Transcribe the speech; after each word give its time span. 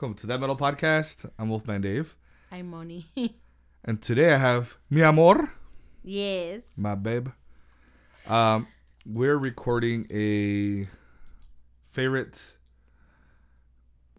Yeah. 0.00 0.06
All 0.06 0.12
right. 0.12 0.14
Welcome 0.14 0.14
to 0.14 0.26
that 0.28 0.40
metal 0.40 0.56
podcast. 0.56 1.30
I'm 1.38 1.48
Wolfman 1.50 1.82
Dave, 1.82 2.16
I'm 2.50 2.70
Moni. 2.70 3.06
and 3.84 4.00
today 4.00 4.32
I 4.32 4.38
have 4.38 4.76
mi 4.88 5.02
amor, 5.02 5.52
yes. 6.02 6.62
my 6.76 6.94
babe. 6.94 7.28
Um, 8.26 8.66
we're 9.04 9.36
recording 9.36 10.06
a 10.10 10.86
favorite, 11.90 12.40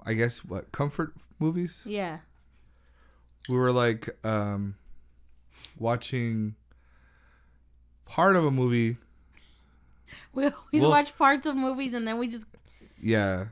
I 0.06 0.14
guess, 0.14 0.46
what 0.46 0.72
comfort 0.72 1.14
movies. 1.40 1.84
Yeah. 1.86 2.20
We 3.50 3.56
were 3.56 3.72
like 3.72 4.10
um, 4.24 4.76
watching 5.80 6.56
part 8.06 8.36
of 8.36 8.46
a 8.46 8.52
movie. 8.52 8.98
We 10.34 10.44
always 10.46 10.82
Well- 10.82 10.90
watch 10.90 11.18
parts 11.18 11.48
of 11.48 11.56
movies 11.56 11.94
and 11.94 12.08
then 12.08 12.20
we 12.20 12.28
just 12.28 12.46
Yeah, 13.02 13.48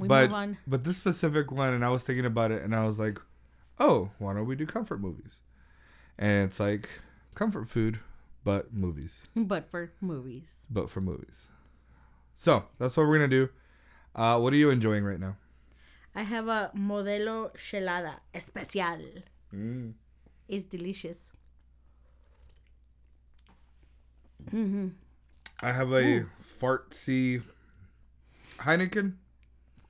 we 0.00 0.08
but 0.08 0.22
move 0.24 0.32
on. 0.34 0.58
but 0.66 0.84
this 0.84 0.96
specific 0.96 1.52
one, 1.52 1.72
and 1.74 1.84
I 1.84 1.88
was 1.90 2.02
thinking 2.02 2.24
about 2.26 2.50
it, 2.50 2.62
and 2.62 2.74
I 2.74 2.84
was 2.84 2.98
like, 2.98 3.18
oh, 3.78 4.10
why 4.18 4.34
don't 4.34 4.46
we 4.46 4.56
do 4.56 4.66
comfort 4.66 5.00
movies? 5.00 5.40
And 6.18 6.48
it's 6.50 6.58
like 6.60 6.88
comfort 7.34 7.68
food, 7.68 8.00
but 8.44 8.72
movies, 8.74 9.24
But 9.36 9.70
for 9.70 9.92
movies. 10.00 10.48
but 10.68 10.90
for 10.90 11.00
movies. 11.00 11.48
So 12.34 12.64
that's 12.78 12.96
what 12.96 13.06
we're 13.06 13.18
gonna 13.18 13.28
do. 13.28 13.48
Uh, 14.14 14.38
what 14.40 14.52
are 14.52 14.56
you 14.56 14.70
enjoying 14.70 15.04
right 15.04 15.20
now? 15.20 15.36
I 16.14 16.22
have 16.22 16.48
a 16.48 16.70
Modelo 16.76 17.54
Chelada 17.56 18.14
Especial. 18.34 19.22
Mm. 19.54 19.92
It's 20.48 20.64
delicious. 20.64 21.28
Mm-hmm. 24.50 24.88
I 25.62 25.72
have 25.72 25.92
a 25.92 26.26
fartsy 26.60 27.42
Heineken. 28.58 29.14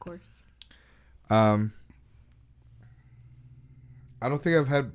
Of 0.01 0.05
course. 0.05 0.43
Um, 1.29 1.75
I 4.23 4.31
don't 4.31 4.43
think 4.43 4.57
I've 4.57 4.69
had. 4.69 4.93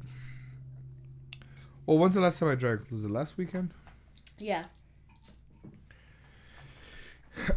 Well, 1.85 1.99
when's 1.99 2.15
the 2.15 2.21
last 2.21 2.39
time 2.39 2.49
I 2.49 2.55
drank? 2.55 2.89
Was 2.89 3.05
it 3.05 3.11
last 3.11 3.37
weekend? 3.37 3.75
Yeah. 4.39 4.63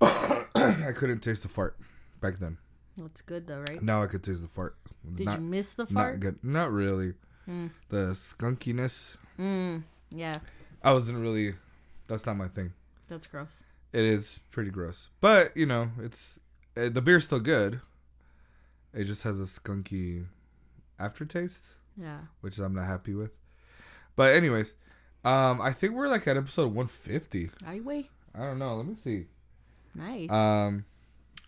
I 0.00 0.92
couldn't 0.94 1.20
taste 1.20 1.42
the 1.42 1.48
fart 1.48 1.78
back 2.20 2.38
then. 2.38 2.58
That's 2.98 3.22
good 3.22 3.46
though, 3.46 3.60
right? 3.60 3.82
Now 3.82 4.02
I 4.02 4.06
could 4.06 4.22
taste 4.22 4.42
the 4.42 4.48
fart. 4.48 4.76
Did 5.14 5.24
not, 5.24 5.38
you 5.38 5.44
miss 5.46 5.72
the 5.72 5.84
not 5.84 5.92
fart? 5.92 6.20
good. 6.20 6.38
Not 6.42 6.70
really. 6.70 7.14
Mm. 7.48 7.70
The 7.88 8.08
skunkiness. 8.14 9.16
Mm. 9.38 9.84
Yeah. 10.10 10.40
I 10.82 10.92
wasn't 10.92 11.18
really. 11.18 11.54
That's 12.08 12.26
not 12.26 12.36
my 12.36 12.48
thing. 12.48 12.74
That's 13.08 13.26
gross. 13.26 13.62
It 13.94 14.04
is 14.04 14.38
pretty 14.50 14.70
gross, 14.70 15.08
but 15.22 15.56
you 15.56 15.64
know, 15.64 15.92
it's 16.02 16.38
the 16.88 17.02
beer's 17.02 17.24
still 17.24 17.40
good. 17.40 17.80
It 18.94 19.04
just 19.04 19.22
has 19.24 19.38
a 19.40 19.44
skunky 19.44 20.26
aftertaste, 20.98 21.64
Yeah. 21.96 22.20
which 22.40 22.58
I'm 22.58 22.74
not 22.74 22.86
happy 22.86 23.14
with. 23.14 23.32
But 24.16 24.34
anyways, 24.34 24.74
um, 25.24 25.60
I 25.60 25.72
think 25.72 25.94
we're 25.94 26.08
like 26.08 26.26
at 26.26 26.36
episode 26.36 26.72
150. 26.72 27.50
I 27.66 27.80
wait. 27.80 28.10
I 28.34 28.40
don't 28.40 28.58
know. 28.58 28.76
Let 28.76 28.86
me 28.86 28.94
see. 28.94 29.26
Nice. 29.94 30.30
Um, 30.30 30.84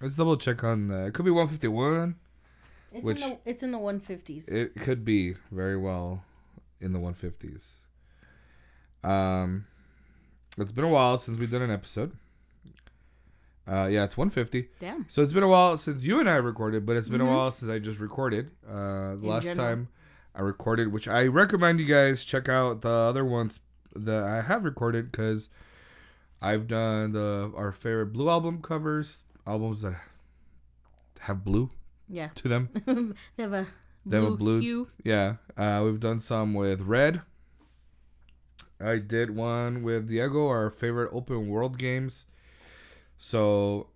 let's 0.01 0.17
double 0.17 0.37
check 0.37 0.63
on 0.65 0.89
the. 0.89 1.07
It 1.07 1.15
could 1.15 1.25
be 1.25 1.31
151. 1.31 2.17
it's 2.93 3.05
which- 3.05 3.21
in 3.23 3.31
the 3.31 3.39
it's 3.45 3.63
in 3.63 3.71
the 3.73 3.79
one 3.79 4.01
fifties. 4.01 4.49
It 4.49 4.75
could 4.77 5.05
be 5.05 5.35
very 5.53 5.77
well 5.77 6.25
in 6.81 6.93
the 6.93 6.99
150s. 6.99 7.75
Um, 9.03 9.67
it's 10.59 10.73
been 10.73 10.85
a 10.85 10.89
while 10.89 11.17
since 11.19 11.39
we've 11.39 11.51
done 11.51 11.63
an 11.63 11.71
episode. 11.71 12.13
Uh, 13.71 13.87
yeah, 13.87 14.03
it's 14.03 14.17
150. 14.17 14.69
Damn. 14.81 15.07
So 15.09 15.23
it's 15.23 15.33
been 15.33 15.45
a 15.45 15.49
while 15.49 15.77
since 15.77 16.05
you 16.05 16.19
and 16.19 16.29
I 16.29 16.37
recorded, 16.37 16.85
but 16.85 16.97
it's 16.97 17.09
been 17.09 17.21
Mhm. 17.21 17.29
a 17.31 17.37
while 17.37 17.51
since 17.53 17.71
I 17.71 17.79
just 17.79 18.01
recorded. 18.01 18.51
Uh, 18.69 19.15
the 19.15 19.21
In 19.23 19.29
last 19.29 19.45
general. 19.45 19.67
time 19.69 19.89
I 20.35 20.41
recorded, 20.41 20.93
which 20.93 21.07
I 21.07 21.27
recommend 21.27 21.79
you 21.79 21.87
guys 21.87 22.25
check 22.25 22.49
out 22.49 22.83
the 22.83 22.89
other 22.89 23.25
ones 23.25 23.61
that 23.95 24.25
I 24.25 24.41
have 24.43 24.65
recorded 24.65 25.13
because 25.13 25.51
I've 26.43 26.67
done 26.67 27.13
the 27.13 27.53
our 27.55 27.71
favorite 27.71 28.13
blue 28.13 28.29
album 28.29 28.61
covers, 28.61 29.23
albums 29.47 29.83
that 29.83 30.01
have 31.21 31.45
blue 31.45 31.71
Yeah. 32.09 32.29
to 32.35 32.49
them. 32.49 32.71
they 33.37 33.43
have 33.45 33.53
a 33.53 33.67
They 34.07 34.17
have 34.17 34.25
a 34.25 34.37
blue, 34.37 34.37
blue- 34.37 34.61
hue. 34.61 34.91
Yeah, 35.05 35.37
uh, 35.57 35.83
we've 35.85 36.01
done 36.01 36.19
some 36.21 36.55
with 36.55 36.81
Red. 36.81 37.23
I 38.81 38.97
did 38.99 39.31
one 39.37 39.83
with 39.83 40.09
Diego, 40.09 40.49
our 40.49 40.71
favorite 40.71 41.11
open 41.13 41.49
world 41.49 41.79
games. 41.79 42.27
So, 43.25 43.89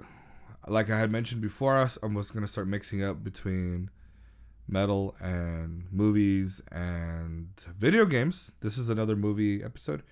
like 0.68 0.90
I 0.90 0.98
had 0.98 1.10
mentioned 1.10 1.40
before, 1.40 1.78
us 1.78 1.96
I 2.02 2.06
was 2.08 2.30
gonna 2.30 2.46
start 2.46 2.68
mixing 2.68 3.02
up 3.02 3.24
between 3.24 3.88
metal 4.68 5.16
and 5.18 5.86
movies 5.90 6.60
and 6.70 7.48
video 7.78 8.04
games. 8.04 8.52
This 8.60 8.76
is 8.76 8.90
another 8.90 9.16
movie 9.16 9.62
episode, 9.64 10.02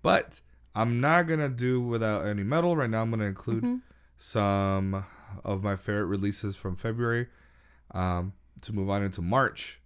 but 0.00 0.40
I'm 0.76 1.00
not 1.00 1.26
gonna 1.26 1.48
do 1.48 1.80
without 1.80 2.24
any 2.24 2.44
metal 2.44 2.76
right 2.76 2.88
now. 2.88 3.02
I'm 3.02 3.10
gonna 3.10 3.24
include 3.24 3.64
Mhm. 3.64 3.80
some 4.16 5.06
of 5.42 5.64
my 5.64 5.74
favorite 5.74 6.06
releases 6.06 6.54
from 6.54 6.76
February 6.76 7.26
um, 7.90 8.32
to 8.60 8.72
move 8.72 8.88
on 8.88 9.02
into 9.02 9.20
March. 9.22 9.80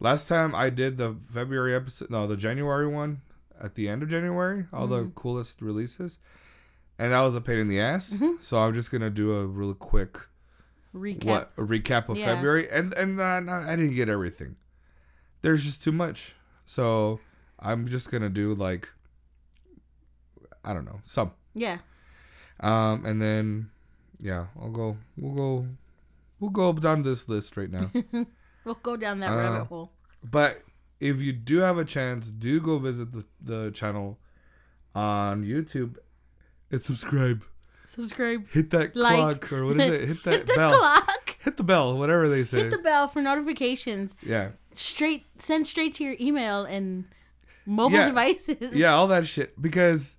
Last 0.00 0.28
time 0.28 0.54
I 0.54 0.68
did 0.68 0.98
the 0.98 1.14
February 1.14 1.74
episode, 1.74 2.10
no, 2.10 2.26
the 2.26 2.36
January 2.36 2.86
one 2.86 3.22
at 3.58 3.74
the 3.74 3.88
end 3.88 4.02
of 4.02 4.10
January, 4.10 4.66
all 4.70 4.86
the 4.86 5.04
Mhm. 5.04 5.14
coolest 5.14 5.62
releases, 5.62 6.18
and 7.02 7.12
that 7.12 7.20
was 7.20 7.34
a 7.34 7.40
pain 7.40 7.58
in 7.58 7.68
the 7.68 7.80
ass. 7.80 8.12
Mhm. 8.14 8.40
So 8.42 8.58
I'm 8.58 8.74
just 8.74 8.90
gonna 8.92 9.10
do 9.10 9.32
a 9.32 9.46
real 9.46 9.74
quick 9.74 10.18
Recap. 10.94 11.24
what 11.24 11.52
a 11.56 11.62
recap 11.62 12.08
of 12.08 12.16
Yeah. 12.16 12.26
February, 12.34 12.70
and 12.70 12.92
and 12.94 13.20
uh, 13.20 13.40
no, 13.40 13.52
I 13.52 13.74
didn't 13.76 13.94
get 13.94 14.08
everything. 14.08 14.56
There's 15.42 15.62
just 15.64 15.82
too 15.82 15.92
much, 15.92 16.34
so 16.64 17.18
I'm 17.58 17.88
just 17.88 18.10
gonna 18.10 18.28
do 18.30 18.54
like 18.54 18.88
I 20.64 20.72
don't 20.72 20.84
know 20.84 21.00
some. 21.04 21.32
Yeah. 21.54 21.78
Um, 22.60 23.04
and 23.04 23.20
then, 23.20 23.70
yeah, 24.20 24.46
I'll 24.60 24.70
go. 24.70 24.96
We'll 25.16 25.34
go. 25.34 25.66
We'll 26.38 26.50
go 26.50 26.72
down 26.72 27.02
this 27.02 27.28
list 27.28 27.56
right 27.56 27.70
now. 27.70 27.90
We'll 28.64 28.76
go 28.76 28.96
down 28.96 29.18
that 29.20 29.32
Uh, 29.32 29.36
rabbit 29.38 29.64
hole. 29.66 29.90
but 30.22 30.62
if 31.00 31.20
you 31.20 31.32
do 31.32 31.58
have 31.58 31.78
a 31.78 31.84
chance, 31.84 32.30
do 32.30 32.60
go 32.60 32.78
visit 32.78 33.10
the 33.10 33.24
the 33.40 33.72
channel 33.72 34.20
on 34.94 35.42
YouTube 35.44 35.96
and 36.72 36.82
subscribe. 36.82 37.44
Subscribe. 37.86 38.48
Hit 38.50 38.70
that 38.70 38.96
Like. 38.96 39.16
clock 39.42 39.52
or 39.52 39.66
what 39.66 39.78
is 39.78 39.90
it? 39.92 40.08
Hit 40.08 40.22
that 40.24 40.32
Hit 40.32 40.46
the 40.46 40.54
bell. 40.54 40.70
clock. 40.78 41.36
Hit 41.40 41.56
the 41.58 41.62
bell. 41.62 41.98
Whatever 41.98 42.28
they 42.28 42.42
say. 42.42 42.58
Hit 42.62 42.70
the 42.70 42.78
bell 42.78 43.06
for 43.06 43.20
notifications. 43.22 44.14
yeah, 44.22 44.50
Straight 44.74 45.26
send 45.38 45.66
straight 45.66 45.94
to 45.94 46.04
your 46.04 46.16
email 46.18 46.64
and 46.64 47.04
mobile 47.66 47.98
Yeah. 47.98 48.06
devices. 48.06 48.74
yeah, 48.74 48.94
all 48.94 49.06
that 49.08 49.26
shit 49.26 49.60
because 49.60 50.16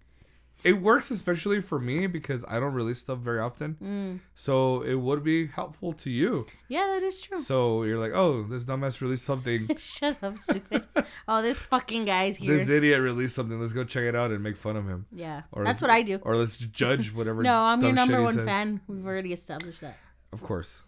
it 0.63 0.81
works 0.81 1.11
especially 1.11 1.59
for 1.61 1.79
me 1.79 2.07
because 2.07 2.45
I 2.47 2.59
don't 2.59 2.73
release 2.73 2.99
stuff 2.99 3.19
very 3.19 3.39
often. 3.39 3.77
Mm. 3.83 4.19
So 4.35 4.81
it 4.81 4.95
would 4.95 5.23
be 5.23 5.47
helpful 5.47 5.93
to 5.93 6.09
you. 6.09 6.45
Yeah, 6.69 6.87
that 6.93 7.03
is 7.03 7.19
true. 7.19 7.41
So 7.41 7.83
you're 7.83 7.99
like, 7.99 8.13
oh, 8.13 8.43
this 8.43 8.63
dumbass 8.65 9.01
released 9.01 9.25
something. 9.25 9.69
Shut 9.77 10.17
up, 10.23 10.37
stupid. 10.37 10.83
oh, 11.27 11.41
this 11.41 11.57
fucking 11.57 12.05
guy's 12.05 12.37
here. 12.37 12.57
this 12.57 12.69
idiot 12.69 13.01
released 13.01 13.35
something. 13.35 13.59
Let's 13.59 13.73
go 13.73 13.83
check 13.83 14.03
it 14.03 14.15
out 14.15 14.31
and 14.31 14.41
make 14.41 14.55
fun 14.57 14.77
of 14.77 14.87
him. 14.87 15.05
yeah, 15.11 15.43
Or 15.51 15.65
that's 15.65 15.81
what 15.81 15.91
I 15.91 16.01
do. 16.01 16.19
Or 16.23 16.35
let's 16.37 16.57
judge 16.57 17.13
whatever. 17.13 17.43
No, 17.43 17.59
I'm 17.61 17.81
your 17.81 17.91
number 17.91 18.21
one 18.21 18.35
says. 18.35 18.45
fan. 18.45 18.81
We've 18.87 19.05
already 19.05 19.33
established 19.33 19.81
that. 19.81 19.97
Of 20.31 20.41
course. 20.43 20.81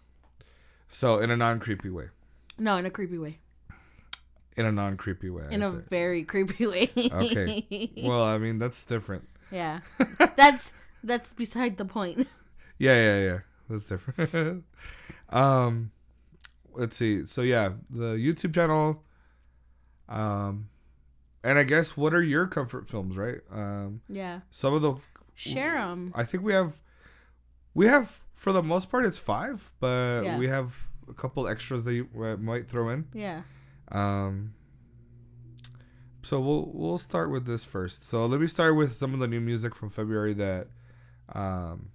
So 0.88 1.18
in 1.18 1.30
a 1.30 1.36
non 1.36 1.60
creepy 1.60 1.90
way. 1.90 2.08
No, 2.58 2.76
in 2.76 2.86
a 2.86 2.90
creepy 2.90 3.18
way. 3.18 3.38
In 4.56 4.64
a 4.64 4.72
non 4.72 4.96
creepy 4.96 5.28
way. 5.28 5.44
In 5.50 5.62
I 5.62 5.66
a 5.66 5.70
say. 5.70 5.76
very 5.90 6.24
creepy 6.24 6.66
way. 6.66 6.90
Okay. 6.96 7.90
Well, 8.04 8.22
I 8.22 8.38
mean 8.38 8.58
that's 8.58 8.82
different. 8.84 9.28
Yeah, 9.50 9.80
that's 10.36 10.72
that's 11.02 11.32
beside 11.32 11.76
the 11.78 11.84
point. 11.84 12.26
Yeah, 12.78 12.94
yeah, 12.94 13.24
yeah. 13.24 13.38
That's 13.68 13.86
different. 13.86 14.64
um, 15.30 15.90
let's 16.74 16.96
see. 16.96 17.26
So 17.26 17.42
yeah, 17.42 17.70
the 17.90 18.14
YouTube 18.14 18.54
channel. 18.54 19.02
Um, 20.08 20.68
and 21.42 21.58
I 21.58 21.64
guess 21.64 21.96
what 21.96 22.14
are 22.14 22.22
your 22.22 22.46
comfort 22.46 22.88
films, 22.88 23.16
right? 23.16 23.40
Um, 23.50 24.02
Yeah, 24.08 24.40
some 24.50 24.74
of 24.74 24.82
the 24.82 24.94
share 25.34 25.74
them. 25.74 26.12
I 26.14 26.24
think 26.24 26.42
we 26.44 26.52
have, 26.52 26.80
we 27.74 27.86
have 27.86 28.20
for 28.34 28.52
the 28.52 28.62
most 28.62 28.90
part 28.90 29.04
it's 29.04 29.18
five, 29.18 29.72
but 29.80 30.22
Yeah. 30.24 30.38
we 30.38 30.48
have 30.48 30.74
a 31.08 31.14
couple 31.14 31.46
extras 31.48 31.84
that 31.84 31.94
you 31.94 32.08
might 32.40 32.68
throw 32.68 32.88
in. 32.90 33.06
Yeah. 33.14 33.42
Um, 33.90 34.54
so 36.26 36.40
we'll 36.40 36.70
we'll 36.74 36.98
start 36.98 37.30
with 37.30 37.46
this 37.46 37.64
first. 37.64 38.02
So 38.04 38.26
let 38.26 38.40
me 38.40 38.46
start 38.46 38.76
with 38.76 38.94
some 38.96 39.14
of 39.14 39.20
the 39.20 39.28
new 39.28 39.40
music 39.40 39.74
from 39.74 39.90
February 39.90 40.34
that, 40.34 40.68
um, 41.32 41.90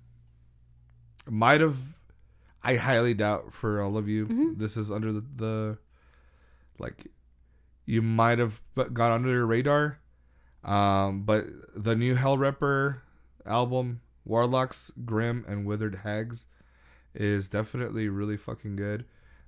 might 1.30 1.62
have. 1.62 1.78
I 2.64 2.76
highly 2.76 3.14
doubt 3.16 3.54
for 3.54 3.82
all 3.82 3.98
of 3.98 4.08
you. 4.08 4.28
Mhm. 4.28 4.58
This 4.60 4.78
is 4.78 4.92
under 4.92 5.12
the, 5.12 5.24
the 5.36 5.78
like, 6.78 7.08
you 7.88 8.02
might 8.04 8.38
have 8.38 8.62
but 8.76 8.94
got 8.94 9.12
under 9.12 9.30
your 9.30 9.48
radar. 9.48 9.98
Um, 10.64 11.24
but 11.24 11.46
the 11.76 11.96
new 11.96 12.16
Hellripper 12.16 13.00
album 13.48 14.02
Warlocks, 14.26 14.92
Grim, 15.06 15.44
and 15.48 15.66
Withered 15.66 15.96
Hags 16.04 16.46
is 17.16 17.50
definitely 17.50 18.08
really 18.10 18.38
fucking 18.38 18.76
good. 18.76 19.06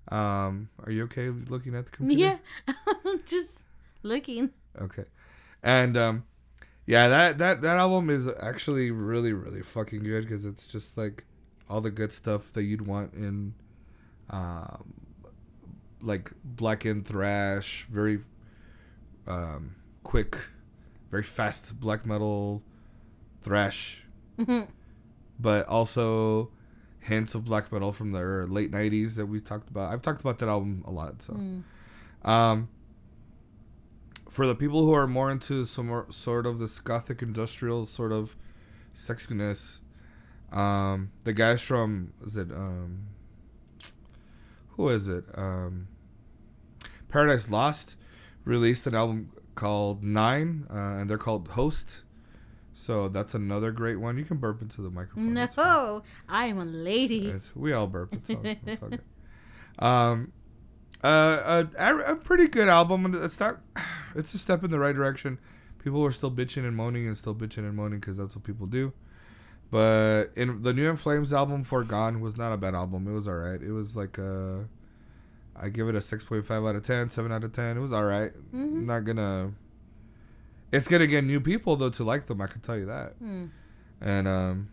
Um, 0.10 0.70
are 0.84 0.92
you 0.92 1.04
okay 1.04 1.30
looking 1.30 1.76
at 1.76 1.86
the 1.86 1.92
computer? 1.92 2.40
Yeah, 2.68 2.74
I'm 3.06 3.22
just 3.26 3.60
looking. 4.02 4.50
Okay. 4.82 5.06
And 5.62 5.96
um, 5.96 6.24
yeah, 6.86 7.08
that 7.08 7.38
that 7.38 7.62
that 7.62 7.78
album 7.78 8.10
is 8.10 8.28
actually 8.42 8.92
really 8.92 9.32
really 9.34 9.62
fucking 9.62 10.04
good 10.04 10.24
because 10.24 10.46
it's 10.46 10.68
just 10.68 10.98
like 10.98 11.26
all 11.70 11.80
the 11.82 11.92
good 11.92 12.12
stuff 12.12 12.52
that 12.54 12.64
you'd 12.64 12.86
want 12.86 13.14
in, 13.14 13.54
um, 14.30 14.94
like 16.02 16.32
black 16.44 16.84
and 16.86 17.06
thrash, 17.06 17.86
very 17.90 18.20
um 19.28 19.76
quick, 20.04 20.38
very 21.10 21.24
fast 21.24 21.80
black 21.80 22.06
metal, 22.06 22.62
thrash, 23.42 24.04
but 25.40 25.66
also 25.68 26.52
hints 27.00 27.36
of 27.36 27.46
black 27.46 27.72
metal 27.72 27.92
from 27.94 28.12
the 28.12 28.20
late 28.50 28.72
'90s 28.72 29.16
that 29.16 29.28
we 29.28 29.40
talked 29.40 29.70
about. 29.70 29.94
I've 29.94 30.02
talked 30.02 30.20
about 30.20 30.40
that 30.40 30.50
album 30.50 30.84
a 30.86 30.92
lot, 30.92 31.22
so. 31.22 31.34
Um, 32.30 32.70
for 34.34 34.48
the 34.48 34.56
people 34.56 34.84
who 34.84 34.94
are 34.94 35.06
more 35.06 35.30
into 35.30 35.64
some 35.64 35.88
more, 35.88 36.08
sort 36.10 36.48
of 36.48 36.58
this 36.58 36.80
gothic 36.80 37.22
industrial 37.22 37.86
sort 37.86 38.12
of 38.12 38.36
sexiness, 38.96 39.82
um, 40.52 41.12
the 41.24 41.34
guys 41.34 41.62
from 41.62 42.14
is 42.26 42.36
it 42.36 42.52
um, 42.52 43.10
who 44.70 44.90
is 44.90 45.08
it 45.08 45.26
um, 45.36 45.88
Paradise 47.10 47.52
Lost 47.52 47.96
released 48.44 48.88
an 48.88 48.96
album 48.96 49.32
called 49.54 50.04
Nine, 50.04 50.66
uh, 50.68 50.98
and 50.98 51.08
they're 51.08 51.20
called 51.20 51.50
Host. 51.50 52.02
So 52.74 53.08
that's 53.10 53.36
another 53.36 53.72
great 53.72 53.98
one. 53.98 54.18
You 54.18 54.26
can 54.26 54.38
burp 54.38 54.64
into 54.64 54.82
the 54.82 54.90
microphone. 54.90 55.36
No, 55.36 56.02
I 56.28 56.48
am 56.48 56.58
a 56.58 56.66
lady. 56.66 57.28
It's, 57.28 57.56
we 57.56 57.72
all 57.72 57.86
burp. 57.86 58.16
It's 58.16 58.32
all, 58.32 58.42
it's 58.44 58.82
all. 58.82 58.90
Um, 59.80 60.32
uh, 61.04 61.66
a, 61.78 61.98
a 62.12 62.16
pretty 62.16 62.48
good 62.48 62.68
album. 62.70 63.20
It's 63.24 63.40
not. 63.40 63.60
It's 64.16 64.32
a 64.36 64.38
step 64.38 64.64
in 64.64 64.70
the 64.70 64.78
right 64.78 64.94
direction. 64.96 65.40
People 65.84 66.02
were 66.02 66.12
still 66.12 66.30
bitching 66.30 66.68
and 66.68 66.76
moaning 66.76 67.08
and 67.08 67.18
still 67.18 67.34
bitching 67.34 67.66
and 67.68 67.76
moaning 67.76 68.00
because 68.00 68.16
that's 68.16 68.36
what 68.36 68.44
people 68.44 68.68
do. 68.68 68.94
But 69.72 70.26
in 70.36 70.62
the 70.62 70.72
New 70.72 70.88
In 70.88 70.98
Flames 70.98 71.34
album, 71.34 71.64
Foregone, 71.64 72.22
was 72.22 72.38
not 72.38 72.54
a 72.54 72.58
bad 72.58 72.76
album. 72.76 73.08
It 73.08 73.12
was 73.12 73.28
alright. 73.28 73.60
It 73.60 73.72
was 73.72 73.96
like 73.98 74.20
a. 74.20 74.66
I 75.56 75.70
give 75.70 75.88
it 75.90 75.96
a 75.96 76.00
6.5 76.00 76.70
out 76.70 76.76
of 76.76 76.84
10, 76.84 77.10
7 77.10 77.32
out 77.32 77.44
of 77.44 77.54
10. 77.54 77.78
It 77.78 77.80
was 77.80 77.92
alright. 77.92 78.34
Mhm. 78.54 78.86
Not 78.86 79.04
gonna. 79.04 79.54
It's 80.72 80.88
gonna 80.88 81.08
get 81.08 81.24
new 81.24 81.40
people 81.40 81.76
though 81.76 81.90
to 81.90 82.04
like 82.04 82.28
them. 82.28 82.40
I 82.40 82.46
can 82.46 82.62
tell 82.62 82.78
you 82.78 82.86
that. 82.86 83.14
Hmm. 83.18 83.46
And 84.00 84.28
um. 84.28 84.70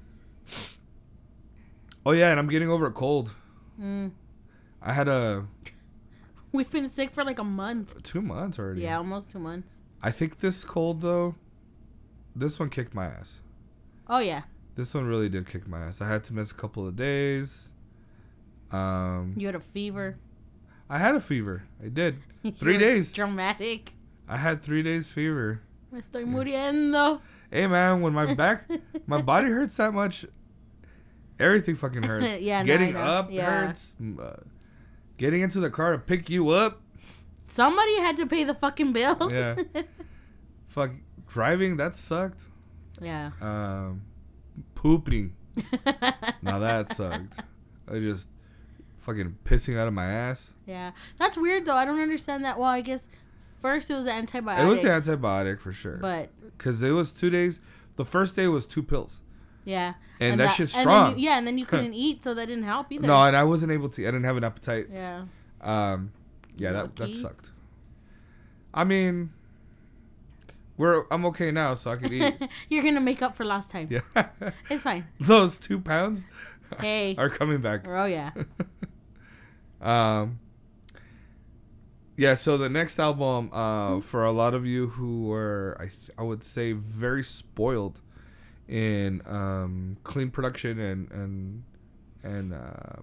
Oh 2.05 2.13
yeah, 2.13 2.31
and 2.31 2.39
I'm 2.39 2.49
getting 2.49 2.69
over 2.69 2.85
a 2.85 2.93
cold. 2.93 3.35
Mm. 3.81 4.13
I 4.83 4.93
had 4.93 5.09
a 5.09 5.47
We've 6.53 6.71
been 6.71 6.89
sick 6.89 7.11
for 7.11 7.25
like 7.25 7.39
a 7.39 7.45
month. 7.45 8.03
two 8.03 8.21
months 8.23 8.59
already. 8.59 8.83
Yeah, 8.83 8.99
almost 8.99 9.31
two 9.31 9.39
months. 9.39 9.79
I 10.03 10.11
think 10.11 10.41
this 10.41 10.65
cold 10.65 11.01
though, 11.03 11.35
this 12.35 12.59
one 12.59 12.71
kicked 12.71 12.95
my 12.95 13.07
ass. 13.07 13.41
Oh 14.09 14.19
yeah, 14.19 14.43
This 14.75 14.95
one 14.95 15.05
really 15.07 15.29
did 15.29 15.49
kick 15.49 15.69
my 15.69 15.81
ass. 15.81 16.01
I 16.01 16.09
had 16.09 16.25
to 16.25 16.35
miss 16.35 16.51
a 16.51 16.55
couple 16.55 16.87
of 16.87 16.97
days. 16.97 17.69
Um, 18.73 19.35
you 19.37 19.47
had 19.47 19.55
a 19.55 19.61
fever. 19.61 20.17
I 20.89 20.99
had 20.99 21.15
a 21.15 21.21
fever. 21.21 21.65
I 21.85 21.89
did. 21.89 22.19
Three 22.59 22.79
days. 22.79 23.13
Dramatic. 23.13 23.93
I 24.29 24.37
had 24.37 24.63
three 24.63 24.83
days 24.83 25.07
fever. 25.09 25.61
Me 25.93 26.01
estoy 26.01 26.25
muriendo. 26.25 27.21
Hey 27.51 27.67
man, 27.67 28.01
when 28.01 28.13
my 28.13 28.33
back, 28.35 28.69
my 29.07 29.21
body 29.21 29.49
hurts 29.49 29.75
that 29.77 29.93
much, 29.93 30.25
everything 31.39 31.75
fucking 31.77 32.05
hurts. 32.05 32.39
Yeah, 32.41 32.63
getting 32.65 32.95
know. 32.95 33.01
up 33.01 33.29
Yeah. 33.31 33.67
hurts. 33.67 33.95
Uh, 34.01 34.37
getting 35.21 35.43
into 35.43 35.61
the 35.61 35.69
car 35.71 35.93
to 35.93 35.99
pick 35.99 36.31
you 36.31 36.49
up. 36.49 36.81
Somebody 37.47 37.99
had 37.99 38.17
to 38.17 38.27
pay 38.27 38.43
the 38.45 38.55
fucking 38.55 38.93
bills. 38.93 39.31
Yeah. 39.31 39.57
Fuck 40.69 40.93
driving. 41.29 41.77
That 41.77 41.95
sucked. 41.95 42.43
yeah. 43.03 43.33
Um, 43.43 44.03
pooping. 44.75 45.35
Now 46.43 46.59
that 46.61 46.95
sucked. 46.97 47.41
I 47.87 47.99
just 47.99 48.29
fucking 49.01 49.37
pissing 49.45 49.77
out 49.77 49.89
of 49.89 49.93
my 49.95 50.07
ass. 50.07 50.55
Yeah. 50.67 50.93
That's 51.19 51.37
weird 51.37 51.67
though. 51.67 51.77
I 51.77 51.85
don't 51.85 52.01
understand 52.01 52.45
that. 52.47 52.59
Well, 52.59 52.69
I 52.69 52.81
guess 52.81 53.07
first 53.61 53.91
it 53.91 53.95
was 53.95 54.05
the 54.05 54.13
antibiotics. 54.13 54.65
It 54.65 54.69
was 54.71 54.81
the 54.81 54.89
antibiotic 55.17 55.61
for 55.61 55.73
sure. 55.73 55.97
But 55.97 56.31
Because 56.57 56.83
it 56.83 56.93
was 56.93 57.13
two 57.13 57.29
days. 57.31 57.61
The 57.97 58.05
first 58.07 58.37
day 58.37 58.47
was 58.49 58.65
two 58.65 58.83
pills. 58.83 59.21
Yeah. 59.71 59.95
And, 60.21 60.39
that, 60.41 60.49
shit's 60.55 60.75
and 60.75 60.83
strong. 60.83 61.11
then 61.13 61.19
you- 61.19 61.25
yeah, 61.29 61.39
and 61.39 61.47
then 61.47 61.57
you 61.59 61.65
couldn't 61.67 61.95
eat, 61.95 62.23
so 62.25 62.35
that 62.35 62.47
didn't 62.47 62.65
help 62.65 62.93
either. 62.93 63.07
no, 63.07 63.17
and 63.25 63.35
I 63.37 63.45
wasn't 63.45 63.73
able 63.73 63.89
to. 63.91 64.03
I 64.03 64.11
didn't 64.11 64.25
have 64.25 64.37
an 64.37 64.45
appetite. 64.45 64.87
Yeah. 64.93 65.25
Um, 65.63 66.13
yeah, 66.57 66.73
that, 66.73 66.97
that 66.97 67.15
sucked. 67.15 67.51
I 68.75 68.85
mean, 68.85 69.31
we're 70.77 71.05
I'm 71.11 71.25
okay 71.27 71.51
now, 71.51 71.75
so 71.75 71.91
I 71.93 71.97
can 71.97 72.13
eat. 72.13 72.35
You're 72.69 72.83
gonna 72.85 73.01
make 73.01 73.23
up 73.23 73.35
for 73.37 73.45
last 73.45 73.71
time. 73.71 73.89
yeah, 73.91 74.01
It's 74.71 74.83
fine. 74.83 75.07
those 75.21 75.59
two 75.59 75.81
pounds 75.81 76.25
Hey. 76.79 77.15
are 77.19 77.31
coming 77.31 77.61
back. 77.63 77.87
Oh 77.89 78.05
yeah. 78.05 78.31
Um. 79.81 80.39
Yeah, 82.17 82.35
so 82.35 82.59
the 82.59 82.69
next 82.69 82.99
album, 82.99 83.49
uh, 83.53 84.01
for 84.01 84.25
a 84.25 84.33
lot 84.33 84.53
of 84.53 84.67
you 84.67 84.89
who 84.89 85.23
were, 85.23 85.75
I 85.81 85.85
th- 85.85 86.11
I 86.19 86.23
would 86.23 86.45
say, 86.45 86.73
very 86.73 87.23
spoiled 87.23 88.01
in 88.71 89.21
um, 89.27 89.97
clean 90.05 90.31
production 90.31 90.79
and 90.79 91.11
and 91.11 91.63
and 92.23 92.55
uh, 92.55 93.01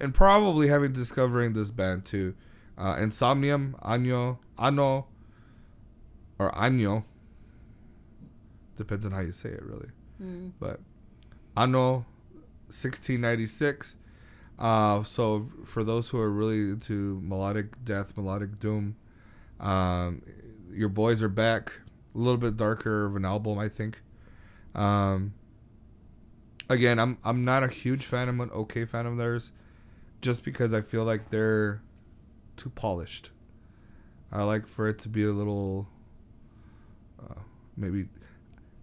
and 0.00 0.14
probably 0.14 0.68
having 0.68 0.92
discovering 0.92 1.52
this 1.54 1.70
band 1.72 2.04
too, 2.04 2.34
uh, 2.78 2.94
Insomnium, 2.96 3.74
Año, 3.82 4.38
Ano, 4.58 5.06
or 6.38 6.52
Año. 6.52 7.04
Depends 8.76 9.04
on 9.04 9.12
how 9.12 9.20
you 9.20 9.32
say 9.32 9.48
it, 9.50 9.62
really 9.62 9.88
Mm. 10.22 10.50
but 10.58 10.80
Ano, 11.56 12.04
1696. 12.68 13.96
Uh, 14.58 15.02
so 15.04 15.46
for 15.64 15.84
those 15.84 16.08
who 16.10 16.18
are 16.18 16.30
really 16.30 16.70
into 16.70 17.20
melodic 17.22 17.84
death, 17.84 18.16
melodic 18.16 18.58
doom, 18.58 18.96
um, 19.60 20.22
your 20.72 20.88
boys 20.88 21.22
are 21.22 21.28
back. 21.28 21.72
A 22.14 22.18
little 22.18 22.36
bit 22.36 22.56
darker 22.56 23.06
of 23.06 23.14
an 23.16 23.24
album, 23.24 23.58
I 23.58 23.68
think. 23.68 24.02
Um, 24.74 25.34
again, 26.68 26.98
I'm 26.98 27.18
I'm 27.24 27.44
not 27.44 27.62
a 27.62 27.68
huge 27.68 28.04
fan. 28.04 28.28
I'm 28.28 28.40
an 28.40 28.50
okay 28.50 28.84
fan 28.84 29.06
of 29.06 29.16
theirs, 29.16 29.52
just 30.20 30.44
because 30.44 30.72
I 30.74 30.80
feel 30.80 31.04
like 31.04 31.30
they're 31.30 31.82
too 32.56 32.70
polished. 32.70 33.30
I 34.30 34.42
like 34.42 34.66
for 34.66 34.86
it 34.88 34.98
to 35.00 35.08
be 35.08 35.24
a 35.24 35.32
little, 35.32 35.88
uh, 37.22 37.40
maybe, 37.76 38.08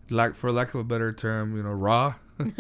like 0.10 0.36
for 0.36 0.51
lack 0.51 0.74
of 0.74 0.80
a 0.80 0.84
better 0.84 1.13
term, 1.13 1.56
you 1.56 1.62
know, 1.62 1.70
raw, 1.70 2.15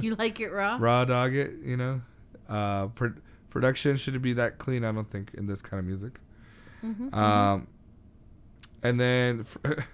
you 0.00 0.16
like 0.16 0.40
it 0.40 0.50
raw? 0.50 0.76
raw 0.80 1.04
dog 1.04 1.34
it. 1.34 1.52
You 1.64 1.76
know, 1.76 2.00
uh, 2.48 2.88
pro- 2.88 3.14
production 3.50 3.96
shouldn't 3.96 4.22
be 4.24 4.32
that 4.32 4.58
clean. 4.58 4.84
I 4.84 4.90
don't 4.92 5.08
think 5.10 5.30
in 5.34 5.46
this 5.46 5.62
kind 5.62 5.78
of 5.78 5.84
music. 5.86 6.18
Mhm. 6.84 7.14
Um, 7.14 7.68
and 8.82 8.98
then 9.00 9.40
f 9.64 9.86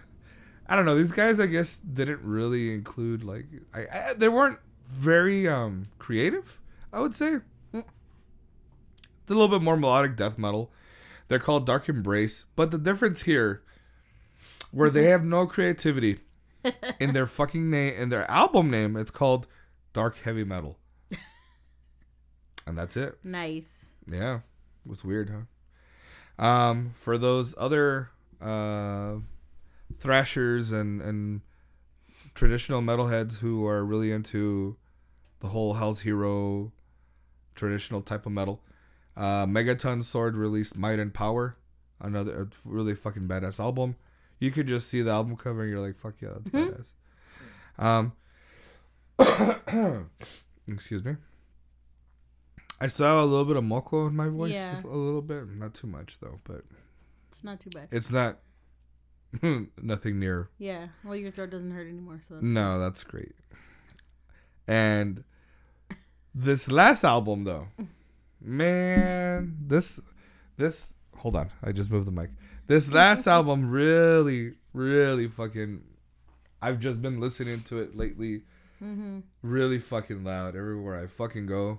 I 0.73 0.75
don't 0.75 0.87
know. 0.87 0.95
These 0.97 1.13
guys, 1.13 1.39
I 1.39 1.45
guess, 1.45 1.77
didn't 1.77 2.23
really 2.23 2.73
include 2.73 3.25
like 3.25 3.45
I, 3.75 3.81
I 3.81 4.13
they 4.15 4.31
weren't 4.31 4.59
very 4.89 5.47
um 5.47 5.89
creative. 5.99 6.59
I 6.95 7.01
would 7.01 7.15
say. 7.15 7.41
It's 7.75 7.85
a 9.31 9.35
little 9.35 9.49
bit 9.49 9.61
more 9.63 9.77
melodic 9.77 10.17
death 10.17 10.39
metal. 10.39 10.71
They're 11.29 11.39
called 11.39 11.67
Dark 11.67 11.91
Embrace, 11.91 12.47
but 12.57 12.71
the 12.71 12.79
difference 12.79 13.25
here, 13.25 13.63
where 14.71 14.89
they 14.89 15.05
have 15.05 15.25
no 15.27 15.47
creativity 15.47 16.21
in 16.99 17.13
their 17.13 17.27
fucking 17.39 17.71
name, 17.71 17.95
in 17.95 18.09
their 18.09 18.29
album 18.31 18.71
name, 18.71 18.97
it's 18.97 19.11
called 19.11 19.47
Dark 19.93 20.21
Heavy 20.21 20.43
Metal, 20.43 20.79
and 22.67 22.79
that's 22.79 22.97
it. 22.97 23.19
nice. 23.23 23.85
Yeah, 24.11 24.37
it 24.37 24.91
was 24.91 25.05
weird, 25.05 25.31
huh? 25.31 26.45
Um, 26.45 26.93
for 26.95 27.19
those 27.19 27.55
other 27.59 28.09
uh, 28.41 29.17
thrashers 30.03 30.73
and 30.73 31.01
and 31.01 31.41
traditional 32.35 32.83
metalheads 32.83 33.39
who 33.39 33.67
are 33.67 33.85
really 33.85 34.11
into 34.13 34.77
the 35.41 35.49
whole 35.49 35.75
Hell's 35.75 36.01
Hero 36.01 36.73
traditional 37.55 38.01
type 38.03 38.27
of 38.27 38.33
metal, 38.33 38.63
uh, 39.17 39.45
Megaton 39.47 40.03
Sword 40.03 40.37
released 40.37 40.77
Might 40.77 40.99
and 40.99 41.13
Power, 41.13 41.57
another 42.01 42.43
a 42.43 42.49
really 42.65 42.95
fucking 42.95 43.29
badass 43.29 43.61
album. 43.61 43.97
You 44.39 44.51
could 44.51 44.67
just 44.67 44.89
see 44.89 45.03
the 45.03 45.11
album 45.11 45.37
cover 45.37 45.63
and 45.63 45.71
you're 45.71 45.81
like, 45.81 45.97
fuck 45.97 46.15
yeah, 46.21 46.31
that's 46.45 46.51
badass. 46.51 46.93
Um, 47.79 48.13
excuse 50.69 51.05
me. 51.05 51.17
I 52.81 52.89
saw 52.89 53.23
a 53.23 53.27
little 53.27 53.45
bit 53.45 53.57
of 53.57 53.63
moco 53.65 54.07
in 54.09 54.17
my 54.17 54.29
voice, 54.29 54.55
Yeah. 54.55 54.73
just 54.73 54.85
a 54.85 54.89
little 54.89 55.23
bit, 55.23 55.49
not 55.49 55.75
too 55.75 55.87
much 55.87 56.19
though, 56.21 56.41
but 56.45 56.63
It's 57.31 57.45
not 57.45 57.61
too 57.61 57.71
bad. 57.71 57.89
it's 57.93 58.11
not 58.11 58.39
nothing 59.83 60.19
near 60.19 60.51
Yeah. 60.59 60.89
Well, 61.05 61.17
your 61.17 61.31
throat 61.33 61.51
doesn't 61.51 61.71
hurt 61.71 61.89
anymore, 61.89 62.21
so 62.27 62.35
that's 62.35 62.45
No, 62.45 62.79
that's 62.79 63.05
great. 63.05 63.35
And 64.69 65.25
this 66.35 66.71
last 66.71 67.05
album 67.05 67.45
though, 67.45 67.69
man, 68.41 69.57
this 69.67 70.01
this 70.57 70.95
hold 71.17 71.37
on, 71.37 71.51
I 71.63 71.73
just 71.73 71.91
moved 71.91 72.07
the 72.07 72.13
mic. 72.13 72.31
This 72.67 72.91
last 72.93 73.27
album 73.37 73.71
really, 73.71 74.55
really 74.73 75.29
fucking 75.29 75.83
I've 76.61 76.79
just 76.79 77.03
been 77.03 77.21
listening 77.21 77.63
to 77.65 77.81
it 77.81 77.97
lately 77.97 78.43
Mm-hmm. 78.83 79.21
really 79.43 79.79
fucking 79.79 80.25
loud 80.25 80.57
everywhere 80.57 80.99
I 81.01 81.07
fucking 81.07 81.47
go 81.47 81.79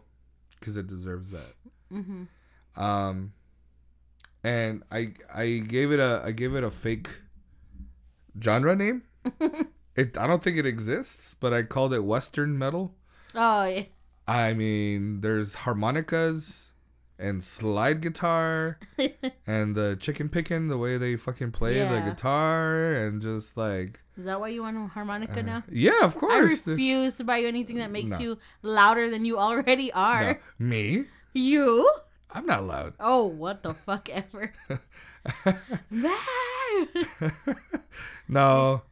because 0.57 0.77
it 0.77 0.87
deserves 0.87 1.31
that. 1.31 1.53
Mm-hmm. 1.91 2.81
Um 2.81 3.33
and 4.41 4.83
I 4.89 5.13
I 5.33 5.63
gave 5.67 5.91
it 5.91 5.99
a 5.99 6.21
I 6.23 6.31
gave 6.31 6.55
it 6.55 6.63
a 6.63 6.71
fake 6.71 7.09
genre 8.41 8.75
name. 8.75 9.03
it 9.95 10.17
I 10.17 10.27
don't 10.27 10.43
think 10.43 10.57
it 10.57 10.65
exists, 10.65 11.35
but 11.39 11.53
I 11.53 11.63
called 11.63 11.93
it 11.93 12.03
western 12.03 12.57
metal. 12.57 12.93
Oh 13.35 13.65
yeah. 13.65 13.83
I 14.27 14.53
mean, 14.53 15.21
there's 15.21 15.55
harmonicas 15.55 16.71
and 17.19 17.43
slide 17.43 18.01
guitar 18.01 18.79
and 19.47 19.75
the 19.75 19.95
chicken 19.99 20.29
picking 20.29 20.67
the 20.67 20.77
way 20.77 20.97
they 20.97 21.15
fucking 21.15 21.51
play 21.51 21.77
the 21.79 22.01
guitar 22.09 22.93
and 22.93 23.21
just 23.21 23.55
like 23.55 23.99
Is 24.17 24.25
that 24.25 24.39
why 24.39 24.47
you 24.49 24.61
want 24.63 24.77
a 24.77 24.87
harmonica 24.87 25.39
uh, 25.39 25.43
now? 25.43 25.63
yeah, 25.71 26.01
of 26.03 26.15
course. 26.15 26.61
I 26.67 26.71
refuse 26.71 27.17
to 27.17 27.23
buy 27.23 27.37
you 27.37 27.47
anything 27.47 27.77
that 27.77 27.91
makes 27.91 28.11
No. 28.11 28.19
you 28.19 28.37
louder 28.61 29.09
than 29.09 29.25
you 29.25 29.37
already 29.37 29.87
No, 29.93 29.99
are. 30.01 30.41
me? 30.57 31.05
You? 31.33 31.89
I'm 32.31 32.45
not 32.47 32.65
loud. 32.65 32.93
Oh, 32.99 33.25
what 33.25 33.61
the 33.61 33.73
fuck 33.73 34.09
ever. 34.09 34.53
no, 38.27 38.83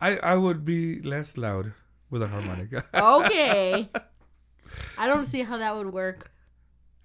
I 0.00 0.16
I 0.18 0.36
would 0.36 0.64
be 0.64 1.00
less 1.00 1.36
loud 1.36 1.72
with 2.10 2.22
a 2.22 2.28
harmonica. 2.28 2.84
okay. 2.94 3.90
I 4.96 5.06
don't 5.06 5.24
see 5.24 5.42
how 5.42 5.58
that 5.58 5.76
would 5.76 5.92
work 5.92 6.30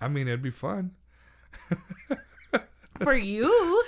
I 0.04 0.10
mean, 0.10 0.28
it'd 0.28 0.42
be 0.42 0.52
fun. 0.52 0.92
for 3.02 3.16
you. 3.16 3.84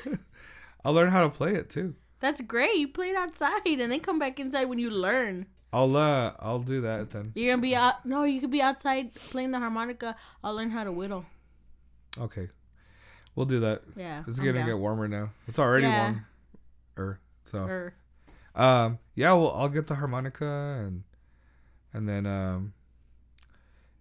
I'll 0.85 0.93
learn 0.93 1.09
how 1.09 1.23
to 1.23 1.29
play 1.29 1.55
it 1.55 1.69
too. 1.69 1.95
That's 2.21 2.39
great. 2.39 2.77
You 2.77 2.87
play 2.87 3.09
it 3.09 3.17
outside 3.17 3.65
and 3.65 3.91
then 3.91 3.99
come 3.99 4.17
back 4.17 4.39
inside 4.39 4.65
when 4.65 4.79
you 4.79 4.89
learn. 4.89 5.47
I'll 5.73 5.93
uh 5.97 6.31
I'll 6.39 6.59
do 6.59 6.79
that 6.81 7.09
then. 7.09 7.33
You're 7.35 7.51
gonna 7.51 7.61
be 7.61 7.75
out. 7.75 8.05
No, 8.05 8.23
you 8.23 8.39
could 8.39 8.49
be 8.49 8.61
outside 8.61 9.13
playing 9.13 9.51
the 9.51 9.59
harmonica. 9.59 10.15
I'll 10.41 10.55
learn 10.55 10.71
how 10.71 10.85
to 10.85 10.91
whittle. 10.93 11.25
Okay, 12.17 12.47
we'll 13.35 13.45
do 13.45 13.59
that. 13.61 13.83
Yeah. 13.95 14.23
It's 14.27 14.39
I'm 14.39 14.45
gonna 14.45 14.59
down. 14.59 14.67
get 14.67 14.77
warmer 14.77 15.07
now. 15.07 15.31
It's 15.47 15.59
already 15.59 15.87
Yeah. 15.87 16.01
warm. 16.03 16.25
Or 16.97 17.19
so. 17.43 17.59
Or- 17.59 17.93
Um. 18.55 18.99
Yeah. 19.15 19.33
Well, 19.33 19.51
I'll 19.55 19.69
get 19.69 19.87
the 19.87 19.95
harmonica 19.95 20.45
and 20.85 21.03
and 21.93 22.07
then 22.07 22.25
um. 22.25 22.73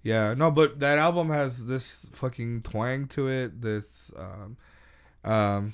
Yeah. 0.03 0.35
No, 0.35 0.51
but 0.51 0.81
that 0.81 0.99
album 0.99 1.31
has 1.31 1.67
this 1.67 2.07
fucking 2.13 2.63
twang 2.63 3.07
to 3.09 3.29
it. 3.29 3.61
This 3.63 4.13
um, 4.17 4.57
um. 5.25 5.73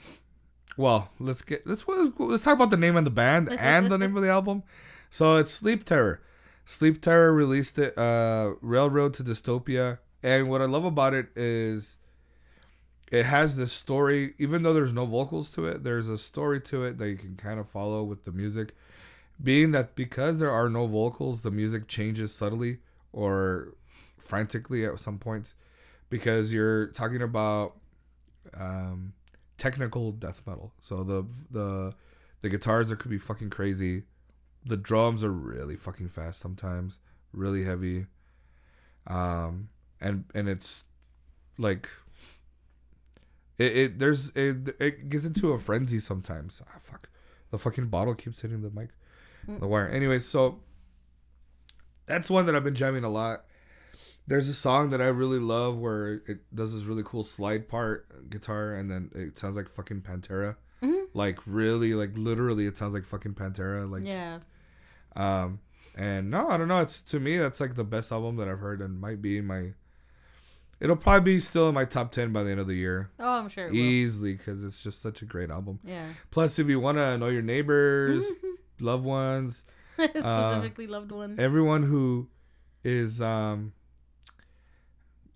Well, 0.77 1.11
let's 1.19 1.43
get 1.43 1.67
let's 1.67 1.85
let's 1.87 2.45
talk 2.45 2.55
about 2.55 2.71
the 2.71 2.77
name 2.77 2.97
of 2.97 3.05
the 3.05 3.11
band 3.11 3.51
and 3.61 3.91
the 3.91 3.99
name 3.99 4.17
of 4.17 4.23
the 4.23 4.31
album. 4.31 4.63
So 5.11 5.37
it's 5.37 5.53
Sleep 5.53 5.85
Terror. 5.85 6.23
Sleep 6.65 7.03
Terror 7.03 7.35
released 7.35 7.79
it. 7.79 7.99
Uh, 7.99 8.53
Railroad 8.61 9.13
to 9.15 9.25
Dystopia. 9.25 9.99
And 10.23 10.49
what 10.49 10.63
I 10.63 10.67
love 10.67 10.85
about 10.85 11.15
it 11.15 11.29
is 11.35 11.99
it 13.11 13.25
has 13.25 13.57
this 13.57 13.73
story 13.73 14.35
even 14.39 14.63
though 14.63 14.73
there's 14.73 14.93
no 14.93 15.05
vocals 15.05 15.51
to 15.51 15.67
it 15.67 15.83
there's 15.83 16.09
a 16.09 16.19
story 16.19 16.61
to 16.61 16.85
it 16.85 16.99
that 16.99 17.09
you 17.09 17.17
can 17.17 17.37
kind 17.37 17.59
of 17.59 17.69
follow 17.69 18.03
with 18.03 18.25
the 18.25 18.33
music. 18.33 18.75
Being 19.43 19.71
that 19.73 19.95
because 19.95 20.39
there 20.39 20.51
are 20.51 20.69
no 20.69 20.87
vocals 20.87 21.41
the 21.41 21.51
music 21.51 21.89
changes 21.89 22.35
subtly 22.35 22.79
or 23.13 23.75
frantically 24.19 24.85
at 24.85 25.01
some 25.01 25.19
points 25.19 25.55
because 26.11 26.53
you're 26.53 26.89
talking 26.89 27.23
about 27.23 27.77
um, 28.55 29.15
technical 29.57 30.13
death 30.13 30.43
metal. 30.47 30.73
So 30.81 31.03
the 31.03 31.27
the 31.51 31.95
the 32.43 32.49
guitars 32.49 32.93
are 32.93 32.97
could 32.97 33.11
be 33.11 33.19
fucking 33.19 33.51
crazy. 33.51 34.05
The 34.65 34.77
drums 34.77 35.25
are 35.25 35.33
really 35.33 35.77
fucking 35.77 36.09
fast 36.11 36.41
sometimes 36.41 36.99
really 37.33 37.65
heavy. 37.65 38.07
Um 39.07 39.69
and 40.01 40.25
and 40.35 40.49
it's 40.49 40.85
like 41.59 41.89
it, 43.61 43.77
it 43.77 43.99
there's 43.99 44.31
it, 44.31 44.75
it 44.81 45.09
gets 45.09 45.25
into 45.25 45.53
a 45.53 45.59
frenzy 45.59 46.01
sometimes. 46.01 46.63
Ah, 46.69 46.79
fuck, 46.81 47.09
the 47.51 47.59
fucking 47.59 47.89
bottle 47.89 48.15
keeps 48.15 48.41
hitting 48.41 48.63
the 48.63 48.71
mic, 48.71 48.91
the 49.47 49.67
wire. 49.67 49.89
Anyway, 49.89 50.19
so 50.19 50.61
that's 52.07 52.31
one 52.31 52.47
that 52.47 52.55
I've 52.55 52.65
been 52.65 52.75
jamming 52.75 53.05
a 53.05 53.09
lot. 53.11 53.45
There's 54.27 54.49
a 54.49 54.55
song 54.55 54.91
that 54.91 55.01
I 55.01 55.07
really 55.09 55.39
love 55.39 55.77
where 55.79 56.23
it 56.29 56.39
does 56.55 56.73
this 56.75 56.85
really 56.85 57.03
cool 57.05 57.25
slide 57.25 57.69
part 57.69 58.31
guitar, 58.31 58.75
and 58.75 58.91
then 58.91 59.11
it 59.15 59.39
sounds 59.39 59.57
like 59.57 59.69
fucking 59.69 60.03
Pantera. 60.03 60.57
Mhm. 60.83 61.07
Like 61.15 61.39
really, 61.47 61.95
like 61.95 62.17
literally, 62.17 62.67
it 62.67 62.77
sounds 62.77 62.95
like 62.95 63.05
fucking 63.05 63.35
Pantera. 63.35 63.91
Like 63.91 64.05
yeah. 64.05 64.39
um, 65.17 65.61
and 65.97 66.31
no, 66.31 66.49
I 66.49 66.57
don't 66.57 66.69
know. 66.69 66.81
It's 66.81 67.01
to 67.03 67.19
me 67.21 67.37
that's 67.39 67.61
like 67.61 67.75
the 67.75 67.85
best 67.85 68.13
album 68.13 68.37
that 68.37 68.49
I've 68.49 68.61
heard, 68.61 68.81
and 68.81 69.01
might 69.01 69.21
be 69.21 69.41
my. 69.41 69.75
It'll 70.81 70.97
probably 70.97 71.35
be 71.35 71.41
still 71.41 71.69
in 71.69 71.75
my 71.75 71.85
top 71.85 72.11
ten 72.11 72.33
by 72.33 72.43
the 72.43 72.51
end 72.51 72.61
of 72.61 72.67
the 72.67 72.75
year, 72.75 73.11
Oh, 73.19 73.39
I'm 73.39 73.49
sure 73.51 73.67
it 73.67 73.75
easily, 73.75 74.35
because 74.35 74.65
it's 74.65 74.83
just 74.83 75.03
such 75.03 75.21
a 75.21 75.27
great 75.27 75.51
album. 75.51 75.79
Yeah. 75.85 76.07
Plus, 76.31 76.59
if 76.59 76.69
you 76.69 76.81
want 76.81 76.97
to 76.99 77.19
know 77.19 77.29
your 77.29 77.43
neighbors, 77.43 78.31
loved 78.81 79.05
ones, 79.05 79.65
Specifically 80.01 80.87
loved 80.87 81.13
ones. 81.13 81.39
everyone 81.39 81.83
who 81.83 82.29
is, 82.83 83.21
um, 83.21 83.75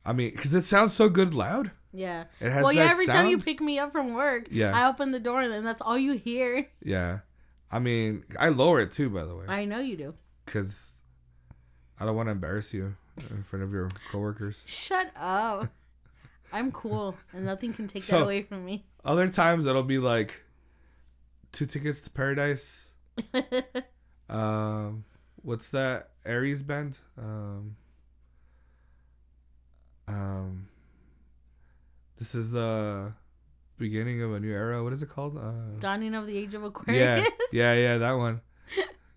I 0.07 0.13
mean, 0.15 0.31
because 0.31 0.55
it 0.55 0.63
sounds 0.65 0.95
so 0.95 1.09
good 1.11 1.35
loud. 1.35 1.71
yeah. 1.93 2.25
It 2.41 2.51
has 2.51 2.63
Well, 2.65 2.73
yeah. 2.73 2.91
Every 2.91 3.07
time 3.07 3.29
you 3.29 3.39
pick 3.39 3.61
me 3.61 3.79
up 3.79 3.93
from 3.93 4.15
work, 4.15 4.49
Yeah. 4.51 4.73
I 4.75 4.89
open 4.89 5.11
the 5.13 5.21
door 5.21 5.43
and 5.43 5.53
then 5.53 5.63
that's 5.65 5.83
all 5.83 5.99
you 5.99 6.15
hear. 6.15 6.67
yeah, 6.83 7.19
I 7.71 7.79
mean, 7.81 8.25
I 8.39 8.49
lower 8.49 8.81
it 8.81 8.93
too, 8.93 9.11
by 9.11 9.25
the 9.25 9.37
way, 9.37 9.45
I 9.47 9.67
know 9.67 9.81
you 9.81 9.97
do. 9.99 10.15
because 10.47 10.93
I 12.01 12.07
don't 12.07 12.17
want 12.17 12.29
to 12.29 12.33
embarrass 12.33 12.73
you 12.73 12.97
in 13.31 13.43
front 13.43 13.63
of 13.65 13.73
your 13.73 13.89
coworkers. 14.11 14.65
Shut 14.69 15.11
up. 15.17 15.69
I'm 16.53 16.71
cool, 16.73 17.17
and 17.33 17.45
nothing 17.47 17.73
can 17.73 17.89
take 17.89 18.03
So- 18.05 18.19
that 18.19 18.25
away 18.25 18.43
from 18.43 18.65
me. 18.65 18.85
Other 19.05 19.29
times 19.29 19.67
it'll 19.67 19.83
be 19.83 19.99
like 19.99 20.43
two 21.53 21.67
tickets 21.67 22.01
to 22.03 22.11
paradise. 22.11 22.93
Um, 24.27 25.05
what's 25.43 25.69
that 25.69 26.09
Aries 26.25 26.63
band? 26.63 26.99
Um, 27.19 27.77
um, 30.09 30.69
this 32.17 32.35
is 32.35 32.51
the 32.51 33.13
beginning 33.79 34.23
of 34.23 34.33
a 34.33 34.41
new 34.41 34.51
era. 34.53 34.83
What 34.83 34.93
is 34.95 35.03
it 35.03 35.09
called? 35.09 35.37
Uh, 35.37 35.79
Dawning 35.79 36.15
of 36.15 36.27
the 36.27 36.37
Age 36.37 36.55
of 36.55 36.65
Aquarius. 36.65 37.29
yeah, 37.53 37.75
yeah, 37.75 37.75
yeah, 37.75 37.99
that 37.99 38.13
one. 38.13 38.41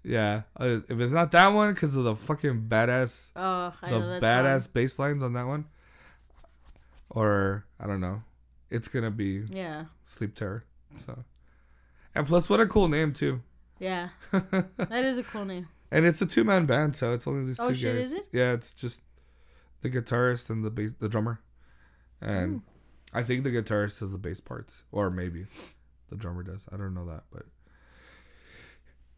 Yeah, 0.09 0.43
uh, 0.57 0.79
if 0.87 0.99
it's 0.99 1.11
not 1.11 1.31
that 1.33 1.47
one, 1.49 1.73
because 1.73 1.95
of 1.97 2.05
the 2.05 2.15
fucking 2.15 2.67
badass, 2.69 3.31
Oh, 3.35 3.73
I 3.81 3.89
the 3.89 3.99
know 3.99 4.19
badass 4.21 4.71
bass 4.71 4.97
lines 4.97 5.21
on 5.21 5.33
that 5.33 5.45
one, 5.47 5.65
or 7.09 7.65
I 7.79 7.87
don't 7.87 7.99
know, 7.99 8.23
it's 8.69 8.87
gonna 8.87 9.11
be 9.11 9.43
Yeah, 9.49 9.85
Sleep 10.05 10.33
Terror. 10.35 10.63
So, 11.05 11.23
and 12.15 12.25
plus, 12.25 12.49
what 12.49 12.59
a 12.59 12.65
cool 12.67 12.87
name 12.87 13.13
too. 13.13 13.41
yeah. 13.79 14.09
That 14.31 15.03
is 15.05 15.17
a 15.17 15.23
cool 15.23 15.45
name. 15.45 15.67
and 15.91 16.05
it's 16.05 16.21
a 16.21 16.25
two 16.25 16.43
man 16.43 16.65
band, 16.65 16.95
so 16.95 17.13
it's 17.13 17.27
only 17.27 17.45
these 17.45 17.59
Oh, 17.59 17.69
two 17.69 17.75
shit, 17.75 17.95
guys. 17.95 18.05
is 18.07 18.13
it? 18.13 18.27
Yeah, 18.31 18.53
it's 18.53 18.71
just 18.71 19.01
the 19.81 19.89
guitarist 19.89 20.49
and 20.49 20.63
the 20.63 20.69
bass, 20.71 20.93
the 20.99 21.09
drummer, 21.09 21.41
and 22.21 22.61
I 23.13 23.23
think 23.23 23.43
the 23.43 23.51
guitarist 23.51 23.99
does 23.99 24.11
the 24.11 24.17
bass 24.17 24.39
parts, 24.39 24.83
or 24.91 25.09
maybe 25.09 25.47
the 26.09 26.15
drummer 26.15 26.43
does. 26.43 26.65
I 26.71 26.77
don't 26.77 26.93
know 26.93 27.05
that, 27.07 27.23
but 27.31 27.43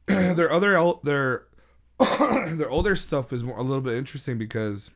their 0.35 0.51
other 0.51 0.75
el- 0.75 0.99
their 1.03 1.45
their 1.99 2.69
older 2.69 2.95
stuff 2.95 3.31
is 3.33 3.43
more, 3.43 3.57
a 3.57 3.61
little 3.63 3.81
bit 3.81 3.95
interesting 3.95 4.37
because 4.37 4.89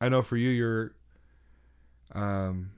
I 0.00 0.08
know 0.08 0.22
for 0.22 0.36
you, 0.36 0.50
you're 0.50 0.92
um. 2.14 2.70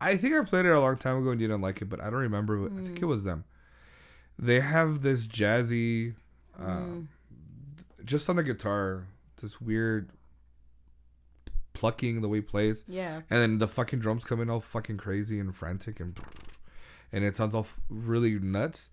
I 0.00 0.16
think 0.16 0.34
I 0.34 0.42
played 0.44 0.66
it 0.66 0.70
a 0.72 0.80
long 0.80 0.96
time 0.96 1.18
ago 1.18 1.30
and 1.30 1.40
you 1.40 1.46
didn't 1.46 1.60
like 1.62 1.80
it, 1.80 1.84
but 1.88 2.00
I 2.02 2.06
don't 2.10 2.14
remember. 2.20 2.66
I 2.66 2.70
think 2.74 2.98
Mm. 2.98 3.02
it 3.02 3.06
was 3.06 3.22
them. 3.22 3.44
They 4.36 4.58
have 4.58 5.02
this 5.02 5.28
jazzy, 5.28 6.16
uh, 6.58 6.66
Mm. 6.80 7.06
just 8.04 8.28
on 8.28 8.34
the 8.34 8.42
guitar, 8.42 9.06
this 9.40 9.60
weird 9.60 10.10
plucking 11.72 12.20
the 12.20 12.28
way 12.28 12.38
he 12.38 12.42
plays, 12.42 12.84
Yeah. 12.88 13.18
and 13.30 13.40
then 13.40 13.58
the 13.58 13.68
fucking 13.68 14.00
drums 14.00 14.24
come 14.24 14.40
in 14.40 14.50
all 14.50 14.60
fucking 14.60 14.96
crazy 14.96 15.38
and 15.38 15.54
frantic 15.54 16.00
and 16.00 16.18
and 17.12 17.22
it 17.24 17.36
sounds 17.36 17.54
all 17.54 17.66
really 17.88 18.38
nuts, 18.40 18.88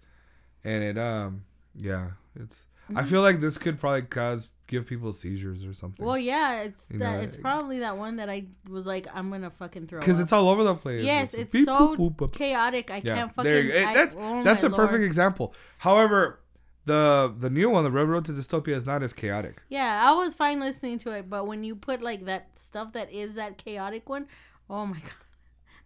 and 0.64 0.84
it 0.84 0.98
um 0.98 1.44
yeah 1.76 2.12
it's 2.36 2.66
I 2.96 3.04
feel 3.04 3.22
like 3.22 3.40
this 3.40 3.58
could 3.60 3.80
probably 3.80 4.02
cause 4.04 4.48
give 4.66 4.88
people 4.88 5.12
seizures 5.14 5.64
or 5.64 5.74
something. 5.76 6.04
Well, 6.06 6.18
yeah, 6.18 6.62
it's 6.62 6.86
You 6.92 6.98
that. 7.00 7.18
know, 7.18 7.20
it's 7.22 7.36
probably 7.36 7.80
that 7.80 7.98
one 7.98 8.16
that 8.16 8.30
I 8.30 8.46
was 8.68 8.86
like, 8.88 9.08
I'm 9.14 9.30
gonna 9.30 9.52
fucking 9.52 9.86
throw. 9.88 10.00
because 10.00 10.20
it's 10.20 10.34
all 10.34 10.50
over 10.50 10.64
the 10.64 10.74
place. 10.76 11.04
yes, 11.04 11.34
it's 11.36 11.52
beep, 11.54 11.66
so 11.66 11.96
boop, 11.96 12.16
boop, 12.16 12.34
chaotic. 12.34 12.90
I 12.90 13.02
Yeah, 13.04 13.16
can't 13.16 13.34
fucking. 13.36 13.52
there 13.52 13.62
you 13.62 13.72
go. 13.74 13.86
I- 13.86 13.94
that's 13.94 14.16
oh 14.20 14.44
that's 14.44 14.64
a 14.64 14.70
perfect 14.72 15.04
example. 15.04 15.54
However, 15.80 16.40
the 16.86 17.32
the 17.38 17.50
new 17.52 17.70
one, 17.70 17.84
the 17.84 17.92
Railroad 17.92 18.26
to 18.26 18.32
Dystopia, 18.32 18.70
is 18.76 18.86
not 18.88 19.04
as 19.04 19.14
chaotic. 19.14 19.62
Yeah, 19.70 20.02
I 20.10 20.14
was 20.14 20.34
fine 20.34 20.60
listening 20.60 20.98
to 21.00 21.12
it, 21.12 21.30
but 21.30 21.46
when 21.46 21.64
you 21.64 21.76
put 21.76 22.02
like 22.02 22.26
that 22.26 22.58
stuff 22.58 22.94
that 22.94 23.12
is 23.12 23.36
that 23.36 23.58
chaotic 23.60 24.10
one, 24.10 24.26
oh 24.70 24.86
my 24.88 24.98
god. 25.00 25.12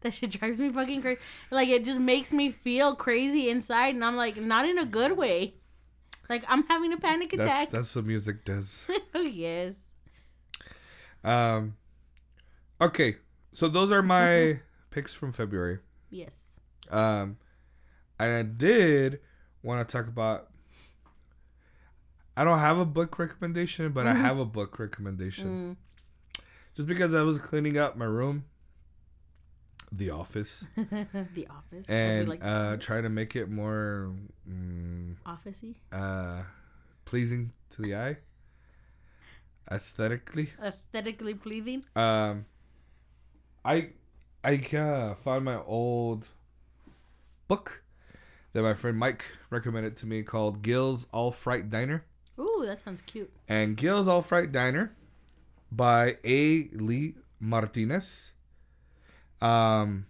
That 0.04 0.14
shit 0.14 0.32
drives 0.32 0.60
me 0.60 0.70
fucking 0.70 1.02
crazy. 1.02 1.20
Like 1.50 1.70
it 1.70 1.86
just 1.86 2.00
makes 2.00 2.32
me 2.32 2.52
feel 2.52 2.94
crazy 2.96 3.50
inside 3.50 3.96
and 3.96 4.04
I'm 4.04 4.16
like 4.18 4.38
not 4.38 4.68
in 4.68 4.78
a 4.78 4.86
good 4.86 5.14
way. 5.18 5.56
Like 6.30 6.44
I'm 6.48 6.68
having 6.68 6.94
a 6.94 6.98
panic 6.98 7.34
attack. 7.34 7.70
that's 7.72 7.96
what 7.96 8.06
music 8.06 8.46
does. 8.46 8.86
oh 9.16 9.22
yes. 9.22 9.76
Um, 11.24 11.76
okay, 12.82 13.16
so 13.54 13.68
those 13.70 13.92
are 13.92 14.02
my 14.02 14.60
picks 14.92 15.14
from 15.14 15.32
February. 15.32 15.80
Yes. 16.10 16.34
Um, 16.92 17.38
and 18.20 18.32
I 18.32 18.44
did 18.44 19.20
want 19.64 19.88
to 19.88 19.92
talk 19.92 20.08
about. 20.08 20.50
I 22.36 22.44
don't 22.44 22.60
have 22.60 22.78
a 22.80 22.86
book 22.86 23.20
recommendation, 23.20 23.92
but 23.92 24.08
I 24.08 24.14
Mhm. 24.14 24.22
have 24.22 24.40
a 24.40 24.46
book 24.46 24.80
recommendation. 24.80 25.78
Mm. 25.78 26.44
Just 26.76 26.88
because 26.88 27.14
I 27.14 27.22
was 27.22 27.40
cleaning 27.40 27.78
up 27.78 27.96
my 27.96 28.06
room, 28.06 28.46
the 29.96 30.10
office, 30.10 30.66
the 30.76 31.48
office. 31.50 31.88
and 31.88 32.28
like 32.28 32.42
to 32.42 32.48
uh, 32.48 32.78
trying 32.78 33.04
to 33.04 33.10
make 33.10 33.36
it 33.36 33.50
more 33.50 34.12
mm, 34.50 35.16
officey. 35.26 35.76
uh, 35.92 36.44
pleasing 37.06 37.52
to 37.70 37.82
the 37.84 37.96
eye, 37.96 38.18
aesthetically. 39.72 40.50
Aesthetically 40.62 41.36
pleasing. 41.36 41.84
Um, 41.96 42.46
I 43.64 43.90
I 44.44 44.56
uh, 44.76 45.16
found 45.16 45.46
my 45.46 45.58
old 45.62 46.30
book 47.48 47.84
that 48.54 48.64
my 48.64 48.74
friend 48.74 48.98
Mike 48.98 49.24
recommended 49.50 49.96
to 49.98 50.06
me 50.08 50.24
called 50.24 50.64
Gil's 50.64 51.08
All 51.14 51.32
Fright 51.32 51.70
Diner. 51.70 52.04
Ooh, 52.40 52.64
that 52.66 52.82
sounds 52.84 53.02
cute. 53.04 53.32
And 53.48 53.78
Gil's 53.78 54.08
All 54.08 54.22
Fright 54.24 54.52
Diner 54.52 54.96
by 55.72 56.18
A. 56.24 56.70
Lee 56.74 57.16
Martinez. 57.40 58.34
Um, 59.44 60.06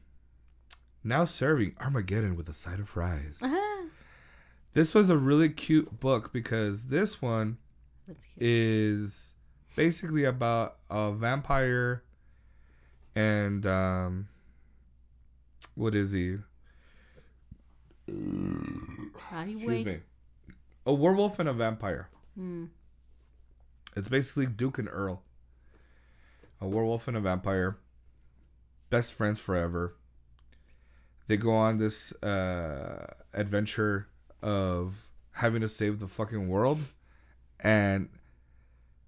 now 1.04 1.26
serving 1.26 1.76
Armageddon 1.80 2.36
with 2.36 2.48
a 2.50 2.54
side 2.54 2.80
of 2.80 2.88
fries. 2.90 3.40
Uh-huh. 3.42 3.88
This 4.74 4.96
was 4.96 5.10
a 5.10 5.18
really 5.18 5.50
cute 5.50 6.00
book 6.00 6.32
because 6.34 6.88
this 6.88 7.22
one 7.22 7.58
is 8.38 9.36
basically 9.76 10.24
about 10.24 10.78
a 10.90 11.12
vampire 11.12 12.04
and 13.16 13.66
um 13.66 14.28
what 15.76 15.96
is 15.96 16.12
he? 16.12 16.38
Highway. 19.18 19.52
Excuse 19.52 19.86
me. 19.86 20.00
A 20.86 20.94
werewolf 20.94 21.40
and 21.40 21.50
a 21.50 21.54
vampire. 21.54 22.10
Mm. 22.40 22.70
It's 23.96 24.10
basically 24.10 24.46
Duke 24.46 24.78
and 24.78 24.90
Earl. 24.92 25.24
A 26.62 26.68
werewolf 26.68 27.08
and 27.08 27.18
a 27.18 27.22
vampire. 27.22 27.78
Best 28.94 29.16
friends 29.16 29.40
forever. 29.40 29.96
They 31.26 31.36
go 31.36 31.52
on 31.52 31.80
this 31.80 32.14
uh, 32.22 33.08
adventure 33.34 34.08
of 34.44 35.08
having 35.32 35.62
to 35.62 35.68
save 35.68 35.98
the 35.98 36.06
fucking 36.08 36.48
world. 36.48 36.78
And 37.60 38.10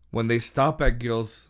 when 0.09 0.25
they 0.25 0.39
stop 0.39 0.81
at 0.81 0.97
Gil's 0.97 1.49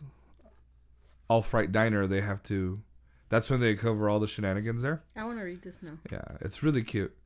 All 1.30 1.40
Fright 1.40 1.72
Diner, 1.72 2.06
they 2.06 2.20
have 2.20 2.42
to. 2.42 2.82
That's 3.30 3.48
when 3.48 3.60
they 3.60 3.74
cover 3.74 4.10
all 4.10 4.20
the 4.20 4.28
shenanigans 4.28 4.82
there. 4.82 5.02
I 5.16 5.24
want 5.24 5.38
to 5.38 5.42
read 5.42 5.62
this 5.62 5.82
now. 5.82 5.96
Yeah, 6.12 6.36
it's 6.42 6.62
really 6.62 6.82
cute. 6.82 7.16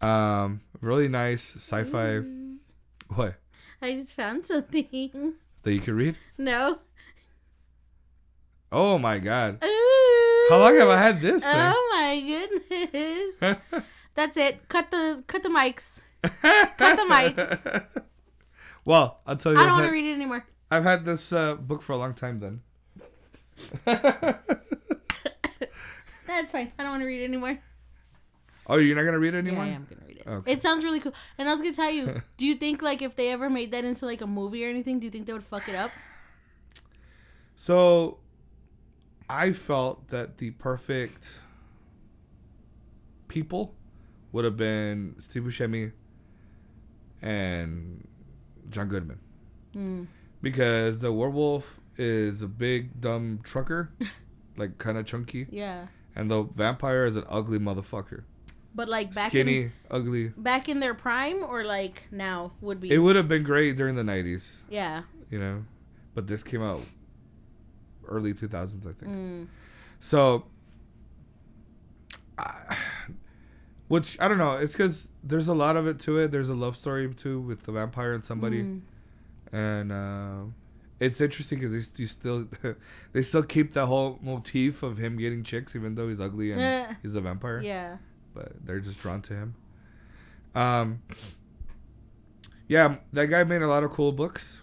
Um, 0.00 0.60
really 0.80 1.08
nice 1.08 1.56
sci-fi. 1.56 2.18
Ooh. 2.18 2.58
What 3.08 3.34
I 3.82 3.94
just 3.94 4.14
found 4.14 4.46
something. 4.46 5.34
that 5.64 5.72
you 5.72 5.80
can 5.80 5.96
read? 5.96 6.16
No. 6.38 6.78
Oh 8.70 8.96
my 8.96 9.18
god! 9.18 9.64
Ooh. 9.64 9.95
How 10.48 10.58
long 10.58 10.76
have 10.76 10.88
I 10.88 10.96
had 10.96 11.20
this? 11.20 11.42
thing? 11.44 11.52
Oh 11.54 11.88
my 11.92 12.20
goodness. 12.20 13.82
That's 14.14 14.36
it. 14.36 14.68
Cut 14.68 14.90
the 14.90 15.24
cut 15.26 15.42
the 15.42 15.48
mics. 15.48 15.98
Cut 16.22 16.96
the 16.96 17.06
mics. 17.08 17.86
well, 18.84 19.20
I'll 19.26 19.36
tell 19.36 19.52
you. 19.52 19.58
I 19.58 19.62
I've 19.62 19.68
don't 19.68 19.78
want 19.78 19.88
to 19.88 19.92
read 19.92 20.06
it 20.10 20.14
anymore. 20.14 20.46
I've 20.70 20.84
had 20.84 21.04
this 21.04 21.32
uh, 21.32 21.54
book 21.54 21.82
for 21.82 21.92
a 21.92 21.96
long 21.96 22.14
time. 22.14 22.40
Then. 22.40 22.60
That's 26.26 26.52
fine. 26.52 26.72
I 26.78 26.82
don't 26.82 26.92
want 26.92 27.02
to 27.02 27.06
read 27.06 27.22
it 27.22 27.24
anymore. 27.24 27.58
oh, 28.66 28.76
you're 28.76 28.96
not 28.96 29.04
gonna 29.04 29.18
read 29.18 29.34
it 29.34 29.38
anymore. 29.38 29.64
Yeah? 29.64 29.72
I 29.72 29.74
am 29.74 29.86
gonna 29.88 30.02
read 30.06 30.16
it. 30.18 30.26
Okay. 30.26 30.52
It 30.52 30.62
sounds 30.62 30.84
really 30.84 31.00
cool. 31.00 31.14
And 31.38 31.48
I 31.48 31.52
was 31.52 31.62
gonna 31.62 31.74
tell 31.74 31.90
you, 31.90 32.20
do 32.36 32.46
you 32.46 32.56
think 32.56 32.82
like 32.82 33.00
if 33.02 33.16
they 33.16 33.30
ever 33.30 33.48
made 33.48 33.70
that 33.72 33.84
into 33.84 34.06
like 34.06 34.20
a 34.20 34.26
movie 34.26 34.64
or 34.66 34.68
anything, 34.68 34.98
do 34.98 35.06
you 35.06 35.10
think 35.10 35.26
they 35.26 35.32
would 35.32 35.44
fuck 35.44 35.68
it 35.68 35.74
up? 35.74 35.90
So, 37.54 38.18
I 39.28 39.52
felt 39.52 40.08
that 40.08 40.38
the 40.38 40.52
perfect 40.52 41.40
people 43.28 43.74
would 44.32 44.44
have 44.44 44.56
been 44.56 45.14
Steve 45.18 45.42
Buscemi 45.44 45.92
and 47.22 48.06
John 48.70 48.88
Goodman. 48.88 49.18
Hmm. 49.72 50.04
because 50.40 51.00
the 51.00 51.12
werewolf 51.12 51.80
is 51.98 52.42
a 52.42 52.46
big 52.48 52.98
dumb 53.00 53.40
trucker, 53.42 53.90
like 54.56 54.78
kind 54.78 54.96
of 54.96 55.04
chunky, 55.04 55.46
Yeah. 55.50 55.88
and 56.14 56.30
the 56.30 56.44
vampire 56.44 57.04
is 57.04 57.16
an 57.16 57.24
ugly 57.28 57.58
motherfucker, 57.58 58.22
But 58.74 58.88
like 58.88 59.12
back 59.14 59.30
skinny, 59.32 59.58
in 59.64 59.72
ugly. 59.90 60.28
back 60.28 60.68
in 60.70 60.80
their 60.80 60.94
prime 60.94 61.42
or 61.42 61.62
like 61.64 62.04
now 62.10 62.52
would 62.62 62.80
be 62.80 62.90
It 62.90 62.98
would 62.98 63.16
have 63.16 63.28
been 63.28 63.42
great 63.42 63.76
during 63.76 63.96
the 63.96 64.02
'90s, 64.02 64.62
Yeah. 64.70 65.02
you 65.30 65.38
know, 65.38 65.64
but 66.14 66.26
this 66.26 66.42
came 66.42 66.62
out 66.62 66.80
early 68.08 68.32
2000s, 68.34 68.80
I 68.86 68.92
think. 68.92 69.12
Mm. 69.12 69.46
So, 70.00 70.44
I, 72.38 72.76
which 73.88 74.18
I 74.20 74.28
don't 74.28 74.38
know. 74.38 74.52
It's 74.54 74.72
because 74.72 75.08
there's 75.22 75.48
a 75.48 75.54
lot 75.54 75.76
of 75.76 75.86
it 75.86 75.98
to 76.00 76.18
it. 76.18 76.30
There's 76.30 76.48
a 76.48 76.54
love 76.54 76.76
story 76.76 77.12
too 77.14 77.40
with 77.40 77.64
the 77.64 77.72
vampire 77.72 78.12
and 78.14 78.24
somebody. 78.24 78.62
Mm. 78.62 78.80
and 79.52 79.92
uh, 79.92 80.42
it's 80.98 81.20
interesting 81.20 81.58
because 81.58 81.72
they 81.72 81.80
st- 81.80 82.08
still 82.08 82.48
they 83.12 83.22
still 83.22 83.42
keep 83.42 83.72
that 83.74 83.86
whole 83.86 84.18
motif 84.22 84.82
of 84.82 84.96
him 84.98 85.16
getting 85.16 85.42
chicks 85.44 85.76
even 85.76 85.94
though 85.94 86.08
he's 86.08 86.20
ugly 86.20 86.52
and 86.52 86.60
Eh. 86.60 86.94
he's 87.02 87.14
a 87.14 87.20
vampire 87.20 87.60
Yeah. 87.60 87.98
but 88.34 88.52
they're 88.64 88.80
just 88.80 89.00
drawn 89.00 89.22
to 89.22 89.34
him 89.34 89.54
um 90.54 91.00
yeah 92.66 92.96
that 93.12 93.26
guy 93.26 93.44
made 93.44 93.62
a 93.62 93.68
lot 93.68 93.84
of 93.84 93.90
cool 93.90 94.10
books 94.10 94.60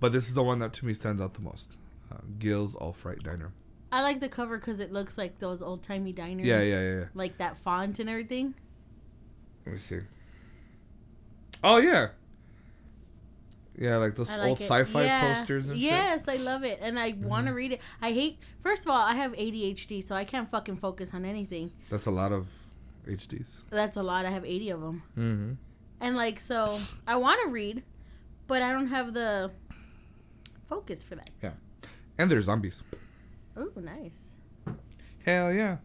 but 0.00 0.12
this 0.12 0.28
is 0.28 0.34
the 0.34 0.42
one 0.42 0.58
that 0.58 0.72
to 0.74 0.84
me 0.86 0.94
stands 0.94 1.20
out 1.22 1.34
the 1.34 1.40
most 1.40 1.76
uh, 2.12 2.16
gil's 2.38 2.74
all 2.74 2.92
fright 2.92 3.20
diner 3.22 3.52
I 3.92 4.02
like 4.02 4.20
the 4.20 4.28
cover 4.28 4.58
because 4.58 4.80
it 4.80 4.92
looks 4.92 5.16
like 5.16 5.38
those 5.38 5.62
old 5.62 5.82
timey 5.82 6.12
diners. 6.12 6.44
yeah 6.46 6.60
yeah 6.60 6.80
yeah, 6.82 6.94
yeah. 6.98 7.04
Like 7.14 7.38
that 7.38 7.56
font 7.58 7.98
and 8.00 8.10
everything. 8.10 8.54
let 9.64 9.72
me 9.72 9.78
see 9.78 10.00
oh 11.64 11.78
yeah 11.78 12.08
yeah 13.78 13.96
like 13.96 14.14
those 14.16 14.30
like 14.36 14.48
old 14.48 14.60
it. 14.60 14.64
sci-fi 14.64 15.04
Yeah. 15.04 15.34
posters 15.34 15.68
and 15.68 15.78
shit 15.78 15.90
Yes, 15.90 16.28
I 16.28 16.36
love 16.36 16.64
it, 16.64 16.78
and 16.82 16.98
I 16.98 17.12
want 17.20 17.46
to 17.46 17.52
read 17.52 17.72
it. 17.72 17.80
I 18.00 18.12
hate. 18.12 18.38
First 18.60 18.82
of 18.86 18.90
all, 18.90 19.00
I 19.02 19.14
have 19.14 19.32
ADHD, 19.32 20.02
so 20.02 20.14
I 20.14 20.24
can't 20.24 20.50
fucking 20.50 20.78
focus 20.78 21.10
on 21.12 21.24
anything. 21.24 21.72
that's 21.90 22.06
a 22.06 22.10
lot 22.10 22.32
of 22.32 22.48
hds 23.06 23.60
That's 23.70 23.96
a 23.96 24.02
lot. 24.02 24.24
I 24.26 24.30
have 24.30 24.44
eighty 24.44 24.70
of 24.70 24.80
them, 24.80 25.02
mm-hmm 25.16 25.52
and 26.00 26.14
like 26.16 26.40
so, 26.40 26.78
I 27.06 27.16
want 27.16 27.40
to 27.44 27.48
read, 27.50 27.82
but 28.46 28.60
I 28.62 28.72
don't 28.72 28.88
have 28.88 29.14
the 29.14 29.50
focus 30.68 31.02
for 31.02 31.14
that. 31.16 31.30
Yeah. 31.42 31.52
And 32.18 32.30
there's 32.30 32.44
zombies. 32.46 32.82
Oh, 33.56 33.70
nice. 33.76 34.34
Hell 35.24 35.52
yeah. 35.52 35.78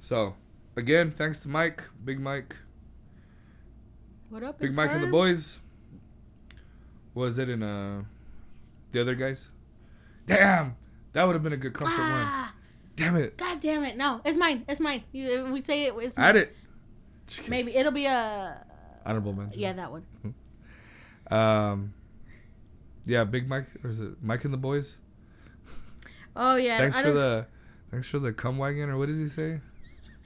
So, 0.00 0.34
again, 0.76 1.12
thanks 1.12 1.38
to 1.40 1.48
Mike, 1.48 1.82
Big 2.04 2.18
Mike, 2.20 2.56
What 4.30 4.42
up, 4.42 4.58
Big 4.58 4.72
Mike 4.74 4.90
and 4.92 5.02
the 5.02 5.08
boys. 5.08 5.58
Was 7.14 7.38
it 7.38 7.48
in 7.48 7.62
uh 7.62 8.04
the 8.92 9.00
other 9.00 9.14
guys? 9.14 9.50
Damn, 10.26 10.76
that 11.12 11.24
would 11.24 11.34
have 11.34 11.42
been 11.42 11.52
a 11.52 11.58
good 11.58 11.74
comfort 11.74 11.98
one. 11.98 12.24
Ah, 12.24 12.54
Damn 12.96 13.16
it, 13.16 13.36
God 13.36 13.60
damn 13.60 13.84
it! 13.84 13.96
No, 13.96 14.20
it's 14.24 14.36
mine. 14.38 14.64
It's 14.68 14.80
mine. 14.80 15.02
You, 15.12 15.50
we 15.52 15.60
say 15.60 15.84
it. 15.84 15.94
It's 15.98 16.18
add 16.18 16.36
it. 16.36 16.56
Maybe 17.48 17.74
it'll 17.74 17.92
be 17.92 18.06
a. 18.06 18.64
Honorable 19.04 19.32
mention. 19.32 19.60
Yeah, 19.60 19.72
that 19.74 19.90
one. 19.90 20.04
Um. 21.30 21.94
Yeah, 23.04 23.24
Big 23.24 23.48
Mike, 23.48 23.66
or 23.82 23.90
is 23.90 24.00
it 24.00 24.22
Mike 24.22 24.44
and 24.44 24.52
the 24.54 24.58
boys? 24.58 24.98
Oh 26.36 26.56
yeah. 26.56 26.78
thanks 26.78 26.96
I 26.96 27.02
for 27.02 27.12
the, 27.12 27.46
thanks 27.90 28.08
for 28.08 28.18
the 28.18 28.32
cum 28.32 28.58
wagon, 28.58 28.88
or 28.90 28.96
what 28.96 29.08
does 29.08 29.18
he 29.18 29.28
say? 29.28 29.60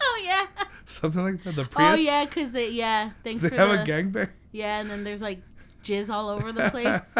Oh 0.00 0.22
yeah. 0.22 0.46
something 0.84 1.22
like 1.24 1.42
that. 1.44 1.56
The 1.56 1.64
Prius. 1.64 1.98
Oh 1.98 2.02
yeah, 2.02 2.26
cause 2.26 2.52
they 2.52 2.68
yeah. 2.70 3.10
Thanks 3.24 3.42
They 3.42 3.48
for 3.48 3.56
have 3.56 3.70
the 3.70 3.82
a 3.82 3.86
gangbang. 3.86 4.28
yeah, 4.52 4.78
and 4.80 4.90
then 4.90 5.04
there's 5.04 5.22
like 5.22 5.40
jizz 5.82 6.10
all 6.10 6.28
over 6.28 6.52
the 6.52 6.68
place. 6.70 7.14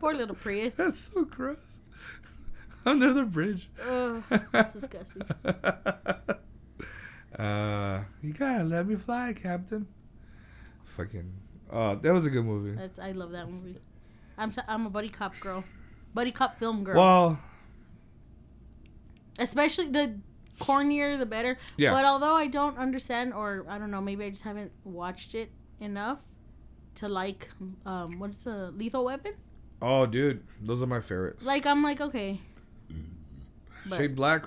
Poor 0.00 0.14
little 0.14 0.34
Prius. 0.34 0.76
That's 0.76 1.08
so 1.14 1.24
gross. 1.24 1.80
Under 2.84 3.12
the 3.12 3.22
bridge. 3.22 3.70
Oh, 3.80 4.24
that's 4.52 4.72
disgusting. 4.72 5.22
uh, 7.38 8.00
you 8.20 8.32
gotta 8.32 8.64
let 8.64 8.86
me 8.88 8.96
fly, 8.96 9.32
Captain. 9.40 9.86
Fucking. 10.84 11.32
Oh, 11.70 11.94
that 11.94 12.12
was 12.12 12.26
a 12.26 12.30
good 12.30 12.44
movie. 12.44 12.76
That's 12.76 12.98
I 12.98 13.12
love 13.12 13.30
that 13.30 13.48
movie. 13.48 13.76
I'm 14.42 14.50
t- 14.50 14.60
I'm 14.66 14.86
a 14.86 14.90
buddy 14.90 15.08
cop 15.08 15.38
girl, 15.40 15.64
buddy 16.14 16.30
cop 16.32 16.58
film 16.58 16.84
girl. 16.84 16.96
Well, 16.96 17.38
Especially 19.38 19.88
the 19.88 20.18
cornier, 20.60 21.18
the 21.18 21.26
better. 21.26 21.56
Yeah. 21.76 21.92
But 21.92 22.04
although 22.04 22.34
I 22.36 22.46
don't 22.48 22.76
understand, 22.76 23.32
or 23.32 23.64
I 23.68 23.78
don't 23.78 23.90
know, 23.90 24.00
maybe 24.00 24.24
I 24.24 24.30
just 24.30 24.42
haven't 24.42 24.72
watched 24.84 25.34
it 25.34 25.50
enough 25.80 26.20
to 26.96 27.08
like, 27.08 27.48
um, 27.86 28.18
what's 28.18 28.44
the 28.44 28.70
Lethal 28.76 29.04
Weapon? 29.04 29.34
oh, 29.80 30.06
dude, 30.06 30.44
those 30.60 30.80
are 30.82 30.86
my 30.86 31.00
favorites. 31.00 31.44
Like 31.44 31.66
I'm 31.66 31.82
like 31.82 32.00
okay. 32.00 32.40
But- 33.86 33.96
Shane 33.98 34.14
Black. 34.14 34.44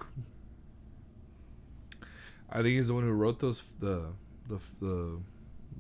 I 2.50 2.58
think 2.62 2.76
he's 2.78 2.88
the 2.88 2.94
one 2.94 3.04
who 3.04 3.12
wrote 3.12 3.40
those 3.40 3.64
the 3.80 4.14
the 4.48 4.60
the 4.80 5.20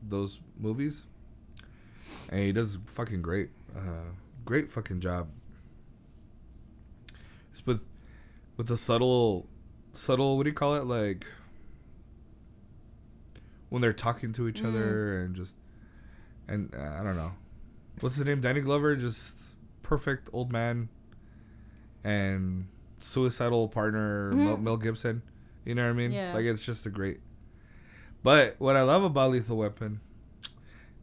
those 0.09 0.39
movies, 0.59 1.05
and 2.29 2.39
he 2.41 2.51
does 2.51 2.77
fucking 2.87 3.21
great. 3.21 3.49
Uh, 3.75 4.11
great 4.45 4.69
fucking 4.69 5.01
job. 5.01 5.27
It's 7.51 7.65
with 7.65 7.81
with 8.57 8.67
the 8.67 8.77
subtle 8.77 9.47
subtle. 9.93 10.37
What 10.37 10.43
do 10.43 10.49
you 10.49 10.55
call 10.55 10.75
it? 10.75 10.85
Like 10.85 11.25
when 13.69 13.81
they're 13.81 13.93
talking 13.93 14.31
to 14.33 14.47
each 14.47 14.61
Mm. 14.61 14.67
other 14.67 15.19
and 15.21 15.35
just 15.35 15.55
and 16.47 16.73
uh, 16.75 16.97
I 16.99 17.03
don't 17.03 17.15
know. 17.15 17.33
What's 18.01 18.17
the 18.17 18.25
name? 18.25 18.41
Danny 18.41 18.61
Glover. 18.61 18.95
Just 18.95 19.37
perfect 19.81 20.29
old 20.33 20.51
man. 20.51 20.89
And 22.03 22.67
suicidal 22.99 23.67
partner 23.67 24.31
Mel, 24.31 24.57
Mhm. 24.57 24.61
Mel 24.63 24.77
Gibson. 24.77 25.21
You 25.65 25.75
know 25.75 25.83
what 25.83 25.89
I 25.89 25.93
mean? 25.93 26.11
Yeah. 26.11 26.33
Like 26.33 26.45
it's 26.45 26.63
just 26.63 26.85
a 26.85 26.89
great. 26.89 27.19
But 28.23 28.55
what 28.59 28.75
I 28.75 28.81
love 28.83 29.03
about 29.03 29.31
Lethal 29.31 29.57
Weapon 29.57 29.99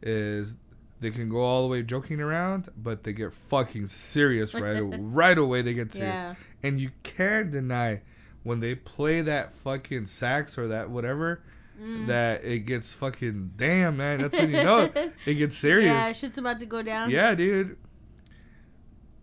is 0.01 0.55
they 1.03 1.11
can 1.11 1.29
go 1.29 1.41
all 1.41 1.61
the 1.63 1.67
way 1.67 1.83
joking 1.83 2.19
around, 2.19 2.69
but 2.75 3.03
they 3.03 3.13
get 3.13 3.33
fucking 3.33 3.87
serious 3.87 4.53
right 4.55 4.79
right 4.81 5.37
away. 5.37 5.61
They 5.61 5.73
get 5.75 5.93
serious, 5.93 6.11
Yeah. 6.11 6.35
and 6.63 6.79
you 6.81 6.89
can't 7.03 7.51
deny 7.51 8.01
when 8.43 8.59
they 8.59 8.73
play 8.75 9.21
that 9.21 9.53
fucking 9.53 10.05
sax 10.07 10.57
or 10.57 10.67
that 10.69 10.89
whatever 10.89 11.43
Mm. 11.81 12.05
that 12.05 12.43
it 12.45 12.59
gets 12.67 12.93
fucking 12.93 13.53
damn 13.57 13.97
man. 13.97 14.19
That's 14.21 14.37
when 14.37 14.51
you 14.51 14.63
know 14.63 14.77
it, 14.95 15.13
it 15.25 15.33
gets 15.35 15.57
serious. 15.57 15.87
Yeah, 15.87 16.11
shit's 16.13 16.37
about 16.37 16.59
to 16.59 16.67
go 16.67 16.83
down. 16.83 17.09
Yeah, 17.09 17.33
dude. 17.33 17.77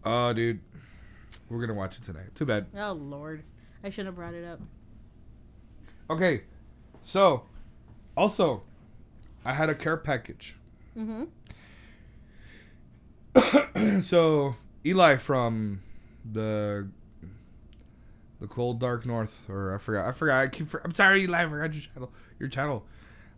Oh, 0.04 0.32
dude. 0.32 0.58
We're 1.48 1.60
gonna 1.60 1.78
watch 1.78 1.96
it 1.98 2.02
tonight. 2.04 2.34
Too 2.34 2.44
bad. 2.44 2.66
Oh 2.76 2.92
lord, 2.92 3.44
I 3.84 3.90
shouldn't 3.90 4.06
have 4.08 4.14
brought 4.16 4.34
it 4.34 4.44
up. 4.44 4.60
Okay, 6.10 6.42
so 7.04 7.44
also, 8.16 8.62
I 9.44 9.52
had 9.54 9.68
a 9.70 9.74
care 9.74 9.96
package. 9.96 10.56
Mm-hmm. 10.98 11.24
so 14.02 14.56
Eli 14.84 15.16
from 15.16 15.82
the 16.30 16.88
the 18.40 18.46
cold 18.46 18.80
dark 18.80 19.04
north, 19.06 19.38
or 19.48 19.74
I 19.74 19.78
forgot. 19.78 20.06
I 20.06 20.12
forgot. 20.12 20.40
I 20.40 20.48
keep. 20.48 20.68
For, 20.68 20.80
I'm 20.84 20.94
sorry, 20.94 21.22
Eli. 21.22 21.44
I 21.44 21.48
forgot 21.48 21.74
your 21.74 21.82
channel. 21.82 22.12
Your 22.38 22.48
channel. 22.48 22.86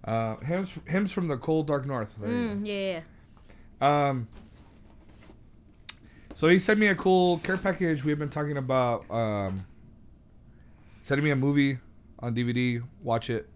Uh, 0.04 0.36
hymns. 0.36 0.70
Hymns 0.86 1.12
from 1.12 1.28
the 1.28 1.36
cold 1.36 1.66
dark 1.66 1.86
north. 1.86 2.14
There 2.20 2.30
you 2.30 2.48
go. 2.48 2.54
Mm, 2.54 3.02
yeah. 3.80 4.06
Um. 4.08 4.28
So 6.34 6.48
he 6.48 6.58
sent 6.58 6.78
me 6.78 6.86
a 6.86 6.94
cool 6.94 7.38
care 7.38 7.56
package. 7.56 8.04
We've 8.04 8.18
been 8.18 8.28
talking 8.28 8.56
about 8.56 9.08
um, 9.10 9.64
sending 11.00 11.24
me 11.24 11.30
a 11.30 11.36
movie 11.36 11.78
on 12.18 12.34
DVD, 12.34 12.82
watch 13.02 13.28
it, 13.28 13.48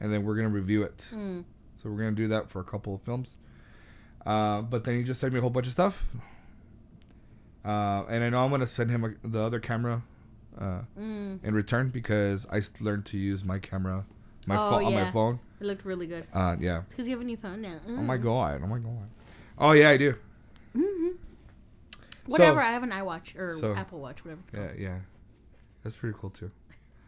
and 0.00 0.12
then 0.12 0.24
we're 0.24 0.36
gonna 0.36 0.48
review 0.48 0.82
it. 0.84 1.08
Mm. 1.14 1.44
So 1.82 1.90
we're 1.90 1.98
gonna 1.98 2.12
do 2.12 2.28
that 2.28 2.50
for 2.50 2.60
a 2.60 2.64
couple 2.64 2.94
of 2.94 3.02
films. 3.02 3.38
Uh, 4.26 4.62
but 4.62 4.84
then 4.84 4.96
he 4.96 5.02
just 5.04 5.20
sent 5.20 5.32
me 5.32 5.38
a 5.38 5.42
whole 5.42 5.50
bunch 5.50 5.66
of 5.66 5.72
stuff. 5.72 6.06
Uh, 7.64 8.04
and 8.08 8.22
I 8.22 8.28
know 8.30 8.44
I'm 8.44 8.50
gonna 8.50 8.66
send 8.66 8.90
him 8.90 9.04
a, 9.04 9.26
the 9.26 9.40
other 9.40 9.58
camera 9.60 10.02
uh, 10.58 10.82
Mm. 10.98 11.42
in 11.44 11.54
return 11.54 11.88
because 11.88 12.46
I 12.52 12.60
learned 12.80 13.06
to 13.06 13.18
use 13.18 13.42
my 13.44 13.58
camera, 13.58 14.04
my 14.46 14.56
Oh, 14.56 14.70
phone 14.70 14.84
on 14.84 14.94
my 14.94 15.00
yeah. 15.02 15.10
phone. 15.10 15.40
It 15.60 15.66
looked 15.66 15.84
really 15.84 16.06
good. 16.06 16.26
Uh, 16.32 16.56
yeah. 16.60 16.82
Because 16.88 17.08
you 17.08 17.14
have 17.14 17.22
a 17.22 17.24
new 17.24 17.36
phone 17.36 17.62
now. 17.62 17.78
Oh 17.88 17.92
my 17.92 18.16
god. 18.18 18.60
Oh 18.62 18.66
my 18.66 18.78
god. 18.78 19.08
Oh 19.58 19.72
yeah, 19.72 19.90
I 19.90 19.96
do. 19.96 20.14
Mm-hmm. 20.76 21.08
Whatever. 22.26 22.60
So- 22.60 22.66
I 22.66 22.70
have 22.70 22.82
an 22.82 22.90
iWatch 22.90 23.38
or 23.38 23.56
so- 23.58 23.74
Apple 23.74 24.00
Watch, 24.00 24.24
whatever. 24.24 24.40
It's 24.42 24.50
called. 24.50 24.70
Yeah, 24.78 24.82
yeah. 24.90 24.98
That's 25.82 25.96
pretty 25.96 26.16
cool 26.20 26.30
too. 26.30 26.50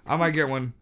I 0.06 0.16
might 0.16 0.30
get 0.32 0.48
one. 0.48 0.72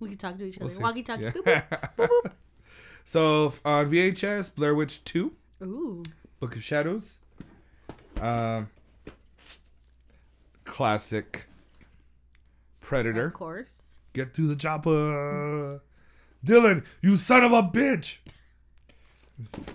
We 0.00 0.08
can 0.08 0.18
talk 0.18 0.38
to 0.38 0.44
each 0.44 0.58
We'll 0.58 0.70
other. 0.70 0.80
Walkie 0.80 1.02
talkie. 1.02 1.24
Yeah. 1.24 1.32
Boop, 1.32 1.44
boop, 1.44 1.62
boop, 1.96 2.08
boop. 2.24 2.32
so 3.04 3.52
on 3.64 3.90
VHS, 3.90 4.54
Blair 4.54 4.74
Witch 4.74 5.04
Two, 5.04 5.32
Ooh. 5.62 6.04
Book 6.38 6.56
of 6.56 6.62
Shadows. 6.62 7.18
Um, 8.20 8.68
classic. 10.64 11.46
Predator. 12.80 13.26
Of 13.26 13.34
course. 13.34 13.96
Get 14.12 14.34
to 14.34 14.48
the 14.48 14.56
chopper. 14.56 15.82
Dillon, 16.42 16.84
you 17.02 17.16
son 17.16 17.44
of 17.44 17.52
a 17.52 17.62
bitch. 17.62 18.18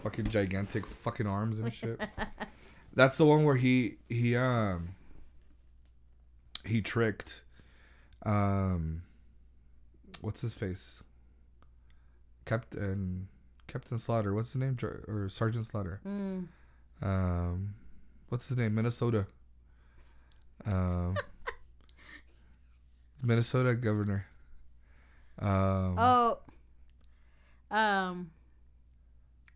Fucking 0.03 0.27
gigantic 0.27 0.85
fucking 0.85 1.27
arms 1.27 1.59
and 1.59 1.73
shit. 1.73 2.01
That's 2.93 3.17
the 3.17 3.25
one 3.25 3.43
where 3.43 3.55
he 3.55 3.97
he 4.09 4.35
um 4.35 4.95
he 6.65 6.81
tricked 6.81 7.41
um 8.25 9.03
what's 10.21 10.41
his 10.41 10.53
face? 10.53 11.03
Captain 12.45 13.27
Captain 13.75 13.97
Slaughter. 13.97 14.33
What's 14.33 14.53
his 14.53 14.61
name? 14.61 14.77
Or 14.81 15.27
Sergeant 15.27 15.65
Slaughter. 15.65 15.99
Mm. 16.07 16.47
Um 17.01 17.73
what's 18.29 18.47
his 18.47 18.55
name? 18.55 18.73
Minnesota. 18.73 19.27
Um 20.65 21.15
Minnesota 23.21 23.75
governor. 23.75 24.27
Um 25.39 25.97
Oh. 25.99 26.37
Um. 27.69 28.29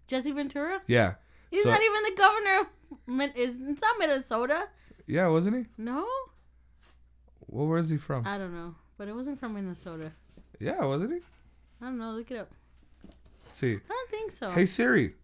Jesse 0.07 0.31
Ventura. 0.31 0.81
yeah. 0.87 1.13
He's 1.49 1.63
So- 1.63 1.69
not 1.69 1.81
even 1.81 2.03
the 2.03 2.15
governor 2.17 2.59
of. 2.59 2.67
Min- 3.07 3.31
is 3.35 3.55
it's 3.61 3.81
not 3.81 3.95
Minnesota? 3.99 4.67
Yeah, 5.07 5.27
wasn't 5.27 5.55
he? 5.55 5.65
No. 5.77 6.05
Well, 7.47 7.67
where 7.67 7.77
is 7.77 7.89
he 7.89 7.97
from? 7.97 8.27
I 8.27 8.37
don't 8.37 8.53
know, 8.53 8.75
but 8.97 9.07
it 9.07 9.15
wasn't 9.15 9.39
from 9.39 9.53
Minnesota. 9.53 10.11
yeah, 10.59 10.83
wasn't 10.83 11.13
he? 11.13 11.19
I 11.81 11.85
don't 11.85 11.97
know. 11.99 12.11
Look 12.11 12.31
it 12.31 12.37
up. 12.37 12.51
Let's 13.49 13.59
see. 13.59 13.73
I 13.75 13.79
don't 13.89 14.09
think 14.11 14.31
so. 14.31 14.51
Hey 14.51 14.65
Siri. 14.67 15.15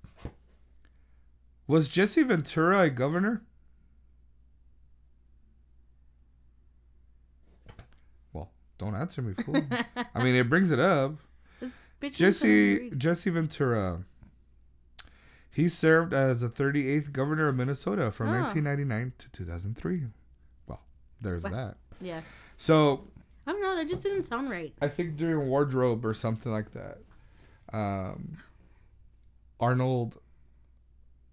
Was 1.68 1.90
Jesse 1.90 2.24
Ventura 2.24 2.82
a 2.82 2.90
governor? 2.90 3.44
Well, 8.34 8.52
don't 8.78 8.96
answer 8.96 9.22
me, 9.22 9.34
fool. 9.44 9.62
I 10.14 10.24
mean, 10.24 10.36
it 10.36 10.50
brings 10.50 10.72
it 10.72 10.80
up. 10.80 11.16
Jesse 12.12 12.92
Jesse 12.98 13.30
Ventura. 13.30 14.04
He 15.52 15.70
served 15.70 16.14
as 16.14 16.42
the 16.42 16.50
38th 16.50 17.12
governor 17.14 17.48
of 17.48 17.56
Minnesota 17.56 18.12
from 18.12 18.28
Oh. 18.30 18.42
1999 18.42 19.14
to 19.20 19.30
2003. 19.30 20.04
Well, 20.68 20.82
there's 21.22 21.44
What? 21.44 21.54
that. 21.54 21.78
Yeah. 22.02 22.22
So 22.58 23.08
I 23.48 23.52
don't 23.54 23.62
know. 23.62 23.76
That 23.76 23.88
just 23.88 24.04
didn't 24.04 24.24
sound 24.24 24.50
right. 24.50 24.74
I 24.82 24.88
think 24.90 25.16
during 25.16 25.48
wardrobe 25.48 26.06
or 26.06 26.14
something 26.14 26.52
like 26.52 26.72
that, 26.74 26.98
um, 27.74 28.38
Arnold 29.60 30.18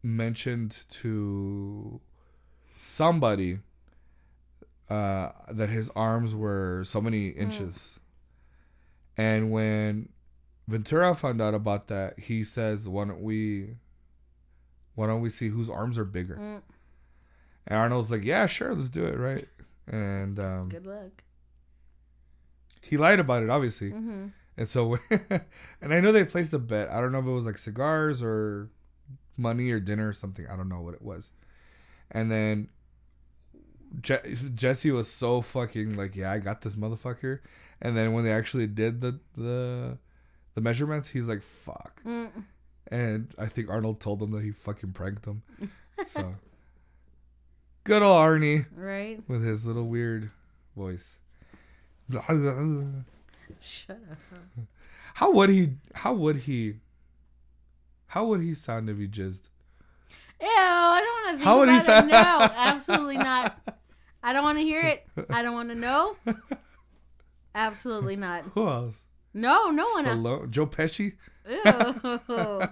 mentioned 0.03 0.85
to 0.91 2.01
somebody 2.79 3.59
uh, 4.91 5.31
that 5.51 5.71
his 5.71 5.91
arms 5.97 6.35
were 6.35 6.83
so 6.85 7.01
many 7.01 7.29
inches, 7.29 8.01
and 9.17 9.51
when 9.51 10.09
Ventura 10.69 11.15
found 11.15 11.41
out 11.41 11.55
about 11.55 11.89
that, 11.89 12.19
he 12.19 12.45
says, 12.45 12.89
"Why 12.89 13.05
don't 13.07 13.21
we? 13.23 13.77
Why 14.95 15.07
don't 15.07 15.21
we 15.23 15.31
see 15.31 15.49
whose 15.49 15.71
arms 15.71 15.99
are 15.99 16.05
bigger?" 16.05 16.37
Mm, 16.37 16.63
And 17.67 17.79
Arnold's 17.79 18.11
like, 18.11 18.25
"Yeah, 18.25 18.47
sure, 18.47 18.75
let's 18.75 18.89
do 18.89 19.05
it, 19.07 19.19
right?" 19.19 19.49
And 19.87 20.39
um, 20.39 20.69
good 20.69 20.87
luck. 20.87 21.23
he 22.83 22.97
lied 22.97 23.19
about 23.21 23.43
it, 23.43 23.51
obviously. 23.51 23.91
Mm-hmm. 23.93 24.27
And 24.57 24.69
so, 24.69 24.99
and 25.11 25.93
I 25.95 26.01
know 26.01 26.13
they 26.13 26.25
placed 26.25 26.53
a 26.53 26.59
bet. 26.59 26.89
I 26.91 27.01
don't 27.01 27.13
know 27.13 27.19
if 27.21 27.27
it 27.27 27.31
was 27.31 27.47
like 27.47 27.59
cigars 27.59 28.23
or 28.23 28.69
money 29.37 29.71
or 29.71 29.81
dinner 29.81 30.09
or 30.09 30.13
something. 30.13 30.47
I 30.47 30.57
don't 30.57 30.69
know 30.69 30.81
what 30.81 30.95
it 30.95 31.03
was. 31.03 31.31
And 32.11 32.31
then 32.31 32.69
Je- 34.01 34.37
Jesse 34.55 34.91
was 34.91 35.11
so 35.11 35.41
fucking 35.41 35.95
like, 35.97 36.15
yeah, 36.17 36.31
I 36.31 36.39
got 36.39 36.61
this 36.63 36.77
motherfucker. 36.77 37.41
And 37.81 37.97
then 37.97 38.13
when 38.13 38.25
they 38.25 38.33
actually 38.33 38.67
did 38.67 39.01
the 39.01 39.19
the 39.37 39.99
the 40.55 40.61
measurements. 40.61 41.09
He's 41.09 41.29
like, 41.29 41.43
"Fuck," 41.43 42.03
Mm. 42.05 42.45
and 42.89 43.35
I 43.39 43.47
think 43.47 43.71
Arnold 43.71 44.01
told 44.01 44.23
him 44.23 44.33
that 44.33 44.43
he 44.43 44.51
fucking 44.51 44.93
pranked 44.93 45.25
him. 45.25 45.43
So, 46.07 46.35
good 47.85 48.03
old 48.03 48.19
Arnie 48.19 48.67
Right? 48.77 49.23
with 49.29 49.43
his 49.43 49.65
little 49.65 49.87
weird 49.89 50.31
voice. 50.77 51.17
Shut 53.61 53.99
up. 54.11 54.19
How 55.15 55.31
would 55.33 55.51
he? 55.51 55.71
How 55.95 56.15
would 56.15 56.37
he? 56.37 56.77
How 58.09 58.25
would 58.27 58.41
he 58.43 58.55
sound 58.55 58.89
if 58.91 58.99
he 58.99 59.07
jizzed? 59.09 59.49
Ew, 60.41 60.49
I 60.49 61.01
don't 61.01 61.25
want 61.25 61.27
to 61.27 61.33
think 61.39 61.45
How 61.45 61.59
would 61.59 61.69
he 61.69 61.79
sound? 61.81 62.09
it. 62.09 62.13
No, 62.13 62.51
absolutely 62.57 63.17
not. 63.19 63.57
I 64.23 64.33
don't 64.33 64.43
want 64.43 64.59
to 64.59 64.65
hear 64.65 64.83
it. 64.87 65.07
I 65.31 65.43
don't 65.43 65.55
want 65.55 65.69
to 65.71 65.75
know. 65.75 66.17
Absolutely 67.55 68.17
not. 68.17 68.45
Who 68.55 68.67
else? 68.67 69.03
No, 69.35 69.71
no 69.71 69.89
one 69.91 70.07
else. 70.07 70.19
Stallone, 70.19 70.51
Joe 70.51 70.67
Pesci. 70.67 71.13
Ew. 71.49 71.59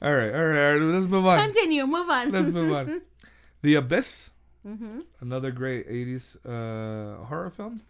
All 0.00 0.14
right, 0.14 0.32
all 0.34 0.46
right, 0.46 0.58
all 0.58 0.72
right. 0.74 0.80
Let's 0.80 1.06
move 1.06 1.26
on. 1.26 1.38
Continue. 1.38 1.86
Move 1.86 2.08
on. 2.08 2.30
Let's 2.32 2.48
move 2.48 2.72
on. 2.72 3.02
The 3.62 3.74
Abyss, 3.74 4.30
hmm 4.62 5.00
another 5.20 5.50
great 5.50 5.88
'80s 5.88 6.36
uh, 6.46 7.24
horror 7.24 7.50
film. 7.50 7.80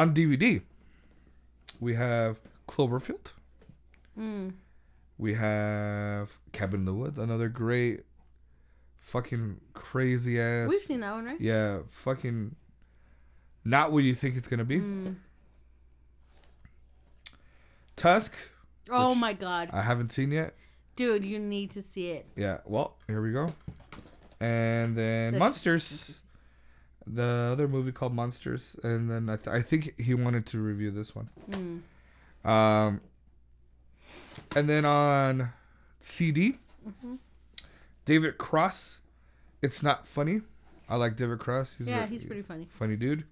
On 0.00 0.14
DVD, 0.14 0.62
we 1.78 1.94
have 1.94 2.40
Cloverfield. 2.66 3.32
Mm. 4.18 4.54
We 5.18 5.34
have 5.34 6.38
Cabin 6.52 6.80
in 6.80 6.86
the 6.86 6.94
Woods, 6.94 7.18
another 7.18 7.50
great, 7.50 8.04
fucking 8.98 9.60
crazy 9.74 10.40
ass. 10.40 10.70
We've 10.70 10.80
seen 10.80 11.00
that 11.00 11.12
one, 11.12 11.26
right? 11.26 11.38
Yeah, 11.38 11.80
fucking. 11.90 12.56
Not 13.62 13.92
what 13.92 14.02
you 14.04 14.14
think 14.14 14.38
it's 14.38 14.48
gonna 14.48 14.64
be. 14.64 14.78
Mm. 14.78 15.16
Tusk, 17.94 18.34
Oh 18.88 19.14
my 19.14 19.34
god, 19.34 19.68
I 19.70 19.82
haven't 19.82 20.12
seen 20.12 20.32
yet. 20.32 20.54
dude, 20.96 21.26
you 21.26 21.38
need 21.38 21.72
to 21.72 21.82
see 21.82 22.08
it. 22.12 22.24
Yeah, 22.36 22.60
well, 22.64 22.96
here 23.06 23.20
we 23.20 23.32
go. 23.32 23.52
And 24.40 24.96
then 24.96 25.32
There's- 25.34 25.38
Monsters, 25.38 26.19
the 27.06 27.50
other 27.52 27.66
movie 27.68 27.92
called 27.92 28.14
Monsters, 28.14 28.76
and 28.82 29.10
then 29.10 29.28
I, 29.28 29.36
th- 29.36 29.48
I 29.48 29.62
think 29.62 29.98
he 30.00 30.14
wanted 30.14 30.46
to 30.46 30.58
review 30.60 30.90
this 30.90 31.14
one. 31.14 31.28
Mm. 31.50 31.80
Um, 32.48 33.00
and 34.56 34.68
then 34.68 34.84
on 34.84 35.50
CD, 36.00 36.58
Mhm. 36.86 37.18
David 38.04 38.38
Cross. 38.38 39.00
It's 39.62 39.82
not 39.82 40.06
funny. 40.06 40.40
I 40.88 40.96
like 40.96 41.16
David 41.16 41.38
Cross. 41.38 41.74
He's 41.78 41.86
Yeah, 41.86 41.98
very- 42.00 42.10
he's 42.10 42.24
pretty 42.24 42.42
funny. 42.42 42.66
funny 42.70 42.96
dude. 42.96 43.24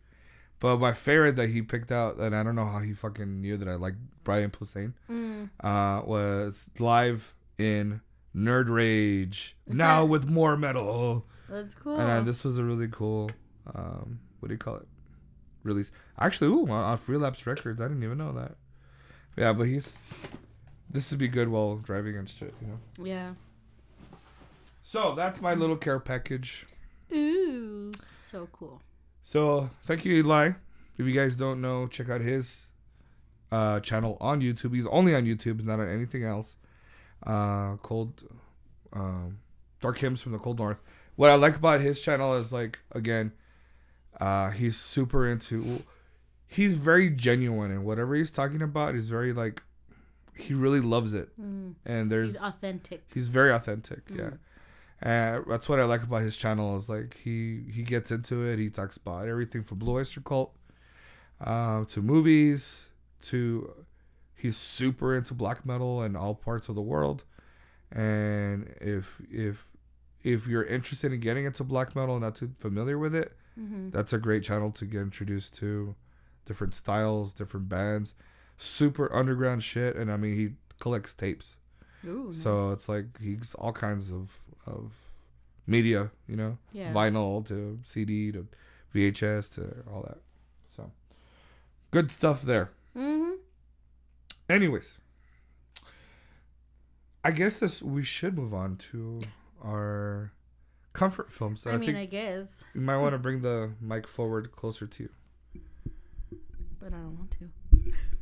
But 0.61 0.79
my 0.79 0.93
favorite 0.93 1.37
that 1.37 1.49
he 1.51 1.63
picked 1.63 1.91
out, 1.93 2.17
and 2.19 2.35
I 2.35 2.43
don't 2.43 2.55
know 2.57 2.67
how 2.67 2.81
he 2.81 2.93
fucking 2.93 3.41
knew 3.41 3.57
that 3.57 3.69
I 3.69 3.75
like 3.77 3.95
Brian 4.25 4.51
Posehn, 4.51 4.93
Mm. 5.09 5.51
uh, 5.61 6.05
was 6.05 6.69
live 6.79 7.33
in 7.59 8.01
Nerd 8.35 8.69
Rage. 8.69 9.57
Now 9.67 10.05
with 10.05 10.29
more 10.29 10.57
metal. 10.57 11.27
That's 11.49 11.75
cool. 11.75 11.99
And 11.99 12.11
uh, 12.11 12.21
this 12.23 12.45
was 12.45 12.59
a 12.59 12.65
really 12.65 12.89
cool, 12.89 13.31
um, 13.75 14.21
what 14.41 14.49
do 14.49 14.55
you 14.55 14.59
call 14.59 14.77
it? 14.77 14.87
Release. 15.63 15.91
Actually, 16.19 16.49
ooh, 16.49 16.63
on, 16.65 16.71
off 16.71 17.09
Relapse 17.09 17.47
Records. 17.47 17.81
I 17.81 17.89
didn't 17.89 18.03
even 18.03 18.19
know 18.19 18.33
that. 18.33 18.57
Yeah, 19.37 19.53
but 19.53 19.65
he's. 19.65 19.99
This 20.91 21.11
would 21.11 21.19
be 21.19 21.29
good 21.29 21.49
while 21.49 21.77
driving 21.77 22.17
and 22.17 22.29
shit, 22.29 22.55
you 22.63 22.69
know. 22.69 23.05
yeah. 23.05 23.31
So 24.83 25.15
that's 25.15 25.43
my 25.43 25.53
little 25.53 25.77
care 25.77 26.01
package. 26.01 26.67
Ooh, 27.13 27.93
so 28.31 28.49
cool. 28.53 28.81
So 29.23 29.69
thank 29.85 30.07
you, 30.07 30.15
Eli. 30.15 30.53
If 30.97 31.07
you 31.07 31.13
guys 31.13 31.37
don't 31.37 31.61
know, 31.61 31.87
check 31.87 32.09
out 32.09 32.23
his 32.23 32.69
uh, 33.53 33.81
channel 33.81 34.17
on 34.21 34.41
YouTube. 34.41 34.75
He's 34.75 34.87
only 34.87 35.15
on 35.15 35.27
YouTube, 35.27 35.63
not 35.63 35.79
on 35.79 35.89
anything 35.89 36.25
else. 36.25 36.57
Uh, 37.23 37.77
cold, 37.77 38.25
um, 38.95 39.41
Dark 39.81 39.99
Hymns 39.99 40.23
from 40.23 40.33
the 40.33 40.39
Cold 40.39 40.59
North. 40.59 40.79
What 41.17 41.29
I 41.31 41.35
like 41.35 41.57
about 41.57 41.81
his 41.81 42.01
channel 42.01 42.35
is 42.35 42.53
like 42.53 42.79
again, 42.93 43.33
uh, 44.21 44.51
he's 44.51 44.77
super 44.77 45.29
into. 45.29 45.85
He's 46.47 46.75
very 46.75 47.11
genuine, 47.11 47.71
and 47.71 47.85
whatever 47.85 48.15
he's 48.15 48.31
talking 48.31 48.63
about, 48.63 48.95
he's 48.95 49.09
very 49.09 49.33
like, 49.33 49.63
he 50.35 50.55
really 50.55 50.81
loves 50.81 51.13
it. 51.13 51.29
Mm. 51.41 51.75
And 51.85 52.11
there's 52.11 52.33
He's 52.33 52.43
authentic. 52.43 53.05
He's 53.13 53.29
very 53.29 53.53
authentic. 53.53 54.03
Yeah. 54.09 54.23
Mm. 54.23 54.39
And 55.01 55.45
that's 55.47 55.69
what 55.69 55.79
I 55.79 55.85
like 55.85 56.03
about 56.03 56.23
his 56.23 56.37
channel 56.37 56.77
is 56.77 56.89
like 56.89 57.19
he 57.23 57.65
he 57.73 57.83
gets 57.83 58.11
into 58.11 58.45
it. 58.45 58.59
He 58.59 58.69
talks 58.69 58.97
about 58.97 59.29
everything 59.29 59.63
from 59.63 59.79
Blue 59.79 59.97
Oyster 59.97 60.21
Cult, 60.21 60.57
um, 61.41 61.87
to 61.87 62.03
movies, 62.03 62.89
to 63.23 63.73
he's 64.35 64.57
super 64.57 65.15
into 65.15 65.35
black 65.35 65.65
metal 65.65 66.03
and 66.03 66.17
all 66.17 66.35
parts 66.35 66.69
of 66.69 66.75
the 66.75 66.83
world. 66.83 67.25
And 67.93 68.75
if 68.81 69.21
if 69.31 69.69
if 70.25 70.49
you're 70.49 70.65
interested 70.65 71.13
in 71.13 71.21
getting 71.21 71.45
into 71.45 71.63
black 71.63 71.95
metal 71.95 72.17
and 72.17 72.25
not 72.25 72.35
too 72.35 72.51
familiar 72.59 72.99
with 72.99 73.15
it, 73.15 73.37
Mm-hmm. 73.59 73.91
that's 73.91 74.13
a 74.13 74.19
great 74.19 74.43
channel 74.45 74.71
to 74.73 74.85
get 74.85 75.01
introduced 75.01 75.55
to 75.59 75.95
different 76.47 76.75
styles, 76.75 77.33
different 77.33 77.69
bands, 77.69 78.15
super 78.57 79.13
underground 79.15 79.63
shit. 79.65 79.97
And 79.97 80.13
I 80.13 80.17
mean, 80.17 80.37
he 80.37 80.51
collects 80.81 81.13
tapes. 81.15 81.57
Ooh, 82.07 82.33
So 82.33 82.69
nice. 82.69 82.75
it's 82.77 82.89
like 82.89 83.07
he's 83.21 83.55
all 83.57 83.73
kinds 83.73 84.13
of 84.13 84.31
of 84.67 84.93
media, 85.67 86.11
you 86.29 86.37
know, 86.37 86.59
yeah. 86.73 86.93
vinyl 86.93 87.45
to 87.47 87.79
CD 87.85 88.31
to 88.33 88.47
VHS 88.95 89.53
to 89.57 89.83
all 89.93 90.03
that. 90.03 90.19
So 90.77 90.93
good 91.91 92.11
stuff 92.11 92.43
there. 92.43 92.71
Mm-hmm. 92.97 93.33
Anyways, 94.49 94.99
I 97.25 97.33
guess 97.33 97.59
this 97.59 97.83
we 97.83 98.05
should 98.05 98.37
move 98.37 98.55
on 98.55 98.77
to 98.77 99.19
our 99.63 100.33
comfort 100.99 101.33
films. 101.33 101.67
I 101.67 101.71
I, 101.71 101.77
mean, 101.77 101.87
think 101.87 101.99
I 101.99 102.07
guess, 102.07 102.65
you 102.75 102.81
might 102.81 102.97
want 102.99 103.13
to 103.15 103.19
bring 103.19 103.41
the 103.43 103.71
mic 103.81 104.07
forward 104.07 104.53
closer 104.53 104.87
to 104.87 105.03
you. 105.05 105.11
but 106.81 106.89
I 106.93 106.97
don't 106.97 107.17
want 107.19 107.31
to. 107.33 107.49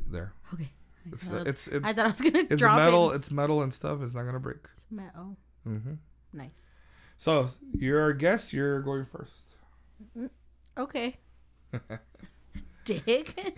There. 0.09 0.33
Okay. 0.53 0.69
I 1.05 1.09
It's 1.11 1.27
it's 1.29 1.67
it's, 1.67 1.85
I 1.87 1.93
thought 1.93 2.05
I 2.05 2.09
was 2.09 2.21
gonna 2.21 2.39
it's 2.49 2.55
drop 2.59 2.77
metal. 2.77 3.11
it. 3.11 3.15
It's 3.15 3.31
metal 3.31 3.61
and 3.61 3.73
stuff. 3.73 4.01
It's 4.01 4.13
not 4.13 4.23
gonna 4.23 4.39
break. 4.39 4.57
It's 4.75 4.85
metal. 4.91 5.37
hmm 5.63 5.93
Nice. 6.33 6.73
So 7.17 7.49
you're 7.73 8.01
our 8.01 8.13
guest. 8.13 8.53
You're 8.53 8.81
going 8.81 9.05
first. 9.05 9.43
Okay. 10.77 11.15
Dick. 12.85 13.55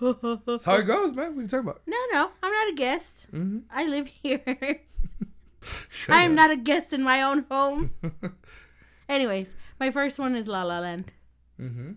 That's 0.00 0.64
how 0.64 0.76
it 0.76 0.84
goes, 0.84 1.12
man. 1.12 1.34
What 1.34 1.38
are 1.38 1.42
you 1.42 1.48
talking 1.48 1.68
about? 1.68 1.82
No, 1.86 1.96
no, 2.12 2.30
I'm 2.42 2.52
not 2.52 2.68
a 2.72 2.74
guest. 2.76 3.26
Mm-hmm. 3.32 3.58
I 3.70 3.86
live 3.86 4.06
here. 4.06 4.40
I 6.08 6.22
am 6.22 6.34
not 6.34 6.50
a 6.50 6.56
guest 6.56 6.92
in 6.92 7.02
my 7.02 7.22
own 7.22 7.46
home. 7.50 7.92
Anyways, 9.08 9.54
my 9.78 9.90
first 9.90 10.18
one 10.18 10.34
is 10.34 10.48
La 10.48 10.62
La 10.62 10.78
Land. 10.80 11.12
Mm-hmm. 11.60 11.92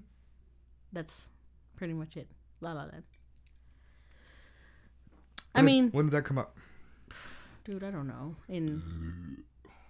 That's 0.91 1.27
pretty 1.75 1.93
much 1.93 2.17
it. 2.17 2.29
La 2.61 2.73
La 2.73 2.83
Land. 2.83 3.03
I 5.53 5.61
mean, 5.61 5.89
when 5.91 6.05
did 6.05 6.11
that 6.11 6.25
come 6.25 6.37
out? 6.37 6.51
dude, 7.65 7.83
I 7.83 7.91
don't 7.91 8.07
know. 8.07 8.35
In 8.47 9.43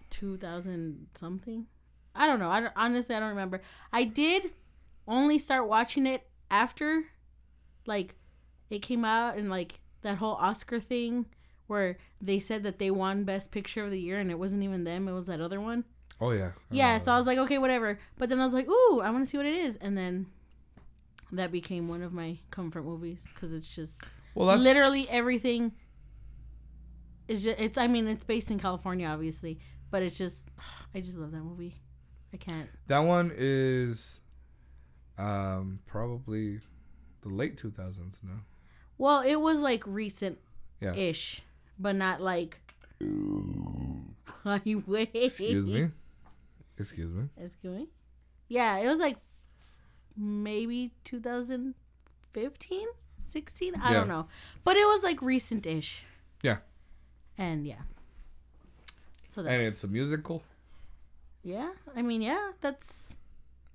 2000 0.10 1.08
something? 1.14 1.68
I 2.16 2.26
don't 2.26 2.40
know. 2.40 2.50
I 2.50 2.62
don't, 2.62 2.74
honestly 2.76 3.14
I 3.14 3.20
don't 3.20 3.30
remember. 3.30 3.62
I 3.94 4.06
did 4.06 4.52
only 5.08 5.38
start 5.38 5.68
watching 5.68 6.08
it 6.08 6.24
after 6.50 7.04
like 7.86 8.16
it 8.70 8.80
came 8.80 9.06
out 9.06 9.38
and 9.38 9.50
like 9.50 9.80
that 10.02 10.18
whole 10.18 10.36
Oscar 10.36 10.80
thing 10.80 11.26
where 11.68 11.98
they 12.22 12.40
said 12.40 12.64
that 12.64 12.80
they 12.80 12.92
won 12.92 13.24
best 13.24 13.52
picture 13.52 13.84
of 13.86 13.92
the 13.92 14.00
year 14.00 14.20
and 14.20 14.30
it 14.32 14.38
wasn't 14.40 14.64
even 14.64 14.84
them, 14.84 15.08
it 15.08 15.14
was 15.14 15.26
that 15.26 15.42
other 15.42 15.60
one. 15.62 15.84
Oh 16.22 16.32
yeah. 16.32 16.52
Yeah, 16.72 16.96
Uh, 16.96 17.00
so 17.00 17.12
I 17.12 17.18
was 17.18 17.28
like, 17.28 17.38
okay, 17.40 17.58
whatever. 17.58 18.00
But 18.18 18.30
then 18.30 18.40
I 18.40 18.44
was 18.46 18.54
like, 18.54 18.68
ooh, 18.70 19.02
I 19.02 19.10
want 19.10 19.26
to 19.26 19.30
see 19.30 19.38
what 19.38 19.46
it 19.46 19.56
is, 19.56 19.76
and 19.78 19.98
then 19.98 20.28
that 21.32 21.52
became 21.52 21.88
one 21.90 22.02
of 22.02 22.14
my 22.14 22.38
comfort 22.52 22.84
movies 22.84 23.26
because 23.34 23.52
it's 23.52 23.68
just 23.68 24.00
well, 24.36 24.48
that's 24.48 24.64
literally 24.64 25.10
everything. 25.10 25.74
Is 27.28 27.44
just 27.44 27.60
it's. 27.60 27.78
I 27.78 27.88
mean, 27.88 28.08
it's 28.08 28.24
based 28.24 28.52
in 28.52 28.60
California, 28.60 29.08
obviously, 29.08 29.60
but 29.90 30.04
it's 30.04 30.18
just, 30.18 30.42
I 30.94 31.00
just 31.00 31.18
love 31.18 31.32
that 31.32 31.42
movie. 31.42 31.82
I 32.34 32.38
can't. 32.38 32.70
that 32.88 33.00
one 33.00 33.32
is, 33.36 34.20
um, 35.18 35.80
probably 35.88 36.60
the 37.22 37.30
late 37.30 37.58
two 37.58 37.72
thousands. 37.72 38.20
No. 38.24 38.34
Well, 38.98 39.22
it 39.22 39.38
was 39.38 39.58
like 39.58 39.84
recent, 39.88 40.38
Yeah. 40.80 40.94
ish, 40.94 41.42
but 41.80 41.96
not 41.96 42.22
like. 42.22 42.60
Highway. 44.44 45.10
Excuse 45.14 45.68
me. 45.68 45.90
Excuse 46.78 47.12
me. 47.12 47.30
Excuse 47.38 47.78
me. 47.78 47.88
Yeah, 48.48 48.78
it 48.78 48.88
was 48.88 49.00
like 49.00 49.18
maybe 50.16 50.92
2015, 51.04 52.88
16. 53.24 53.76
I 53.76 53.92
Yeah. 53.92 53.94
don't 54.00 54.08
know, 54.08 54.28
but 54.64 54.78
it 54.78 54.86
was 54.86 55.04
like 55.04 55.22
recent-ish. 55.22 56.06
Yeah. 56.44 56.58
And 57.38 57.66
yeah. 57.66 57.82
So 59.30 59.42
that's 59.44 59.54
And 59.54 59.64
it's 59.68 59.84
a 59.84 59.88
musical. 59.88 60.44
yeah. 61.44 61.72
I 61.96 62.02
mean, 62.02 62.22
yeah, 62.22 62.52
that's 62.62 63.14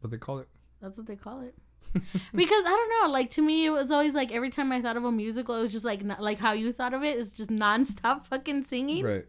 What 0.01 0.11
they 0.11 0.19
call 0.19 0.39
it. 0.39 0.49
that's 0.81 0.97
what 0.97 1.07
they 1.07 1.17
call 1.17 1.41
it. 1.41 1.55
because 2.35 2.65
I 2.65 2.69
don't 2.69 3.03
know, 3.03 3.13
like 3.13 3.31
to 3.33 3.43
me 3.43 3.67
it 3.67 3.71
was 3.71 3.91
always 3.91 4.15
like 4.15 4.33
every 4.33 4.51
time 4.51 4.71
I 4.73 4.81
thought 4.81 4.97
of 4.97 5.05
a 5.05 5.13
musical, 5.13 5.57
it 5.57 5.63
was 5.63 5.73
just 5.73 5.85
like 5.85 6.03
like 6.19 6.39
how 6.39 6.53
you 6.53 6.73
thought 6.73 6.95
of 6.95 7.03
it's 7.03 7.33
just 7.33 7.51
nonstop 7.51 8.27
fucking 8.31 8.63
singing. 8.65 9.05
Right. 9.05 9.27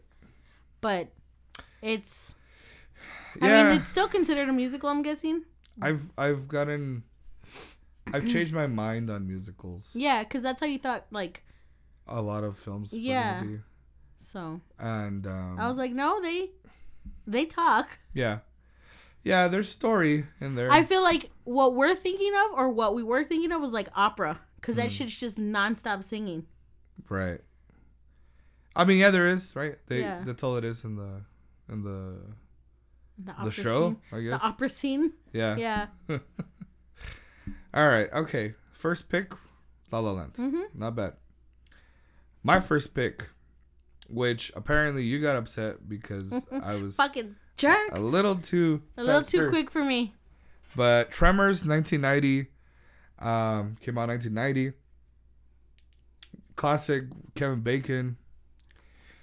But 0.82 1.10
it's 1.82 2.36
Yeah. 3.42 3.48
I 3.48 3.64
mean, 3.64 3.82
it's 3.82 3.90
still 3.90 4.08
considered 4.08 4.50
a 4.50 4.54
musical, 4.54 4.90
I'm 4.90 5.02
guessing. 5.02 5.44
I've 5.82 6.12
I've 6.18 6.48
gotten 6.48 7.04
I've 8.14 8.28
changed 8.34 8.54
my 8.54 8.68
mind 8.68 9.10
on 9.10 9.28
musicals. 9.28 9.94
Yeah, 9.96 10.24
because 10.24 10.42
that's 10.44 10.60
how 10.60 10.68
you 10.68 10.80
thought. 10.80 11.06
Like, 11.12 11.44
A 12.08 12.22
lot 12.22 12.44
of 12.44 12.58
films. 12.58 12.94
Yeah. 12.94 13.44
so 14.20 14.62
And 14.80 15.26
um, 15.28 15.58
I 15.60 15.68
was 15.68 15.78
like, 15.78 15.92
no, 15.94 16.22
they 16.22 16.50
they 17.26 17.46
talk. 17.46 18.00
yeah, 18.14 18.40
yeah. 19.24 19.48
There's 19.48 19.70
story 19.70 20.26
in 20.40 20.56
there. 20.56 20.72
I 20.72 20.84
feel 20.84 21.02
like 21.04 21.30
what 21.44 21.74
we're 21.76 21.96
thinking 21.96 22.32
of, 22.46 22.58
or 22.58 22.70
what 22.70 22.94
we 22.96 23.04
were 23.04 23.24
thinking 23.24 23.52
of, 23.52 23.62
was 23.62 23.72
like 23.74 23.90
opera, 23.96 24.40
because 24.56 24.76
that 24.76 24.92
shit's 24.92 25.16
just 25.16 25.38
nonstop 25.38 26.04
singing. 26.04 26.46
right. 27.10 27.40
I 28.74 28.86
mean, 28.86 29.00
yeah, 29.00 29.10
there 29.12 29.28
is 29.28 29.54
right. 29.56 29.76
They 29.88 30.00
Yeah. 30.00 30.24
that's 30.26 30.44
all 30.44 30.56
it 30.56 30.64
is 30.64 30.86
in 30.86 30.96
the 30.96 31.24
in 31.70 31.84
the 31.84 32.16
The, 33.18 33.34
the 33.44 33.52
show. 33.52 33.90
scene. 33.90 33.98
I 34.14 34.22
guess 34.22 34.40
the 34.40 34.48
opera 34.48 34.70
scene. 34.70 35.14
yeah. 35.34 35.56
Yeah. 35.58 35.88
All 37.74 37.88
right. 37.90 38.12
Okay. 38.14 38.54
First 38.72 39.10
pick, 39.10 39.34
La 39.92 40.00
La 40.00 40.12
Land. 40.12 40.34
Mhm. 40.36 40.74
Not 40.76 40.96
bad. 40.96 41.14
My 42.44 42.60
first 42.60 42.94
pick, 42.94 43.30
which 44.10 44.52
apparently 44.56 45.04
you 45.04 45.22
got 45.22 45.36
upset 45.36 45.88
because 45.88 46.32
I 46.52 46.76
was 46.76 46.96
Fucking 46.96 47.36
jerk. 47.62 47.90
a 47.94 48.00
little 48.00 48.36
too 48.36 48.82
A 48.98 49.04
little 49.04 49.24
too 49.24 49.48
quick 49.50 49.70
for 49.72 49.84
me. 49.84 50.14
But 50.76 51.12
Tremors, 51.12 51.66
1990, 51.66 52.50
um, 53.20 53.78
came 53.82 53.98
out 53.98 54.08
1990. 54.10 54.74
Classic 56.56 57.04
Kevin 57.36 57.62
Bacon. 57.62 58.18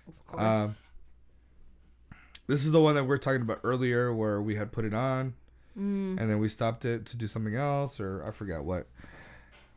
Of 0.07 0.27
course. 0.27 0.43
Um, 0.43 0.75
This 2.47 2.65
is 2.65 2.73
the 2.73 2.81
one 2.81 2.95
that 2.95 3.05
we 3.05 3.15
are 3.15 3.19
talking 3.19 3.43
about 3.43 3.61
earlier, 3.63 4.13
where 4.13 4.41
we 4.41 4.55
had 4.55 4.73
put 4.73 4.85
it 4.87 4.95
on, 4.95 5.35
Mm. 5.79 6.19
and 6.19 6.31
then 6.31 6.39
we 6.39 6.49
stopped 6.49 6.85
it 6.87 7.05
to 7.07 7.17
do 7.17 7.27
something 7.27 7.55
else, 7.55 8.01
or 8.01 8.25
I 8.25 8.31
forgot 8.31 8.65
what. 8.65 8.89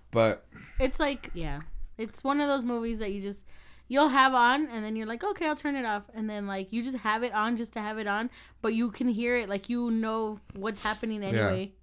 But 0.10 0.45
It's 0.80 1.00
like, 1.00 1.30
yeah, 1.34 1.62
it's 1.97 2.24
one 2.24 2.39
of 2.41 2.47
those 2.47 2.63
movies 2.63 3.00
that 3.00 3.12
you 3.12 3.21
just 3.21 3.45
you'll 3.91 4.08
have 4.08 4.34
on, 4.34 4.69
and 4.69 4.86
then 4.86 4.95
you're 4.95 5.06
like, 5.06 5.21
okay, 5.21 5.47
I'll 5.47 5.56
turn 5.56 5.75
it 5.75 5.84
off, 5.86 6.04
and 6.13 6.30
then 6.30 6.47
like 6.47 6.71
you 6.71 6.82
just 6.82 6.97
have 6.99 7.23
it 7.23 7.34
on 7.34 7.58
just 7.58 7.73
to 7.73 7.82
have 7.82 7.97
it 7.99 8.08
on, 8.08 8.30
but 8.62 8.73
you 8.73 8.89
can 8.89 9.10
hear 9.10 9.36
it, 9.36 9.49
like 9.49 9.67
you 9.67 9.91
know 9.91 10.39
what's 10.56 10.82
happening 10.82 11.21
anyway. 11.23 11.73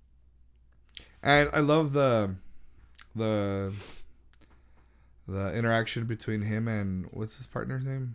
and 1.23 1.51
I 1.53 1.61
love 1.61 1.93
the 1.93 2.35
the 3.15 3.75
the 5.27 5.53
interaction 5.55 6.05
between 6.07 6.43
him 6.43 6.67
and 6.69 7.07
what's 7.11 7.37
his 7.37 7.47
partner's 7.47 7.85
name? 7.85 8.15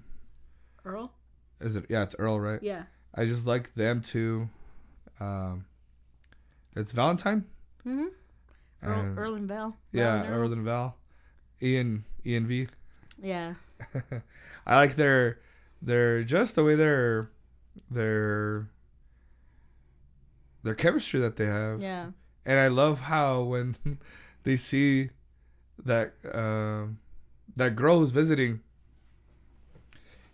Earl. 0.84 1.14
Is 1.62 1.76
it 1.76 1.86
yeah? 1.88 2.02
It's 2.04 2.16
Earl, 2.18 2.40
right? 2.40 2.62
Yeah. 2.64 2.84
I 3.14 3.26
just 3.26 3.46
like 3.46 3.76
them 3.76 4.02
too. 4.02 4.50
Um, 5.20 5.66
it's 6.76 6.92
Valentine. 6.92 7.46
Mm-hmm. 7.86 8.06
Earl, 8.82 9.00
and- 9.00 9.18
Earl 9.20 9.34
and 9.36 9.48
Val. 9.48 9.76
Yeah, 9.92 10.24
Earl. 10.28 10.40
Earl 10.42 10.54
and 10.54 10.64
Val, 10.66 10.98
Ian, 11.62 12.06
Ian 12.26 12.48
V. 12.48 12.68
Yeah. 13.22 13.54
I 14.66 14.76
like 14.78 14.96
their 14.96 15.40
their 15.82 16.24
just 16.24 16.56
the 16.56 16.64
way 16.64 16.76
their 16.76 17.30
their 17.90 18.70
their 20.64 20.76
chemistry 20.76 21.20
that 21.20 21.36
they 21.38 21.46
have. 21.46 21.82
Yeah. 21.82 22.12
And 22.46 22.60
I 22.60 22.68
love 22.68 23.02
how 23.02 23.44
when 23.44 23.76
they 24.44 24.56
see 24.56 25.10
that 25.84 26.14
um 26.34 27.00
that 27.56 27.76
girl 27.76 28.00
who's 28.00 28.12
visiting, 28.12 28.62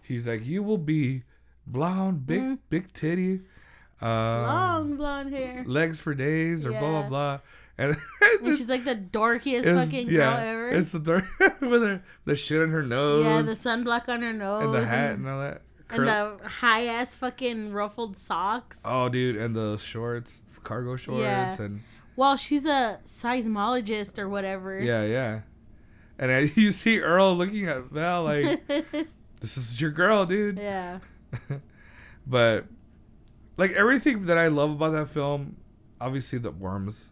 he's 0.01 0.27
like, 0.27 0.45
"You 0.45 0.63
will 0.63 0.77
be 0.77 1.23
blonde, 1.67 2.25
big 2.25 2.41
Mm. 2.41 2.59
big 2.69 2.93
titty, 2.93 3.41
um, 4.01 4.07
Long 4.43 4.95
blonde 4.97 5.33
hair. 5.33 5.63
legs 5.65 5.99
for 5.99 6.13
days, 6.13 6.65
or 6.65 6.71
blah 6.71 6.79
blah 7.01 7.09
blah." 7.09 7.39
And, 7.79 7.95
And 8.21 8.57
she's 8.57 8.67
like 8.67 8.83
the 8.85 8.95
dorkiest 8.95 9.63
fucking 9.63 10.07
girl 10.09 10.35
ever. 10.37 10.69
It's 10.69 10.91
the 10.91 10.99
dark 10.99 11.25
with 11.61 11.81
her 11.83 12.03
the 12.25 12.35
shit 12.35 12.61
on 12.61 12.69
her 12.69 12.83
nose 12.83 13.23
yeah, 13.25 13.41
the 13.41 13.53
sunblock 13.53 14.09
on 14.09 14.21
her 14.21 14.33
nose. 14.33 14.63
and 14.65 14.73
the 14.73 14.85
hat 14.85 15.11
and, 15.15 15.25
and 15.25 15.29
all 15.33 15.39
that. 15.41 15.61
and 15.89 16.07
the 16.07 16.37
high 16.47 16.85
ass 16.85 17.15
fucking 17.15 17.71
ruffled 17.71 18.17
socks. 18.17 18.81
oh, 18.85 19.07
dude, 19.09 19.37
and 19.37 19.55
the 19.55 19.77
shorts, 19.77 20.41
cargo 20.63 20.95
shorts, 20.95 21.21
Yeah. 21.21 21.55
and 21.61 21.81
Well, 22.15 22.35
she's 22.35 22.65
a 22.65 22.99
seismologist 23.05 24.19
or 24.19 24.27
whatever. 24.27 24.77
yeah, 24.79 25.05
yeah. 25.05 25.41
And 26.19 26.31
I, 26.31 26.39
you 26.55 26.71
see 26.73 26.99
Earl 26.99 27.33
looking 27.35 27.65
at 27.67 27.85
Val 27.85 28.23
like, 28.23 28.67
"This 29.39 29.55
is 29.57 29.79
your 29.79 29.91
girl, 29.91 30.25
dude." 30.25 30.57
yeah. 30.57 30.99
But 32.27 32.65
like 33.57 33.71
everything 33.71 34.25
that 34.25 34.37
I 34.37 34.47
love 34.47 34.71
about 34.71 34.91
that 34.91 35.09
film, 35.09 35.57
obviously 35.99 36.39
the 36.39 36.51
worms, 36.51 37.09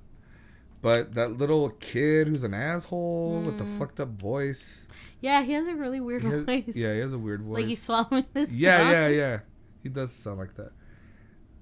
but 0.82 1.14
that 1.16 1.38
little 1.38 1.70
kid 1.72 2.28
who's 2.28 2.44
an 2.44 2.54
asshole 2.54 3.42
with 3.46 3.58
the 3.58 3.64
Mm. 3.64 3.78
fucked 3.80 4.00
up 4.00 4.10
voice. 4.20 4.86
Yeah, 5.22 5.42
he 5.44 5.54
has 5.54 5.68
a 5.68 5.76
really 5.76 6.00
weird 6.00 6.24
has- 6.24 6.46
voice. 6.46 6.64
yeah, 6.76 6.94
he 6.94 7.00
has 7.00 7.14
a 7.14 7.18
weird 7.18 7.42
voice. 7.42 7.56
Like 7.58 7.66
he's 7.68 7.82
swallowing 7.82 8.26
his 8.34 8.56
yeah, 8.56 8.78
tongue. 8.78 8.92
yeah, 8.92 9.08
yeah. 9.08 9.40
He 9.84 9.90
does 9.90 10.12
sound 10.12 10.38
like 10.40 10.56
that. 10.56 10.72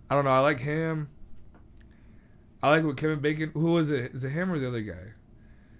I 0.10 0.15
don't 0.15 0.25
know. 0.25 0.32
I 0.32 0.39
like 0.39 0.60
him. 0.60 1.10
I 2.62 2.69
like 2.71 2.84
what 2.84 2.97
Kevin 2.97 3.19
Bacon. 3.19 3.51
Who 3.54 3.71
was 3.73 3.89
it? 3.91 4.13
Is 4.13 4.23
it 4.23 4.30
him 4.30 4.51
or 4.51 4.60
the 4.60 4.67
other 4.67 4.82
guy? 4.82 5.13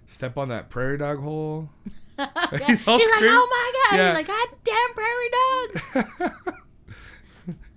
Step 0.06 0.36
on 0.38 0.48
that 0.50 0.70
prairie 0.70 0.98
dog 0.98 1.20
hole. 1.20 1.70
Yeah. 2.18 2.28
He's 2.68 2.78
He's, 2.78 2.88
all 2.88 2.94
like, 2.96 3.04
oh 3.24 3.46
my 3.50 3.72
god! 3.90 3.96
Yeah. 3.98 4.08
He's 4.08 4.16
like, 4.16 4.26
God 4.26 4.48
damn 4.64 4.94
prairie 4.94 5.30
dogs! 6.46 6.56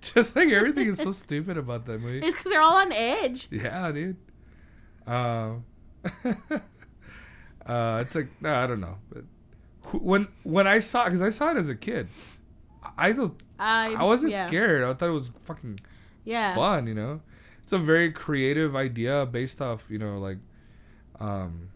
Just 0.00 0.34
like 0.34 0.48
everything 0.48 0.88
is 0.88 0.96
so 0.96 1.12
stupid 1.12 1.58
about 1.58 1.84
that 1.84 2.00
movie. 2.00 2.26
it's 2.26 2.36
because 2.38 2.50
they're 2.50 2.62
all 2.62 2.78
on 2.78 2.90
edge. 2.90 3.48
Yeah, 3.50 3.92
dude. 3.92 4.16
Um. 5.06 5.64
uh, 7.66 8.04
it's 8.06 8.14
like 8.14 8.28
no, 8.40 8.54
I 8.54 8.66
don't 8.66 8.80
know. 8.80 8.96
But 9.12 9.24
when 10.02 10.28
when 10.42 10.66
I 10.66 10.78
saw, 10.80 11.04
because 11.04 11.20
I 11.22 11.30
saw 11.30 11.50
it 11.50 11.56
as 11.56 11.68
a 11.68 11.74
kid, 11.74 12.08
I 12.96 13.12
don't. 13.12 13.40
I, 13.58 13.94
I 13.94 14.04
wasn't 14.04 14.32
yeah. 14.32 14.46
scared. 14.46 14.82
I 14.84 14.94
thought 14.94 15.08
it 15.08 15.12
was 15.12 15.30
fucking 15.44 15.80
Yeah. 16.24 16.54
fun, 16.54 16.86
you 16.86 16.94
know. 16.94 17.20
It's 17.62 17.72
a 17.72 17.78
very 17.78 18.10
creative 18.10 18.74
idea 18.74 19.26
based 19.26 19.60
off, 19.60 19.84
you 19.90 19.98
know, 19.98 20.18
like 20.18 20.38
um 21.20 21.68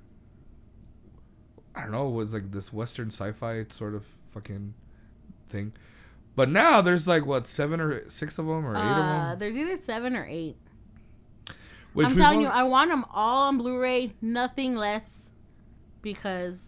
I 1.75 1.83
don't 1.83 1.91
know, 1.93 2.09
it 2.09 2.13
was 2.13 2.33
like 2.33 2.53
this 2.53 2.73
western 2.73 3.09
sci-fi 3.09 3.67
sort 3.69 3.95
of 3.95 4.05
fucking 4.31 4.75
thing. 5.49 5.73
But 6.37 6.49
now 6.49 6.81
there's 6.81 7.07
like 7.07 7.27
what, 7.27 7.47
7 7.47 7.81
or 7.81 8.09
6 8.09 8.39
of 8.39 8.47
them 8.47 8.67
or 8.67 8.75
8 8.77 8.79
of 8.81 8.85
Uh, 8.87 9.29
them. 9.31 9.39
there's 9.39 9.59
either 9.59 9.77
seven 9.77 10.17
or 10.17 10.27
eight. 10.27 10.57
Which 11.95 12.09
I'm 12.09 12.17
telling 12.17 12.41
you, 12.41 12.49
I 12.49 12.65
want 12.65 12.91
them 12.91 13.05
all 13.13 13.49
on 13.49 13.57
Blu-ray, 13.59 14.13
nothing 14.21 14.75
less, 14.75 15.31
because 16.03 16.67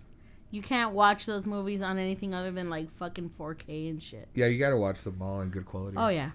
you 0.51 0.63
can't 0.63 0.93
watch 0.93 1.27
those 1.27 1.45
movies 1.45 1.83
on 1.83 1.99
anything 1.99 2.33
other 2.33 2.51
than 2.51 2.71
like 2.71 2.91
fucking 2.93 3.31
4K 3.39 3.91
and 3.91 4.03
shit. 4.03 4.29
Yeah, 4.35 4.47
you 4.47 4.59
got 4.59 4.71
to 4.71 4.77
watch 4.77 5.03
them 5.03 5.21
all 5.21 5.41
in 5.41 5.51
good 5.51 5.67
quality. 5.67 5.97
Oh 5.99 6.09
yeah. 6.09 6.31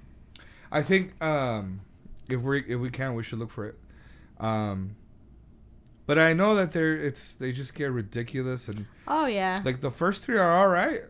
I 0.71 0.82
think 0.84 1.21
um 1.23 1.82
if 2.30 2.41
we 2.41 2.60
if 2.67 2.80
we 2.80 2.89
can 2.89 3.15
we 3.15 3.23
should 3.23 3.39
look 3.39 3.51
for 3.51 3.65
it. 3.67 3.80
Um 4.39 4.95
but 6.06 6.17
I 6.19 6.33
know 6.33 6.56
that 6.56 6.71
they're 6.71 6.96
it's 6.96 7.33
they 7.33 7.52
just 7.52 7.73
get 7.73 7.92
ridiculous 7.92 8.67
and 8.67 8.85
Oh 9.08 9.25
yeah. 9.25 9.62
Like 9.65 9.81
the 9.81 9.92
first 9.92 10.23
three 10.23 10.37
are 10.37 10.52
all 10.52 10.67
right, 10.67 11.02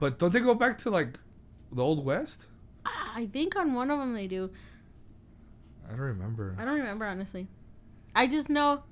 but 0.00 0.18
don't 0.18 0.32
they 0.32 0.40
go 0.40 0.54
back 0.54 0.78
to 0.78 0.90
like 0.90 1.18
the 1.72 1.82
old 1.82 2.04
west? 2.04 2.46
I 2.86 3.26
think 3.26 3.56
on 3.56 3.74
one 3.74 3.90
of 3.90 3.98
them 3.98 4.14
they 4.14 4.26
do. 4.26 4.50
I 5.88 5.92
don't 5.92 6.00
remember. 6.00 6.54
I 6.58 6.64
don't 6.64 6.76
remember 6.78 7.06
honestly. 7.06 7.48
I 8.14 8.26
just 8.26 8.48
know 8.48 8.82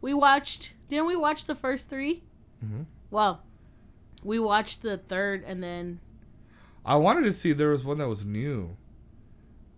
we 0.00 0.12
watched. 0.14 0.74
Didn't 0.88 1.06
we 1.06 1.16
watch 1.16 1.44
the 1.46 1.54
first 1.54 1.88
three? 1.88 2.24
Mhm. 2.64 2.86
Well, 3.10 3.42
we 4.22 4.38
watched 4.38 4.82
the 4.82 4.98
third, 4.98 5.44
and 5.44 5.62
then 5.62 6.00
I 6.84 6.96
wanted 6.96 7.22
to 7.24 7.32
see 7.32 7.52
there 7.52 7.70
was 7.70 7.84
one 7.84 7.98
that 7.98 8.08
was 8.08 8.24
new. 8.24 8.76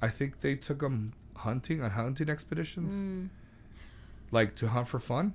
I 0.02 0.08
think 0.08 0.40
they 0.40 0.54
took 0.56 0.80
them 0.80 1.12
hunting 1.36 1.82
on 1.82 1.90
hunting 1.90 2.28
expeditions, 2.28 2.94
mm, 2.94 3.28
like 4.30 4.54
to 4.56 4.68
hunt 4.68 4.88
for 4.88 4.98
fun. 5.00 5.34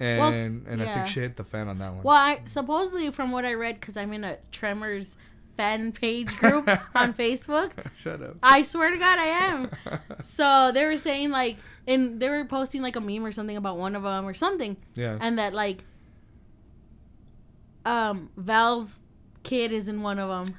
Well, 0.00 0.28
f- 0.28 0.34
And 0.34 0.66
and 0.66 0.82
I 0.82 0.86
think 0.86 1.06
she 1.08 1.20
hit 1.20 1.36
the 1.36 1.44
fan 1.44 1.68
on 1.68 1.78
that 1.78 1.92
one. 1.94 2.02
well, 2.02 2.16
I 2.16 2.40
supposedly 2.46 3.10
from 3.10 3.32
what 3.32 3.44
I 3.44 3.52
read, 3.54 3.80
because 3.80 3.96
I'm 3.96 4.12
in 4.12 4.24
a 4.24 4.38
Tremors 4.50 5.16
fan 5.60 5.92
page 5.92 6.34
group 6.36 6.66
on 6.94 7.12
Facebook. 7.22 7.72
Shut 7.94 8.22
up. 8.22 8.36
I 8.42 8.62
swear 8.62 8.90
to 8.90 8.96
God, 8.96 9.18
I 9.18 9.26
am. 9.26 9.70
So 10.24 10.70
they 10.72 10.84
were 10.86 10.96
saying 10.96 11.30
like, 11.30 11.56
and 11.86 12.20
they 12.20 12.28
were 12.30 12.44
posting 12.44 12.80
like 12.82 12.96
a 12.96 13.00
meme 13.00 13.24
or 13.24 13.32
something 13.32 13.56
about 13.56 13.76
one 13.78 13.94
of 13.96 14.02
them 14.02 14.26
or 14.26 14.32
something, 14.34 14.76
yeah. 14.94 15.18
and 15.20 15.38
that 15.38 15.52
like, 15.54 15.82
um, 17.84 18.30
Val's 18.36 18.98
kid 19.42 19.72
is 19.72 19.88
in 19.88 20.02
one 20.02 20.18
of 20.18 20.28
them, 20.28 20.56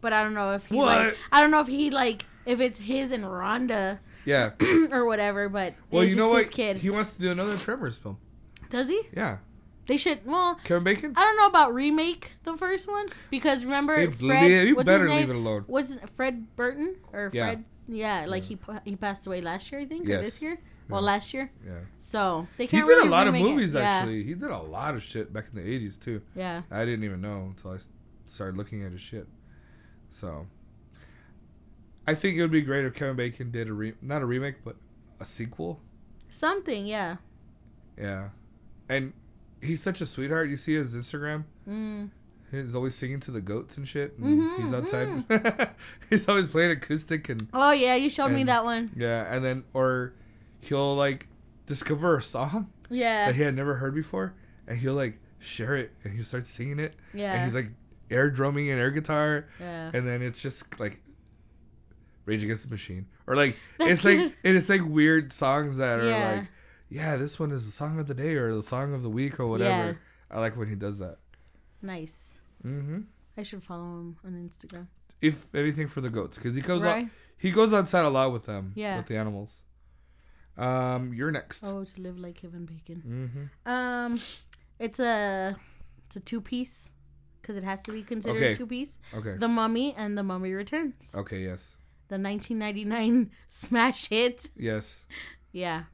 but 0.00 0.12
I 0.12 0.22
don't 0.22 0.34
know 0.34 0.52
if 0.52 0.66
he 0.66 0.76
like, 0.76 1.06
What? 1.06 1.16
I 1.32 1.40
don't 1.40 1.50
know 1.50 1.60
if 1.60 1.66
he 1.68 1.90
like 1.90 2.24
if 2.46 2.60
it's 2.60 2.78
his 2.80 3.10
and 3.12 3.24
Rhonda 3.24 3.98
Yeah. 4.24 4.50
or 4.92 5.04
whatever. 5.04 5.48
But 5.48 5.74
Well, 5.90 6.04
you 6.04 6.16
know 6.16 6.28
what? 6.30 6.50
Kid 6.50 6.78
He 6.78 6.90
wants 6.90 7.12
to 7.14 7.20
do 7.20 7.30
another 7.30 7.56
Tremors 7.56 7.98
film. 7.98 8.18
does 8.70 8.88
he? 8.88 9.02
Yeah. 9.16 9.38
They 9.86 9.96
should. 9.96 10.24
Well, 10.24 10.58
Kevin 10.64 10.84
Bacon. 10.84 11.12
I 11.16 11.20
don't 11.20 11.36
know 11.36 11.46
about 11.46 11.74
remake 11.74 12.32
the 12.44 12.56
first 12.56 12.86
one 12.86 13.06
because 13.30 13.64
remember 13.64 13.96
Hey, 13.96 14.06
Fred. 14.08 14.50
leave- 14.50 14.68
you 14.68 14.76
what's 14.76 14.86
better 14.86 15.04
his 15.04 15.10
name? 15.10 15.20
leave 15.28 15.30
it 15.30 15.36
alone. 15.38 15.64
What's 15.66 15.96
Fred 16.14 16.54
Burton 16.56 16.96
or 17.12 17.30
Yeah. 17.32 17.46
Fred? 17.46 17.64
Yeah, 17.88 18.26
like 18.28 18.44
he 18.44 18.56
he 18.84 18.94
passed 18.94 19.26
away 19.26 19.40
last 19.40 19.72
year, 19.72 19.80
I 19.80 19.84
think, 19.86 20.04
or 20.08 20.20
this 20.22 20.40
year. 20.40 20.60
Well, 20.88 21.02
last 21.02 21.32
year. 21.34 21.50
Yeah. 21.64 21.78
So 21.98 22.46
they 22.56 22.64
He 22.64 22.68
can't. 22.68 22.82
He 22.84 22.88
did 22.88 22.94
really 22.96 23.08
a 23.08 23.10
lot 23.10 23.26
of 23.26 23.34
it. 23.34 23.42
movies 23.42 23.74
Yeah. 23.74 23.80
actually. 23.80 24.22
He 24.24 24.34
did 24.34 24.50
a 24.50 24.58
lot 24.58 24.94
of 24.94 25.02
shit 25.02 25.32
back 25.32 25.46
in 25.52 25.56
the 25.60 25.68
'80s 25.68 25.96
too. 25.98 26.22
Yeah. 26.36 26.62
I 26.70 26.84
didn't 26.84 27.04
even 27.04 27.20
know 27.20 27.46
until 27.56 27.72
I 27.72 27.78
started 28.26 28.56
looking 28.56 28.84
at 28.84 28.92
his 28.92 29.00
shit. 29.00 29.26
So, 30.08 30.46
I 32.06 32.14
think 32.14 32.36
it 32.36 32.42
would 32.42 32.50
be 32.50 32.60
great 32.62 32.84
if 32.84 32.94
Kevin 32.94 33.16
Bacon 33.16 33.50
did 33.50 33.68
a 33.68 33.72
re- 33.72 33.94
not 34.02 34.22
a 34.22 34.26
remake, 34.26 34.56
but 34.64 34.76
a 35.20 35.24
sequel. 35.24 35.80
Something. 36.28 36.86
Yeah. 36.86 37.16
Yeah, 37.98 38.30
and 38.88 39.12
he's 39.62 39.82
such 39.82 40.00
a 40.00 40.06
sweetheart. 40.06 40.48
You 40.48 40.56
see 40.56 40.74
his 40.74 40.94
Instagram. 40.94 41.44
Mm. 41.68 42.10
He's 42.50 42.74
always 42.74 42.94
singing 42.96 43.20
to 43.20 43.30
the 43.30 43.40
goats 43.40 43.76
and 43.76 43.86
shit. 43.86 44.18
And 44.18 44.42
Mhm, 44.42 44.60
he's 44.60 44.74
outside. 44.74 45.70
he's 46.10 46.28
always 46.28 46.48
playing 46.48 46.72
acoustic 46.72 47.28
and 47.28 47.46
Oh 47.52 47.70
yeah, 47.70 47.94
you 47.94 48.10
showed 48.10 48.32
me 48.32 48.44
that 48.44 48.64
one. 48.64 48.90
yeah, 48.96 49.32
and 49.32 49.44
then 49.44 49.64
or 49.72 50.14
he'll 50.60 50.96
like 50.96 51.28
discover 51.66 52.16
a 52.16 52.22
song 52.22 52.72
Yeah. 52.88 53.26
that 53.26 53.36
he 53.36 53.42
had 53.42 53.54
never 53.54 53.74
heard 53.74 53.94
before, 53.94 54.34
and 54.66 54.78
he'll 54.78 54.94
like 54.94 55.18
share 55.38 55.76
it, 55.76 55.92
and 56.02 56.12
he'll 56.14 56.24
start 56.24 56.46
singing 56.46 56.80
it. 56.80 56.94
Yeah. 57.14 57.34
And 57.34 57.44
he's 57.44 57.54
like 57.54 57.68
air 58.10 58.28
drumming 58.30 58.68
and 58.70 58.80
air 58.80 58.90
guitar, 58.90 59.46
yeah. 59.60 59.92
and 59.94 60.04
then 60.06 60.20
it's 60.20 60.42
just 60.42 60.80
like 60.80 61.00
Rage 62.26 62.42
Against 62.42 62.64
the 62.64 62.70
Machine, 62.70 63.06
or 63.28 63.36
like 63.36 63.56
That's 63.78 63.90
it's 63.92 64.04
like 64.04 64.18
and 64.44 64.56
it's 64.56 64.68
like 64.68 64.84
weird 64.84 65.32
songs 65.32 65.76
that 65.76 66.00
are 66.00 66.08
Yeah. 66.08 66.32
like, 66.38 66.48
yeah, 66.90 67.16
this 67.16 67.38
one 67.38 67.50
is 67.52 67.64
the 67.66 67.72
song 67.72 67.98
of 67.98 68.06
the 68.08 68.14
day 68.14 68.34
or 68.34 68.54
the 68.54 68.62
song 68.62 68.92
of 68.92 69.02
the 69.02 69.08
week 69.10 69.40
or 69.40 69.46
whatever. 69.46 69.86
Yeah. 69.92 69.92
I 70.30 70.40
like 70.40 70.56
when 70.56 70.68
he 70.68 70.74
does 70.74 70.98
that. 70.98 71.16
Nice. 71.80 72.34
hmm 72.62 73.00
I 73.38 73.42
should 73.42 73.62
follow 73.62 73.84
him 74.00 74.16
on 74.24 74.32
Instagram. 74.50 74.88
If 75.22 75.54
anything 75.54 75.88
for 75.88 76.00
the 76.02 76.10
goats, 76.10 76.36
because 76.36 76.54
he 76.54 76.60
goes 76.60 76.82
right. 76.82 77.04
out, 77.04 77.10
he 77.38 77.50
goes 77.52 77.72
outside 77.72 78.04
a 78.04 78.10
lot 78.10 78.32
with 78.32 78.44
them, 78.44 78.72
Yeah. 78.74 78.98
with 78.98 79.06
the 79.06 79.16
animals. 79.16 79.60
Um, 80.58 81.14
you're 81.14 81.30
next. 81.30 81.64
Oh, 81.64 81.84
to 81.84 82.00
live 82.00 82.18
like 82.18 82.34
Kevin 82.42 82.66
Bacon. 82.66 83.48
Mm-hmm. 83.66 83.70
Um, 83.70 84.20
it's 84.78 85.00
a 85.00 85.56
it's 86.06 86.16
a 86.16 86.20
two 86.20 86.40
piece 86.40 86.90
because 87.40 87.56
it 87.56 87.64
has 87.64 87.80
to 87.82 87.92
be 87.92 88.02
considered 88.02 88.36
Okay. 88.42 88.52
a 88.52 88.54
two 88.54 88.66
piece. 88.66 88.98
Okay. 89.14 89.36
The 89.38 89.48
Mummy 89.48 89.94
and 89.96 90.18
The 90.18 90.22
Mummy 90.22 90.52
Returns. 90.52 90.94
okay. 91.14 91.40
Yes. 91.44 91.76
The 92.08 92.18
1999 92.18 93.30
smash 93.48 94.08
hit. 94.08 94.50
Yes. 94.56 94.98
Yeah. 95.52 95.84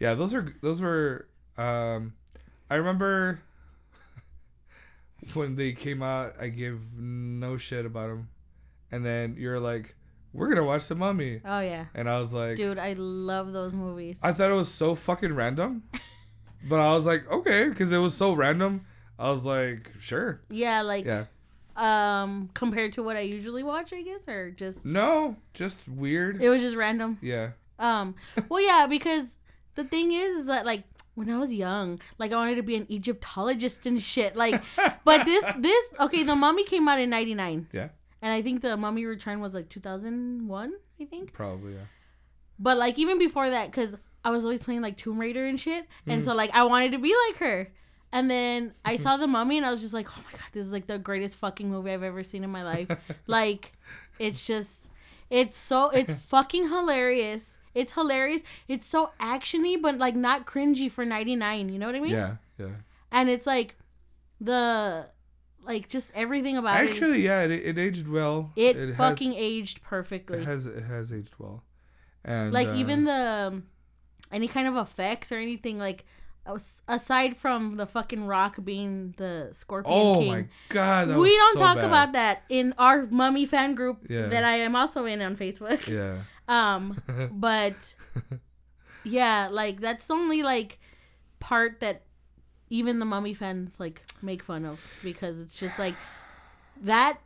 Yeah. 0.00 0.14
Those 0.14 0.34
are 0.34 0.52
those 0.62 0.80
were. 0.80 1.28
Um, 1.56 2.14
I 2.68 2.74
remember 2.76 3.40
when 5.34 5.56
they 5.56 5.72
came 5.72 6.02
out. 6.02 6.34
I 6.40 6.48
gave 6.48 6.80
no 6.96 7.56
shit 7.56 7.84
about 7.86 8.08
them, 8.08 8.28
and 8.90 9.04
then 9.04 9.36
you're 9.38 9.60
like, 9.60 9.94
"We're 10.32 10.48
gonna 10.48 10.64
watch 10.64 10.88
the 10.88 10.94
Mummy," 10.94 11.40
Oh 11.44 11.60
yeah. 11.60 11.86
and 11.94 12.08
I 12.08 12.20
was 12.20 12.32
like, 12.32 12.56
Dude, 12.56 12.78
I 12.78 12.94
love 12.94 13.52
those 13.52 13.74
movies. 13.74 14.18
I 14.22 14.32
thought 14.32 14.50
it 14.50 14.54
was 14.54 14.72
so 14.72 14.94
fucking 14.94 15.34
random, 15.34 15.82
but 16.68 16.80
I 16.80 16.92
was 16.94 17.06
like, 17.06 17.30
okay, 17.30 17.68
because 17.68 17.92
it 17.92 17.98
was 17.98 18.14
so 18.16 18.32
random. 18.34 18.86
I 19.18 19.30
was 19.30 19.44
like, 19.44 19.90
sure, 20.00 20.40
yeah, 20.48 20.80
like 20.80 21.04
yeah. 21.04 21.24
um 21.76 22.48
compared 22.54 22.94
to 22.94 23.02
what 23.02 23.16
I 23.16 23.20
usually 23.20 23.62
watch, 23.62 23.92
I 23.92 24.00
guess, 24.02 24.26
or 24.26 24.50
just 24.50 24.86
No, 24.86 25.36
just 25.52 25.86
weird. 25.88 26.40
it 26.42 26.48
was 26.48 26.62
just 26.62 26.76
random. 26.76 27.18
Yeah. 27.20 27.50
Um, 27.78 28.14
well, 28.50 28.60
yeah, 28.62 28.86
because 28.86 29.26
the 29.82 29.88
thing 29.88 30.12
is, 30.12 30.40
is 30.40 30.46
that 30.46 30.66
like 30.66 30.84
when 31.14 31.30
I 31.30 31.38
was 31.38 31.52
young, 31.52 31.98
like 32.18 32.32
I 32.32 32.36
wanted 32.36 32.56
to 32.56 32.62
be 32.62 32.76
an 32.76 32.86
Egyptologist 32.88 33.86
and 33.86 34.02
shit. 34.02 34.36
Like, 34.36 34.62
but 35.04 35.24
this, 35.24 35.44
this, 35.58 35.84
okay, 35.98 36.22
the 36.22 36.36
Mummy 36.36 36.64
came 36.64 36.88
out 36.88 37.00
in 37.00 37.10
'99, 37.10 37.68
Yeah. 37.72 37.88
and 38.22 38.32
I 38.32 38.42
think 38.42 38.60
the 38.62 38.76
Mummy 38.76 39.06
Return 39.06 39.40
was 39.40 39.54
like 39.54 39.68
2001, 39.68 40.72
I 41.00 41.04
think. 41.04 41.32
Probably. 41.32 41.74
Yeah. 41.74 41.80
But 42.58 42.76
like 42.78 42.98
even 42.98 43.18
before 43.18 43.50
that, 43.50 43.70
because 43.70 43.96
I 44.24 44.30
was 44.30 44.44
always 44.44 44.60
playing 44.60 44.82
like 44.82 44.96
Tomb 44.96 45.18
Raider 45.18 45.46
and 45.46 45.58
shit, 45.58 45.86
and 46.06 46.22
so 46.22 46.32
mm. 46.32 46.36
like 46.36 46.54
I 46.54 46.64
wanted 46.64 46.92
to 46.92 46.98
be 46.98 47.14
like 47.28 47.38
her. 47.38 47.72
And 48.12 48.28
then 48.28 48.74
I 48.84 48.94
mm-hmm. 48.94 49.02
saw 49.04 49.16
the 49.16 49.28
Mummy, 49.28 49.56
and 49.56 49.64
I 49.64 49.70
was 49.70 49.80
just 49.80 49.94
like, 49.94 50.08
"Oh 50.10 50.22
my 50.24 50.32
god, 50.32 50.48
this 50.52 50.66
is 50.66 50.72
like 50.72 50.86
the 50.86 50.98
greatest 50.98 51.36
fucking 51.36 51.70
movie 51.70 51.92
I've 51.92 52.02
ever 52.02 52.22
seen 52.22 52.42
in 52.42 52.50
my 52.50 52.64
life." 52.64 52.88
like, 53.26 53.72
it's 54.18 54.44
just, 54.44 54.88
it's 55.30 55.56
so, 55.56 55.90
it's 55.90 56.12
fucking 56.30 56.68
hilarious. 56.68 57.56
It's 57.74 57.92
hilarious. 57.92 58.42
It's 58.68 58.86
so 58.86 59.10
actiony, 59.20 59.80
but 59.80 59.98
like 59.98 60.16
not 60.16 60.46
cringy 60.46 60.90
for 60.90 61.04
'99. 61.04 61.68
You 61.68 61.78
know 61.78 61.86
what 61.86 61.94
I 61.94 62.00
mean? 62.00 62.12
Yeah. 62.12 62.36
Yeah. 62.58 62.66
And 63.12 63.28
it's 63.28 63.46
like 63.46 63.76
the, 64.40 65.06
like 65.64 65.88
just 65.88 66.10
everything 66.14 66.56
about 66.56 66.84
it. 66.84 66.90
Actually, 66.90 67.22
yeah, 67.22 67.42
it, 67.42 67.50
it 67.50 67.78
aged 67.78 68.08
well. 68.08 68.52
It, 68.56 68.94
fucking 68.94 69.32
has, 69.32 69.40
aged 69.40 69.82
perfectly. 69.82 70.38
it 70.40 70.44
has 70.46 70.66
it 70.66 70.82
has 70.84 71.12
aged 71.12 71.34
well, 71.38 71.64
and 72.24 72.52
like 72.52 72.68
uh, 72.68 72.74
even 72.74 73.04
the 73.04 73.48
um, 73.52 73.64
any 74.32 74.48
kind 74.48 74.68
of 74.68 74.76
effects 74.76 75.32
or 75.32 75.38
anything 75.38 75.78
like 75.78 76.04
aside 76.88 77.36
from 77.36 77.76
the 77.76 77.86
fucking 77.86 78.26
rock 78.26 78.56
being 78.64 79.14
the 79.18 79.50
scorpion 79.52 79.94
oh 79.94 80.18
king 80.18 80.32
my 80.32 80.46
god, 80.68 81.08
that 81.08 81.18
we 81.18 81.28
don't 81.36 81.58
so 81.58 81.60
talk 81.64 81.76
bad. 81.76 81.84
about 81.84 82.12
that 82.12 82.42
in 82.48 82.74
our 82.78 83.06
mummy 83.06 83.46
fan 83.46 83.74
group 83.74 83.98
Yeah. 84.08 84.26
that 84.26 84.42
i 84.42 84.56
am 84.56 84.74
also 84.74 85.04
in 85.04 85.20
on 85.22 85.36
facebook 85.36 85.86
Yeah. 85.86 86.22
Um 86.50 87.00
but 87.32 87.94
yeah 89.04 89.48
like 89.50 89.80
that's 89.80 90.06
the 90.06 90.14
only 90.14 90.42
like 90.42 90.78
part 91.38 91.80
that 91.80 92.02
even 92.68 92.98
the 92.98 93.04
mummy 93.04 93.32
fans 93.34 93.74
like 93.78 94.02
make 94.22 94.42
fun 94.42 94.64
of 94.64 94.78
because 95.02 95.40
it's 95.40 95.56
just 95.56 95.78
like 95.78 95.94
that 96.82 97.18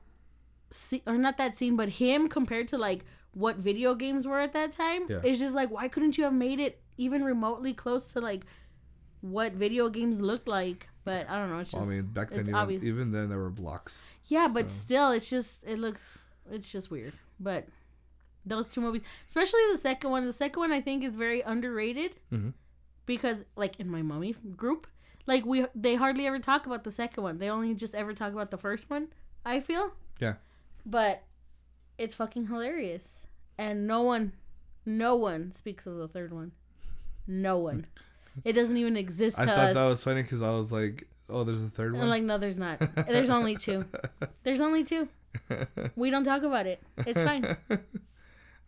se- 0.71 1.03
or 1.07 1.19
not 1.19 1.37
that 1.39 1.57
scene 1.59 1.75
but 1.77 1.89
him 1.89 2.29
compared 2.29 2.69
to 2.69 2.79
like 2.79 3.05
what 3.33 3.57
video 3.57 3.95
games 3.95 4.27
were 4.27 4.39
at 4.41 4.53
that 4.53 4.71
time 4.73 5.07
Yeah. 5.09 5.21
it's 5.25 5.39
just 5.41 5.55
like 5.55 5.71
why 5.71 5.89
couldn't 5.89 6.17
you 6.17 6.25
have 6.25 6.33
made 6.33 6.61
it 6.61 6.81
even 6.97 7.25
remotely 7.25 7.73
close 7.75 8.13
to 8.13 8.21
like 8.21 8.45
what 9.21 9.53
video 9.53 9.89
games 9.89 10.21
looked 10.21 10.47
like 10.47 10.89
but 11.05 11.29
i 11.29 11.37
don't 11.39 11.51
know 11.51 11.59
it's 11.59 11.73
just 11.73 11.81
Well, 11.83 11.91
I 11.91 11.97
mean, 11.97 12.07
back 12.07 12.31
then, 12.31 12.41
even, 12.41 12.55
obvious. 12.55 12.85
even 12.85 13.11
then, 13.11 13.29
there 13.31 13.39
were 13.39 13.51
blocks. 13.51 14.01
yeah, 14.27 14.49
but 14.53 14.71
still, 14.71 15.11
it's 15.11 15.29
just 15.29 15.59
it 15.67 15.79
looks 15.79 16.29
it's 16.51 16.71
just 16.71 16.91
weird. 16.91 17.13
But 17.41 17.67
those 18.47 18.69
two 18.69 18.81
movies, 18.81 19.03
especially 19.27 19.61
the 19.73 19.79
second 19.79 20.11
one, 20.11 20.27
the 20.27 20.33
second 20.33 20.61
one 20.61 20.73
I 20.73 20.81
think 20.81 21.03
is 21.05 21.17
very 21.17 21.41
underrated 21.43 22.17
Mhm. 22.33 22.53
because 23.07 23.45
like 23.57 23.79
in 23.81 23.89
my 23.89 24.03
mummy 24.03 24.35
group, 24.57 24.87
like 25.27 25.45
we 25.47 25.67
they 25.75 25.95
hardly 25.95 26.27
ever 26.27 26.39
talk 26.39 26.67
about 26.67 26.85
the 26.85 26.91
second 26.91 27.23
one. 27.23 27.39
They 27.39 27.49
only 27.51 27.75
just 27.75 27.95
ever 27.95 28.13
talk 28.13 28.33
about 28.33 28.51
the 28.51 28.59
first 28.59 28.91
one. 28.91 29.09
I 29.45 29.61
feel. 29.61 29.93
Yeah. 30.21 30.35
But 30.87 31.23
it's 31.99 32.15
fucking 32.15 32.47
hilarious, 32.49 33.21
and 33.57 33.87
no 33.87 34.03
one, 34.03 34.33
no 34.85 35.17
one 35.17 35.53
speaks 35.53 35.87
of 35.87 35.97
the 35.97 36.09
third 36.09 36.33
one. 36.33 36.53
No 37.27 37.57
one. 37.59 37.87
it 38.45 38.53
doesn't 38.53 38.77
even 38.77 38.97
exist 38.97 39.39
I 39.39 39.47
thought 39.47 39.59
us. 39.59 39.75
that 39.75 39.85
was 39.87 40.03
funny 40.05 40.23
because 40.23 40.43
I 40.43 40.51
was 40.51 40.71
like, 40.73 41.07
oh, 41.31 41.45
there's 41.45 41.63
a 41.65 41.69
third 41.69 41.93
one." 41.93 42.03
And 42.03 42.11
one. 42.11 42.19
like 42.19 42.23
no, 42.25 42.37
there's 42.37 42.59
not. 42.59 42.81
There's 43.07 43.31
only 43.31 43.57
two. 43.57 43.85
There's 44.45 44.61
only 44.61 44.85
two. 44.85 45.09
We 45.97 46.11
don't 46.11 46.25
talk 46.25 46.43
about 46.43 46.67
it. 46.67 46.81
It's 46.99 47.21
fine. 47.21 47.57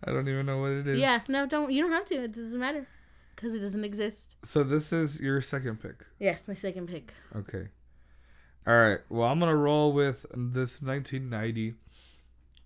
I 0.04 0.12
don't 0.12 0.28
even 0.28 0.46
know 0.46 0.58
what 0.60 0.72
it 0.72 0.86
is. 0.88 0.98
Yeah, 0.98 1.20
no, 1.28 1.46
don't. 1.46 1.72
You 1.72 1.82
don't 1.82 1.92
have 1.92 2.06
to. 2.06 2.24
It 2.24 2.32
doesn't 2.32 2.58
matter 2.60 2.86
because 3.34 3.54
it 3.54 3.60
doesn't 3.60 3.84
exist. 3.84 4.36
So 4.44 4.62
this 4.62 4.92
is 4.92 5.20
your 5.20 5.40
second 5.40 5.80
pick. 5.80 6.04
Yes, 6.18 6.46
my 6.48 6.54
second 6.54 6.88
pick. 6.88 7.14
Okay. 7.34 7.68
All 8.66 8.76
right. 8.76 8.98
Well, 9.08 9.28
I'm 9.28 9.38
gonna 9.40 9.56
roll 9.56 9.92
with 9.92 10.26
this 10.34 10.82
1990 10.82 11.74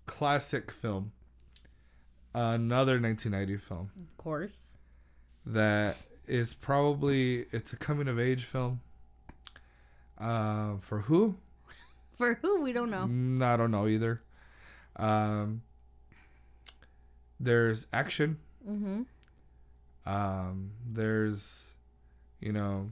classic 0.05 0.71
film. 0.71 1.11
Another 2.33 2.93
1990 2.99 3.57
film 3.57 3.91
Of 4.09 4.17
course. 4.17 4.67
that 5.45 5.97
is 6.27 6.53
probably 6.53 7.45
it's 7.51 7.73
a 7.73 7.75
coming 7.75 8.07
of 8.07 8.17
age 8.19 8.45
film. 8.45 8.79
Uh, 10.17 10.77
for 10.79 11.01
who? 11.01 11.35
For 12.17 12.35
who 12.35 12.61
we 12.61 12.71
don't 12.71 12.91
know. 12.91 13.07
Mm, 13.09 13.41
I 13.43 13.57
don't 13.57 13.71
know 13.71 13.87
either. 13.87 14.21
Um, 14.95 15.63
there's 17.43 17.87
action. 17.91 18.37
Mm-hmm. 18.67 19.01
Um, 20.05 20.71
there's, 20.85 21.73
you 22.39 22.51
know, 22.51 22.89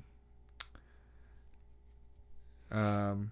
um, 2.71 3.31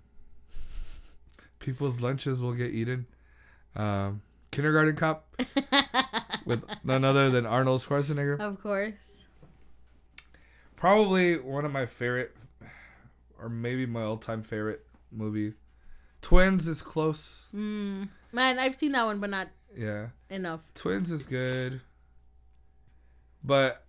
people's 1.60 2.02
lunches 2.02 2.42
will 2.42 2.54
get 2.54 2.72
eaten. 2.72 3.08
Um, 3.76 4.22
kindergarten 4.52 4.96
cop 4.96 5.28
with 6.46 6.64
none 6.84 7.04
other 7.04 7.30
than 7.30 7.46
Arnold 7.46 7.82
Schwarzenegger. 7.82 8.40
of 8.40 8.62
course. 8.62 9.26
Probably 10.76 11.38
one 11.40 11.66
of 11.66 11.72
my 11.72 11.86
favorite, 11.88 12.36
or 13.40 13.50
maybe 13.50 13.86
my 13.86 14.04
all-time 14.04 14.44
favorite 14.44 14.86
movie. 15.12 15.54
Twins 16.22 16.68
is 16.68 16.82
close. 16.82 17.48
Mm. 17.56 18.10
Man, 18.32 18.60
I've 18.60 18.76
seen 18.76 18.92
that 18.92 19.06
one, 19.06 19.20
but 19.20 19.30
not 19.30 19.48
Yeah, 19.78 20.08
enough. 20.30 20.62
Twins 20.76 21.12
is 21.12 21.26
good. 21.26 21.82
But 23.44 23.84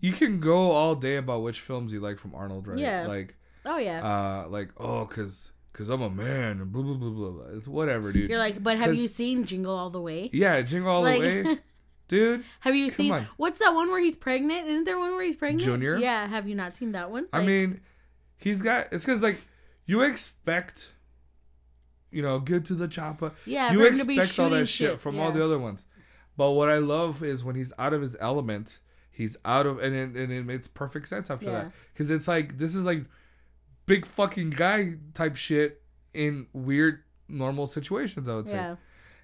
you 0.00 0.12
can 0.12 0.40
go 0.40 0.70
all 0.70 0.94
day 0.94 1.16
about 1.16 1.42
which 1.42 1.60
films 1.60 1.92
you 1.92 2.00
like 2.00 2.18
from 2.18 2.34
Arnold, 2.34 2.68
right? 2.68 2.78
Yeah. 2.78 3.06
Like, 3.06 3.34
Oh 3.64 3.78
yeah. 3.78 4.02
uh, 4.44 4.48
like 4.48 4.70
oh, 4.76 5.04
cause, 5.06 5.50
cause 5.72 5.88
I'm 5.88 6.02
a 6.02 6.10
man 6.10 6.60
and 6.60 6.72
blah 6.72 6.82
blah 6.82 6.94
blah 6.94 7.10
blah. 7.10 7.30
blah. 7.30 7.56
It's 7.56 7.66
whatever, 7.68 8.12
dude. 8.12 8.30
You're 8.30 8.38
like, 8.38 8.62
but 8.62 8.78
have 8.78 8.94
you 8.94 9.08
seen 9.08 9.44
Jingle 9.44 9.74
All 9.76 9.90
the 9.90 10.00
Way? 10.00 10.30
yeah, 10.32 10.60
jingle 10.62 10.90
all 10.90 11.02
like, 11.02 11.20
the 11.20 11.42
way, 11.42 11.58
dude. 12.08 12.44
have 12.60 12.74
you 12.76 12.90
seen 12.90 13.12
on. 13.12 13.26
what's 13.36 13.58
that 13.58 13.74
one 13.74 13.90
where 13.90 14.00
he's 14.00 14.16
pregnant? 14.16 14.68
Isn't 14.68 14.84
there 14.84 14.98
one 14.98 15.12
where 15.12 15.24
he's 15.24 15.36
pregnant? 15.36 15.64
Junior? 15.64 15.98
Yeah. 15.98 16.26
Have 16.26 16.46
you 16.48 16.54
not 16.54 16.76
seen 16.76 16.92
that 16.92 17.10
one? 17.10 17.26
I 17.32 17.42
mean, 17.44 17.80
he's 18.36 18.62
got. 18.62 18.88
It's 18.92 19.04
cause 19.04 19.22
like 19.22 19.40
you 19.86 20.02
expect, 20.02 20.94
you 22.10 22.22
know, 22.22 22.38
good 22.38 22.64
to 22.66 22.74
the 22.74 22.88
chopper. 22.88 23.32
yeah, 23.46 23.70
you 23.72 23.78
for 23.80 23.86
him 23.86 23.98
to 23.98 24.04
be 24.04 24.18
expect 24.18 24.38
all 24.38 24.50
that 24.50 24.66
shit, 24.66 25.00
from 25.00 25.18
all 25.20 25.30
the 25.32 25.44
other 25.44 25.58
ones. 25.58 25.84
But 26.36 26.52
what 26.52 26.70
I 26.70 26.78
love 26.78 27.22
is 27.22 27.42
when 27.44 27.56
he's 27.56 27.72
out 27.78 27.92
of 27.92 28.00
his 28.00 28.16
element, 28.20 28.78
he's 29.10 29.36
out 29.44 29.66
of, 29.66 29.78
and 29.80 29.94
it, 29.94 30.20
and 30.20 30.32
it 30.32 30.44
makes 30.46 30.68
perfect 30.68 31.08
sense 31.08 31.30
after 31.30 31.46
Yeah. 31.46 31.52
that. 31.52 31.72
Because 31.92 32.10
it's 32.10 32.28
like, 32.28 32.58
this 32.58 32.74
is 32.76 32.84
like 32.84 33.04
big 33.86 34.06
fucking 34.06 34.50
guy 34.50 34.94
type 35.14 35.34
shit 35.36 35.82
in 36.14 36.46
weird, 36.52 37.02
normal 37.28 37.66
situations, 37.66 38.28
I 38.28 38.36
would 38.36 38.48
say. 38.48 38.54
Yeah. 38.56 38.76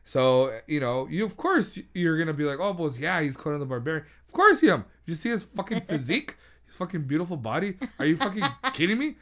So, 0.07 0.59
you 0.66 0.80
know, 0.80 1.07
you, 1.09 1.24
of 1.24 1.37
course, 1.37 1.78
you're 1.95 2.16
going 2.16 2.26
to 2.26 2.35
be 2.35 2.45
like, 2.45 2.59
oh, 2.61 2.72
well, 2.72 2.93
yeah, 2.99 3.20
he's 3.22 3.37
Conan 3.37 3.61
the 3.61 3.64
Barbarian. 3.66 4.05
Of 4.26 4.32
course 4.35 4.61
he 4.61 4.68
am. 4.68 4.85
You 5.07 5.14
see 5.14 5.30
his 5.30 5.43
fucking 5.45 5.80
physique? 5.89 6.37
his 6.66 6.74
fucking 6.74 7.03
beautiful 7.03 7.37
body? 7.37 7.76
Are 7.99 8.07
you 8.07 8.16
fucking 8.16 8.43
kidding 8.72 8.99
me? 8.99 9.16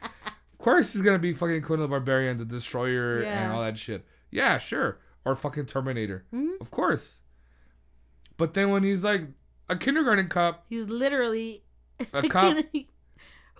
Of 0.63 0.65
course 0.65 0.93
he's 0.93 1.01
to 1.01 1.19
be 1.19 1.33
fucking 1.33 1.61
Conan 1.63 1.81
the 1.81 1.87
Barbarian, 1.89 2.37
the 2.37 2.45
Destroyer, 2.45 3.21
and 3.21 3.51
all 3.51 3.61
that 3.61 3.77
shit. 3.77 4.05
Yeah, 4.31 4.59
sure. 4.59 4.97
Or 5.25 5.35
fucking 5.35 5.65
Terminator. 5.65 6.23
Mhm. 6.33 6.53
Of 6.61 6.71
course. 6.71 7.19
But 8.37 8.53
then 8.53 8.69
when 8.69 8.81
he's 8.83 9.03
like 9.03 9.23
a 9.67 9.75
kindergarten 9.75 10.29
cop, 10.29 10.63
He's 10.69 10.85
literally 10.85 11.63
a 12.13 12.21
cop 12.29 12.55
who 12.55 12.85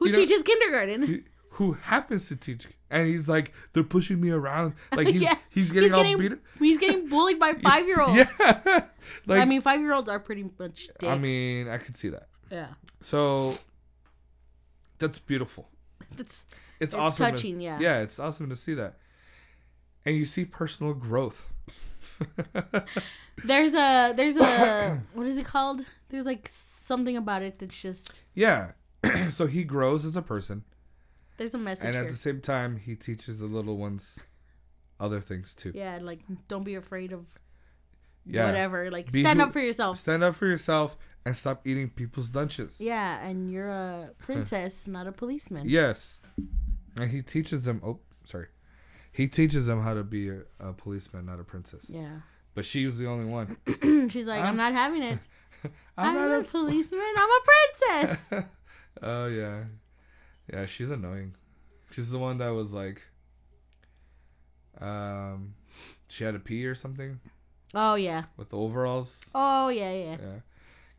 You 0.07 0.11
know- 0.13 0.17
teaches 0.17 0.43
kindergarten. 0.43 1.01
who- 1.03 1.23
who 1.57 1.73
happens 1.73 2.29
to 2.29 2.37
teach, 2.37 2.67
and 2.89 3.05
he's 3.09 3.27
like, 3.27 3.51
they're 3.73 3.83
pushing 3.83 4.21
me 4.21 4.29
around. 4.31 4.73
Like 4.95 5.07
he's, 5.09 5.23
Yeah. 5.23 5.35
he's 5.49 5.71
getting 5.71 5.89
he's 5.89 5.93
all 5.97 6.03
getting 6.03 6.17
beat. 6.17 6.39
he's 6.57 6.77
getting 6.79 7.09
bullied 7.09 7.37
by 7.37 7.53
five 7.55 7.85
year 7.85 7.99
olds. 8.01 8.15
Yeah. 8.15 8.29
like, 9.27 9.41
I 9.41 9.45
mean, 9.45 9.61
five 9.61 9.81
year 9.81 9.91
olds 9.93 10.07
are 10.07 10.19
pretty 10.21 10.49
much 10.57 10.87
dicks. 10.99 11.03
I 11.03 11.17
mean, 11.17 11.67
I 11.67 11.79
could 11.79 11.97
see 11.97 12.07
that. 12.09 12.29
yeah, 12.49 12.69
So 13.01 13.55
that's 14.99 15.19
beautiful. 15.19 15.69
That's 16.17 16.45
It's, 16.79 16.93
It's 16.93 16.93
awesome. 16.95 17.25
to- 17.25 17.31
touching, 17.31 17.61
yeah. 17.61 17.79
Yeah, 17.79 18.01
it's 18.01 18.19
awesome 18.19 18.49
to 18.49 18.55
see 18.55 18.73
that. 18.75 18.95
And 20.05 20.15
you 20.15 20.25
see 20.25 20.45
personal 20.45 20.93
growth. 20.93 21.49
there's 23.43 23.73
a 23.73 24.13
there's 24.15 24.37
a 24.37 25.01
what 25.13 25.27
is 25.27 25.37
it 25.37 25.45
called? 25.45 25.85
There's 26.09 26.25
like 26.25 26.49
something 26.51 27.17
about 27.17 27.41
it 27.41 27.59
that's 27.59 27.81
just 27.81 28.21
yeah. 28.33 28.71
so 29.31 29.47
he 29.47 29.63
grows 29.63 30.05
as 30.05 30.15
a 30.15 30.21
person, 30.21 30.63
there's 31.37 31.53
a 31.53 31.57
message 31.57 31.87
and 31.87 31.95
here. 31.95 32.03
at 32.03 32.09
the 32.09 32.15
same 32.15 32.39
time, 32.39 32.77
he 32.77 32.95
teaches 32.95 33.39
the 33.39 33.45
little 33.45 33.77
ones 33.77 34.19
other 34.99 35.19
things 35.19 35.53
too. 35.53 35.71
yeah, 35.75 35.99
like 36.01 36.19
don't 36.47 36.63
be 36.63 36.75
afraid 36.75 37.11
of 37.11 37.25
Yeah. 38.25 38.45
whatever. 38.45 38.89
Like 38.91 39.11
Be 39.11 39.21
stand 39.21 39.39
who- 39.39 39.47
up 39.47 39.53
for 39.53 39.59
yourself. 39.59 39.97
Stand 39.99 40.23
up 40.23 40.35
for 40.35 40.45
yourself 40.47 40.97
and 41.25 41.35
stop 41.35 41.65
eating 41.65 41.89
people's 41.89 42.33
lunches. 42.33 42.79
Yeah, 42.79 43.19
and 43.25 43.51
you're 43.51 43.69
a 43.69 44.11
princess, 44.19 44.87
not 44.87 45.07
a 45.07 45.11
policeman. 45.11 45.67
Yes. 45.69 46.19
And 46.97 47.11
he 47.11 47.21
teaches 47.21 47.65
them. 47.65 47.81
Oh, 47.83 47.99
sorry. 48.25 48.47
He 49.11 49.27
teaches 49.27 49.67
them 49.67 49.81
how 49.81 49.93
to 49.93 50.03
be 50.03 50.29
a, 50.29 50.41
a 50.59 50.73
policeman, 50.73 51.25
not 51.27 51.39
a 51.39 51.43
princess. 51.43 51.85
Yeah. 51.87 52.21
But 52.55 52.65
she 52.65 52.85
was 52.85 52.97
the 52.97 53.07
only 53.07 53.25
one. 53.25 53.57
She's 54.09 54.25
like, 54.25 54.41
I'm- 54.41 54.49
I'm, 54.49 54.57
not 54.57 54.73
having 54.73 55.03
it. 55.03 55.19
I'm, 55.97 56.09
I'm, 56.09 56.15
not 56.15 56.31
a 56.31 56.39
a 56.39 56.43
policeman. 56.43 57.13
I'm 57.15 57.29
a 57.29 57.39
princess. 57.79 58.45
oh 59.01 59.27
yeah, 59.27 59.63
yeah. 60.51 60.65
She's 60.65 60.91
annoying. 60.91 61.35
She's 61.91 62.09
the 62.11 62.19
one 62.19 62.39
that 62.39 62.49
was 62.49 62.73
like, 62.73 63.01
um, 64.81 65.53
she 66.07 66.23
had 66.23 66.33
to 66.33 66.39
pee 66.39 66.65
or 66.65 66.75
something 66.75 67.19
oh 67.73 67.95
yeah. 67.95 68.23
with 68.37 68.49
the 68.49 68.57
overalls. 68.57 69.29
Oh 69.33 69.69
yeah, 69.69 69.91
yeah. 69.91 70.17
Yeah, 70.19 70.39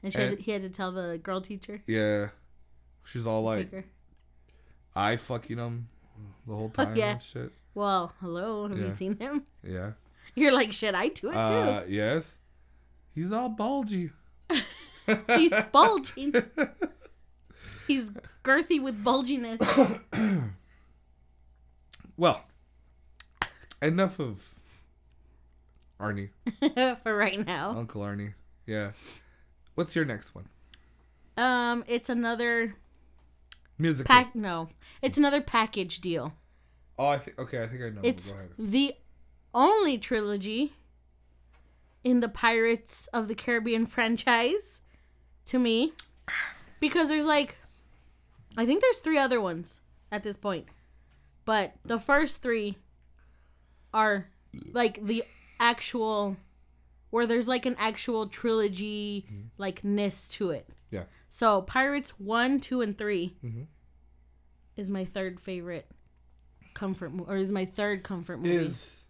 And 0.05 0.13
she 0.13 0.21
had 0.21 0.37
to, 0.37 0.43
he 0.43 0.53
had 0.53 0.63
to 0.63 0.69
tell 0.69 0.93
the 0.93 1.19
girl 1.19 1.41
teacher. 1.41 1.83
yeah. 1.87 2.29
She's 3.07 3.27
all 3.27 3.43
like. 3.43 3.91
I 4.97 5.17
fucking 5.17 5.59
him 5.59 5.89
the 6.47 6.55
whole 6.55 6.69
time 6.71 6.95
yeah. 6.97 7.13
and 7.15 7.23
shit. 7.23 7.51
Well, 7.75 8.13
hello. 8.21 8.69
Have 8.69 8.79
Yeah. 8.79 8.85
you 8.85 8.91
seen 8.93 9.17
him? 9.19 9.45
Yeah. 9.63 9.93
You're 10.37 10.53
like, 10.53 10.73
shit. 10.73 10.95
I 10.95 11.09
do 11.09 11.29
it 11.31 11.33
too. 11.33 11.39
Uh, 11.39 11.85
yes. 11.89 12.37
He's 13.15 13.33
all 13.33 13.49
bulgy. 13.49 14.11
He's 15.37 15.53
bulging. 15.73 16.35
He's 17.87 18.11
girthy 18.43 18.81
with 18.83 19.03
bulginess. 19.05 19.59
Well, 22.17 22.45
enough 23.83 24.21
of 24.21 24.55
Arnie, 26.01 26.29
for 27.03 27.17
right 27.17 27.45
now. 27.45 27.71
Uncle 27.71 28.03
Arnie. 28.03 28.35
Yeah. 28.67 28.93
What's 29.75 29.97
your 29.97 30.05
next 30.05 30.35
one? 30.35 30.49
Um, 31.37 31.85
it's 31.87 32.09
another 32.09 32.77
Musical. 33.79 34.09
pack. 34.09 34.35
No, 34.35 34.69
it's 35.03 35.19
another 35.19 35.41
package 35.41 36.01
deal. 36.01 36.35
oh, 36.99 37.07
I 37.07 37.19
think. 37.19 37.39
Okay, 37.39 37.63
I 37.63 37.67
think 37.67 37.83
I 37.83 37.89
know. 37.91 38.01
It's 38.03 38.33
the 38.59 38.95
only 39.53 39.99
trilogy 39.99 40.75
in 42.03 42.21
the 42.21 42.29
Pirates 42.29 43.09
of 43.09 43.29
the 43.29 43.35
Caribbean 43.35 43.87
franchise 43.95 44.81
to 45.47 45.59
me 45.59 45.93
because 46.81 47.09
there's 47.09 47.25
like 47.27 47.57
I 48.57 48.67
think 48.67 48.83
there's 48.83 48.99
three 48.99 49.19
other 49.19 49.41
ones 49.41 49.81
at 50.13 50.23
this 50.23 50.37
point. 50.37 50.67
But 51.45 51.75
the 51.85 51.99
first 51.99 52.41
3 52.41 52.77
are 53.93 54.29
like 54.73 55.05
the 55.05 55.25
actual 55.61 56.37
where 57.15 57.27
there's 57.29 57.47
like 57.47 57.65
an 57.65 57.77
actual 57.79 58.27
trilogy 58.27 59.25
like 59.57 59.85
ness 59.85 60.27
to 60.29 60.51
it. 60.51 60.69
Yeah. 60.91 61.05
So 61.29 61.63
Pirates 61.63 62.19
1, 62.19 62.59
2 62.61 62.81
and 62.81 62.99
3 62.99 63.37
Mhm. 63.45 63.67
is 64.77 64.91
my 64.91 65.05
third 65.05 65.39
favorite 65.41 65.89
comfort 66.75 67.11
mo- 67.15 67.25
or 67.29 67.37
is 67.37 67.53
my 67.53 67.65
third 67.65 68.03
comfort 68.03 68.39
movie. 68.39 68.57
Is 68.57 69.05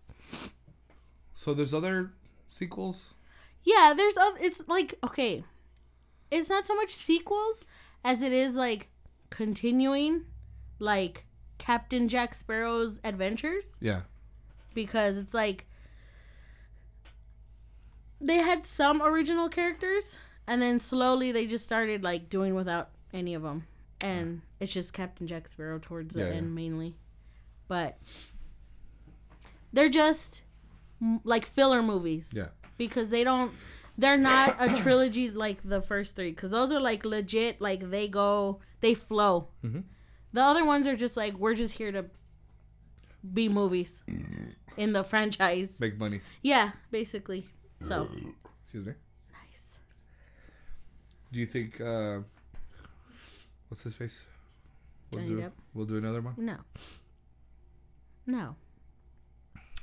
so 1.34 1.54
there's 1.54 1.72
other 1.72 2.12
sequels. 2.50 3.14
Yeah, 3.62 3.94
there's 3.96 4.18
oth- 4.18 4.40
it's 4.40 4.62
like 4.68 4.98
okay. 5.02 5.44
It's 6.30 6.50
not 6.50 6.66
so 6.66 6.74
much 6.74 6.90
sequels 6.94 7.64
as 8.04 8.20
it 8.20 8.32
is 8.32 8.54
like 8.54 8.90
continuing 9.30 10.26
like 10.78 11.24
Captain 11.56 12.06
Jack 12.08 12.34
Sparrow's 12.34 13.00
adventures 13.02 13.64
Yeah. 13.80 14.02
because 14.74 15.16
it's 15.16 15.32
like 15.32 15.66
they 18.26 18.36
had 18.38 18.64
some 18.66 19.02
original 19.02 19.48
characters 19.48 20.16
and 20.46 20.60
then 20.62 20.78
slowly 20.78 21.30
they 21.32 21.46
just 21.46 21.64
started 21.64 22.02
like 22.02 22.28
doing 22.30 22.54
without 22.54 22.90
any 23.12 23.34
of 23.34 23.42
them 23.42 23.66
and 24.00 24.40
it's 24.60 24.72
just 24.72 24.92
Captain 24.92 25.26
Jack 25.26 25.46
Sparrow 25.48 25.78
towards 25.78 26.14
the 26.14 26.20
Yeah, 26.22 26.28
yeah. 26.28 26.34
end 26.34 26.54
mainly. 26.54 26.94
But 27.68 27.98
they're 29.72 29.88
just 29.88 30.42
like 31.24 31.46
filler 31.46 31.82
movies 31.82 32.30
Yeah. 32.34 32.48
because 32.78 33.08
they 33.08 33.24
don't 33.24 33.52
they're 33.98 34.16
not 34.18 34.56
a 34.58 34.74
trilogy 34.82 35.30
like 35.30 35.58
the 35.64 35.80
first 35.80 36.16
three 36.16 36.30
because 36.30 36.50
those 36.50 36.72
are 36.72 36.80
like 36.80 37.04
legit 37.04 37.60
like 37.60 37.90
they 37.90 38.08
go 38.08 38.60
they 38.80 38.94
flow 38.94 39.48
Mhm. 39.64 39.84
the 40.32 40.42
other 40.42 40.64
ones 40.64 40.86
are 40.86 40.96
just 40.96 41.16
like 41.16 41.34
we're 41.38 41.54
just 41.54 41.74
here 41.74 41.92
to 41.92 42.06
be 43.32 43.48
movies 43.48 44.02
in 44.76 44.92
the 44.92 45.02
franchise 45.04 45.80
Make 45.80 45.98
money. 45.98 46.20
yeah 46.42 46.72
basically 46.90 47.46
so 47.80 48.08
Excuse 48.64 48.86
me. 48.86 48.92
nice 49.32 49.78
Do 51.32 51.40
you 51.40 51.46
think? 51.46 51.80
uh 51.80 52.20
What's 53.68 53.82
his 53.82 53.94
face? 53.94 54.24
We'll 55.10 55.22
Johnny 55.24 55.34
do. 55.34 55.42
Depp? 55.46 55.52
We'll 55.74 55.86
do 55.86 55.96
another 55.98 56.20
one. 56.20 56.34
no 56.38 56.56
no 58.26 58.56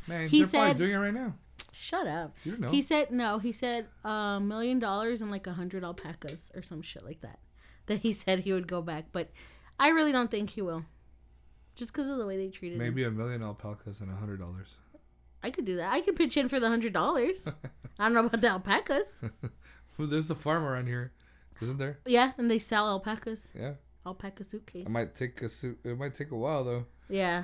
Man, 0.08 0.30
He 0.30 0.42
they're 0.44 0.50
probably 0.50 0.70
said- 0.70 0.78
doing 0.78 0.92
it 0.94 0.98
right 0.98 1.14
now. 1.14 1.36
shut 1.72 2.08
up 2.08 2.36
You 2.44 2.52
don't 2.54 2.62
know. 2.62 2.72
he 2.72 2.82
said 2.82 3.12
no 3.12 3.40
he 3.40 3.52
said 3.52 3.88
a 4.04 4.40
million 4.42 4.80
dollars 4.80 5.22
and 5.22 5.30
like 5.32 5.46
a 5.48 5.54
hundred 5.54 5.84
alpacas 5.84 6.52
or 6.56 6.62
some 6.64 6.82
shit 6.82 7.04
like 7.06 7.22
that 7.22 7.40
that 7.88 8.00
he 8.00 8.14
said 8.24 8.40
he 8.40 8.54
would 8.54 8.68
go 8.68 8.82
back 8.82 9.06
but 9.12 9.30
i 9.80 9.90
really 9.90 10.12
don't 10.12 10.32
think 10.32 10.52
he 10.52 10.62
will 10.62 10.86
just 11.76 11.94
because 11.94 12.10
of 12.10 12.18
the 12.18 12.26
way 12.26 12.38
they 12.38 12.50
treated 12.50 12.76
him 12.76 12.80
Maybe 12.84 13.04
a 13.04 13.12
million 13.12 13.42
alpacas 13.44 14.02
and 14.02 14.12
a 14.12 14.16
hundred 14.16 14.40
dollars. 14.40 14.76
I 15.44 15.50
could 15.50 15.66
do 15.66 15.76
that. 15.78 15.92
I 15.92 16.02
could 16.02 16.16
pitch 16.16 16.38
in 16.38 16.50
for 16.50 16.60
the 16.60 16.68
hundred 16.70 16.94
dollars. 16.94 17.48
I 18.00 18.04
don't 18.06 18.14
know 18.14 18.26
about 18.26 18.42
the 18.42 18.48
alpacas. 18.50 19.22
Well, 19.98 20.08
there's 20.08 20.28
the 20.28 20.36
farm 20.36 20.64
around 20.64 20.88
here, 20.88 21.12
isn't 21.62 21.78
there? 21.78 22.00
Yeah, 22.08 22.32
and 22.38 22.50
they 22.50 22.58
sell 22.58 22.88
alpacas. 22.88 23.52
Yeah. 23.54 23.74
Alpaca 24.04 24.44
suitcase. 24.44 24.88
It 24.88 24.90
might 24.92 25.14
take 25.16 25.40
a 25.44 25.50
su- 25.50 25.78
It 25.84 26.00
might 26.00 26.16
take 26.16 26.32
a 26.32 26.36
while 26.36 26.64
though. 26.64 26.86
Yeah, 27.08 27.44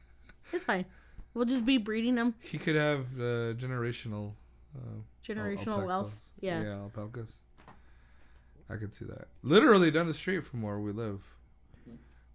it's 0.52 0.64
fine. 0.64 0.84
We'll 1.32 1.44
just 1.44 1.64
be 1.64 1.78
breeding 1.78 2.16
them. 2.16 2.34
He 2.40 2.58
could 2.58 2.74
have 2.74 3.00
uh, 3.20 3.54
generational. 3.54 4.32
Uh, 4.74 5.02
Generational 5.24 5.66
alpacas. 5.68 5.86
wealth. 5.86 6.12
Yeah. 6.40 6.62
Yeah, 6.62 6.74
alpacas. 6.78 7.36
I 8.68 8.76
could 8.76 8.92
see 8.94 9.04
that. 9.04 9.28
Literally 9.44 9.90
down 9.92 10.06
the 10.08 10.14
street 10.14 10.44
from 10.44 10.62
where 10.62 10.80
we 10.80 10.90
live. 10.92 11.20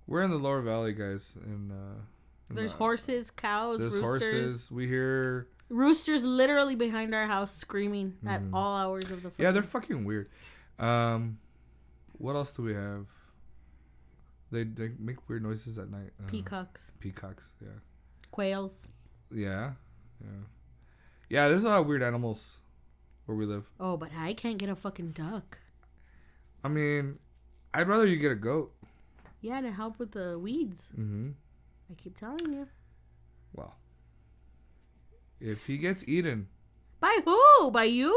We're 0.05 0.21
in 0.21 0.31
the 0.31 0.37
lower 0.37 0.61
valley, 0.61 0.93
guys. 0.93 1.35
And 1.43 1.71
uh, 1.71 1.75
in 1.75 2.01
There's 2.49 2.71
the- 2.71 2.77
horses, 2.77 3.31
cows, 3.31 3.79
There's 3.79 3.93
roosters. 3.93 4.21
horses. 4.21 4.71
We 4.71 4.87
hear. 4.87 5.47
Roosters 5.69 6.23
literally 6.23 6.75
behind 6.75 7.13
our 7.13 7.27
house 7.27 7.53
screaming 7.55 8.17
at 8.25 8.41
Mhm. 8.41 8.51
all 8.53 8.77
hours 8.77 9.11
of 9.11 9.21
the 9.23 9.29
day. 9.29 9.43
Yeah, 9.43 9.51
they're 9.51 9.61
fucking- 9.63 9.89
fucking 9.97 10.05
weird. 10.05 10.29
Um, 10.79 11.39
what 12.13 12.35
else 12.35 12.51
do 12.53 12.61
we 12.63 12.73
have? 12.73 13.05
They 14.49 14.63
they 14.63 14.93
make 14.97 15.27
weird 15.27 15.43
noises 15.43 15.77
at 15.77 15.89
night. 15.89 16.13
Uh, 16.23 16.29
peacocks, 16.29 16.91
Peacocks. 16.99 17.51
Yeah. 17.61 17.67
quails. 18.31 18.87
Yeah. 19.29 19.73
Yeah. 20.21 20.29
Yeah. 21.29 21.47
There's 21.49 21.65
a 21.65 21.69
lot 21.69 21.81
of 21.81 21.87
weird 21.87 22.01
animals 22.01 22.59
where 23.25 23.35
we 23.35 23.45
live. 23.45 23.69
Oh, 23.77 23.97
but 23.97 24.13
I 24.15 24.33
can't 24.33 24.57
get 24.57 24.69
a 24.69 24.75
fucking 24.75 25.11
duck. 25.11 25.57
I 26.63 26.69
mean, 26.69 27.19
I'd 27.73 27.89
rather 27.89 28.05
you 28.05 28.15
get 28.17 28.31
a 28.31 28.35
goat. 28.35 28.73
Yeah, 29.41 29.59
to 29.61 29.71
help 29.71 29.99
with 29.99 30.11
the 30.13 30.39
weeds. 30.39 30.87
Mm-hmm. 30.93 31.31
I 31.89 31.93
keep 31.95 32.17
telling 32.17 32.53
you. 32.53 32.67
Well, 33.53 33.75
if 35.39 35.65
he 35.65 35.77
gets 35.77 36.03
eaten, 36.07 36.47
By 36.99 37.19
who? 37.23 37.71
By 37.71 37.83
you? 37.85 38.13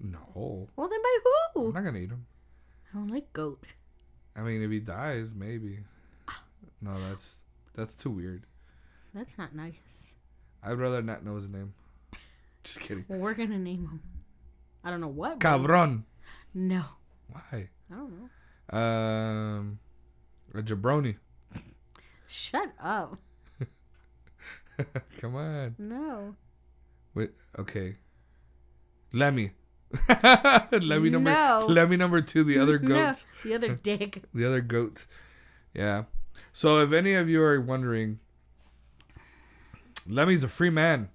no, 0.00 0.68
Well, 0.76 0.88
then 0.88 1.00
by 1.02 1.18
who? 1.54 1.66
I'm 1.68 1.72
not 1.74 1.84
gonna 1.84 1.98
eat 1.98 2.10
him. 2.10 2.26
I 2.92 2.98
don't 2.98 3.08
like 3.08 3.32
goat. 3.32 3.64
I 4.36 4.40
mean, 4.42 4.62
if 4.62 4.70
he 4.70 4.80
dies, 4.80 5.34
maybe. 5.34 5.78
No, 6.80 7.00
that's 7.08 7.38
that's 7.74 7.94
too 7.94 8.10
weird. 8.10 8.44
That's 9.14 9.36
not 9.38 9.54
nice. 9.54 10.12
I'd 10.62 10.78
rather 10.78 11.02
not 11.02 11.24
know 11.24 11.36
his 11.36 11.48
name. 11.48 11.74
Just 12.64 12.80
kidding. 12.80 13.04
Well, 13.08 13.20
we're 13.20 13.34
gonna 13.34 13.58
name 13.58 13.82
him. 13.88 14.02
I 14.82 14.90
don't 14.90 15.00
know 15.00 15.08
what. 15.08 15.38
Cabron. 15.40 16.04
No, 16.54 16.84
Why? 17.28 17.68
I 17.90 17.94
don't 17.94 18.12
know. 18.72 18.78
Um, 18.78 19.78
a 20.54 20.60
jabroni. 20.62 21.16
Shut 22.32 22.72
up. 22.82 23.18
Come 25.20 25.36
on. 25.36 25.74
No. 25.78 26.34
Wait. 27.14 27.30
Okay. 27.58 27.96
Lemmy. 29.12 29.50
Lemmy 30.72 31.10
number. 31.10 31.30
No. 31.30 31.66
Lemmy 31.68 31.98
number 31.98 32.22
two. 32.22 32.42
The 32.42 32.58
other 32.58 32.78
No, 32.82 32.88
goat. 32.88 33.24
the 33.44 33.54
other 33.54 33.74
dick. 33.74 34.22
The 34.32 34.46
other 34.46 34.62
goat. 34.62 35.04
Yeah. 35.74 36.04
So 36.54 36.78
if 36.78 36.90
any 36.92 37.12
of 37.12 37.28
you 37.28 37.42
are 37.42 37.60
wondering, 37.60 38.18
Lemmy's 40.06 40.42
a 40.42 40.48
free 40.48 40.70
man. 40.70 41.10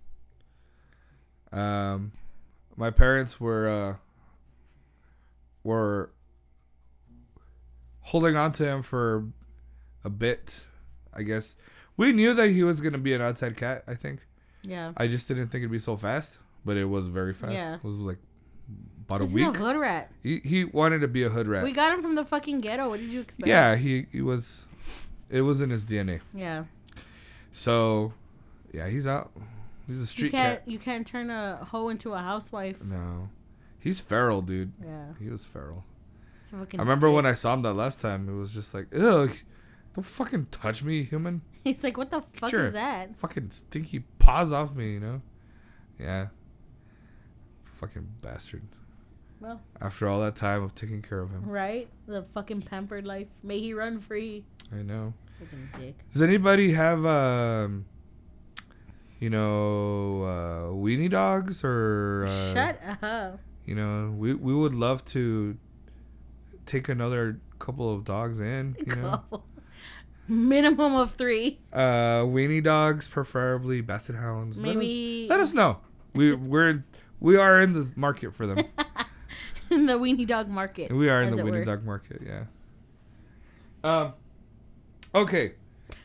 Um, 1.52 2.12
my 2.76 2.92
parents 2.92 3.40
were 3.40 3.68
uh, 3.68 3.96
were 5.64 6.12
holding 8.02 8.36
on 8.36 8.52
to 8.54 8.66
him 8.66 8.84
for 8.84 9.26
a 10.04 10.12
bit. 10.12 10.66
I 11.18 11.24
guess 11.24 11.56
we 11.98 12.12
knew 12.12 12.34
that 12.34 12.50
he 12.50 12.64
was 12.64 12.80
gonna 12.82 12.98
be 12.98 13.14
an 13.14 13.22
outside 13.22 13.58
cat. 13.58 13.84
I 13.88 13.96
think. 13.96 14.20
Yeah. 14.64 14.92
I 14.98 15.08
just 15.08 15.28
didn't 15.28 15.48
think 15.48 15.62
it'd 15.62 15.72
be 15.72 15.80
so 15.80 15.96
fast, 15.98 16.38
but 16.66 16.78
it 16.78 16.86
was 16.86 17.08
very 17.08 17.34
fast. 17.34 17.54
Yeah. 17.54 17.76
It 17.76 17.84
was 17.84 17.96
like 17.98 18.18
about 19.08 19.22
This 19.22 19.32
a 19.32 19.36
week. 19.36 19.48
is 19.48 19.56
a 19.56 19.58
hood 19.58 19.76
rat. 19.78 20.12
he 20.24 20.40
he 20.44 20.66
wanted 20.66 21.00
to 21.00 21.08
be 21.08 21.24
a 21.24 21.30
hood 21.30 21.48
rat. 21.48 21.64
We 21.64 21.72
got 21.72 21.94
him 21.94 22.02
from 22.02 22.16
the 22.16 22.26
fucking 22.26 22.62
ghetto. 22.62 22.90
What 22.90 23.00
did 23.00 23.12
you 23.14 23.22
expect? 23.22 23.48
Yeah, 23.48 23.76
he 23.76 24.08
he 24.12 24.22
was. 24.22 24.66
It 25.30 25.42
was 25.42 25.62
in 25.62 25.70
his 25.70 25.84
DNA. 25.86 26.22
Yeah. 26.34 26.66
So, 27.52 28.14
yeah, 28.74 28.88
he's 28.88 29.08
out. 29.08 29.32
He's 29.88 29.98
a 29.98 30.02
You 30.02 30.06
street 30.06 30.32
can't. 30.32 30.60
cat. 30.60 30.68
You 30.72 30.80
can't 30.80 31.08
turn 31.08 31.30
a 31.30 31.66
hoe 31.72 31.90
into 31.90 32.14
a 32.14 32.20
housewife. 32.20 32.84
No, 32.84 33.30
he's 33.80 34.00
feral, 34.00 34.42
dude. 34.42 34.74
Yeah. 34.84 35.14
He 35.20 35.30
was 35.30 35.46
feral. 35.46 35.84
It's 36.44 36.54
a 36.54 36.58
fucking 36.58 36.80
I 36.80 36.84
remember 36.84 37.08
dick. 37.08 37.16
when 37.16 37.26
I 37.26 37.34
saw 37.34 37.54
him 37.54 37.62
that 37.64 37.74
last 37.74 38.00
time. 38.02 38.30
It 38.30 38.34
was 38.40 38.54
just 38.54 38.74
like, 38.74 38.88
ugh, 38.96 39.32
don't 39.98 40.04
fucking 40.04 40.48
touch 40.52 40.84
me, 40.84 41.04
human. 41.04 41.42
He's 41.64 41.84
like, 41.84 41.98
"What 41.98 42.12
the 42.12 42.22
fuck 42.40 42.54
is 42.54 42.74
that?" 42.74 43.18
Fucking 43.18 43.50
stinky 43.50 44.02
paws 44.20 44.54
off 44.54 44.76
me, 44.76 44.94
you 44.94 45.00
know? 45.00 45.22
Yeah. 46.00 46.28
Fucking 47.66 48.08
bastard. 48.22 48.62
Well, 49.40 49.62
After 49.82 50.08
all 50.08 50.20
that 50.22 50.36
time 50.36 50.62
of 50.64 50.76
taking 50.76 51.02
care 51.02 51.20
of 51.20 51.32
him, 51.32 51.44
right? 51.46 51.88
The 52.08 52.24
fucking 52.34 52.62
pampered 52.64 53.06
life. 53.06 53.28
May 53.42 53.60
he 53.60 53.74
run 53.74 54.00
free. 54.00 54.46
I 54.72 54.84
know. 54.84 55.14
Fucking 55.40 55.70
dick. 55.78 55.96
Does 56.12 56.22
anybody 56.22 56.74
have 56.74 57.04
um, 57.06 57.86
you 59.20 59.30
know, 59.32 60.24
uh, 60.24 60.74
weenie 60.74 61.10
dogs 61.10 61.64
or 61.64 62.26
uh, 62.28 62.54
Shut 62.54 62.80
up. 63.02 63.40
You 63.66 63.74
know, 63.76 64.14
we 64.16 64.36
we 64.36 64.54
would 64.54 64.74
love 64.76 65.04
to 65.06 65.58
take 66.68 66.88
another 66.88 67.40
couple 67.58 67.92
of 67.94 68.06
dogs 68.06 68.40
in. 68.40 68.76
You 68.86 68.96
know, 68.96 69.10
Couple. 69.32 69.46
Minimum 70.50 70.96
of 70.96 71.14
three. 71.16 71.60
uh, 71.72 72.22
weenie 72.24 72.62
dogs, 72.64 73.08
preferably 73.08 73.82
basset 73.82 74.16
hounds. 74.16 74.60
Let 74.60 74.70
us- 74.70 74.76
Maybe 74.76 75.28
Let 75.30 75.40
us, 75.40 75.54
know. 75.54 75.80
We 76.14 76.34
we're 76.36 76.84
we 77.20 77.38
are 77.38 77.62
in 77.62 77.74
the 77.74 77.92
market 77.96 78.34
for 78.36 78.46
them. 78.48 78.58
in 79.70 79.86
the 79.88 79.94
weenie 79.94 80.28
dog 80.28 80.50
market. 80.50 80.92
we 80.92 81.10
are 81.10 81.22
in 81.24 81.36
the 81.36 81.42
weenie 81.42 81.52
were. 81.52 81.66
dog 81.66 81.84
market. 81.86 82.22
Yeah. 82.26 82.44
Um. 83.84 84.14
Okay, 85.16 85.54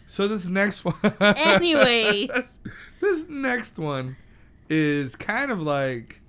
so 0.06 0.28
this 0.28 0.46
next 0.46 0.84
one. 0.84 0.94
Anyways. 1.20 2.30
this 3.00 3.28
next 3.28 3.78
one 3.78 4.16
is 4.68 5.16
kind 5.16 5.50
of 5.50 5.60
like. 5.62 6.20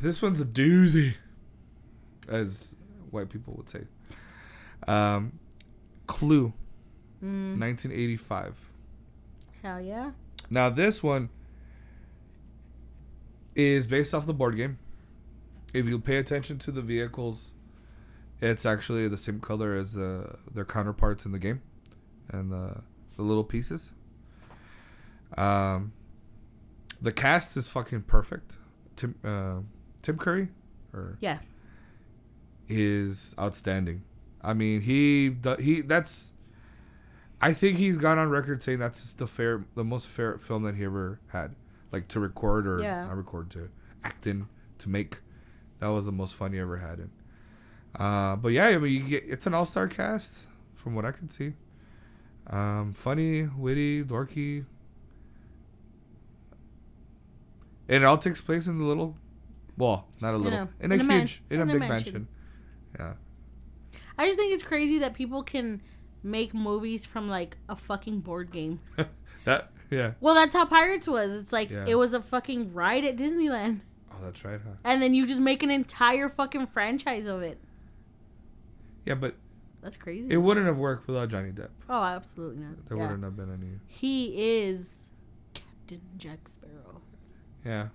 This 0.00 0.20
one's 0.20 0.40
a 0.40 0.44
doozy, 0.44 1.14
as 2.28 2.74
white 3.10 3.28
people 3.30 3.54
would 3.56 3.68
say. 3.68 3.82
Um, 4.88 5.38
Clue, 6.06 6.52
Mm, 7.22 7.58
1985. 7.58 8.56
hell 9.62 9.80
yeah. 9.80 10.10
Now 10.50 10.68
this 10.70 11.02
one 11.02 11.28
is 13.54 13.86
based 13.86 14.14
off 14.14 14.26
the 14.26 14.34
board 14.34 14.56
game. 14.56 14.78
If 15.72 15.86
you 15.86 15.98
pay 15.98 16.16
attention 16.16 16.58
to 16.60 16.70
the 16.72 16.82
vehicles, 16.82 17.54
it's 18.40 18.66
actually 18.66 19.08
the 19.08 19.16
same 19.16 19.40
color 19.40 19.74
as 19.74 19.96
uh, 19.96 20.36
their 20.52 20.64
counterparts 20.64 21.24
in 21.24 21.32
the 21.32 21.38
game, 21.38 21.62
and 22.28 22.50
the 22.50 22.82
the 23.16 23.22
little 23.22 23.44
pieces. 23.44 23.92
Um, 25.38 25.92
the 27.00 27.12
cast 27.12 27.56
is 27.56 27.68
fucking 27.68 28.02
perfect. 28.02 28.56
Tim 28.96 29.14
uh, 29.24 29.60
Tim 30.02 30.18
Curry, 30.18 30.48
or 30.92 31.16
Yeah. 31.20 31.38
is 32.68 33.34
outstanding. 33.38 34.02
I 34.42 34.52
mean, 34.54 34.80
he 34.82 35.36
he 35.60 35.80
that's. 35.82 36.32
I 37.40 37.52
think 37.52 37.78
he's 37.78 37.98
gone 37.98 38.18
on 38.18 38.28
record 38.30 38.62
saying 38.62 38.78
that's 38.78 39.14
the 39.14 39.26
fair, 39.26 39.64
the 39.74 39.82
most 39.84 40.06
fair 40.06 40.38
film 40.38 40.62
that 40.62 40.76
he 40.76 40.84
ever 40.84 41.18
had, 41.28 41.56
like 41.90 42.06
to 42.08 42.20
record 42.20 42.66
or 42.68 42.80
Yeah. 42.80 43.04
not 43.06 43.16
record 43.16 43.50
to 43.50 43.68
act 44.04 44.26
in 44.28 44.46
to 44.78 44.88
make. 44.88 45.18
That 45.80 45.88
was 45.88 46.06
the 46.06 46.12
most 46.12 46.36
fun 46.36 46.52
he 46.52 46.60
ever 46.60 46.76
had 46.76 47.00
in. 47.00 47.10
Uh, 47.96 48.36
but 48.36 48.48
yeah, 48.52 48.66
I 48.66 48.78
mean, 48.78 48.92
you 48.92 49.08
get, 49.08 49.24
it's 49.26 49.46
an 49.48 49.54
all 49.54 49.64
star 49.64 49.88
cast 49.88 50.46
from 50.76 50.94
what 50.94 51.04
I 51.04 51.10
can 51.10 51.28
see. 51.30 51.54
Um, 52.46 52.94
funny, 52.94 53.42
witty, 53.42 54.04
dorky, 54.04 54.64
and 57.88 58.02
it 58.02 58.06
all 58.06 58.18
takes 58.18 58.40
place 58.40 58.66
in 58.66 58.78
the 58.78 58.84
little, 58.84 59.16
well, 59.76 60.06
not 60.20 60.34
a 60.34 60.36
little, 60.36 60.68
in 60.80 60.92
a, 60.92 60.94
in 60.94 61.00
a 61.00 61.04
huge, 61.04 61.06
man- 61.06 61.28
in 61.50 61.58
a 61.58 61.62
in 61.62 61.70
a 61.70 61.72
big 61.72 61.80
mansion. 61.80 61.88
mansion. 62.12 62.28
Yeah. 62.98 63.12
I 64.22 64.26
just 64.26 64.38
think 64.38 64.54
it's 64.54 64.62
crazy 64.62 64.98
that 65.00 65.14
people 65.14 65.42
can 65.42 65.82
make 66.22 66.54
movies 66.54 67.04
from 67.04 67.28
like 67.28 67.56
a 67.68 67.74
fucking 67.76 68.20
board 68.20 68.50
game. 68.52 68.80
That 69.44 69.72
yeah. 69.90 70.12
Well, 70.20 70.34
that's 70.36 70.54
how 70.54 70.64
Pirates 70.66 71.08
was. 71.08 71.32
It's 71.42 71.52
like 71.52 71.68
Yeah. 71.70 71.84
it 71.88 71.96
was 71.96 72.14
a 72.14 72.22
fucking 72.22 72.72
ride 72.72 73.04
at 73.04 73.16
Disneyland. 73.16 73.80
Oh, 74.12 74.18
that's 74.22 74.44
right, 74.44 74.60
huh? 74.64 74.74
And 74.84 75.02
then 75.02 75.14
you 75.14 75.26
just 75.26 75.40
make 75.40 75.64
an 75.64 75.70
entire 75.72 76.28
fucking 76.28 76.68
franchise 76.68 77.26
of 77.26 77.42
it. 77.42 77.58
Yeah, 79.04 79.14
but 79.16 79.34
That's 79.82 79.96
crazy. 79.96 80.30
it 80.30 80.36
wouldn't 80.36 80.66
have 80.66 80.78
worked 80.78 81.08
without 81.08 81.28
Johnny 81.28 81.50
Depp. 81.50 81.70
oh, 81.90 82.04
absolutely 82.04 82.62
not. 82.64 82.86
There 82.86 82.96
Yeah. 82.96 83.02
wouldn't 83.02 83.24
have 83.24 83.36
been 83.36 83.52
any. 83.52 83.80
He 83.88 84.60
is 84.60 84.94
Captain 85.54 86.00
Jack 86.16 86.46
Sparrow. 86.46 87.00
Yeah. 87.64 87.88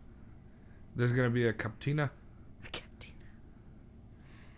There's 0.97 1.13
gonna 1.13 1.29
be 1.29 1.47
a 1.47 1.53
Captina, 1.53 2.09
Captain. 2.73 3.13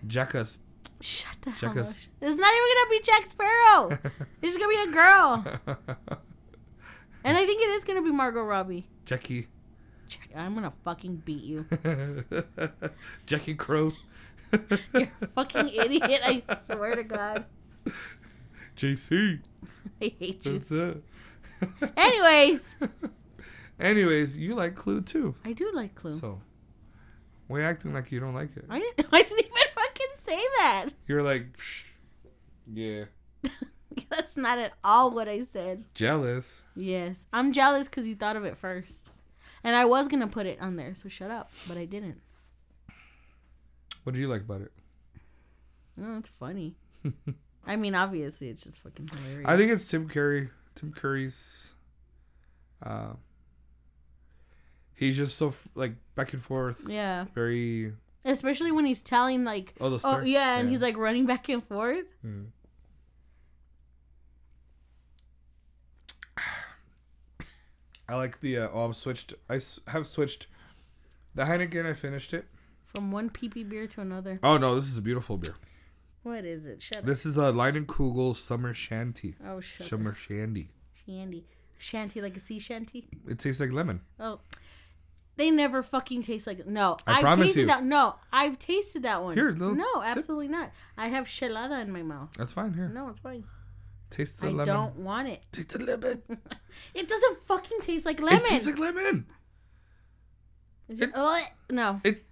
Jackass. 0.08 0.58
Shut 1.02 1.42
the 1.42 1.52
hell 1.52 1.72
up. 1.72 1.78
It's 1.78 1.98
not 2.22 2.30
even 2.30 2.38
gonna 2.42 2.90
be 2.90 3.00
Jack 3.04 3.30
Sparrow. 3.30 4.00
it's 4.42 4.54
just 4.54 4.60
gonna 4.60 4.70
be 4.70 4.90
a 4.90 4.94
girl. 4.94 5.46
And 7.22 7.38
I 7.38 7.46
think 7.46 7.62
it 7.62 7.70
is 7.72 7.84
gonna 7.84 8.02
be 8.02 8.12
Margot 8.12 8.42
Robbie. 8.42 8.88
Jackie. 9.04 9.50
Jack, 10.08 10.30
I'm 10.34 10.56
gonna 10.56 10.72
fucking 10.86 11.18
beat 11.26 11.44
you. 11.44 11.66
Jackie 13.26 13.56
Crow. 13.56 13.92
You're 14.94 15.12
a 15.22 15.28
fucking 15.28 15.68
idiot. 15.68 16.22
I 16.24 16.42
swear 16.66 16.96
to 16.96 17.04
God. 17.04 17.44
JC. 18.78 19.42
I 20.02 20.14
hate 20.18 20.46
you. 20.46 20.60
That's 20.60 20.72
it. 20.72 21.04
Anyways, 21.98 22.78
Anyways, 23.80 24.38
you 24.38 24.56
like 24.56 24.76
Clue 24.76 25.02
too. 25.02 25.36
I 25.46 25.54
do 25.54 25.72
like 25.74 25.96
Clue. 25.96 26.14
So, 26.14 26.42
Why 27.48 27.60
you 27.60 27.66
acting 27.66 27.94
like 27.94 28.12
you 28.12 28.20
don't 28.20 28.34
like 28.34 28.56
it? 28.58 28.66
I 28.70 28.80
didn't, 28.80 29.08
I 29.14 29.22
didn't 29.22 29.40
even 29.40 29.52
say 30.20 30.38
that. 30.58 30.90
You're 31.08 31.24
like, 31.24 31.58
"Psh, 31.58 31.84
yeah, 32.74 33.06
That's 34.10 34.38
not 34.38 34.58
at 34.60 34.74
all 34.84 35.12
what 35.12 35.28
I 35.28 35.42
said. 35.42 35.84
jealous. 35.94 36.62
Yes, 36.76 37.26
I'm 37.34 37.52
jealous 37.54 37.88
because 37.88 38.08
you 38.08 38.16
thought 38.16 38.36
of 38.36 38.46
it 38.46 38.58
first, 38.58 39.10
and 39.64 39.76
I 39.76 39.86
was 39.86 40.08
gonna 40.08 40.28
put 40.28 40.46
it 40.46 40.60
on 40.62 40.76
there. 40.76 40.94
So 40.96 41.10
shut 41.10 41.32
up, 41.32 41.52
but 41.68 41.78
I 41.78 41.86
didn't. 41.86 42.22
What 44.04 44.14
do 44.14 44.20
you 44.20 44.28
like 44.28 44.42
about 44.42 44.62
it? 44.62 44.72
Oh, 46.02 46.18
it's 46.18 46.30
funny. 46.30 46.76
I 47.68 47.76
mean, 47.76 47.94
obviously, 47.96 48.50
it's 48.50 48.62
just 48.62 48.80
fucking 48.82 49.10
hilarious. 49.10 49.48
I 49.48 49.58
think 49.58 49.72
it's 49.72 49.86
Tim 49.86 50.08
Curry. 50.08 50.50
Tim 50.76 50.94
Curry's. 50.94 51.72
Uh, 52.82 53.14
he's 54.96 55.18
just 55.18 55.38
so 55.38 55.50
f- 55.50 55.68
like 55.76 55.94
back 56.16 56.32
and 56.34 56.42
forth. 56.42 56.82
yeah, 56.88 57.26
Very. 57.36 57.94
Especially 58.26 58.72
when 58.72 58.86
he's 58.86 59.02
telling 59.02 59.44
like, 59.44 59.74
Oh, 59.80 59.90
the 59.90 60.00
oh 60.06 60.22
yeah, 60.22 60.58
and 60.58 60.70
he's 60.70 60.82
like 60.82 60.98
running 60.98 61.26
back 61.26 61.48
and 61.50 61.64
forth. 61.64 62.06
Mm. 62.26 62.48
I 68.10 68.16
like 68.16 68.42
the. 68.42 68.58
Uh, 68.58 68.70
oh, 68.74 68.86
I'm 68.86 68.94
switched. 68.94 69.34
I 69.50 69.60
have 69.88 70.08
switched. 70.08 70.48
The 71.36 71.44
Heineken. 71.44 71.86
I 71.86 71.94
finished 71.94 72.34
it. 72.34 72.46
From 72.84 73.12
one 73.12 73.30
PP 73.30 73.70
beer 73.70 73.86
to 73.88 74.02
another. 74.02 74.40
Oh 74.42 74.58
no, 74.58 74.76
this 74.76 74.86
is 74.86 74.98
a 74.98 75.02
beautiful 75.02 75.38
beer. 75.38 75.56
What 76.24 76.44
is 76.44 76.66
it? 76.66 76.82
Shut 76.82 77.00
up. 77.00 77.06
This 77.06 77.26
is 77.26 77.38
a 77.38 77.52
Leinenkugel 77.52 78.36
Summer 78.36 78.74
Shanty. 78.74 79.36
Oh, 79.46 79.60
shut 79.60 79.86
up. 79.86 79.90
Summer 79.90 80.14
Shandy. 80.14 80.72
Shanty. 81.06 81.46
Shanty, 81.78 82.22
like 82.22 82.36
a 82.36 82.42
sea 82.42 82.60
shanty? 82.60 83.08
It 83.28 83.40
tastes 83.40 83.62
like 83.62 83.72
lemon. 83.72 84.02
Oh. 84.20 84.42
They 85.40 85.52
never 85.52 85.82
fucking 85.82 86.24
taste 86.24 86.46
like 86.48 86.68
no. 86.68 86.98
I 87.08 87.14
have 87.14 87.22
promise 87.22 87.48
tasted 87.48 87.62
you. 87.62 87.68
that. 87.68 87.84
No, 87.84 88.16
I've 88.32 88.60
tasted 88.60 89.04
that 89.04 89.24
one. 89.24 89.36
Here, 89.36 89.52
little 89.52 89.74
no, 89.74 89.86
sip. 90.04 90.18
absolutely 90.18 90.50
not. 90.50 90.72
I 90.98 91.08
have 91.08 91.26
chelada 91.26 91.82
in 91.82 91.92
my 91.92 92.04
mouth. 92.04 92.30
That's 92.38 92.52
fine. 92.52 92.74
Here, 92.74 92.90
No, 92.90 93.08
it's 93.08 93.22
fine. 93.22 93.46
taste 94.10 94.40
the 94.42 94.48
I 94.48 94.50
lemon. 94.50 94.62
I 94.70 94.74
don't 94.74 94.96
want 94.98 95.28
it. 95.30 95.42
Taste 95.54 95.70
the 95.70 95.80
lemon. 95.80 96.22
It 96.94 97.08
doesn't 97.08 97.40
fucking 97.42 97.80
taste 97.82 98.06
like 98.06 98.20
lemon. 98.20 98.42
It 98.42 98.46
tastes 98.48 98.68
like 98.68 98.78
lemon. 98.80 99.28
Is 100.90 101.00
it, 101.02 101.10
it- 101.10 101.16
oh, 101.16 101.42
no, 101.70 102.02
It, 102.04 102.26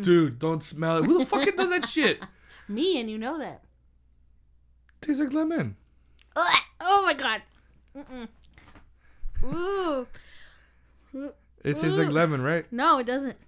dude, 0.00 0.38
don't 0.38 0.62
smell 0.62 0.98
it. 0.98 1.04
Who 1.04 1.18
the 1.18 1.26
fucking 1.26 1.56
does 1.56 1.68
that 1.70 1.88
shit? 1.96 2.22
me 2.68 2.98
and 3.00 3.10
you 3.10 3.18
know 3.18 3.38
that. 3.38 3.62
Tastes 5.02 5.20
like 5.20 5.32
lemon. 5.34 5.76
Oh 6.80 7.02
my 7.04 7.12
god. 7.14 7.42
Mm-mm. 7.96 8.28
Ooh. 9.44 10.06
It 11.66 11.78
tastes 11.80 11.98
like 11.98 12.10
lemon, 12.10 12.40
right? 12.42 12.70
No, 12.72 12.98
it 12.98 13.06
doesn't. 13.06 13.36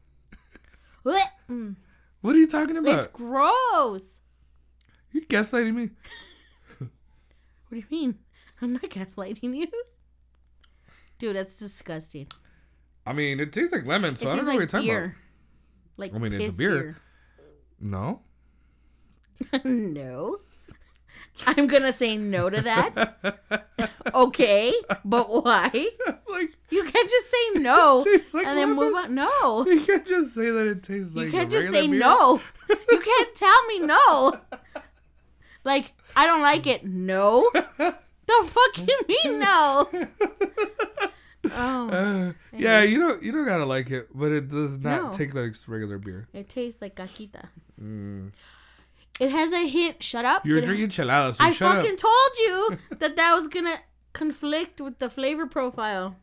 Mm. 1.49 1.77
What 2.21 2.37
are 2.37 2.39
you 2.39 2.47
talking 2.47 2.77
about? 2.77 2.99
It's 2.99 3.07
gross. 3.07 4.21
You're 5.13 5.25
gaslighting 5.25 5.75
me. 5.75 5.89
What 6.79 6.91
do 7.71 7.77
you 7.77 7.85
mean? 7.91 8.19
I'm 8.61 8.75
not 8.75 8.83
gaslighting 8.83 9.57
you. 9.57 9.69
Dude, 11.19 11.37
that's 11.37 11.57
disgusting. 11.57 12.27
I 13.07 13.15
mean, 13.15 13.41
it 13.41 13.55
tastes 13.55 13.73
like 13.73 13.87
lemon, 13.87 14.17
so 14.17 14.27
it 14.29 14.33
I 14.33 14.37
don't 14.37 14.45
know 14.45 14.51
what 14.51 14.53
you're 14.53 14.63
like 14.63 14.69
talking 14.69 14.89
beer. 14.89 15.17
Like 15.97 16.15
I 16.15 16.19
mean, 16.19 16.35
it's 16.35 16.45
a 16.45 16.47
piss 16.49 16.57
beer. 16.57 16.97
No. 17.81 18.21
no. 19.65 20.41
I'm 21.47 21.67
gonna 21.69 21.93
say 21.93 22.17
no 22.17 22.51
to 22.51 22.61
that. 22.61 23.91
okay, 24.15 24.75
but 25.05 25.45
why? 25.45 25.89
like, 26.29 26.58
You 26.71 26.85
can't 26.85 27.09
just 27.11 27.31
say 27.31 27.61
no 27.61 28.05
like 28.35 28.47
and 28.47 28.59
then 28.59 28.77
lemon? 28.77 28.77
move 28.77 28.95
on. 28.95 29.15
No, 29.15 29.67
you 29.67 29.81
can't 29.81 30.07
just 30.07 30.35
say 30.35 30.51
that 30.51 30.67
it 30.67 30.83
tastes 30.83 31.15
like 31.15 31.27
you 31.27 31.33
can't 31.33 31.51
just 31.51 31.71
say 31.71 31.87
beer. 31.87 31.99
no. 31.99 32.41
You 32.91 32.99
can't 33.01 33.35
tell 33.35 33.67
me 33.67 33.79
no. 33.81 34.41
Like 35.65 35.93
I 36.15 36.27
don't 36.27 36.43
like 36.43 36.67
it. 36.67 36.85
No. 36.85 37.51
The 37.55 37.95
fuck 38.45 38.87
you 38.87 38.99
mean 39.09 39.39
no? 39.39 39.89
Oh, 41.51 41.89
Uh, 41.89 42.33
yeah, 42.53 42.83
you 42.83 42.99
don't 42.99 43.23
you 43.23 43.33
don't 43.33 43.47
gotta 43.47 43.65
like 43.65 43.91
it, 43.91 44.09
but 44.15 44.33
it 44.33 44.51
does 44.51 44.79
not 44.79 45.03
No. 45.13 45.13
take 45.17 45.33
like 45.35 45.55
regular 45.67 45.97
beer. 45.99 46.29
it 46.35 46.49
tastes 46.49 46.83
like 46.83 46.95
caquita. 46.97 47.49
Mm. 47.83 48.33
It 49.19 49.31
has 49.31 49.53
a 49.53 49.67
hint. 49.67 50.03
Shut 50.03 50.25
up. 50.25 50.45
You're 50.45 50.59
It- 50.59 50.67
drinking 50.67 50.89
cheladas, 50.91 51.37
so 51.37 51.45
I 51.45 51.53
fucking 51.53 51.93
up. 51.93 51.99
told 51.99 52.31
you 52.39 52.79
that 52.99 53.17
that 53.17 53.35
was 53.35 53.49
gonna 53.49 53.79
conflict 54.13 54.81
with 54.81 54.99
the 54.99 55.09
flavor 55.09 55.47
profile. 55.47 56.17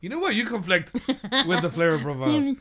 You 0.00 0.08
know 0.08 0.18
what? 0.18 0.34
You 0.34 0.44
conflict 0.44 0.92
with 1.46 1.62
the 1.62 1.70
flavor 1.70 1.98
profile. 1.98 2.28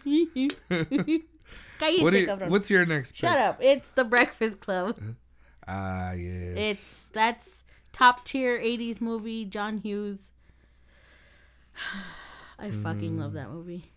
Cállese, 1.79 2.01
what 2.01 2.13
you, 2.13 2.27
cabrón. 2.27 2.49
what's 2.49 2.69
your 2.69 2.85
next 2.85 3.11
pick? 3.11 3.29
Shut 3.29 3.37
up. 3.37 3.59
It's 3.61 3.91
the 3.91 4.03
Breakfast 4.03 4.59
Club. 4.59 4.99
Ah, 5.69 6.13
yes. 6.13 6.53
It's 6.55 7.09
that's 7.11 7.65
top 7.91 8.23
tier 8.23 8.57
80s 8.57 9.01
movie, 9.01 9.43
John 9.43 9.79
Hughes. 9.79 10.31
I 12.57 12.71
fucking 12.71 13.19
love 13.19 13.33
that 13.33 13.49
movie. 13.49 13.91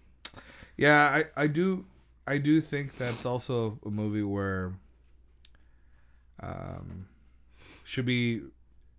Yeah, 0.76 1.01
I, 1.01 1.26
I 1.36 1.47
do 1.47 1.86
I 2.26 2.38
do 2.38 2.61
think 2.61 2.97
that's 2.97 3.24
also 3.24 3.78
a 3.86 3.88
movie 3.91 4.24
where 4.24 4.72
um 6.43 7.07
should 7.84 8.05
be 8.05 8.41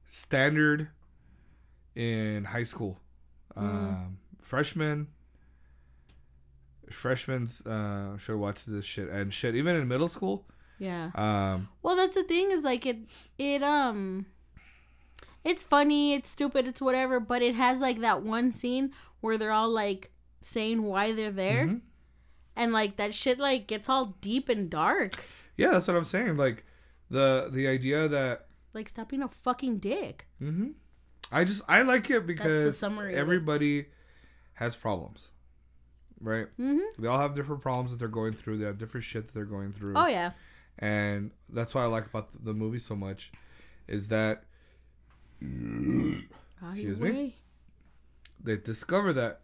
standard 0.08 0.88
in 1.94 2.46
high 2.46 2.64
school. 2.64 3.02
Um 3.58 4.18
freshmen 4.52 5.08
freshmen's 6.90 7.66
uh 7.66 8.18
should 8.18 8.36
watch 8.38 8.66
this 8.66 8.84
shit 8.84 9.08
and 9.10 9.34
shit 9.34 9.56
even 9.56 9.76
in 9.78 9.88
middle 9.88 10.10
school. 10.10 10.46
Yeah. 10.78 11.12
Um 11.16 11.70
Well, 11.82 11.96
that's 11.96 12.16
the 12.16 12.24
thing 12.24 12.52
is 12.52 12.64
like 12.64 12.86
it 12.86 12.98
it 13.38 13.64
um 13.64 14.26
it's 15.44 15.64
funny, 15.64 16.14
it's 16.14 16.30
stupid, 16.30 16.68
it's 16.68 16.82
whatever, 16.82 17.20
but 17.20 17.42
it 17.42 17.56
has 17.56 17.80
like 17.80 18.00
that 18.02 18.24
one 18.24 18.52
scene 18.52 18.92
where 19.22 19.38
they're 19.38 19.52
all 19.54 19.70
like 19.70 20.12
saying 20.42 20.84
why 20.84 21.14
they're 21.14 21.32
there. 21.32 21.68
mhm. 21.68 21.82
And 22.56 22.74
like 22.74 22.98
that 22.98 23.14
shit 23.14 23.40
like 23.40 23.68
gets 23.68 23.88
all 23.88 24.18
deep 24.20 24.50
and 24.50 24.70
dark. 24.70 25.24
yeah, 25.56 25.72
that's 25.72 25.88
what 25.88 25.96
I'm 25.96 26.04
saying. 26.04 26.36
Like 26.36 26.66
the 27.10 27.50
the 27.52 27.68
idea 27.70 28.08
that 28.10 28.48
Like 28.74 28.90
stop 28.90 29.10
being 29.10 29.24
a 29.24 29.30
fucking 29.30 29.78
dick. 29.80 30.28
hmm 30.40 30.72
I 31.32 31.46
just 31.46 31.64
I 31.70 31.84
like 31.84 32.10
it 32.10 32.28
because 32.28 32.84
of 32.84 33.00
it. 33.00 33.16
Has 34.62 34.76
problems, 34.76 35.30
right? 36.22 36.48
Mm-hmm. 36.60 37.02
They 37.02 37.08
all 37.08 37.20
have 37.20 37.34
different 37.36 37.62
problems 37.62 37.92
that 37.92 37.98
they're 38.00 38.08
going 38.22 38.34
through. 38.34 38.58
They 38.60 38.66
have 38.66 38.78
different 38.78 39.04
shit 39.04 39.26
that 39.28 39.34
they're 39.34 39.46
going 39.58 39.74
through, 39.74 39.94
Oh 39.98 40.06
yeah. 40.08 40.32
and 40.80 41.32
that's 41.50 41.74
what 41.76 41.82
I 41.82 41.88
like 41.88 42.06
about 42.06 42.30
the 42.46 42.54
movie 42.54 42.80
so 42.80 42.96
much, 42.96 43.32
is 43.88 44.08
that 44.10 44.44
Excuse 46.70 47.00
me? 47.00 47.36
They 48.44 48.58
discover 48.58 49.14
that 49.14 49.42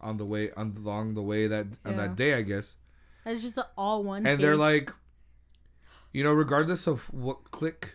on 0.00 0.16
the 0.18 0.24
way 0.26 0.50
on 0.56 0.74
along 0.76 1.14
the 1.14 1.22
way 1.22 1.46
that 1.46 1.66
on 1.84 1.96
that 1.96 2.16
day, 2.16 2.34
I 2.34 2.42
guess, 2.42 2.76
It's 3.24 3.42
just 3.42 3.58
all 3.76 4.02
one. 4.04 4.26
and 4.26 4.40
they're 4.42 4.56
like, 4.56 4.90
you 6.12 6.22
know, 6.22 6.32
regardless 6.32 6.86
of 6.86 7.12
what 7.12 7.50
clique 7.50 7.94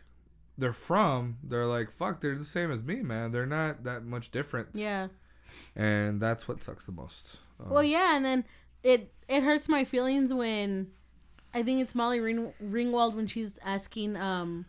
they're 0.58 0.74
from, 0.74 1.38
they're 1.44 1.66
like, 1.68 1.92
fuck, 1.92 2.20
they're 2.22 2.36
the 2.38 2.44
same 2.44 2.72
as 2.72 2.84
me, 2.84 2.98
man. 3.02 3.32
They're 3.32 3.46
not 3.46 3.84
that 3.84 4.04
much 4.04 4.32
different. 4.32 4.70
yeah. 4.74 5.08
And 5.76 6.22
that's 6.22 6.48
what 6.48 6.64
sucks 6.64 6.86
the 6.86 6.92
most. 6.92 7.38
Um, 7.60 7.70
Well, 7.70 7.84
yeah, 7.84 8.16
and 8.16 8.24
then 8.26 8.46
it 8.84 9.14
it 9.28 9.44
hurts 9.44 9.68
my 9.70 9.84
feelings 9.84 10.34
when 10.34 10.92
I 11.54 11.64
think 11.64 11.82
it's 11.82 11.94
Molly 11.96 12.20
Ring- 12.20 12.54
Ringwald 12.64 13.16
when 13.16 13.28
she's 13.28 13.58
asking 13.64 14.16
um 14.18 14.66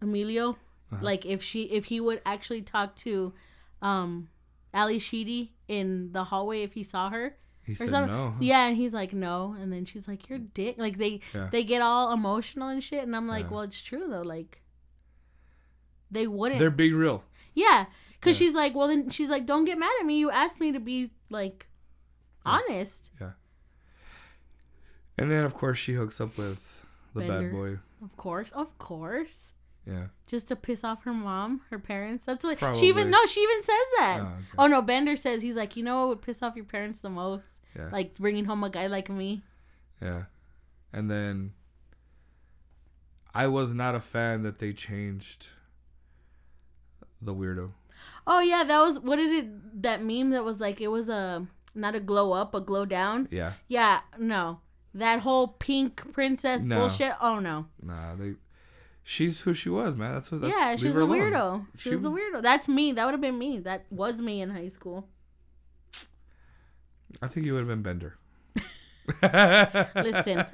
Emilio 0.00 0.50
Uh-huh. 0.92 0.98
like 1.02 1.24
if 1.26 1.42
she 1.42 1.62
if 1.64 1.86
he 1.86 2.00
would 2.00 2.20
actually 2.26 2.62
talk 2.62 2.94
to 2.96 3.32
um 3.82 4.28
Ally 4.74 4.98
Sheedy 4.98 5.54
in 5.68 6.12
the 6.12 6.24
hallway 6.24 6.62
if 6.62 6.74
he 6.74 6.82
saw 6.84 7.10
her 7.10 7.36
he 7.64 7.72
or 7.72 7.76
said 7.76 7.90
something. 7.90 8.14
no. 8.16 8.34
Yeah, 8.40 8.66
and 8.68 8.76
he's 8.76 8.94
like 8.94 9.12
no, 9.12 9.56
and 9.58 9.72
then 9.72 9.84
she's 9.84 10.06
like 10.06 10.28
you're 10.28 10.38
dick. 10.38 10.76
Like 10.78 10.98
they 10.98 11.20
Yeah. 11.34 11.48
they 11.50 11.64
get 11.64 11.82
all 11.82 12.12
emotional 12.12 12.68
and 12.68 12.82
shit, 12.82 13.02
and 13.02 13.14
I'm 13.16 13.26
like, 13.26 13.46
Yeah. 13.46 13.50
well, 13.50 13.60
it's 13.62 13.80
true 13.82 14.06
though. 14.08 14.22
Like 14.22 14.62
they 16.10 16.26
wouldn't. 16.26 16.60
They're 16.60 16.70
being 16.70 16.94
real. 16.94 17.24
Yeah, 17.54 17.86
because 18.26 18.40
Yeah. 18.40 18.46
she's 18.46 18.54
like, 18.54 18.74
well, 18.74 18.88
then 18.88 19.10
she's 19.10 19.28
like, 19.30 19.46
don't 19.46 19.64
get 19.64 19.78
mad 19.78 19.92
at 20.00 20.06
me. 20.06 20.18
You 20.18 20.30
asked 20.30 20.60
me 20.60 20.72
to 20.72 20.80
be 20.80 21.10
like 21.30 21.66
honest. 22.44 23.10
Yeah. 23.20 23.30
And 25.18 25.30
then 25.30 25.44
of 25.44 25.54
course 25.54 25.78
she 25.78 25.94
hooks 25.94 26.20
up 26.20 26.36
with 26.36 26.84
the 27.14 27.20
Bender. 27.20 27.48
bad 27.48 27.52
boy. 27.52 27.78
Of 28.04 28.16
course, 28.16 28.50
of 28.50 28.76
course. 28.78 29.54
Yeah. 29.86 30.06
Just 30.26 30.48
to 30.48 30.56
piss 30.56 30.82
off 30.82 31.04
her 31.04 31.14
mom, 31.14 31.60
her 31.70 31.78
parents. 31.78 32.26
That's 32.26 32.42
what 32.44 32.58
Probably. 32.58 32.80
she 32.80 32.88
even 32.88 33.08
no. 33.08 33.24
She 33.26 33.40
even 33.40 33.62
says 33.62 33.86
that. 33.98 34.18
Oh, 34.20 34.24
okay. 34.24 34.34
Oh 34.58 34.66
no, 34.66 34.82
Bender 34.82 35.14
says 35.16 35.42
he's 35.42 35.56
like, 35.56 35.76
you 35.76 35.82
know 35.84 36.00
what 36.00 36.08
would 36.08 36.22
piss 36.22 36.42
off 36.42 36.56
your 36.56 36.64
parents 36.64 36.98
the 36.98 37.08
most? 37.10 37.60
Yeah. 37.76 37.88
Like 37.92 38.14
bringing 38.18 38.44
home 38.46 38.64
a 38.64 38.70
guy 38.70 38.88
like 38.88 39.08
me. 39.08 39.42
Yeah. 40.02 40.24
And 40.92 41.10
then 41.10 41.52
I 43.34 43.46
was 43.46 43.72
not 43.72 43.94
a 43.94 44.00
fan 44.00 44.42
that 44.42 44.58
they 44.58 44.72
changed 44.72 45.48
the 47.22 47.34
weirdo. 47.34 47.70
Oh 48.26 48.40
yeah, 48.40 48.64
that 48.64 48.80
was 48.80 49.00
what 49.00 49.16
did 49.16 49.30
it 49.44 49.82
that 49.82 50.02
meme 50.02 50.30
that 50.30 50.44
was 50.44 50.60
like 50.60 50.80
it 50.80 50.88
was 50.88 51.08
a 51.08 51.46
not 51.74 51.94
a 51.94 52.00
glow 52.00 52.32
up, 52.32 52.54
a 52.54 52.60
glow 52.60 52.84
down. 52.84 53.28
Yeah. 53.30 53.52
Yeah, 53.68 54.00
no. 54.18 54.60
That 54.94 55.20
whole 55.20 55.48
pink 55.48 56.12
princess 56.12 56.64
No. 56.64 56.80
bullshit. 56.80 57.12
Oh 57.20 57.38
no. 57.38 57.66
Nah, 57.82 58.14
they. 58.16 58.34
She's 59.08 59.42
who 59.42 59.54
she 59.54 59.68
was, 59.68 59.94
man. 59.94 60.14
That's 60.14 60.32
what. 60.32 60.40
That's, 60.40 60.56
yeah, 60.58 60.70
leave 60.70 60.80
she 60.80 60.86
was 60.86 60.96
a 60.96 61.00
alone. 61.02 61.18
weirdo. 61.20 61.66
She, 61.76 61.82
She 61.84 61.90
was 61.90 62.00
the 62.00 62.10
weirdo. 62.10 62.42
That's 62.42 62.66
me. 62.66 62.90
That 62.92 63.04
would 63.04 63.12
have 63.12 63.20
been 63.20 63.38
me. 63.38 63.58
That 63.60 63.84
was 63.90 64.20
me 64.20 64.40
in 64.40 64.50
high 64.50 64.68
school. 64.68 65.06
I 67.22 67.28
think 67.28 67.46
you 67.46 67.52
would 67.54 67.60
have 67.60 67.68
been 67.68 67.82
Bender. 67.82 68.16
Listen, 69.22 70.44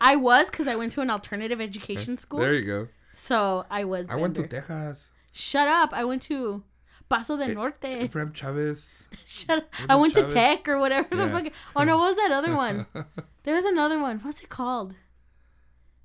I 0.00 0.14
was 0.16 0.48
because 0.50 0.68
I 0.68 0.76
went 0.76 0.92
to 0.92 1.00
an 1.00 1.10
alternative 1.10 1.60
education 1.60 2.16
school. 2.24 2.38
There 2.40 2.54
you 2.54 2.64
go. 2.64 2.88
so 3.14 3.64
I 3.70 3.84
was. 3.84 4.06
I 4.08 4.16
went 4.16 4.36
to. 4.36 4.46
Texas. 4.46 5.10
Shut 5.32 5.66
up! 5.68 5.90
I 5.92 6.04
went 6.04 6.22
to 6.22 6.62
Paso 7.08 7.36
del 7.36 7.50
Eh, 7.50 7.54
Norte. 7.54 8.02
Ibrahim 8.02 8.32
Chavez. 8.32 9.04
Shut 9.24 9.58
up! 9.58 9.64
I 9.88 9.94
went 9.96 10.14
to 10.14 10.26
Tech 10.28 10.68
or 10.68 10.78
whatever 10.78 11.08
the 11.14 11.24
Yeah. 11.26 11.32
fuck. 11.42 11.52
Oh 11.76 11.84
no, 11.84 11.96
what 11.96 12.08
was 12.08 12.16
that 12.16 12.32
other 12.32 12.54
one? 12.54 12.86
There 13.44 13.54
was 13.54 13.64
another 13.64 14.00
one. 14.00 14.18
What's 14.20 14.42
it 14.42 14.48
called? 14.48 14.96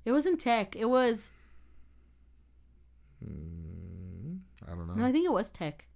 It 0.04 0.12
wasn't 0.12 0.38
Tech. 0.40 0.76
It 0.76 0.84
was 0.88 1.30
Mm, 3.24 4.40
I 4.66 4.70
don't 4.70 4.86
know. 4.86 4.94
no, 4.94 5.04
I 5.06 5.12
think 5.12 5.24
it 5.26 5.32
was 5.32 5.50
Tech. 5.50 5.86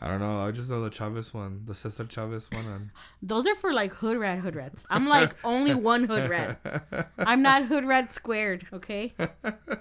I 0.00 0.08
don't 0.08 0.20
know. 0.20 0.40
I 0.40 0.50
just 0.50 0.68
know 0.68 0.82
the 0.82 0.90
Chavez 0.90 1.32
one, 1.32 1.62
the 1.64 1.74
Cesar 1.74 2.04
Chavez 2.04 2.50
one. 2.50 2.66
And... 2.66 2.90
Those 3.22 3.46
are 3.46 3.54
for 3.54 3.72
like 3.72 3.94
hood 3.94 4.18
rat 4.18 4.38
hood 4.40 4.54
rats. 4.54 4.84
I'm 4.90 5.08
like 5.08 5.34
only 5.44 5.74
one 5.92 6.04
hood 6.04 6.28
rat. 6.28 6.60
I'm 7.18 7.40
not 7.42 7.64
hood 7.66 7.86
rat 7.86 8.12
squared. 8.12 8.66
Okay, 8.72 9.14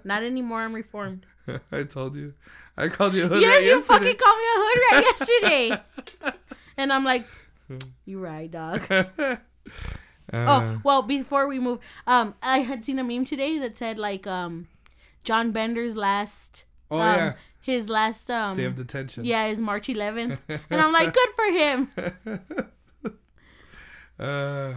not 0.05 0.23
anymore. 0.23 0.61
I'm 0.61 0.73
reformed. 0.73 1.25
I 1.71 1.83
told 1.83 2.15
you. 2.15 2.33
I 2.77 2.87
called 2.87 3.13
you 3.13 3.25
a 3.25 3.27
hood 3.27 3.41
yes, 3.41 3.55
rat 3.55 3.63
you 3.63 3.69
yesterday. 3.69 3.99
fucking 3.99 4.17
called 4.17 4.37
me 4.39 4.45
a 4.45 4.57
hood 4.57 4.79
rat 4.91 5.03
yesterday. 5.19 6.37
and 6.77 6.93
I'm 6.93 7.03
like, 7.03 7.27
you 8.05 8.19
right, 8.19 8.49
dog. 8.49 8.81
Uh, 10.31 10.45
Oh, 10.47 10.81
well, 10.83 11.01
before 11.03 11.47
we 11.47 11.59
move, 11.59 11.79
um, 12.07 12.33
I 12.41 12.59
had 12.59 12.83
seen 12.83 12.97
a 12.97 13.03
meme 13.03 13.25
today 13.25 13.59
that 13.59 13.77
said 13.77 13.99
like 13.99 14.25
um, 14.25 14.67
John 15.23 15.51
Bender's 15.51 15.95
last, 15.95 16.63
oh 16.89 16.97
um, 16.97 17.15
yeah, 17.17 17.33
his 17.61 17.87
last 17.89 18.31
um, 18.31 18.55
day 18.57 18.63
of 18.63 18.75
detention. 18.75 19.25
yeah, 19.25 19.45
is 19.45 19.59
March 19.59 19.87
11th, 19.87 20.39
and 20.47 20.81
I'm 20.81 20.91
like, 20.93 21.13
good 21.13 21.29
for 21.35 21.45
him. 21.51 21.91
Uh, 24.19 24.75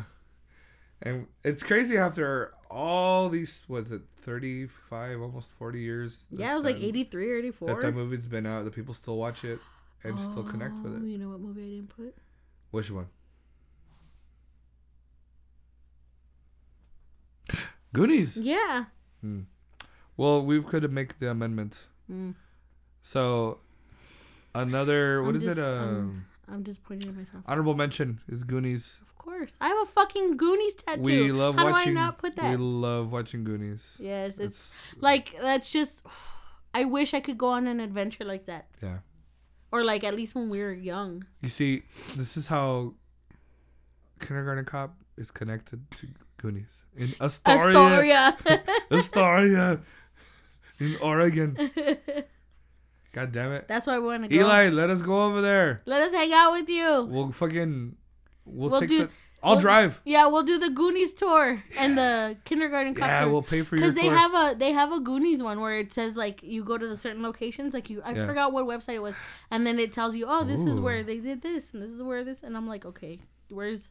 and 1.03 1.27
it's 1.45 1.63
crazy 1.63 1.97
after 1.97 2.53
all 2.71 3.29
these. 3.29 3.63
Was 3.69 3.93
it 3.93 4.03
thirty 4.23 4.67
five, 4.67 5.21
almost 5.21 5.51
forty 5.53 5.81
years? 5.81 6.27
Yeah, 6.31 6.53
it 6.53 6.57
was 6.57 6.65
like 6.65 6.77
83 6.77 7.31
or 7.33 7.37
84. 7.37 7.69
That 7.69 7.81
that 7.83 7.93
movie's 7.95 8.27
been 8.27 8.47
out. 8.47 8.65
That 8.65 8.75
people 8.75 8.95
still 8.95 9.17
watch 9.17 9.45
it 9.45 9.59
and 10.05 10.19
still 10.19 10.43
connect 10.45 10.75
with 10.83 10.93
Oh, 10.93 10.97
it. 10.97 11.03
You 11.09 11.19
know 11.19 11.29
what 11.31 11.41
movie 11.41 11.63
I 11.63 11.65
didn't 11.77 11.89
put? 11.97 12.15
Which 12.71 12.91
one? 12.91 13.07
Goonies. 17.93 18.37
Yeah. 18.37 18.87
Well, 20.17 20.45
we 20.45 20.63
could 20.63 20.91
make 20.93 21.19
the 21.19 21.31
amendment. 21.31 21.85
Mm. 22.11 22.35
So, 23.03 23.59
another 24.55 25.23
what 25.23 25.31
I'm 25.31 25.37
is 25.37 25.45
just- 25.45 25.59
it? 25.59 25.63
I'm- 25.63 25.99
Um, 25.99 26.27
I'm 26.49 26.63
disappointed 26.63 27.09
in 27.09 27.17
myself. 27.17 27.43
honorable 27.47 27.75
mention 27.75 28.21
is 28.29 28.45
Goonies. 28.45 28.99
Of 29.03 29.17
course, 29.17 29.57
I 29.61 29.69
have 29.69 29.79
a 29.83 29.91
fucking 29.91 30.37
Goonies 30.37 30.77
tattoo. 30.77 31.03
We 31.03 31.33
love 31.33 31.57
How 31.57 31.71
watching. 31.71 31.95
do 31.95 32.01
I 32.01 32.03
not 32.05 32.19
put 32.19 32.37
that? 32.37 32.51
We 32.51 32.57
love 32.57 33.11
watching 33.13 33.43
Goonies. 33.45 33.97
yes, 33.99 34.39
it's 34.39 34.75
It's 34.93 35.03
like 35.03 35.35
that's 35.41 35.71
just. 35.73 36.05
I 36.75 36.85
wish 36.85 37.15
I 37.15 37.21
could 37.21 37.39
go 37.39 37.49
on 37.49 37.67
an 37.67 37.81
adventure 37.81 38.25
like 38.25 38.45
that, 38.47 38.67
yeah. 38.83 38.99
or 39.73 39.83
like 39.83 40.05
at 40.05 40.15
least 40.15 40.35
when 40.35 40.51
we 40.51 40.61
were 40.61 40.73
young. 40.75 41.25
You 41.41 41.49
see, 41.49 41.83
this 42.17 42.37
is 42.37 42.49
how 42.49 42.95
Kindergarten 44.21 44.65
Cop 44.67 44.95
is 45.17 45.31
connected 45.31 45.91
to 45.93 46.07
Goonies 46.37 46.85
in 46.95 47.15
Astoria, 47.21 47.79
Astoria. 47.79 48.37
Astoria, 48.91 49.81
in 50.79 50.97
Oregon. 51.01 51.57
God 53.17 53.33
damn 53.33 53.51
it, 53.53 53.67
That's 53.67 53.87
why 53.87 53.99
we 53.99 54.05
want 54.07 54.23
to 54.25 54.29
go. 54.29 54.35
Eli, 54.37 54.69
let 54.69 54.91
us 54.91 55.01
go 55.01 55.25
over 55.25 55.41
there. 55.41 55.81
Let 55.87 56.03
us 56.03 56.13
hang 56.13 56.33
out 56.35 56.53
with 56.53 56.69
you. 56.69 57.09
We'll 57.11 57.33
fucking, 57.33 57.97
we'll, 58.45 58.69
We'll 58.71 58.81
take 58.81 58.91
do- 58.91 58.99
the. 59.05 59.11
I'll 59.43 59.53
we'll- 59.55 59.61
drive. 59.63 60.03
Yeah, 60.05 60.27
we'll 60.27 60.43
do 60.43 60.59
the 60.59 60.69
Goonies 60.71 61.15
tour 61.15 61.63
and 61.79 61.97
the 61.97 62.37
kindergarten 62.45 62.95
cop 62.95 63.07
Yeah, 63.09 63.25
we'll 63.27 63.41
pay 63.43 63.63
for 63.63 63.77
your 63.77 63.87
Because 63.87 63.95
they 63.95 64.09
tour. 64.09 64.17
have 64.17 64.35
a 64.35 64.55
they 64.59 64.73
have 64.73 64.93
a 64.93 65.01
Goonies 65.01 65.43
one 65.43 65.61
where 65.61 65.79
it 65.79 65.93
says 65.95 66.15
like 66.17 66.43
you 66.43 66.63
go 66.65 66.77
to 66.77 66.87
the 66.87 66.97
certain 66.97 67.23
locations 67.23 67.73
like 67.73 67.89
you 67.89 68.03
I 68.05 68.13
Yeah. 68.13 68.27
forgot 68.27 68.53
what 68.53 68.67
website 68.67 68.95
it 68.95 69.03
was 69.03 69.15
and 69.51 69.67
then 69.67 69.79
it 69.79 69.93
tells 69.93 70.17
you 70.17 70.27
oh 70.29 70.43
this 70.45 70.61
is 70.67 70.81
where 70.81 71.03
they 71.05 71.19
did 71.19 71.43
this 71.43 71.73
and 71.73 71.83
this 71.83 71.91
is 71.91 72.03
where 72.03 72.25
this 72.25 72.43
and 72.43 72.57
I'm 72.57 72.67
like 72.67 72.85
okay 72.87 73.21
where's 73.49 73.91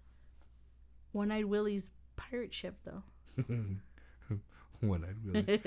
One 1.13 1.31
Eyed 1.31 1.45
Willie's 1.45 1.89
pirate 2.17 2.53
ship 2.53 2.75
though 2.83 3.03
One 4.81 5.03
eyed 5.05 5.17
Willie. 5.25 5.59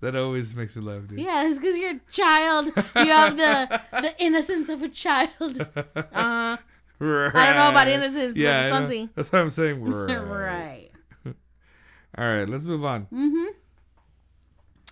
that 0.00 0.16
always 0.16 0.54
makes 0.54 0.76
me 0.76 0.82
laugh, 0.82 1.06
dude. 1.08 1.18
yeah 1.20 1.48
it's 1.48 1.58
because 1.58 1.78
you're 1.78 1.92
a 1.96 2.00
child 2.10 2.66
you 2.66 2.72
have 3.12 3.36
the 3.36 3.80
the 3.92 4.14
innocence 4.22 4.68
of 4.68 4.82
a 4.82 4.88
child 4.88 5.60
uh 6.14 6.56
Right. 6.98 7.34
I 7.34 7.46
don't 7.46 7.56
know 7.56 7.68
about 7.68 7.88
innocence 7.88 8.38
Yeah, 8.38 8.66
I 8.66 8.70
but 8.70 8.76
something 8.78 9.10
That's 9.14 9.30
what 9.30 9.42
I'm 9.42 9.50
saying. 9.50 9.82
Right. 9.84 10.16
right 10.16 10.90
All 12.16 12.24
right, 12.24 12.48
let's 12.48 12.64
move 12.64 12.84
on. 12.84 13.06
mm-hmm 13.12 13.52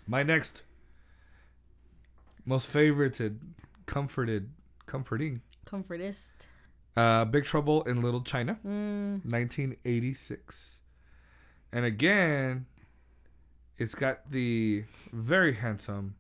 My 0.06 0.22
next 0.22 0.62
most 2.44 2.70
favorited, 2.70 3.38
comforted, 3.86 4.50
comforting. 4.84 5.40
comfortist 5.64 6.46
Uh, 6.94 7.24
Big 7.24 7.44
Trouble 7.44 7.82
in 7.84 8.02
Little 8.02 8.20
China, 8.20 8.58
mm. 8.64 9.24
1986. 9.24 10.80
And 11.74 11.84
again, 11.84 12.66
it's 13.78 13.94
got 13.96 14.30
the 14.30 14.84
very 15.12 15.54
handsome 15.54 16.14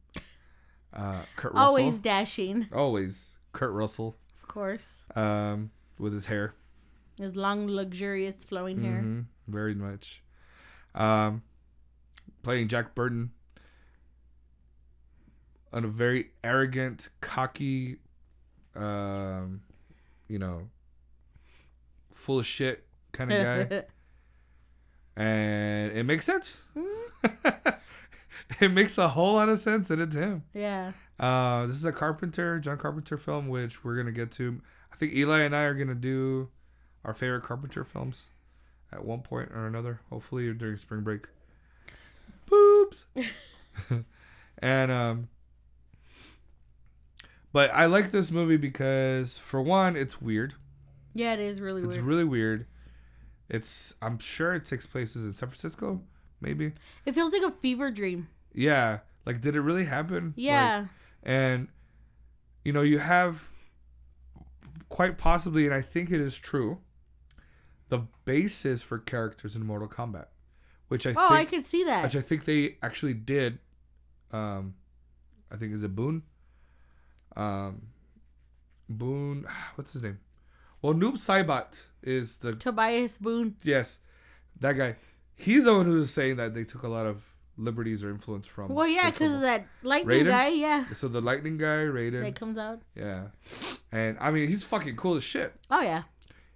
uh, 0.92 1.22
Kurt 1.36 1.52
Russell. 1.54 1.66
always 1.68 1.98
dashing 2.00 2.66
Always 2.72 3.36
Kurt 3.52 3.72
Russell 3.72 4.16
of 4.42 4.48
course 4.48 5.02
um, 5.14 5.70
with 5.98 6.12
his 6.12 6.26
hair. 6.26 6.54
his 7.18 7.36
long 7.36 7.68
luxurious 7.68 8.42
flowing 8.44 8.82
hair 8.82 9.00
Mhm, 9.02 9.26
very 9.46 9.74
much. 9.76 10.22
Um, 10.96 11.42
playing 12.42 12.66
Jack 12.68 12.94
Burton 12.96 13.30
on 15.72 15.84
a 15.84 15.88
very 15.88 16.30
arrogant, 16.42 17.10
cocky, 17.20 17.96
um, 18.76 19.62
you 20.28 20.38
know, 20.40 20.68
full 22.12 22.38
of 22.40 22.46
shit 22.46 22.84
kind 23.12 23.32
of 23.32 23.42
guy, 23.70 23.84
and 25.16 25.92
it 25.92 26.04
makes 26.04 26.26
sense. 26.26 26.62
it 28.60 28.70
makes 28.70 28.98
a 28.98 29.08
whole 29.08 29.34
lot 29.34 29.48
of 29.48 29.58
sense 29.58 29.88
that 29.88 30.00
it's 30.00 30.14
him. 30.16 30.42
yeah 30.52 30.92
Uh, 31.18 31.66
this 31.66 31.76
is 31.76 31.84
a 31.84 31.92
Carpenter, 31.92 32.58
John 32.58 32.76
Carpenter 32.78 33.16
film, 33.16 33.48
which 33.48 33.84
we're 33.84 33.96
gonna 33.96 34.12
get 34.12 34.30
to. 34.32 34.60
I 34.92 34.96
think 34.96 35.12
Eli 35.14 35.40
and 35.40 35.54
I 35.54 35.62
are 35.64 35.74
gonna 35.74 35.94
do 35.94 36.48
our 37.04 37.14
favorite 37.14 37.42
Carpenter 37.42 37.84
films 37.84 38.28
at 38.92 39.04
one 39.04 39.20
point 39.20 39.50
or 39.52 39.66
another. 39.66 40.00
Hopefully 40.10 40.52
during 40.52 40.76
spring 40.76 41.02
break. 41.02 41.28
Boobs. 42.46 43.06
and 44.58 44.92
um, 44.92 45.28
but 47.52 47.70
I 47.72 47.86
like 47.86 48.10
this 48.10 48.30
movie 48.30 48.56
because 48.56 49.38
for 49.38 49.62
one, 49.62 49.96
it's 49.96 50.20
weird. 50.20 50.54
Yeah, 51.14 51.34
it 51.34 51.40
is 51.40 51.60
really 51.60 51.82
weird. 51.82 51.86
It's 51.86 51.96
weird. 51.96 52.06
really 52.06 52.24
weird. 52.24 52.66
It's 53.54 53.94
I'm 54.02 54.18
sure 54.18 54.54
it 54.54 54.64
takes 54.64 54.86
places 54.86 55.24
in 55.24 55.34
San 55.34 55.48
Francisco, 55.48 56.00
maybe. 56.40 56.72
it 57.06 57.14
feels 57.14 57.32
like 57.32 57.42
a 57.42 57.50
fever 57.50 57.90
dream. 57.90 58.28
Yeah, 58.52 59.00
like 59.26 59.40
did 59.40 59.54
it 59.56 59.60
really 59.60 59.84
happen? 59.84 60.26
Like, 60.28 60.34
Yeah. 60.36 60.86
and 61.22 61.68
you 62.64 62.72
know 62.72 62.82
you 62.82 62.98
have 62.98 63.42
quite 64.88 65.18
possibly 65.18 65.64
and 65.66 65.74
i 65.74 65.80
think 65.82 66.10
it 66.10 66.20
is 66.20 66.38
true 66.38 66.78
the 67.88 67.98
basis 68.24 68.82
for 68.82 68.98
characters 68.98 69.56
in 69.56 69.64
mortal 69.64 69.88
kombat 69.88 70.26
which 70.88 71.06
i 71.06 71.12
oh, 71.16 71.34
I 71.34 71.44
could 71.44 71.66
see 71.66 71.84
that. 71.84 72.02
which 72.04 72.14
i 72.16 72.20
think 72.20 72.44
they 72.44 72.76
actually 72.82 73.14
did 73.14 73.58
um 74.30 74.74
i 75.52 75.56
think 75.56 75.72
is 75.72 75.82
it 75.82 75.94
boon 75.96 76.22
um 77.36 77.82
boon 78.88 79.46
what's 79.74 79.92
his 79.92 80.02
name 80.02 80.18
well 80.84 80.94
noob 80.94 81.14
saibot 81.14 81.86
is 82.02 82.36
the 82.36 82.54
Tobias 82.54 83.16
Boon. 83.18 83.56
yes 83.62 83.98
that 84.60 84.72
guy 84.72 84.96
he's 85.34 85.64
the 85.64 85.74
one 85.74 85.86
who 85.86 85.92
was 85.92 86.12
saying 86.12 86.36
that 86.36 86.54
they 86.54 86.64
took 86.64 86.82
a 86.82 86.88
lot 86.88 87.06
of 87.06 87.34
liberties 87.56 88.02
or 88.02 88.10
influence 88.10 88.48
from 88.48 88.74
Well, 88.74 88.86
yeah, 88.86 89.10
because 89.10 89.32
of 89.32 89.40
that 89.42 89.66
lightning 89.82 90.24
Raiden? 90.24 90.28
guy. 90.28 90.48
Yeah, 90.48 90.92
so 90.92 91.08
the 91.08 91.20
lightning 91.20 91.56
guy 91.56 91.84
raiden 91.84 92.22
that 92.22 92.34
comes 92.34 92.58
out. 92.58 92.82
Yeah. 92.94 93.28
And 93.92 94.16
I 94.20 94.30
mean, 94.30 94.48
he's 94.48 94.64
fucking 94.64 94.96
cool 94.96 95.14
as 95.14 95.24
shit. 95.24 95.54
Oh 95.70 95.80
yeah, 95.80 96.02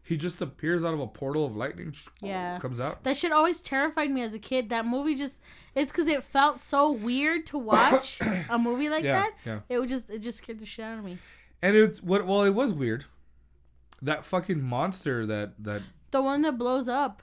He 0.03 0.17
just 0.17 0.43
appears 0.43 0.85
out 0.85 0.95
of 0.95 1.01
a 1.01 1.07
portal 1.07 1.47
of 1.47 1.57
lightning. 1.57 1.95
Yeah. 2.21 2.59
Comes 2.59 2.81
out. 2.81 3.05
that 3.05 3.17
shit 3.17 3.33
always 3.33 3.61
terrified 3.61 4.11
me 4.11 4.23
as 4.23 4.35
a 4.35 4.39
kid. 4.39 4.71
That 4.71 4.87
movie 4.87 5.15
just 5.15 5.41
it's 5.75 5.93
because 5.93 6.09
it 6.09 6.25
felt 6.25 6.63
so 6.63 6.91
weird 6.91 7.47
to 7.47 7.59
watch 7.59 8.19
a 8.51 8.59
movie 8.59 8.89
like 8.89 9.05
yeah. 9.05 9.21
that. 9.21 9.33
Yeah. 9.47 9.61
It 9.69 9.79
would 9.79 9.89
just 9.89 10.11
it 10.11 10.19
just 10.19 10.39
scared 10.39 10.59
the 10.59 10.67
shit 10.67 10.85
out 10.85 10.99
of 10.99 11.05
me. 11.05 11.19
And 11.63 11.77
it's 11.77 12.03
what 12.03 12.27
well, 12.27 12.43
it 12.43 12.55
was 12.55 12.73
weird 12.73 13.05
that 14.03 14.25
fucking 14.25 14.63
monster 14.63 15.27
that 15.27 15.63
that 15.65 15.83
The 16.11 16.23
one 16.23 16.43
that 16.43 16.57
blows 16.59 16.89
up. 16.89 17.23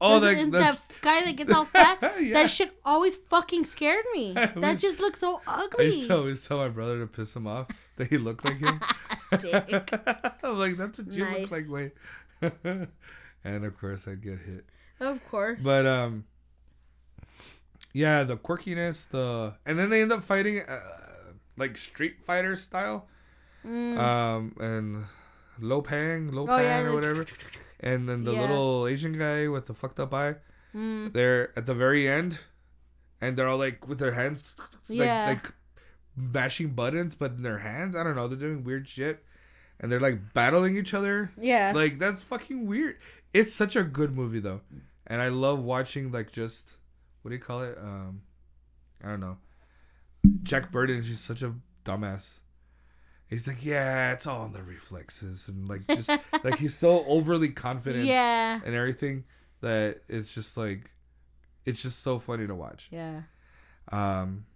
oh 0.00 0.18
that, 0.20 0.50
that, 0.52 0.78
guy 1.02 1.24
that 1.24 1.36
gets 1.36 1.52
all 1.52 1.64
fat. 1.66 1.98
Yeah. 2.20 2.32
That 2.34 2.50
shit 2.50 2.72
always 2.84 3.16
fucking 3.16 3.64
scared 3.64 4.04
me. 4.14 4.32
That 4.34 4.56
was- 4.56 4.80
just 4.80 5.00
looks 5.00 5.20
so 5.20 5.40
I 5.46 5.64
ugly. 5.64 5.86
used 5.86 6.08
to 6.08 6.16
always 6.16 6.46
tell 6.46 6.58
my 6.58 6.68
brother 6.68 6.98
to 7.00 7.06
piss 7.06 7.34
him 7.36 7.46
off 7.46 7.68
that 7.96 8.08
he 8.08 8.16
looked 8.18 8.44
like 8.44 8.58
him. 8.58 8.80
Dick. 9.38 9.92
I'm 10.42 10.58
like, 10.58 10.76
that's 10.76 10.98
what 10.98 11.12
you 11.12 11.24
Nice. 11.24 11.40
look 11.42 11.50
like, 11.50 11.66
wait. 11.68 11.92
and 13.44 13.64
of 13.64 13.78
course, 13.78 14.08
I'd 14.08 14.22
get 14.22 14.38
hit. 14.40 14.64
Of 15.00 15.24
course. 15.30 15.60
But 15.62 15.86
um, 15.86 16.24
yeah, 17.92 18.24
the 18.24 18.36
quirkiness, 18.36 19.08
the 19.08 19.54
and 19.66 19.78
then 19.78 19.90
they 19.90 20.02
end 20.02 20.12
up 20.12 20.22
fighting 20.24 20.60
uh, 20.60 20.80
like 21.56 21.76
Street 21.76 22.24
Fighter 22.24 22.56
style, 22.56 23.06
Mm. 23.66 23.98
um, 23.98 24.54
and 24.58 25.04
Lo 25.60 25.80
Pan, 25.82 26.30
Lopang 26.32 26.48
Oh, 26.48 26.58
yeah, 26.58 26.80
or 26.80 26.94
whatever, 26.94 27.26
and 27.80 28.08
then 28.08 28.24
the 28.24 28.32
Yeah. 28.32 28.40
little 28.42 28.86
Asian 28.86 29.18
guy 29.18 29.48
with 29.48 29.66
the 29.66 29.74
fucked 29.74 30.00
up 30.00 30.12
eye. 30.14 30.36
Mm. 30.74 31.12
They're 31.12 31.50
at 31.58 31.66
the 31.66 31.74
very 31.74 32.08
end, 32.08 32.40
and 33.20 33.36
they're 33.36 33.48
all 33.48 33.58
like 33.58 33.86
with 33.88 33.98
their 33.98 34.12
hands, 34.12 34.54
like, 34.88 34.98
Yeah. 34.98 35.26
like 35.30 35.52
mashing 36.16 36.70
buttons, 36.74 37.14
but 37.14 37.32
in 37.32 37.42
their 37.42 37.58
hands. 37.58 37.94
I 37.96 38.02
don't 38.02 38.16
know. 38.16 38.28
They're 38.28 38.38
doing 38.38 38.64
weird 38.64 38.88
shit, 38.88 39.24
and 39.80 39.90
they're 39.90 40.00
like 40.00 40.32
battling 40.34 40.76
each 40.76 40.94
other. 40.94 41.32
Yeah. 41.40 41.72
Like 41.74 41.98
that's 41.98 42.22
fucking 42.22 42.66
weird. 42.66 42.96
It's 43.32 43.52
such 43.52 43.76
a 43.76 43.82
good 43.82 44.14
movie 44.14 44.40
though, 44.40 44.60
and 45.06 45.20
I 45.22 45.28
love 45.28 45.60
watching 45.62 46.10
like 46.12 46.32
just 46.32 46.76
what 47.22 47.30
do 47.30 47.34
you 47.36 47.42
call 47.42 47.62
it? 47.62 47.76
Um, 47.80 48.22
I 49.02 49.08
don't 49.08 49.20
know. 49.20 49.38
Jack 50.42 50.70
Burton. 50.70 51.02
She's 51.02 51.20
such 51.20 51.42
a 51.42 51.54
dumbass. 51.84 52.40
He's 53.30 53.46
like, 53.46 53.64
yeah, 53.64 54.12
it's 54.12 54.26
all 54.26 54.44
in 54.46 54.52
the 54.52 54.62
reflexes, 54.62 55.46
and 55.46 55.68
like 55.68 55.86
just 55.86 56.10
like 56.42 56.58
he's 56.58 56.74
so 56.74 57.04
overly 57.08 57.50
confident 57.50 58.06
yeah. 58.06 58.60
and 58.64 58.74
everything 58.74 59.22
that 59.60 60.02
it's 60.08 60.34
just 60.34 60.56
like 60.56 60.90
it's 61.64 61.80
just 61.80 62.02
so 62.02 62.18
funny 62.18 62.48
to 62.48 62.54
watch. 62.56 62.88
Yeah. 62.90 63.22
Um, 63.92 64.46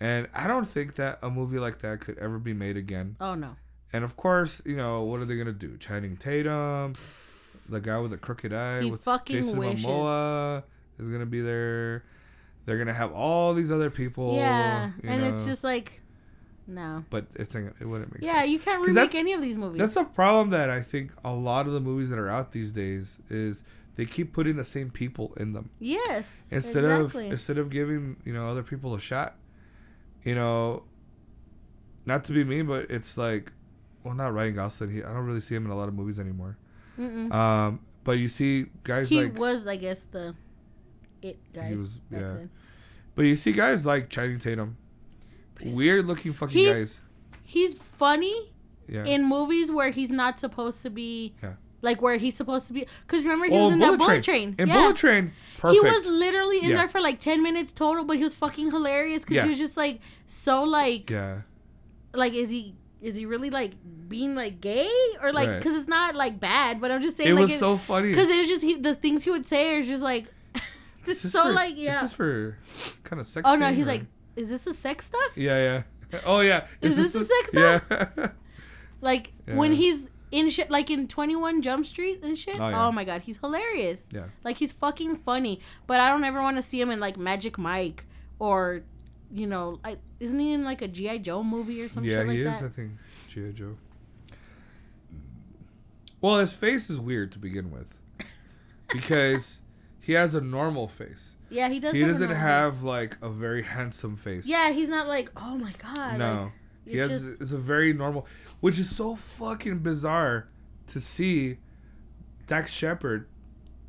and 0.00 0.28
I 0.34 0.46
don't 0.46 0.66
think 0.66 0.94
that 0.94 1.18
a 1.22 1.28
movie 1.28 1.58
like 1.58 1.80
that 1.80 2.00
could 2.00 2.16
ever 2.16 2.38
be 2.38 2.54
made 2.54 2.78
again. 2.78 3.16
Oh 3.20 3.34
no. 3.34 3.56
And 3.92 4.02
of 4.02 4.16
course, 4.16 4.62
you 4.64 4.76
know, 4.76 5.02
what 5.02 5.20
are 5.20 5.26
they 5.26 5.36
gonna 5.36 5.52
do? 5.52 5.76
Channing 5.76 6.16
Tatum, 6.16 6.94
the 7.68 7.80
guy 7.82 7.98
with 7.98 8.12
the 8.12 8.18
crooked 8.18 8.54
eye, 8.54 8.82
He 8.82 8.90
with 8.90 9.06
Jason 9.26 9.58
wishes. 9.58 9.84
Momoa 9.84 10.62
is 10.98 11.08
gonna 11.08 11.26
be 11.26 11.42
there. 11.42 12.02
They're 12.64 12.78
gonna 12.78 12.94
have 12.94 13.12
all 13.12 13.52
these 13.52 13.70
other 13.70 13.90
people. 13.90 14.36
yeah. 14.36 14.92
you 15.02 15.10
And 15.10 15.22
it's 15.22 15.44
just 15.44 15.62
like, 15.62 16.00
no. 16.66 17.04
but 17.10 17.26
it's 17.34 17.54
it 17.54 17.84
wouldn't 17.86 18.12
make 18.12 18.22
Yeah, 18.22 18.34
sense. 18.34 18.46
Yeah, 18.46 18.52
you 18.52 18.58
can't 18.58 18.82
remake 18.86 19.14
any 19.14 19.32
of 19.32 19.42
these 19.42 19.56
movies. 19.56 19.78
That's 19.78 19.94
the 19.94 20.04
problem 20.04 20.50
that 20.50 20.70
I 20.70 20.82
think 20.82 21.12
a 21.24 21.32
lot 21.32 21.66
of 21.66 21.72
the 21.72 21.80
movies 21.80 22.10
that 22.10 22.18
are 22.18 22.28
out 22.28 22.52
these 22.52 22.72
days 22.72 23.18
is 23.28 23.62
they 23.96 24.04
keep 24.04 24.32
putting 24.32 24.56
the 24.56 24.64
same 24.64 24.90
people 24.90 25.32
in 25.38 25.52
them 25.52 25.70
yes. 25.80 26.46
instead 26.50 26.84
exactly. 26.84 27.26
of 27.26 27.32
instead 27.32 27.58
of 27.58 27.70
giving 27.70 28.16
you 28.24 28.32
know 28.32 28.48
other 28.48 28.62
people 28.62 28.94
a 28.94 29.00
shot. 29.00 29.36
You 30.22 30.34
know, 30.34 30.82
not 32.04 32.24
to 32.24 32.32
be 32.32 32.42
mean, 32.42 32.66
but 32.66 32.90
it's 32.90 33.16
like, 33.16 33.52
well, 34.02 34.14
not 34.14 34.34
Ryan 34.34 34.54
Gosling. 34.56 34.90
He, 34.92 35.04
I 35.04 35.12
don't 35.12 35.24
really 35.24 35.40
see 35.40 35.54
him 35.54 35.64
in 35.66 35.70
a 35.70 35.76
lot 35.76 35.86
of 35.88 35.94
movies 35.94 36.18
anymore. 36.18 36.58
Mm-mm. 36.98 37.32
Um, 37.32 37.80
but 38.02 38.12
you 38.18 38.28
see 38.28 38.66
guys 38.82 39.10
like 39.12 39.20
he 39.20 39.24
like, 39.24 39.38
was, 39.38 39.66
I 39.66 39.76
guess, 39.76 40.02
the 40.10 40.34
it 41.22 41.38
guy. 41.52 41.68
He 41.68 41.76
was- 41.76 42.00
yeah. 42.10 42.18
then. 42.18 42.50
but 43.14 43.22
you 43.22 43.36
see 43.36 43.52
guys 43.52 43.86
like 43.86 44.08
Channing 44.08 44.38
Tatum, 44.38 44.76
weird 45.64 46.06
looking 46.06 46.32
fucking 46.32 46.56
he's- 46.56 46.74
guys. 46.76 47.00
He's 47.44 47.74
funny 47.74 48.52
Yeah. 48.88 49.04
in 49.04 49.24
movies 49.24 49.70
where 49.70 49.90
he's 49.90 50.10
not 50.10 50.40
supposed 50.40 50.82
to 50.82 50.90
be. 50.90 51.34
Yeah. 51.42 51.54
Like 51.82 52.02
where 52.02 52.16
he's 52.16 52.34
supposed 52.34 52.66
to 52.68 52.72
be, 52.72 52.86
because 53.06 53.22
remember 53.22 53.46
he 53.46 53.52
Oh, 53.52 53.64
was 53.64 53.72
in 53.74 53.78
that 53.80 53.98
bullet 53.98 54.24
train. 54.24 54.56
In 54.58 54.66
yeah. 54.68 54.74
Bullet 54.74 54.96
Train, 54.96 55.30
perfect. 55.58 55.84
He 55.84 55.88
was 55.88 56.06
literally 56.06 56.58
in 56.58 56.70
Yeah. 56.70 56.76
there 56.78 56.88
for 56.88 57.00
like 57.00 57.20
ten 57.20 57.42
minutes 57.42 57.72
total, 57.72 58.04
but 58.04 58.16
he 58.16 58.24
was 58.24 58.34
fucking 58.34 58.70
hilarious 58.72 59.24
because 59.24 59.42
he 59.44 59.48
was 59.50 59.58
just 59.58 59.76
like 59.76 60.00
so 60.26 60.64
like 60.64 61.10
yeah. 61.10 61.42
like 62.14 62.32
is 62.32 62.50
he 62.50 62.74
is 63.02 63.14
he 63.14 63.26
really 63.26 63.50
like 63.50 63.72
being 64.08 64.34
like 64.34 64.60
gay 64.60 64.90
or 65.22 65.32
like 65.32 65.48
Right. 65.48 65.58
because 65.58 65.76
it's 65.76 65.86
not 65.88 66.16
like 66.16 66.40
bad, 66.40 66.80
but 66.80 66.90
I'm 66.90 67.02
just 67.02 67.16
saying 67.18 67.30
It 67.30 67.34
like 67.34 67.42
was 67.42 67.58
so 67.58 67.76
funny. 67.76 68.08
because 68.08 68.28
it 68.30 68.38
was 68.38 68.48
just 68.48 68.62
he, 68.62 68.74
the 68.74 68.94
things 68.94 69.22
he 69.22 69.30
would 69.30 69.46
say 69.46 69.76
are 69.76 69.82
just 69.82 70.02
like 70.02 70.24
Is 70.54 70.62
it's 71.06 71.22
this 71.22 71.32
so 71.32 71.44
for- 71.44 71.52
like 71.52 71.74
Is 71.74 71.78
yeah. 71.78 72.00
this 72.00 72.10
is 72.10 72.16
for 72.16 72.58
kind 73.04 73.20
of 73.20 73.26
sex? 73.26 73.46
Oh 73.48 73.54
no, 73.54 73.72
he's 73.72 73.86
or- 73.86 73.90
like, 73.90 74.02
is 74.36 74.48
this 74.48 74.66
a 74.66 74.74
sex 74.74 75.06
stuff? 75.06 75.36
Yeah, 75.36 75.58
yeah. 76.12 76.20
Oh 76.24 76.40
yeah. 76.40 76.66
Is 76.80 76.96
this 76.96 77.14
a 77.14 77.24
sex 77.24 77.48
stuff? 77.50 77.82
Yeah. 77.90 78.28
Like 79.00 79.32
when 79.46 79.72
he's 79.72 80.06
in 80.30 80.48
shit, 80.50 80.70
like 80.70 80.90
in 80.90 81.06
Twenty 81.08 81.36
One 81.36 81.62
Jump 81.62 81.84
Street 81.86 82.20
and 82.22 82.38
shit. 82.38 82.58
Oh, 82.60 82.72
Oh, 82.74 82.92
my 82.92 83.04
god, 83.04 83.22
he's 83.22 83.36
hilarious. 83.38 84.08
yeah. 84.12 84.26
Like 84.44 84.56
he's 84.56 84.72
fucking 84.72 85.16
funny, 85.18 85.60
but 85.86 86.00
I 86.00 86.08
don't 86.08 86.24
ever 86.24 86.40
want 86.42 86.56
to 86.56 86.62
see 86.62 86.80
him 86.80 86.90
in 86.90 86.98
like 87.00 87.16
Magic 87.16 87.58
Mike 87.58 88.04
or, 88.38 88.82
you 89.32 89.46
know, 89.46 89.78
I, 89.84 89.98
isn't 90.20 90.38
he 90.38 90.52
in 90.52 90.64
like 90.64 90.80
a 90.82 90.88
GI 90.88 91.20
Joe 91.20 91.42
movie 91.42 91.80
or 91.82 91.88
some 91.88 92.04
Yeah, 92.04 92.18
shit 92.20 92.26
like 92.28 92.36
he 92.36 92.42
is. 92.42 92.62
I 92.62 92.68
think 92.68 92.92
GI 93.28 93.52
Joe. 93.52 93.76
Well, 96.20 96.38
his 96.38 96.52
face 96.52 96.88
is 96.90 96.98
weird 96.98 97.30
to 97.32 97.38
begin 97.38 97.70
with, 97.70 97.98
because 98.92 99.60
he 100.00 100.12
has 100.14 100.34
a 100.34 100.40
normal 100.40 100.88
face. 100.88 101.35
Yeah, 101.50 101.68
he 101.68 101.78
does. 101.80 101.94
He 101.94 102.00
have 102.00 102.10
doesn't 102.10 102.30
have 102.30 102.74
face. 102.76 102.82
like 102.82 103.16
a 103.22 103.28
very 103.28 103.62
handsome 103.62 104.16
face. 104.16 104.46
Yeah, 104.46 104.70
he's 104.72 104.88
not 104.88 105.06
like, 105.08 105.30
oh 105.36 105.56
my 105.56 105.72
god. 105.82 106.18
no, 106.18 106.42
like, 106.84 106.92
he 106.92 106.98
has. 106.98 107.08
just- 107.08 107.40
It's 107.40 107.52
a 107.52 107.58
very 107.58 107.92
normal, 107.92 108.26
which 108.60 108.78
is 108.78 108.94
so 108.94 109.14
fucking 109.16 109.78
bizarre 109.80 110.48
to 110.88 111.00
see. 111.00 111.58
Dax 112.46 112.72
Shepard, 112.72 113.28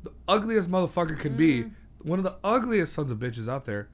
the 0.02 0.10
ugliest 0.26 0.68
motherfucker 0.70 1.18
can 1.18 1.36
be, 1.36 1.60
Mm-hmm. 1.62 2.08
one 2.08 2.18
of 2.18 2.24
the 2.24 2.36
ugliest 2.42 2.92
sons 2.92 3.12
of 3.12 3.18
bitches 3.18 3.48
out 3.48 3.66
there, 3.66 3.88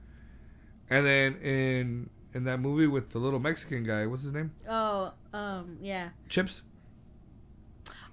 and 0.89 1.05
then 1.05 1.35
in 1.35 2.09
in 2.33 2.43
that 2.45 2.59
movie 2.59 2.87
with 2.87 3.11
the 3.11 3.19
little 3.19 3.39
Mexican 3.39 3.83
guy, 3.83 4.05
what's 4.07 4.23
his 4.23 4.33
name? 4.33 4.51
Oh, 4.69 5.13
um, 5.33 5.77
yeah. 5.81 6.09
Chips. 6.29 6.63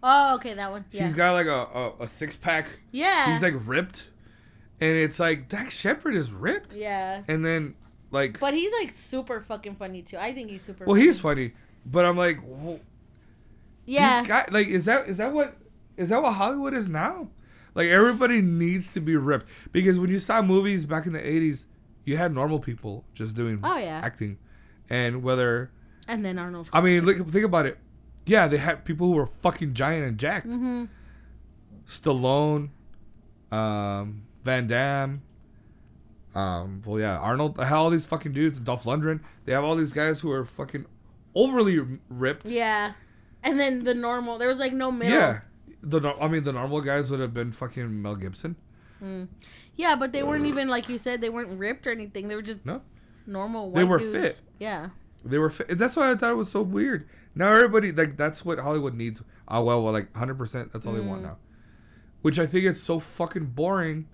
Oh, 0.02 0.34
okay, 0.36 0.54
that 0.54 0.70
one. 0.70 0.84
Yeah. 0.90 1.04
He's 1.06 1.14
got 1.14 1.32
like 1.32 1.46
a, 1.46 1.50
a, 1.74 1.92
a 2.00 2.06
six 2.08 2.36
pack. 2.36 2.68
yeah. 2.90 3.32
He's 3.32 3.42
like 3.42 3.54
ripped. 3.64 4.08
And 4.82 4.96
it's 4.96 5.18
like 5.20 5.48
Dax 5.48 5.78
Shepard 5.78 6.14
is 6.14 6.30
ripped. 6.32 6.74
yeah. 6.74 7.22
And 7.28 7.44
then 7.46 7.74
like 8.10 8.38
But 8.40 8.52
he's 8.54 8.72
like 8.72 8.90
super 8.90 9.40
fucking 9.40 9.76
funny 9.76 10.02
too. 10.02 10.18
I 10.18 10.32
think 10.34 10.50
he's 10.50 10.62
super. 10.62 10.84
well 10.84 10.94
funny. 10.96 11.06
he's 11.06 11.20
funny. 11.20 11.52
But 11.86 12.04
I'm 12.04 12.16
like, 12.16 12.40
whoa, 12.40 12.80
Yeah. 13.86 14.24
guy 14.24 14.46
like 14.50 14.66
is 14.68 14.84
that 14.86 15.08
is 15.08 15.16
that 15.18 15.32
what 15.32 15.56
is 15.96 16.08
that 16.10 16.22
what 16.22 16.32
Hollywood 16.32 16.74
is 16.74 16.88
now? 16.88 17.28
Like 17.74 17.88
everybody 17.88 18.42
needs 18.42 18.92
to 18.94 19.00
be 19.00 19.16
ripped. 19.16 19.46
Because 19.72 19.98
when 19.98 20.10
you 20.10 20.18
saw 20.18 20.42
movies 20.42 20.84
back 20.84 21.06
in 21.06 21.12
the 21.12 21.26
eighties, 21.26 21.66
you 22.04 22.16
had 22.16 22.34
normal 22.34 22.58
people 22.58 23.04
just 23.14 23.34
doing 23.36 23.60
Oh, 23.62 23.76
yeah. 23.76 24.00
acting. 24.04 24.38
And 24.90 25.22
whether 25.22 25.70
and 26.08 26.24
then 26.24 26.38
Arnold. 26.38 26.68
I 26.72 26.80
mean 26.80 27.04
look 27.04 27.18
think 27.30 27.44
about 27.44 27.66
it. 27.66 27.78
Yeah, 28.26 28.46
they 28.48 28.58
had 28.58 28.84
people 28.84 29.06
who 29.08 29.14
were 29.14 29.26
fucking 29.26 29.74
giant 29.74 30.04
and 30.06 30.18
jacked. 30.18 30.46
hmm 30.46 30.84
Stallone, 31.86 32.70
um, 33.50 34.22
Van 34.44 34.66
Damme, 34.66 35.22
um, 36.34 36.82
well, 36.86 36.98
yeah, 36.98 37.18
Arnold. 37.18 37.58
Have 37.58 37.72
all 37.72 37.90
these 37.90 38.06
fucking 38.06 38.32
dudes, 38.32 38.58
Dolph 38.58 38.84
Lundgren. 38.84 39.20
They 39.44 39.52
have 39.52 39.64
all 39.64 39.76
these 39.76 39.92
guys 39.92 40.20
who 40.20 40.30
are 40.30 40.44
fucking 40.44 40.86
overly 41.34 41.80
ripped. 42.08 42.46
Yeah. 42.46 42.92
And 43.42 43.58
then 43.60 43.84
the 43.84 43.94
normal. 43.94 44.38
There 44.38 44.48
was 44.48 44.58
like 44.58 44.72
no 44.72 44.90
middle. 44.90 45.14
Yeah. 45.14 45.40
The 45.82 46.14
I 46.20 46.28
mean, 46.28 46.44
the 46.44 46.52
normal 46.52 46.80
guys 46.80 47.10
would 47.10 47.20
have 47.20 47.34
been 47.34 47.52
fucking 47.52 48.00
Mel 48.00 48.14
Gibson. 48.14 48.56
Mm. 49.02 49.28
Yeah, 49.74 49.96
but 49.96 50.12
they 50.12 50.22
weren't 50.22 50.46
even 50.46 50.68
like 50.68 50.88
you 50.88 50.96
said. 50.96 51.20
They 51.20 51.28
weren't 51.28 51.58
ripped 51.58 51.86
or 51.86 51.90
anything. 51.90 52.28
They 52.28 52.36
were 52.36 52.42
just 52.42 52.64
No, 52.64 52.82
normal. 53.26 53.72
They 53.72 53.84
were 53.84 53.98
dudes. 53.98 54.38
fit. 54.38 54.42
Yeah. 54.60 54.90
they 55.24 55.38
were. 55.38 55.50
Fi- 55.50 55.74
that's 55.74 55.96
why 55.96 56.12
I 56.12 56.14
thought 56.14 56.30
it 56.30 56.36
was 56.36 56.50
so 56.50 56.62
weird. 56.62 57.08
Now 57.34 57.52
everybody 57.52 57.90
like 57.90 58.16
that's 58.16 58.44
what 58.44 58.58
Hollywood 58.60 58.94
needs. 58.94 59.22
Oh 59.48 59.64
well, 59.64 59.82
well, 59.82 59.92
like 59.92 60.14
hundred 60.16 60.38
percent. 60.38 60.72
That's 60.72 60.86
all 60.86 60.92
they 60.92 61.00
want 61.00 61.22
mm. 61.22 61.26
now. 61.26 61.36
Which 62.22 62.38
I 62.38 62.46
think 62.46 62.64
is 62.64 62.80
so 62.80 63.00
fucking 63.00 63.46
boring. 63.46 64.06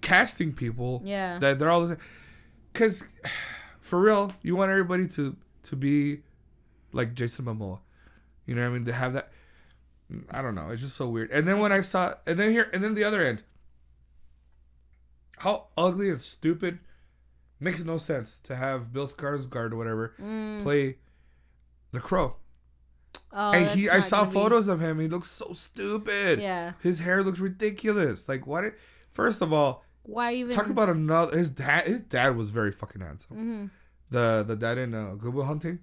Casting 0.00 0.52
people. 0.52 1.02
Yeah. 1.04 1.38
that 1.38 1.58
they're 1.58 1.70
all 1.70 1.82
the 1.82 1.88
same. 1.88 1.98
Because, 2.72 3.04
for 3.80 4.00
real, 4.00 4.32
you 4.42 4.56
want 4.56 4.70
everybody 4.70 5.08
to 5.08 5.36
to 5.64 5.76
be 5.76 6.22
like 6.92 7.14
Jason 7.14 7.44
Momoa. 7.46 7.80
You 8.46 8.54
know 8.54 8.62
what 8.62 8.68
I 8.68 8.72
mean? 8.78 8.84
To 8.86 8.92
have 8.92 9.14
that. 9.14 9.30
I 10.30 10.40
don't 10.42 10.54
know. 10.54 10.70
It's 10.70 10.82
just 10.82 10.96
so 10.96 11.08
weird. 11.08 11.30
And 11.30 11.48
then 11.48 11.58
when 11.58 11.72
I 11.72 11.80
saw, 11.80 12.14
and 12.26 12.38
then 12.38 12.52
here, 12.52 12.70
and 12.72 12.82
then 12.84 12.94
the 12.94 13.02
other 13.04 13.22
end. 13.22 13.42
How 15.38 15.66
ugly 15.76 16.10
and 16.10 16.20
stupid. 16.20 16.78
Makes 17.58 17.84
no 17.84 17.96
sense 17.96 18.38
to 18.40 18.54
have 18.54 18.92
Bill 18.92 19.06
Skarsgård 19.08 19.72
or 19.72 19.76
whatever 19.76 20.14
play 20.62 20.98
the 21.90 22.00
Crow. 22.00 22.36
Oh, 23.32 23.52
and 23.52 23.70
he, 23.78 23.88
I 23.88 24.00
saw 24.00 24.26
be- 24.26 24.30
photos 24.32 24.68
of 24.68 24.80
him. 24.80 25.00
He 25.00 25.08
looks 25.08 25.30
so 25.30 25.54
stupid. 25.54 26.38
Yeah. 26.40 26.72
His 26.82 26.98
hair 26.98 27.22
looks 27.22 27.38
ridiculous. 27.38 28.28
Like 28.28 28.46
what? 28.46 28.64
It, 28.64 28.74
first 29.10 29.40
of 29.40 29.54
all, 29.54 29.82
Why 30.08 30.34
even? 30.34 30.52
Talk 30.54 30.68
about 30.68 30.88
another. 30.88 31.36
His 31.36 31.50
dad. 31.50 31.86
His 31.86 32.00
dad 32.00 32.36
was 32.36 32.50
very 32.50 32.70
fucking 32.72 33.00
handsome. 33.02 33.36
hmm 33.36 33.66
The 34.10 34.44
the 34.46 34.54
dad 34.56 34.78
in 34.78 34.94
uh, 34.94 35.14
Good 35.14 35.34
Will 35.34 35.44
Hunting, 35.44 35.80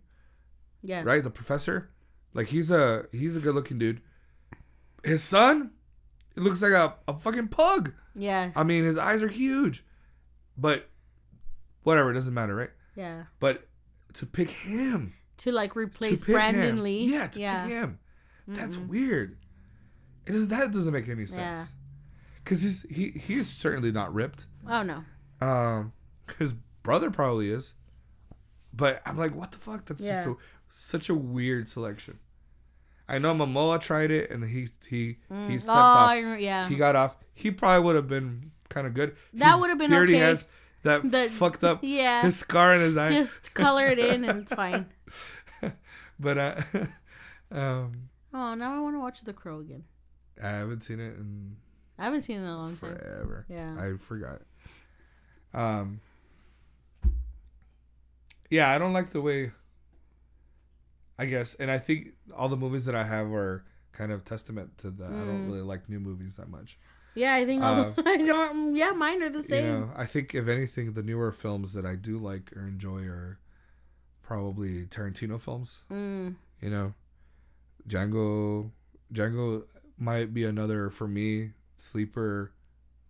Yeah. 0.81 1.03
right? 1.03 1.23
The 1.23 1.29
professor. 1.29 1.89
Like 2.33 2.47
he's 2.47 2.71
a 2.71 3.05
he's 3.11 3.35
a 3.35 3.39
good 3.39 3.53
looking 3.53 3.77
dude. 3.77 4.01
His 5.03 5.21
son, 5.21 5.71
it 6.37 6.41
looks 6.41 6.61
like 6.61 6.71
a, 6.71 6.95
a 7.07 7.19
fucking 7.19 7.49
pug. 7.49 7.93
Yeah. 8.15 8.51
I 8.55 8.63
mean, 8.63 8.85
his 8.85 8.97
eyes 8.97 9.21
are 9.21 9.27
huge, 9.27 9.83
but 10.57 10.89
whatever, 11.83 12.11
it 12.11 12.13
doesn't 12.13 12.33
matter, 12.33 12.55
right? 12.55 12.69
Yeah. 12.95 13.23
But 13.39 13.67
to 14.13 14.25
pick 14.25 14.49
him, 14.51 15.13
To 15.39 15.51
like 15.51 15.75
replace 15.75 16.23
pick 16.23 16.33
Brandon 16.35 16.77
him, 16.77 16.83
Lee. 16.83 17.03
yeah, 17.11 17.27
to 17.27 17.39
yeah. 17.41 17.63
pick 17.63 17.71
him, 17.73 17.99
that's 18.47 18.77
Mm-mm. 18.77 18.87
weird. 18.87 19.37
It 20.25 20.33
is 20.35 20.47
that 20.47 20.71
doesn't 20.71 20.93
make 20.93 21.09
any 21.09 21.25
sense. 21.25 21.57
Yeah. 21.59 21.65
Sense. 22.45 22.61
Cause 22.61 22.61
he's 22.63 22.85
he 22.97 23.09
he's 23.19 23.47
certainly 23.53 23.91
not 23.91 24.13
ripped. 24.13 24.45
Oh 24.67 24.83
no. 24.83 25.03
Um, 25.45 25.93
his 26.39 26.53
brother 26.53 27.11
probably 27.11 27.49
is, 27.49 27.73
but 28.73 29.01
I'm 29.05 29.17
like, 29.17 29.35
what 29.35 29.51
the 29.51 29.57
fuck? 29.57 29.85
That's 29.85 30.01
Yeah. 30.01 30.23
just 30.23 30.29
a, 30.29 30.35
such 30.69 31.09
a 31.09 31.13
weird 31.15 31.67
selection. 31.69 32.19
I 33.07 33.19
know 33.19 33.33
Momoa 33.35 33.81
tried 33.81 34.11
it 34.11 34.29
and 34.31 34.43
he 34.45 34.67
he 34.87 35.17
Mm. 35.31 35.49
he 35.49 35.57
stepped 35.57 35.75
oh, 35.77 35.81
off. 35.81 36.39
Yeah. 36.39 36.67
He 36.69 36.75
got 36.75 36.95
off. 36.95 37.17
He 37.33 37.51
probably 37.51 37.83
would 37.85 37.95
have 37.95 38.07
been 38.07 38.51
kind 38.69 38.87
of 38.87 38.93
good. 38.93 39.15
That 39.33 39.59
would've 39.59 39.77
been 39.77 39.91
He 39.91 39.95
already 39.97 40.15
okay. 40.15 40.21
has 40.23 40.47
that 40.83 41.03
The- 41.11 41.29
fucked 41.29 41.63
up 41.63 41.79
yeah. 41.83 42.21
his 42.21 42.37
scar 42.37 42.73
in 42.75 42.81
his 42.81 42.95
eye. 42.97 43.09
Just 43.09 43.53
color 43.53 43.87
it 43.87 43.99
in 43.99 44.23
and 44.23 44.39
it's 44.43 44.53
fine. 44.63 44.87
but 46.19 46.37
uh, 46.37 46.55
um, 47.51 48.09
Oh, 48.33 48.53
now 48.55 48.75
I 48.75 48.79
want 48.79 48.95
to 48.95 48.99
watch 48.99 49.21
The 49.21 49.33
Crow 49.33 49.59
again. 49.59 49.83
I 50.43 50.47
haven't 50.49 50.83
seen 50.83 50.99
it 50.99 51.15
in 51.17 51.57
I 51.99 52.05
haven't 52.05 52.21
seen 52.23 52.37
it 52.37 52.39
in 52.41 52.45
a 52.47 52.57
long 52.57 52.75
time. 52.77 52.95
forever. 52.97 53.45
Yeah. 53.49 53.75
I 53.79 53.97
forgot. 53.97 54.41
Um. 55.53 56.01
Yeah, 58.49 58.69
I 58.69 58.77
don't 58.77 58.93
like 58.93 59.09
the 59.11 59.21
way. 59.21 59.51
I 61.17 61.25
guess, 61.27 61.55
and 61.55 61.69
I 61.69 61.77
think 61.77 62.09
all 62.35 62.49
the 62.49 62.57
movies 62.57 62.85
that 62.85 62.95
I 62.95 63.03
have 63.03 63.27
are 63.31 63.63
kind 63.91 64.11
of 64.11 64.25
testament 64.25 64.77
to 64.79 64.89
that. 64.91 65.05
I 65.07 65.09
don't 65.25 65.43
Mm. 65.43 65.47
really 65.47 65.61
like 65.61 65.87
new 65.87 65.99
movies 65.99 66.37
that 66.37 66.49
much. 66.49 66.77
Yeah, 67.15 67.35
I 67.35 67.45
think 67.45 67.61
all 67.63 67.91
the, 67.91 68.03
I 68.09 68.17
don't. 68.17 68.75
Yeah, 68.75 68.91
mine 68.91 69.21
are 69.21 69.29
the 69.29 69.37
You 69.39 69.43
same. 69.43 69.65
know, 69.65 69.91
I 69.95 70.05
think 70.07 70.33
if 70.33 70.47
anything, 70.47 70.93
the 70.93 71.03
newer 71.03 71.31
films 71.31 71.73
that 71.73 71.85
I 71.85 71.95
do 71.95 72.17
like 72.17 72.51
or 72.57 72.61
enjoy 72.67 73.03
are 73.05 73.39
probably 74.23 74.85
Tarantino 74.87 75.39
films. 75.39 75.83
Mm, 75.91 76.35
You 76.61 76.69
know, 76.71 76.93
Django. 77.87 78.71
Django 79.13 79.65
might 79.99 80.33
be 80.33 80.43
another 80.43 80.89
for 80.89 81.07
me 81.07 81.51
sleeper, 81.75 82.51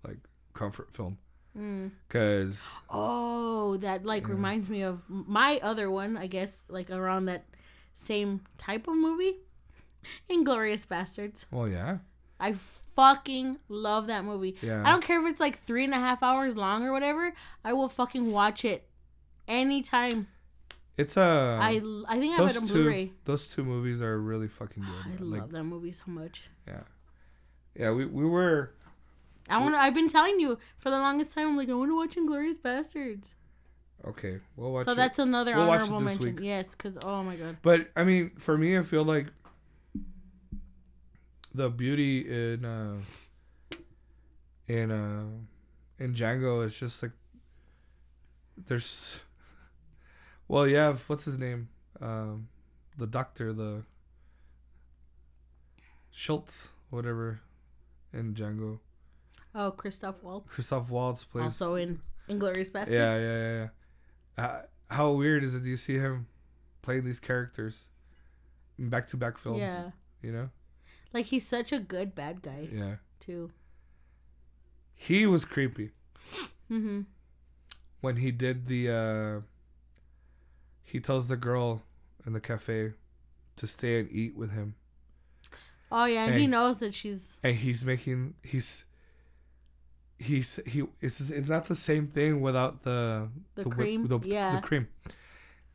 like 0.03 0.19
comfort 0.53 0.93
film 0.93 1.17
mm. 1.57 1.91
because 2.07 2.67
Oh, 2.89 3.77
that 3.77 4.05
like 4.05 4.23
Yeah. 4.27 4.33
reminds 4.33 4.69
me 4.69 4.81
of 4.83 5.01
my 5.07 5.59
other 5.63 5.89
one. 5.89 6.17
I 6.17 6.27
guess 6.27 6.63
like 6.69 6.89
around 6.89 7.25
that 7.25 7.45
same 7.93 8.41
type 8.57 8.87
of 8.87 8.95
movie, 8.95 9.37
Inglourious 10.29 10.85
Basterds. 10.87 11.45
well, 11.51 11.67
yeah, 11.67 11.99
I 12.39 12.55
fucking 12.95 13.57
love 13.69 14.07
that 14.07 14.23
movie. 14.25 14.55
yeah. 14.61 14.83
I 14.85 14.91
don't 14.91 15.03
care 15.03 15.19
if 15.23 15.31
it's 15.31 15.39
like 15.39 15.59
three 15.59 15.83
and 15.83 15.93
a 15.93 15.97
half 15.97 16.21
hours 16.23 16.55
long 16.55 16.83
or 16.83 16.91
whatever. 16.91 17.33
I 17.63 17.73
will 17.73 17.89
fucking 17.89 18.31
watch 18.31 18.65
it 18.65 18.87
anytime. 19.47 20.27
It's 20.97 21.17
a. 21.17 21.57
I 21.61 21.81
I 22.07 22.19
think 22.19 22.37
I 22.39 22.43
have 22.43 22.49
it 22.51 22.57
on 22.57 22.67
two. 22.67 22.73
Blu-ray. 22.73 23.11
Those 23.25 23.49
two 23.49 23.63
movies 23.63 24.01
are 24.01 24.19
really 24.19 24.47
fucking 24.47 24.83
good. 24.83 25.13
I 25.13 25.15
good. 25.17 25.21
love 25.27 25.51
that 25.51 25.63
movie 25.63 25.91
so 25.91 26.03
much. 26.07 26.43
yeah, 26.67 26.81
yeah. 27.75 27.91
We 27.91 28.05
we 28.05 28.25
were 28.25 28.73
I 29.49 29.57
want. 29.59 29.75
I've 29.75 29.93
been 29.93 30.09
telling 30.09 30.39
you 30.39 30.57
for 30.77 30.89
the 30.89 30.97
longest 30.97 31.33
time. 31.33 31.47
I'm 31.47 31.57
like, 31.57 31.69
I 31.69 31.73
want 31.73 31.91
to 31.91 31.95
watch 31.95 32.15
Inglourious 32.15 32.59
Basterds. 32.59 33.29
okay. 34.07 34.39
We'll 34.55 34.71
watch 34.71 34.85
so 34.85 34.91
it. 34.91 34.95
that's 34.95 35.19
another 35.19 35.55
We'll 35.55 35.69
honorable 35.69 35.99
mention. 35.99 36.35
week. 36.35 36.39
Yes, 36.41 36.71
because 36.71 36.97
oh 37.03 37.23
my 37.23 37.35
god. 37.35 37.57
But 37.61 37.89
I 37.95 38.03
mean, 38.03 38.31
for 38.39 38.57
me, 38.57 38.77
I 38.77 38.83
feel 38.83 39.03
like 39.03 39.27
the 41.53 41.69
beauty 41.69 42.19
in 42.27 42.65
uh 42.65 42.95
in 44.67 44.91
uh 44.91 45.25
in 45.99 46.13
Django 46.13 46.65
is 46.65 46.77
just 46.77 47.03
like 47.03 47.11
there's 48.67 49.21
well, 50.47 50.67
you 50.67 50.75
have 50.75 51.03
what's 51.09 51.25
his 51.25 51.37
name, 51.39 51.69
um, 52.01 52.49
the 52.97 53.07
doctor, 53.07 53.53
the 53.53 53.83
Schultz, 56.11 56.69
whatever, 56.89 57.41
in 58.13 58.33
Django. 58.33 58.79
Oh, 59.55 59.71
Christoph 59.71 60.21
Waltz, 60.23 60.51
Christoph 60.53 60.89
Waltz 60.89 61.23
plays. 61.23 61.43
also 61.45 61.75
in 61.75 61.99
Inglourious 62.29 62.71
Basterds. 62.71 62.91
yeah, 62.93 63.17
yeah, 63.19 63.37
yeah. 63.37 63.67
yeah. 64.37 64.45
Uh, 64.45 64.61
how 64.89 65.11
weird 65.11 65.43
is 65.43 65.53
it? 65.55 65.63
Do 65.63 65.69
you 65.69 65.77
see 65.77 65.95
him 65.95 66.27
playing 66.81 67.05
these 67.05 67.19
characters 67.19 67.87
in 68.79 68.89
back-to-back 68.89 69.37
films? 69.37 69.59
Yeah. 69.59 69.91
You 70.21 70.31
know. 70.31 70.49
Like 71.13 71.27
he's 71.27 71.45
such 71.47 71.71
a 71.71 71.79
good 71.79 72.15
bad 72.15 72.41
guy 72.41 72.67
Yeah. 72.71 72.95
too. 73.19 73.51
He 74.95 75.25
was 75.25 75.45
creepy 75.45 75.91
Mm-hmm. 76.71 77.01
when 78.01 78.15
he 78.17 78.31
did 78.31 78.67
the 78.67 78.89
uh 78.89 79.41
he 80.83 80.99
tells 80.99 81.27
the 81.27 81.35
girl 81.37 81.83
in 82.25 82.33
the 82.33 82.39
cafe 82.39 82.93
to 83.57 83.67
stay 83.67 83.99
and 83.99 84.09
eat 84.11 84.35
with 84.35 84.51
him. 84.51 84.75
Oh 85.93 86.05
yeah, 86.05 86.25
and 86.25 86.35
he 86.39 86.47
knows 86.47 86.79
that 86.79 86.93
she's 86.93 87.39
And 87.43 87.55
he's 87.55 87.85
making 87.85 88.33
he's 88.43 88.85
he's 90.19 90.59
he 90.65 90.83
it's 91.01 91.19
it's 91.29 91.47
not 91.47 91.65
the 91.67 91.75
same 91.75 92.07
thing 92.07 92.41
without 92.41 92.83
the 92.83 93.29
The 93.55 93.63
whip- 93.63 93.73
cream? 93.75 94.07
the, 94.07 94.19
Yeah. 94.23 94.55
the 94.55 94.61
cream. 94.61 94.87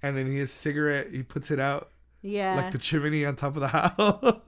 And 0.02 0.16
then 0.16 0.26
his 0.26 0.52
cigarette 0.52 1.12
he 1.12 1.22
puts 1.22 1.50
it 1.50 1.60
out 1.60 1.90
yeah. 2.22 2.56
like 2.56 2.72
the 2.72 2.78
chimney 2.78 3.24
on 3.24 3.36
top 3.36 3.56
of 3.56 3.60
the 3.60 3.68
house. 3.78 4.40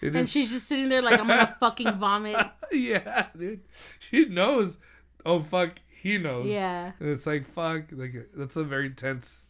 It 0.00 0.08
and 0.08 0.16
is- 0.16 0.30
she's 0.30 0.50
just 0.50 0.68
sitting 0.68 0.88
there 0.88 1.02
like 1.02 1.18
I'm 1.20 1.26
gonna 1.26 1.56
fucking 1.60 1.92
vomit. 1.94 2.36
yeah, 2.72 3.26
dude. 3.36 3.60
She 3.98 4.26
knows. 4.26 4.78
Oh 5.26 5.42
fuck, 5.42 5.80
he 5.88 6.18
knows. 6.18 6.46
Yeah. 6.46 6.92
And 7.00 7.08
it's 7.10 7.26
like 7.26 7.46
fuck, 7.52 7.84
like 7.92 8.14
that's 8.34 8.56
a 8.56 8.64
very 8.64 8.90
tense, 8.90 9.42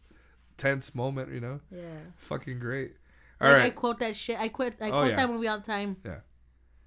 tense 0.57 0.93
moment. 0.95 1.31
You 1.31 1.39
know, 1.39 1.59
Yeah. 1.71 1.99
fucking 2.17 2.59
great. 2.59 2.93
All 3.41 3.47
Like 3.47 3.57
right. 3.57 3.65
I 3.65 3.69
quote 3.69 3.99
that 3.99 4.15
shit. 4.15 4.37
I 4.39 4.49
quit. 4.49 4.75
I 4.81 4.87
Oh, 4.87 4.91
quote 4.91 5.09
yeah. 5.11 5.15
that 5.15 5.29
movie 5.29 5.47
all 5.47 5.57
the 5.59 5.65
time. 5.65 5.97
Yeah. 6.05 6.19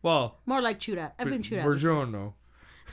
Well, 0.02 0.40
More 0.46 0.60
like 0.60 0.78
chewed 0.80 0.98
out. 0.98 1.12
I've 1.18 1.28
been 1.28 1.42
chewed 1.42 1.60
out. 1.60 1.66
Buongiorno. 1.66 2.34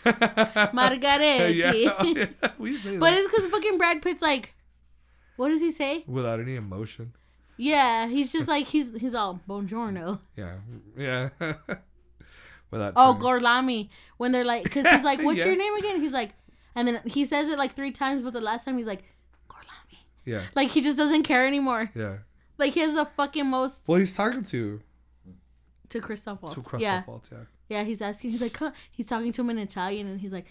Margheriti. 0.06 1.56
yeah, 1.56 1.94
oh, 2.00 2.06
yeah, 2.06 2.52
we 2.58 2.78
say 2.78 2.98
But 2.98 3.14
it's 3.14 3.30
because 3.32 3.48
fucking 3.50 3.78
Brad 3.78 4.02
Pitt's 4.02 4.22
like, 4.22 4.56
what 5.36 5.50
does 5.50 5.62
he 5.62 5.72
say? 5.72 6.04
without 6.08 6.40
any 6.40 6.56
emotion. 6.56 7.14
Yeah, 7.58 8.08
he's 8.08 8.32
just 8.32 8.48
like 8.48 8.68
he's 8.68 8.88
he's 8.98 9.14
all 9.14 9.42
buongiorno. 9.48 10.20
Yeah, 10.38 10.56
yeah. 10.98 11.30
without. 12.72 12.94
Oh, 12.96 13.18
trying. 13.20 13.42
Gorlami. 13.42 13.90
When 14.18 14.32
they're 14.32 14.46
like, 14.46 14.64
because 14.64 14.88
he's 14.88 15.04
like, 15.04 15.22
what's 15.24 15.40
Yeah. 15.40 15.48
your 15.48 15.58
name 15.58 15.74
again? 15.76 16.00
He's 16.00 16.14
like, 16.14 16.34
and 16.76 16.88
then 16.88 17.02
he 17.06 17.26
says 17.26 17.50
it 17.50 17.58
like 17.58 17.76
three 17.76 17.92
times, 17.92 18.24
but 18.24 18.32
the 18.34 18.40
last 18.42 18.64
time 18.66 18.78
he's 18.78 18.88
like, 18.88 19.04
Gorlami. 19.50 19.98
Yeah, 20.26 20.44
Like 20.56 20.70
he 20.70 20.82
just 20.82 20.98
doesn't 20.98 21.24
care 21.24 21.46
anymore. 21.48 21.92
yeah. 21.96 22.18
Like 22.60 22.74
he 22.74 22.82
has 22.82 22.94
the 22.94 23.06
fucking 23.06 23.48
most 23.48 23.88
Well, 23.88 24.00
he's 24.00 24.14
talking 24.14 24.44
to 24.44 24.82
to 25.90 26.02
Christoph 26.02 26.42
Waltz. 26.42 26.56
to 26.56 26.62
Christoph 26.62 26.82
yeah, 26.82 27.04
Waltz. 27.08 27.30
Yeah. 27.32 27.38
yeah. 27.70 27.84
He's 27.84 28.02
asking. 28.02 28.32
He's 28.32 28.42
like, 28.42 28.58
he's 28.92 29.08
talking 29.08 29.32
to 29.32 29.42
him 29.42 29.50
in 29.50 29.58
Italian, 29.58 30.08
and 30.08 30.20
he's 30.22 30.34
like, 30.34 30.46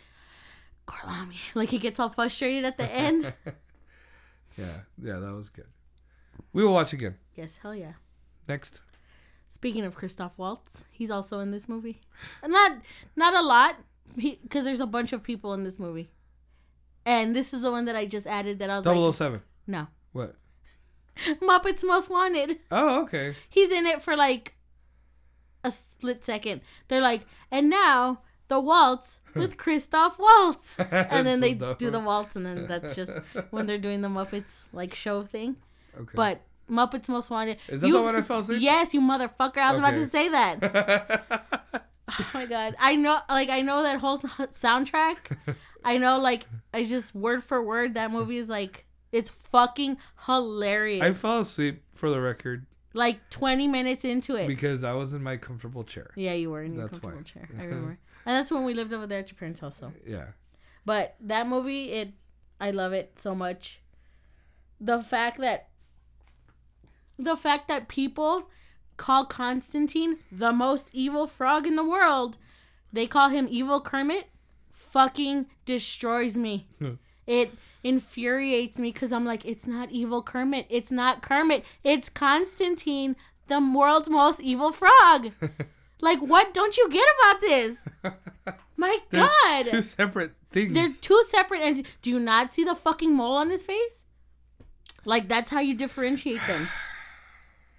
Gorlami. 0.88 1.36
Like 1.54 1.68
he 1.68 1.78
gets 1.78 2.00
all 2.00 2.08
frustrated 2.08 2.64
at 2.64 2.76
the 2.78 2.90
end. 2.92 3.32
Yeah, 4.56 4.80
yeah. 5.00 5.18
That 5.20 5.34
was 5.34 5.50
good. 5.50 5.66
We 6.52 6.64
will 6.64 6.72
watch 6.72 6.92
again 6.92 7.16
yes, 7.36 7.58
hell 7.58 7.74
yeah. 7.74 7.92
next. 8.48 8.80
Speaking 9.48 9.84
of 9.84 9.94
Christoph 9.94 10.36
Waltz, 10.38 10.84
he's 10.90 11.10
also 11.10 11.38
in 11.40 11.50
this 11.52 11.68
movie. 11.68 12.00
Not 12.44 12.78
not 13.16 13.34
a 13.34 13.42
lot, 13.42 13.76
because 14.16 14.64
there's 14.64 14.80
a 14.80 14.86
bunch 14.86 15.12
of 15.12 15.22
people 15.22 15.54
in 15.54 15.64
this 15.64 15.78
movie. 15.78 16.10
And 17.06 17.34
this 17.34 17.54
is 17.54 17.62
the 17.62 17.70
one 17.70 17.86
that 17.86 17.96
I 17.96 18.04
just 18.06 18.26
added 18.26 18.58
that 18.58 18.68
I 18.68 18.76
was 18.76 18.84
Double 18.84 19.00
like, 19.00 19.08
O 19.08 19.12
Seven. 19.12 19.42
no. 19.66 19.86
What? 20.12 20.34
Muppets 21.42 21.82
Most 21.84 22.08
Wanted. 22.10 22.58
Oh, 22.70 23.02
okay. 23.02 23.34
He's 23.48 23.70
in 23.72 23.86
it 23.86 24.02
for 24.02 24.16
like 24.16 24.54
a 25.64 25.70
split 25.70 26.24
second. 26.24 26.60
They're 26.88 27.00
like, 27.02 27.26
and 27.50 27.68
now 27.70 28.20
the 28.48 28.60
waltz 28.60 29.18
with 29.34 29.56
Christoph 29.56 30.18
Waltz. 30.18 30.78
And 30.90 31.26
then 31.26 31.38
So 31.38 31.40
they 31.40 31.54
dumb. 31.54 31.76
do 31.78 31.90
the 31.90 32.00
waltz, 32.00 32.36
and 32.36 32.46
then 32.46 32.66
that's 32.66 32.94
just 32.94 33.12
when 33.50 33.66
they're 33.66 33.78
doing 33.78 34.00
the 34.02 34.08
Muppets 34.08 34.68
like 34.72 34.94
show 34.94 35.22
thing. 35.24 35.56
Okay. 35.96 36.10
But 36.14 36.40
Muppets 36.70 37.08
Most 37.08 37.30
Wanted. 37.30 37.58
Is 37.68 37.80
that 37.80 37.86
you- 37.86 37.94
the 37.94 38.02
one 38.02 38.14
I 38.16 38.22
fell 38.22 38.38
asleep? 38.40 38.60
Yes, 38.62 38.94
you 38.94 39.00
motherfucker. 39.00 39.58
I 39.58 39.70
was 39.70 39.78
about 39.78 39.94
to 39.94 40.06
say 40.06 40.28
that. 40.28 41.54
Oh 42.10 42.26
my 42.32 42.46
god. 42.46 42.74
I 42.78 42.94
know 42.94 43.20
like 43.28 43.50
I 43.50 43.60
know 43.60 43.82
that 43.82 44.00
whole 44.00 44.18
soundtrack. 44.18 45.36
I 45.84 45.98
know 45.98 46.18
like 46.18 46.46
I 46.72 46.84
just 46.84 47.14
word 47.14 47.44
for 47.44 47.62
word 47.62 47.94
that 47.94 48.10
movie 48.10 48.38
is 48.38 48.48
like 48.48 48.84
it's 49.12 49.30
fucking 49.30 49.96
hilarious. 50.26 51.02
I 51.02 51.12
fell 51.12 51.40
asleep 51.40 51.82
for 51.92 52.10
the 52.10 52.20
record 52.20 52.66
like 52.94 53.28
20 53.30 53.68
minutes 53.68 54.04
into 54.04 54.34
it. 54.36 54.46
because 54.48 54.82
I 54.84 54.94
was 54.94 55.14
in 55.14 55.22
my 55.22 55.36
comfortable 55.36 55.84
chair. 55.84 56.10
yeah, 56.16 56.32
you 56.32 56.50
were 56.50 56.62
in 56.62 56.74
your 56.74 56.88
That's 56.88 56.98
comfortable 56.98 57.18
why. 57.18 57.22
chair. 57.22 57.48
I 57.58 57.64
remember. 57.66 57.98
and 58.26 58.36
that's 58.36 58.50
when 58.50 58.64
we 58.64 58.74
lived 58.74 58.92
over 58.92 59.06
there 59.06 59.20
at 59.20 59.30
your 59.30 59.36
parents' 59.38 59.60
house 59.60 59.78
so. 59.78 59.92
Yeah. 60.06 60.26
But 60.84 61.16
that 61.20 61.46
movie 61.46 61.92
it 61.92 62.12
I 62.60 62.70
love 62.70 62.92
it 62.92 63.18
so 63.18 63.34
much. 63.34 63.80
The 64.80 65.00
fact 65.02 65.40
that 65.40 65.68
the 67.18 67.36
fact 67.36 67.68
that 67.68 67.88
people 67.88 68.48
call 68.96 69.24
Constantine 69.24 70.18
the 70.30 70.52
most 70.52 70.90
evil 70.92 71.26
frog 71.26 71.66
in 71.66 71.76
the 71.76 71.88
world. 71.88 72.36
They 72.92 73.06
call 73.06 73.30
him 73.30 73.46
evil 73.50 73.80
Kermit. 73.80 74.28
Fucking 74.72 75.46
destroys 75.64 76.36
me. 76.36 76.66
it 77.26 77.52
infuriates 77.88 78.78
me 78.78 78.92
because 78.92 79.12
I'm 79.12 79.24
like, 79.24 79.44
it's 79.44 79.66
not 79.66 79.90
evil 79.90 80.22
Kermit. 80.22 80.66
It's 80.68 80.90
not 80.90 81.22
Kermit. 81.22 81.64
It's 81.82 82.08
Constantine, 82.08 83.16
the 83.48 83.60
world's 83.60 84.08
most 84.08 84.40
evil 84.40 84.72
frog. 84.72 85.32
like, 86.00 86.20
what 86.20 86.52
don't 86.54 86.76
you 86.76 86.88
get 86.90 87.06
about 87.18 87.40
this? 87.40 87.84
My 88.76 88.98
They're 89.10 89.28
God. 89.42 89.64
two 89.64 89.82
separate 89.82 90.32
things. 90.50 90.74
They're 90.74 90.90
two 91.00 91.22
separate 91.28 91.60
and 91.62 91.86
do 92.02 92.10
you 92.10 92.20
not 92.20 92.54
see 92.54 92.64
the 92.64 92.74
fucking 92.74 93.14
mole 93.14 93.36
on 93.36 93.50
his 93.50 93.62
face? 93.62 94.04
Like 95.04 95.28
that's 95.28 95.50
how 95.50 95.60
you 95.60 95.74
differentiate 95.74 96.40
them. 96.46 96.68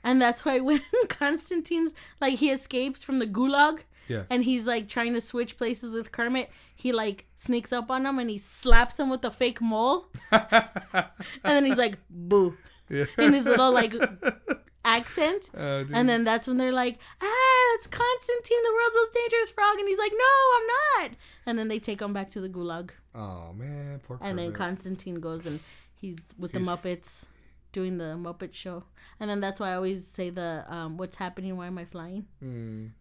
And 0.02 0.22
that's 0.22 0.46
why 0.46 0.62
when 0.62 0.82
Constantine's 1.10 1.94
like 2.22 2.40
he 2.40 2.52
escapes 2.52 3.04
from 3.04 3.20
the 3.20 3.28
gulag 3.28 3.82
yeah. 4.10 4.24
and 4.30 4.44
he's 4.44 4.66
like 4.66 4.90
trying 4.90 5.14
to 5.14 5.22
switch 5.22 5.58
places 5.58 5.92
with 5.92 6.12
Kermit, 6.12 6.50
he 6.76 6.92
like 6.92 7.28
sneaks 7.36 7.72
up 7.72 7.90
on 7.90 8.06
him 8.06 8.20
and 8.20 8.30
he 8.30 8.38
slaps 8.38 9.00
him 9.00 9.10
with 9.10 9.24
a 9.24 9.32
fake 9.32 9.62
mole. 9.62 10.08
and 10.32 11.10
then 11.44 11.64
he's 11.66 11.78
like, 11.78 11.98
boo. 12.10 12.58
yeah. 12.90 13.06
In 13.18 13.34
his 13.34 13.46
little 13.46 13.72
like 13.72 13.94
accent. 14.86 15.50
Uh. 15.56 15.86
And 15.94 16.10
then 16.10 16.24
that's 16.24 16.48
when 16.48 16.58
they're 16.58 16.74
like, 16.74 17.00
ah, 17.22 17.76
that's 17.76 17.88
Constantine, 17.88 18.64
the 18.64 18.74
world's 18.74 18.96
most 18.96 19.14
dangerous 19.14 19.50
frog. 19.52 19.78
And 19.78 19.88
he's 19.88 20.00
like, 20.00 20.12
no, 20.12 20.58
I'm 20.58 20.68
not. 20.68 21.18
And 21.46 21.60
then 21.60 21.68
they 21.68 21.80
take 21.80 22.02
him 22.02 22.12
back 22.12 22.30
to 22.32 22.42
the 22.42 22.50
gulag. 22.50 22.90
oh 23.16 23.54
man, 23.54 24.02
poor. 24.06 24.20
And 24.22 24.38
then 24.38 24.52
Constantine 24.52 25.20
goes 25.20 25.46
and 25.46 25.60
he's 25.96 26.18
with 26.38 26.52
the 26.54 26.60
Muppets 26.60 27.26
doing 27.72 27.98
the 27.98 28.16
Muppet 28.18 28.54
show. 28.54 28.84
And 29.20 29.30
then 29.30 29.40
that's 29.40 29.60
why 29.60 29.72
I 29.72 29.76
always 29.76 30.06
say 30.08 30.30
the 30.30 30.66
um, 30.68 30.98
what's 30.98 31.18
happening, 31.18 31.56
why 31.58 31.68
am 31.68 31.78
I 31.78 31.86
flying? 31.86 32.26
Mm. 32.44 32.92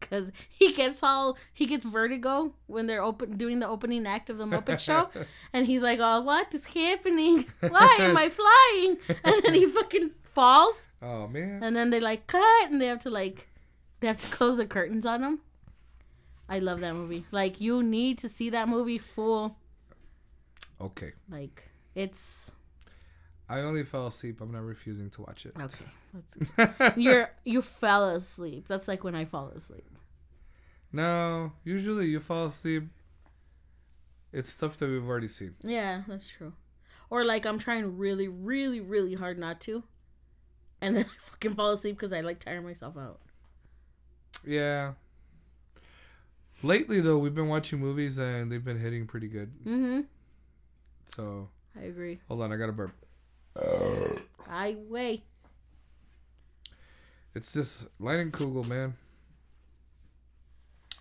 Because 0.00 0.32
he 0.48 0.72
gets 0.72 1.02
all 1.02 1.38
he 1.52 1.66
gets 1.66 1.84
vertigo 1.84 2.52
when 2.66 2.86
they're 2.86 3.02
open 3.02 3.36
doing 3.36 3.58
the 3.60 3.68
opening 3.68 4.06
act 4.06 4.28
of 4.30 4.36
the 4.38 4.44
Muppet 4.44 4.78
show, 4.78 5.08
and 5.52 5.66
he's 5.66 5.82
like, 5.82 5.98
"Oh, 6.02 6.20
what 6.20 6.52
is 6.54 6.66
happening? 6.66 7.46
Why 7.60 7.96
am 8.00 8.16
I 8.16 8.28
flying?" 8.28 8.98
And 9.24 9.42
then 9.42 9.54
he 9.54 9.66
fucking 9.66 10.10
falls, 10.34 10.88
Oh 11.00 11.26
man. 11.28 11.62
and 11.62 11.74
then 11.74 11.90
they 11.90 12.00
like 12.00 12.26
cut, 12.26 12.70
and 12.70 12.80
they 12.80 12.86
have 12.86 13.00
to 13.04 13.10
like 13.10 13.48
they 14.00 14.06
have 14.06 14.18
to 14.18 14.26
close 14.36 14.56
the 14.58 14.66
curtains 14.66 15.06
on 15.06 15.22
him. 15.22 15.38
I 16.48 16.58
love 16.58 16.80
that 16.80 16.92
movie. 16.94 17.24
Like 17.30 17.60
you 17.60 17.82
need 17.82 18.18
to 18.18 18.28
see 18.28 18.50
that 18.50 18.68
movie 18.68 18.98
full. 18.98 19.56
Okay. 20.80 21.12
Like 21.30 21.70
it's 21.94 22.50
I 23.48 23.60
only 23.60 23.84
fell 23.84 24.06
asleep. 24.06 24.40
I'm 24.40 24.50
not 24.52 24.62
refusing 24.64 25.10
to 25.10 25.22
watch 25.22 25.46
it. 25.46 25.54
okay. 25.58 25.84
That's 26.56 26.96
you're 26.96 27.30
you 27.44 27.60
fell 27.62 28.08
asleep. 28.08 28.66
That's 28.68 28.88
like 28.88 29.04
when 29.04 29.14
I 29.14 29.24
fall 29.24 29.48
asleep. 29.48 29.84
no, 30.92 31.52
usually 31.64 32.06
you 32.06 32.20
fall 32.20 32.46
asleep. 32.46 32.84
It's 34.32 34.50
stuff 34.50 34.78
that 34.78 34.88
we've 34.88 35.06
already 35.06 35.28
seen. 35.28 35.54
Yeah, 35.62 36.02
that's 36.08 36.28
true. 36.28 36.54
Or 37.10 37.24
like 37.24 37.44
I'm 37.46 37.58
trying 37.58 37.96
really, 37.98 38.28
really, 38.28 38.80
really 38.80 39.14
hard 39.14 39.38
not 39.38 39.60
to, 39.62 39.84
and 40.80 40.96
then 40.96 41.04
I 41.08 41.30
fucking 41.30 41.54
fall 41.54 41.72
asleep 41.72 41.96
because 41.96 42.12
I 42.12 42.20
like 42.22 42.40
tire 42.40 42.62
myself 42.62 42.96
out. 42.96 43.20
Yeah. 44.44 44.92
Lately 46.62 47.00
though, 47.00 47.18
we've 47.18 47.34
been 47.34 47.48
watching 47.48 47.78
movies 47.78 48.18
and 48.18 48.50
they've 48.50 48.64
been 48.64 48.80
hitting 48.80 49.06
pretty 49.06 49.28
good. 49.28 49.52
Mm-hmm. 49.64 50.00
So 51.06 51.48
I 51.78 51.82
agree. 51.84 52.20
hold 52.28 52.40
on, 52.42 52.52
I 52.52 52.56
gotta 52.56 52.72
burp. 52.72 52.92
I 53.56 54.76
wait. 54.88 55.24
It's 57.34 57.52
this 57.52 57.86
Leinenkugel, 58.00 58.66
man. 58.66 58.94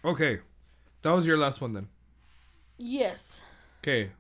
Okay, 0.03 0.39
that 1.01 1.11
was 1.11 1.27
your 1.27 1.38
last 1.38 1.61
one 1.61 1.73
then. 1.73 1.88
Yes. 2.77 3.39
Okay, 3.81 4.11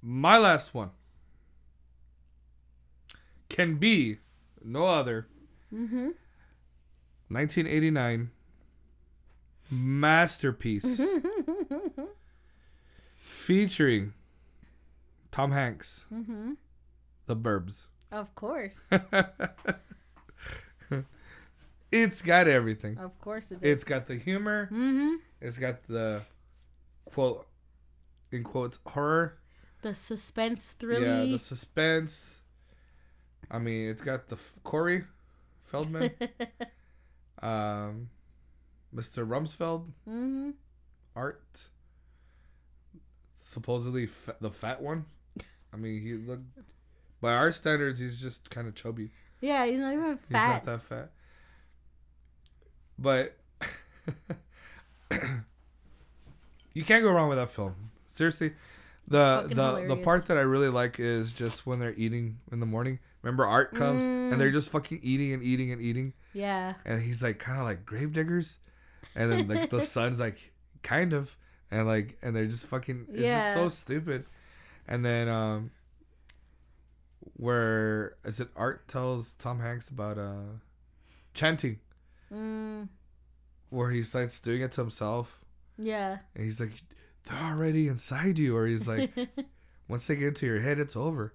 my 0.00 0.38
last 0.38 0.74
one 0.74 0.90
can 3.48 3.76
be 3.76 4.18
no 4.62 4.86
other. 4.86 5.26
Mm-hmm. 5.72 6.10
1989 7.30 8.30
masterpiece 9.70 10.98
featuring 13.20 14.14
Tom 15.30 15.52
Hanks, 15.52 16.06
mm-hmm. 16.12 16.52
The 17.28 17.36
Burbs. 17.36 17.84
Of 18.10 18.34
course. 18.34 18.74
it's 21.92 22.22
got 22.22 22.48
everything. 22.48 22.96
Of 22.96 23.20
course 23.20 23.50
it 23.50 23.58
is. 23.60 23.72
It's 23.72 23.84
got 23.84 24.06
the 24.06 24.16
humor. 24.16 24.70
mm-hmm. 24.72 25.16
It's 25.42 25.58
got 25.58 25.86
the 25.86 26.22
quote 27.04 27.46
in 28.32 28.44
quotes 28.44 28.78
horror. 28.86 29.36
The 29.82 29.94
suspense 29.94 30.74
thriller. 30.78 31.24
Yeah, 31.24 31.32
the 31.32 31.38
suspense. 31.38 32.40
I 33.50 33.58
mean, 33.58 33.90
it's 33.90 34.00
got 34.00 34.28
the 34.28 34.36
f- 34.36 34.54
Corey 34.64 35.04
Feldman, 35.64 36.10
um, 37.42 38.08
Mr. 38.94 39.28
Rumsfeld, 39.28 39.84
mm-hmm. 40.08 40.50
Art. 41.14 41.68
Supposedly 43.38 44.06
fa- 44.06 44.36
the 44.40 44.50
fat 44.50 44.80
one. 44.80 45.04
I 45.74 45.76
mean, 45.76 46.00
he 46.00 46.14
looked 46.14 46.58
by 47.20 47.32
our 47.34 47.50
standards, 47.52 48.00
he's 48.00 48.20
just 48.20 48.48
kind 48.50 48.66
of 48.68 48.74
chubby. 48.74 49.10
Yeah, 49.40 49.66
he's 49.66 49.78
not 49.80 49.92
even 49.92 50.16
fat. 50.16 50.26
He's 50.28 50.32
not 50.32 50.64
that 50.66 50.82
fat. 50.82 51.10
But 52.98 53.36
you 56.74 56.84
can't 56.84 57.02
go 57.02 57.12
wrong 57.12 57.28
with 57.28 57.38
that 57.38 57.50
film. 57.50 57.90
Seriously, 58.08 58.52
the 59.06 59.42
the 59.48 59.86
the 59.94 59.96
part 59.96 60.26
that 60.26 60.36
I 60.36 60.40
really 60.42 60.68
like 60.68 60.98
is 60.98 61.32
just 61.32 61.66
when 61.66 61.78
they're 61.78 61.94
eating 61.94 62.38
in 62.52 62.60
the 62.60 62.66
morning. 62.66 62.98
Remember, 63.22 63.46
Art 63.46 63.74
comes 63.74 64.04
and 64.04 64.32
Mm. 64.34 64.38
they're 64.38 64.50
just 64.52 64.70
fucking 64.70 65.00
eating 65.02 65.32
and 65.32 65.42
eating 65.42 65.72
and 65.72 65.82
eating, 65.82 66.12
yeah. 66.32 66.74
and 66.84 67.02
he's 67.02 67.22
like 67.22 67.38
kind 67.40 67.58
of 67.58 67.64
like 67.64 67.84
grave 67.84 68.12
diggers, 68.12 68.58
and 69.16 69.30
then 69.30 69.48
like 69.48 69.70
the 69.70 69.82
son's 69.96 70.20
like 70.20 70.52
kind 70.82 71.12
of, 71.12 71.36
and 71.70 71.86
like 71.86 72.16
and 72.22 72.34
they're 72.36 72.46
just 72.46 72.66
fucking. 72.66 73.06
It's 73.10 73.22
Yeah. 73.22 73.40
just 73.40 73.54
so 73.54 73.68
stupid, 73.68 74.24
and 74.86 75.04
then 75.04 75.28
um. 75.28 75.70
Where 77.34 78.16
is 78.24 78.40
it? 78.40 78.48
Art 78.56 78.88
tells 78.88 79.32
Tom 79.32 79.60
Hanks 79.60 79.88
about 79.88 80.18
uh, 80.18 80.58
chanting? 81.34 81.78
Mm, 82.32 82.88
where 83.70 83.90
he 83.90 84.02
starts 84.02 84.40
doing 84.40 84.62
it 84.62 84.72
to 84.72 84.82
himself. 84.82 85.40
Yeah. 85.78 86.18
and 86.34 86.44
he's 86.44 86.58
like 86.58 86.72
they're 87.24 87.38
already 87.38 87.88
inside 87.88 88.38
you. 88.38 88.56
Or 88.56 88.66
he's 88.66 88.88
like 88.88 89.12
once 89.88 90.06
they 90.06 90.16
get 90.16 90.28
into 90.28 90.46
your 90.46 90.60
head 90.60 90.78
it's 90.78 90.96
over. 90.96 91.34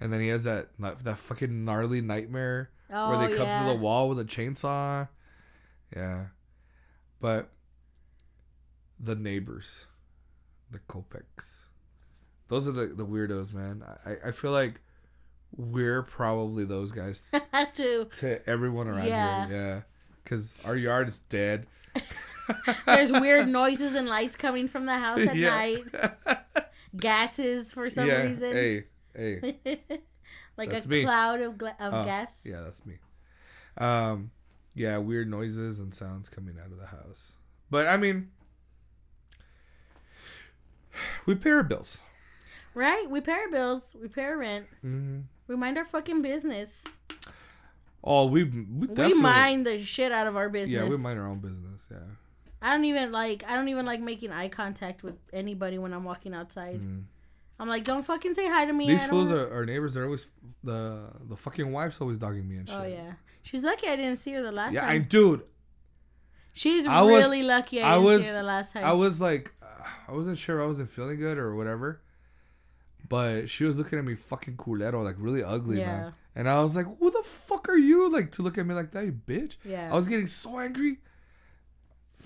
And 0.00 0.12
then 0.12 0.20
he 0.20 0.28
has 0.28 0.44
that 0.44 0.68
that 0.78 1.18
fucking 1.18 1.64
gnarly 1.64 2.00
nightmare 2.00 2.70
oh, 2.90 3.10
where 3.10 3.28
they 3.28 3.36
come 3.36 3.46
yeah. 3.46 3.64
through 3.64 3.74
the 3.74 3.80
wall 3.80 4.08
with 4.08 4.20
a 4.20 4.24
chainsaw. 4.24 5.08
Yeah. 5.94 6.26
But 7.20 7.50
the 9.00 9.14
neighbors 9.14 9.86
the 10.70 10.78
Klopeks 10.78 11.64
those 12.48 12.68
are 12.68 12.72
the, 12.72 12.86
the 12.86 13.06
weirdos 13.06 13.52
man. 13.52 13.82
I, 14.06 14.28
I 14.28 14.30
feel 14.30 14.50
like 14.50 14.80
we're 15.56 16.02
probably 16.02 16.64
those 16.64 16.92
guys 16.92 17.22
too. 17.74 18.08
to 18.16 18.48
everyone 18.48 18.88
around 18.88 19.06
Yeah. 19.08 19.46
here 19.48 19.56
yeah 19.56 19.80
because 20.22 20.52
our 20.64 20.76
yard 20.76 21.08
is 21.08 21.18
dead 21.18 21.66
There's 22.86 23.10
weird 23.12 23.48
noises 23.48 23.92
and 23.94 24.06
lights 24.08 24.36
coming 24.36 24.68
from 24.68 24.84
the 24.86 24.98
house 24.98 25.20
at 25.20 25.34
Yeah. 25.36 25.48
night. 25.50 25.84
Gases 26.96 27.72
for 27.72 27.88
some 27.88 28.06
yeah. 28.06 28.22
reason. 28.22 28.52
Hey, 28.52 28.84
hey. 29.16 29.56
like 30.58 30.70
That's 30.70 30.84
a 30.84 30.88
me. 30.90 31.04
cloud 31.04 31.40
of, 31.40 31.56
gla- 31.56 31.76
of 31.80 31.94
Oh, 31.94 32.04
gas. 32.04 32.40
Yeah, 32.44 32.60
that's 32.60 32.84
me. 32.84 32.96
Um, 33.78 34.30
yeah, 34.74 34.98
weird 34.98 35.30
noises 35.30 35.78
and 35.80 35.94
sounds 35.94 36.28
coming 36.28 36.56
out 36.62 36.70
of 36.70 36.78
the 36.78 36.86
house. 36.88 37.32
But 37.70 37.86
I 37.86 37.96
mean, 37.96 38.28
we 41.26 41.34
pay 41.34 41.50
our 41.50 41.62
bills. 41.62 41.98
Right? 42.74 43.08
We 43.08 43.20
pay 43.20 43.32
our 43.32 43.50
bills. 43.50 43.96
We 44.00 44.08
pay 44.08 44.24
our 44.24 44.36
rent. 44.36 44.66
Mm 44.84 44.90
hmm 45.06 45.20
We 45.46 45.56
mind 45.56 45.78
our 45.78 45.84
fucking 45.84 46.22
business. 46.22 46.82
Oh, 48.02 48.26
we 48.26 48.44
we 48.44 48.86
We 48.86 49.14
mind 49.14 49.66
the 49.66 49.82
shit 49.82 50.12
out 50.12 50.26
of 50.26 50.36
our 50.36 50.48
business. 50.48 50.70
Yeah, 50.82 50.88
we 50.88 50.96
mind 50.96 51.18
our 51.18 51.26
own 51.26 51.38
business. 51.38 51.86
Yeah. 51.90 51.98
I 52.60 52.70
don't 52.70 52.84
even 52.84 53.12
like. 53.12 53.44
I 53.48 53.54
don't 53.56 53.68
even 53.68 53.84
like 53.86 54.00
making 54.00 54.30
eye 54.30 54.48
contact 54.48 55.02
with 55.02 55.16
anybody 55.32 55.78
when 55.78 55.92
I'm 55.92 56.04
walking 56.04 56.34
outside. 56.34 56.80
Mhm. 56.80 57.04
I'm 57.58 57.68
like, 57.68 57.84
don't 57.84 58.04
fucking 58.04 58.34
say 58.34 58.48
hi 58.48 58.64
to 58.64 58.72
me. 58.72 58.88
These 58.88 59.04
fools 59.04 59.30
are 59.30 59.52
our 59.54 59.64
neighbors. 59.64 59.96
Are 59.96 60.04
always 60.04 60.26
the 60.62 61.10
the 61.28 61.36
fucking 61.36 61.70
wife's 61.72 62.00
always 62.00 62.18
dogging 62.18 62.48
me 62.48 62.56
and 62.56 62.68
shit. 62.68 62.78
Oh 62.78 62.84
yeah, 62.84 63.12
she's 63.42 63.62
lucky 63.62 63.86
I 63.88 63.96
didn't 63.96 64.16
see 64.18 64.32
her 64.32 64.42
the 64.42 64.50
last 64.52 64.74
time. 64.74 65.00
Yeah, 65.02 65.06
dude, 65.08 65.42
she's 66.52 66.86
I 66.86 67.02
was- 67.02 67.24
really 67.24 67.42
lucky 67.42 67.80
I 67.82 67.92
I 67.92 67.94
didn't 67.94 68.04
was- 68.04 68.22
see 68.24 68.30
her 68.30 68.38
the 68.38 68.42
last 68.42 68.72
time. 68.72 68.84
I 68.84 68.92
was 68.92 69.20
like, 69.20 69.52
uh, 69.62 69.66
I 70.08 70.12
wasn't 70.12 70.38
sure 70.38 70.62
I 70.62 70.66
wasn't 70.66 70.90
feeling 70.90 71.18
good 71.18 71.38
or 71.38 71.54
whatever, 71.54 72.00
but 73.08 73.48
she 73.50 73.64
was 73.64 73.76
looking 73.78 73.98
at 73.98 74.04
me 74.04 74.14
fucking 74.14 74.56
culero, 74.56 75.02
like 75.04 75.16
really 75.18 75.42
ugly, 75.42 75.78
Yeah. 75.80 75.86
man. 75.86 76.14
And 76.36 76.48
I 76.48 76.62
was 76.62 76.74
like, 76.74 76.86
"Who 76.98 77.10
the 77.10 77.22
fuck 77.22 77.68
are 77.68 77.76
you?" 77.76 78.08
Like 78.10 78.32
to 78.32 78.42
look 78.42 78.58
at 78.58 78.66
me 78.66 78.74
like 78.74 78.90
that, 78.92 79.04
you 79.04 79.12
bitch. 79.12 79.56
Yeah. 79.64 79.90
I 79.92 79.96
was 79.96 80.08
getting 80.08 80.26
so 80.26 80.58
angry. 80.58 80.98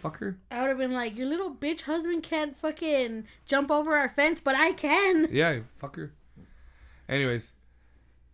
Fucker. 0.03 0.37
I 0.51 0.61
would 0.63 0.69
have 0.69 0.79
been 0.79 0.93
like, 0.93 1.17
your 1.17 1.27
little 1.27 1.53
bitch 1.53 1.83
husband 1.83 2.23
can't 2.23 2.57
fucking 2.57 3.25
jump 3.47 3.71
over 3.71 3.97
our 3.97 4.09
fence, 4.09 4.41
but 4.41 4.55
I 4.55 4.73
can. 4.73 5.29
Yeah, 5.33 5.61
fucker. 5.83 6.11
Anyways, 7.09 7.53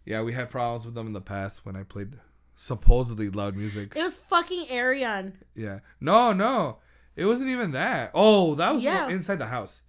yeah, 0.05 0.21
we 0.23 0.35
had 0.35 0.51
problems 0.51 0.85
with 0.85 0.95
them 0.95 1.07
in 1.07 1.13
the 1.15 1.21
past 1.23 1.65
when 1.65 1.75
I 1.77 1.83
played 1.83 2.19
supposedly 2.55 3.31
loud 3.31 3.57
music. 3.57 3.95
It 3.97 4.03
was 4.03 4.15
fucking 4.15 4.69
Arion. 4.69 5.39
Yeah. 5.55 5.79
No, 6.01 6.33
no. 6.33 6.79
It 7.17 7.25
wasn't 7.25 7.51
even 7.51 7.71
that. 7.71 8.11
Oh, 8.13 8.55
that 8.57 8.75
was 8.75 8.83
Yeah. 8.83 9.09
inside 9.09 9.39
the 9.39 9.47
house. 9.47 9.83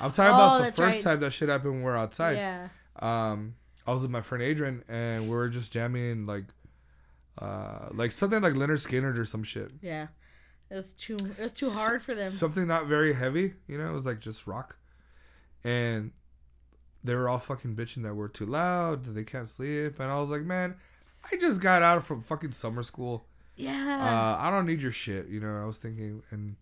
I'm 0.00 0.10
talking 0.12 0.32
Oh, 0.34 0.56
about 0.56 0.58
the 0.66 0.72
first 0.72 0.78
right. 0.96 1.02
time 1.02 1.20
that 1.20 1.32
shit 1.32 1.48
happened 1.48 1.72
when 1.72 1.80
we 1.80 1.84
were 1.90 1.96
outside. 1.96 2.36
Yeah. 2.36 2.68
Um, 3.00 3.54
I 3.86 3.92
was 3.92 4.02
with 4.02 4.10
my 4.10 4.20
friend 4.22 4.42
Adrian 4.42 4.84
and 4.88 5.24
we 5.24 5.30
were 5.34 5.48
just 5.48 5.72
jamming 5.72 6.26
like 6.26 6.44
uh 7.38 7.88
like 7.92 8.12
something 8.12 8.40
like 8.42 8.54
Lynyrd 8.54 8.84
Skynyrd 8.86 9.18
or 9.18 9.24
some 9.24 9.42
shit. 9.42 9.70
Yeah. 9.80 10.08
It 10.70 10.74
was 10.74 10.92
too 10.92 11.16
it 11.16 11.38
was 11.42 11.52
too 11.52 11.70
hard 11.70 12.02
for 12.02 12.14
them. 12.14 12.28
Something 12.28 12.66
not 12.66 12.86
very 12.86 13.12
heavy, 13.14 13.54
you 13.66 13.78
know, 13.78 13.88
it 13.88 13.92
was 13.92 14.04
like 14.06 14.20
just 14.20 14.46
rock. 14.46 14.76
And 15.64 16.12
they 17.02 17.14
were 17.14 17.28
all 17.28 17.38
fucking 17.38 17.74
bitching 17.76 18.02
that 18.02 18.14
we're 18.14 18.28
too 18.28 18.46
loud, 18.46 19.04
that 19.04 19.12
they 19.12 19.24
can't 19.24 19.48
sleep, 19.48 19.98
and 20.00 20.10
I 20.10 20.20
was 20.20 20.30
like, 20.30 20.42
Man, 20.42 20.74
I 21.30 21.36
just 21.36 21.60
got 21.60 21.82
out 21.82 22.04
from 22.04 22.22
fucking 22.22 22.52
summer 22.52 22.82
school. 22.82 23.26
yeah. 23.56 23.98
uh, 24.38 24.42
I 24.42 24.50
don't 24.50 24.66
need 24.66 24.82
your 24.82 24.92
shit, 24.92 25.28
you 25.28 25.40
know. 25.40 25.62
I 25.62 25.64
was 25.64 25.78
thinking, 25.78 26.22
and 26.30 26.56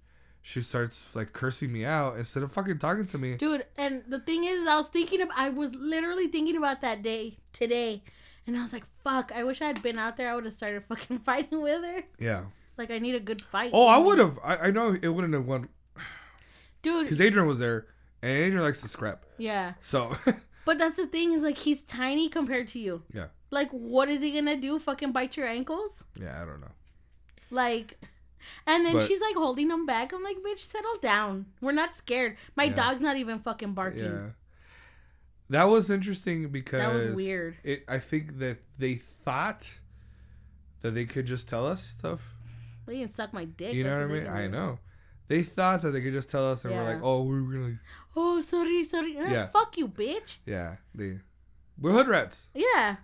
she 0.48 0.60
starts 0.62 1.04
like 1.12 1.32
cursing 1.32 1.72
me 1.72 1.84
out 1.84 2.16
instead 2.16 2.44
of 2.44 2.52
fucking 2.52 2.78
talking 2.78 3.04
to 3.08 3.18
me. 3.18 3.34
Dude, 3.34 3.66
and 3.76 4.04
the 4.06 4.20
thing 4.20 4.44
is, 4.44 4.64
I 4.64 4.76
was 4.76 4.86
thinking 4.86 5.20
of, 5.20 5.28
I 5.36 5.48
was 5.48 5.74
literally 5.74 6.28
thinking 6.28 6.56
about 6.56 6.82
that 6.82 7.02
day 7.02 7.38
today, 7.52 8.04
and 8.46 8.56
I 8.56 8.62
was 8.62 8.72
like, 8.72 8.84
"Fuck! 9.02 9.32
I 9.34 9.42
wish 9.42 9.60
I 9.60 9.64
had 9.64 9.82
been 9.82 9.98
out 9.98 10.16
there. 10.16 10.30
I 10.30 10.36
would 10.36 10.44
have 10.44 10.52
started 10.52 10.84
fucking 10.88 11.18
fighting 11.18 11.60
with 11.62 11.82
her. 11.82 12.04
Yeah. 12.20 12.44
Like, 12.78 12.92
I 12.92 12.98
need 13.00 13.16
a 13.16 13.20
good 13.20 13.42
fight." 13.42 13.70
Oh, 13.74 13.86
I 13.88 13.98
would 13.98 14.18
have. 14.20 14.38
I, 14.44 14.56
I 14.56 14.70
know 14.70 14.96
it 15.00 15.08
wouldn't 15.08 15.34
have 15.34 15.46
won 15.46 15.68
dude. 16.82 17.06
because 17.06 17.20
Adrian 17.20 17.48
was 17.48 17.58
there, 17.58 17.86
and 18.22 18.30
Adrian 18.30 18.62
likes 18.62 18.80
to 18.82 18.88
scrap. 18.88 19.26
Yeah, 19.38 19.72
So, 19.82 20.16
but 20.64 20.78
that's 20.78 20.96
the 20.96 21.08
thing 21.08 21.32
is 21.32 21.42
like 21.42 21.58
he's 21.58 21.82
tiny 21.82 22.28
compared 22.28 22.68
to 22.68 22.78
you. 22.78 23.02
yeah, 23.12 23.28
Like, 23.50 23.70
what 23.70 24.08
is 24.08 24.22
he 24.22 24.30
gonna 24.30 24.56
do? 24.56 24.78
Fucking 24.78 25.10
bite 25.10 25.36
your 25.36 25.48
ankles? 25.48 26.04
yeah, 26.20 26.40
I 26.40 26.44
don't 26.46 26.60
know. 26.60 26.70
Like, 27.50 27.98
and 28.66 28.84
then 28.86 28.94
But- 28.94 29.06
she's 29.06 29.20
like 29.20 29.34
holding 29.36 29.70
him 29.70 29.86
back. 29.86 30.12
I'm 30.12 30.22
like, 30.22 30.38
bitch, 30.38 30.60
settle 30.60 30.96
down. 31.00 31.46
We're 31.60 31.72
not 31.72 31.94
scared. 31.94 32.36
My 32.56 32.64
Yeah. 32.64 32.74
dog's 32.74 33.00
not 33.00 33.16
even 33.16 33.38
fucking 33.40 33.74
barking. 33.74 34.04
Yeah. 34.04 34.28
That 35.50 35.64
was 35.64 35.90
interesting 35.90 36.48
because 36.48 36.80
that 36.80 36.92
was 36.92 37.14
weird. 37.14 37.56
It, 37.62 37.84
I 37.86 37.98
think 37.98 38.38
that 38.38 38.58
they 38.78 38.94
thought 38.96 39.68
that 40.80 40.90
they 40.92 41.04
could 41.04 41.26
just 41.26 41.48
tell 41.48 41.66
us 41.66 41.82
stuff. 41.84 42.34
They 42.86 42.98
can 43.00 43.10
suck 43.10 43.32
my 43.32 43.44
dick. 43.44 43.74
You 43.74 43.84
know 43.84 43.92
what 43.92 44.02
I 44.02 44.06
mean? 44.06 44.26
I 44.26 44.46
know. 44.48 44.78
They 45.28 45.42
thought 45.42 45.82
that 45.82 45.90
they 45.90 46.00
could 46.00 46.12
just 46.12 46.30
tell 46.30 46.48
us, 46.50 46.64
and 46.64 46.72
we're 46.74 46.84
like, 46.84 47.02
"Oh, 47.02 47.22
we're 47.24 47.40
gonna." 47.40 47.80
Oh, 48.14 48.40
sorry, 48.40 48.84
sorry. 48.84 49.16
Eh, 49.16 49.30
Yeah. 49.32 49.46
Fuck 49.48 49.76
you, 49.76 49.88
bitch. 49.88 50.36
Yeah, 50.46 50.76
they. 50.94 51.18
We're 51.78 51.92
hood 51.92 52.06
rats. 52.08 52.46
Yeah. 52.54 52.96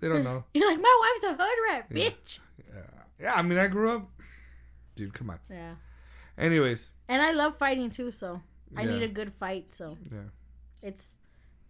They 0.00 0.08
don't 0.08 0.24
know. 0.24 0.44
You're 0.54 0.68
like, 0.68 0.80
my 0.80 0.98
wife's 1.22 1.24
a 1.40 1.42
hood 1.42 1.58
rat, 1.70 1.86
Yeah. 1.90 2.08
bitch. 2.10 2.38
Yeah. 2.74 2.82
Yeah, 3.20 3.34
I 3.34 3.42
mean, 3.42 3.56
I 3.58 3.68
grew 3.68 3.90
up. 3.96 4.10
Dude, 4.98 5.14
come 5.14 5.30
on. 5.30 5.38
Yeah. 5.48 5.74
Anyways, 6.36 6.90
And 7.08 7.22
I 7.22 7.30
love 7.30 7.56
fighting 7.56 7.88
too, 7.88 8.10
so 8.10 8.42
I 8.76 8.82
Yeah. 8.82 8.90
need 8.90 9.02
a 9.04 9.08
good 9.08 9.32
fight. 9.32 9.72
So 9.72 9.96
yeah. 10.10 10.18
it's 10.82 11.12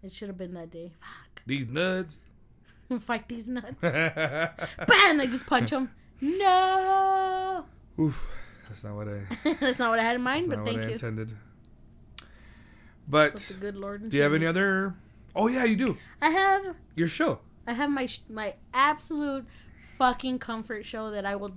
it 0.02 0.10
should 0.12 0.28
have 0.28 0.38
been 0.38 0.55
that 0.55 0.70
day. 0.70 0.92
Fuck. 0.98 1.42
These 1.46 1.68
nuts. 1.68 2.20
Fight 3.00 3.28
these 3.28 3.48
nuts. 3.48 3.74
Bam! 3.82 5.20
I 5.20 5.26
just 5.30 5.44
punch 5.44 5.70
them. 5.70 5.90
No. 6.22 7.66
Oof. 8.00 8.26
That's 8.66 8.82
not 8.82 8.94
what 8.96 9.09
I. 9.09 9.24
That's 9.60 9.78
not 9.78 9.90
what 9.90 9.98
I 9.98 10.05
had 10.05 10.16
in 10.16 10.22
mind, 10.22 10.44
That's 10.50 10.50
but 10.50 10.56
not 10.56 10.64
what 10.64 10.72
thank 10.72 10.82
I 10.84 10.86
you. 10.88 10.92
intended. 10.94 11.36
But 13.06 13.36
the 13.36 13.55
good 13.55 13.76
Lord. 13.76 14.09
do 14.09 14.16
you 14.16 14.22
have 14.22 14.32
any 14.34 14.46
other? 14.46 14.94
Oh 15.36 15.48
yeah, 15.48 15.64
you 15.64 15.76
do. 15.76 15.98
I 16.22 16.30
have 16.30 16.76
Your 16.96 17.09
show. 17.09 17.40
I 17.66 17.74
have 17.74 17.90
my 17.90 18.06
sh- 18.06 18.22
my 18.30 18.55
absolute 18.72 19.44
fucking 19.99 20.39
comfort 20.39 20.87
show 20.87 21.11
that 21.11 21.27
I 21.27 21.37
will 21.37 21.53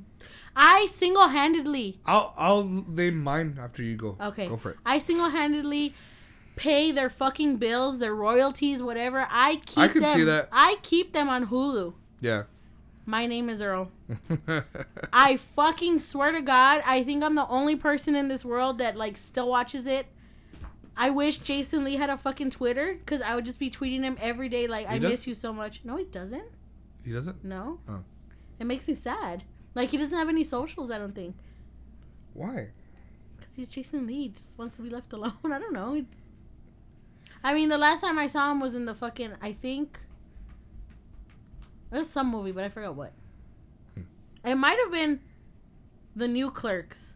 I 0.56 0.88
single-handedly 0.92 2.00
I'll 2.06 2.34
I'll 2.38 2.64
name 2.64 3.24
mine 3.24 3.58
after 3.62 3.84
you 3.84 3.96
go. 3.96 4.18
Okay. 4.20 4.48
Go 4.48 4.58
for 4.58 4.72
it. 4.72 4.78
I 4.86 4.98
single-handedly 5.00 5.94
pay 6.56 6.92
their 6.92 7.10
fucking 7.10 7.58
bills, 7.58 8.00
their 8.00 8.14
royalties, 8.14 8.84
whatever. 8.84 9.28
I 9.30 9.62
keep 9.66 9.78
I 9.78 9.88
can 9.88 10.02
them. 10.02 10.18
see 10.18 10.24
that. 10.26 10.50
I 10.52 10.78
keep 10.82 11.14
them 11.14 11.30
on 11.30 11.48
Hulu. 11.48 11.94
Yeah. 12.20 12.44
My 13.06 13.26
name 13.26 13.50
is 13.50 13.62
Earl. 13.62 13.90
I 15.14 15.38
fucking 15.38 16.00
swear 16.00 16.32
to 16.32 16.42
God, 16.42 16.82
I 16.86 17.04
think 17.04 17.24
I'm 17.24 17.36
the 17.36 17.48
only 17.48 17.76
person 17.76 18.16
in 18.16 18.28
this 18.28 18.46
world 18.46 18.78
that 18.78 18.96
like 18.96 19.18
still 19.18 19.50
watches 19.50 19.88
it. 19.88 20.06
I 20.96 21.10
wish 21.10 21.40
Jason 21.40 21.84
Lee 21.84 21.96
had 21.96 22.10
a 22.10 22.18
fucking 22.18 22.52
Twitter 22.52 22.94
because 22.94 23.22
I 23.22 23.34
would 23.34 23.46
just 23.46 23.58
be 23.60 23.72
tweeting 23.72 24.02
him 24.02 24.18
every 24.22 24.50
day 24.50 24.68
like 24.68 24.88
I 24.88 25.00
does? 25.00 25.12
miss 25.12 25.28
you 25.28 25.34
so 25.34 25.52
much. 25.54 25.82
No, 25.84 25.96
he 25.98 26.04
doesn't. 26.06 26.50
he 27.04 27.12
doesn't. 27.12 27.44
No. 27.44 27.80
Oh. 27.90 28.04
It 28.62 28.68
makes 28.68 28.88
me 28.88 28.94
sad. 28.94 29.44
Like 29.74 29.90
he 29.90 29.98
doesn't 29.98 30.16
have 30.16 30.30
any 30.30 30.44
socials. 30.44 30.92
I 30.92 31.00
don't 31.00 31.16
think 31.16 31.36
Why? 32.34 32.68
because 33.40 33.56
he's 33.56 33.70
Jason 33.70 34.06
Lee. 34.06 34.22
He 34.22 34.28
just 34.30 34.56
wants 34.56 34.76
to 34.76 34.84
be 34.84 34.90
left 34.92 35.12
alone. 35.14 35.34
I 35.46 35.58
don't 35.58 35.74
know. 35.74 35.96
It's... 35.96 36.18
I 37.44 37.56
mean, 37.56 37.70
the 37.70 37.80
last 37.80 38.02
time 38.02 38.20
I 38.20 38.28
saw 38.28 38.52
him 38.52 38.60
was 38.60 38.76
in 38.76 38.86
the 38.86 38.94
fucking. 38.94 39.32
I 39.42 39.52
think 39.52 40.00
it 41.92 41.98
was 41.98 42.08
some 42.08 42.30
movie, 42.30 42.52
but 42.52 42.64
I 42.64 42.70
forgot 42.70 42.94
what. 42.94 43.14
Hmm. 43.96 44.02
It 44.46 44.56
might 44.56 44.78
have 44.78 44.92
been 44.92 45.22
the 46.16 46.28
new 46.28 46.52
Clerks. 46.52 47.16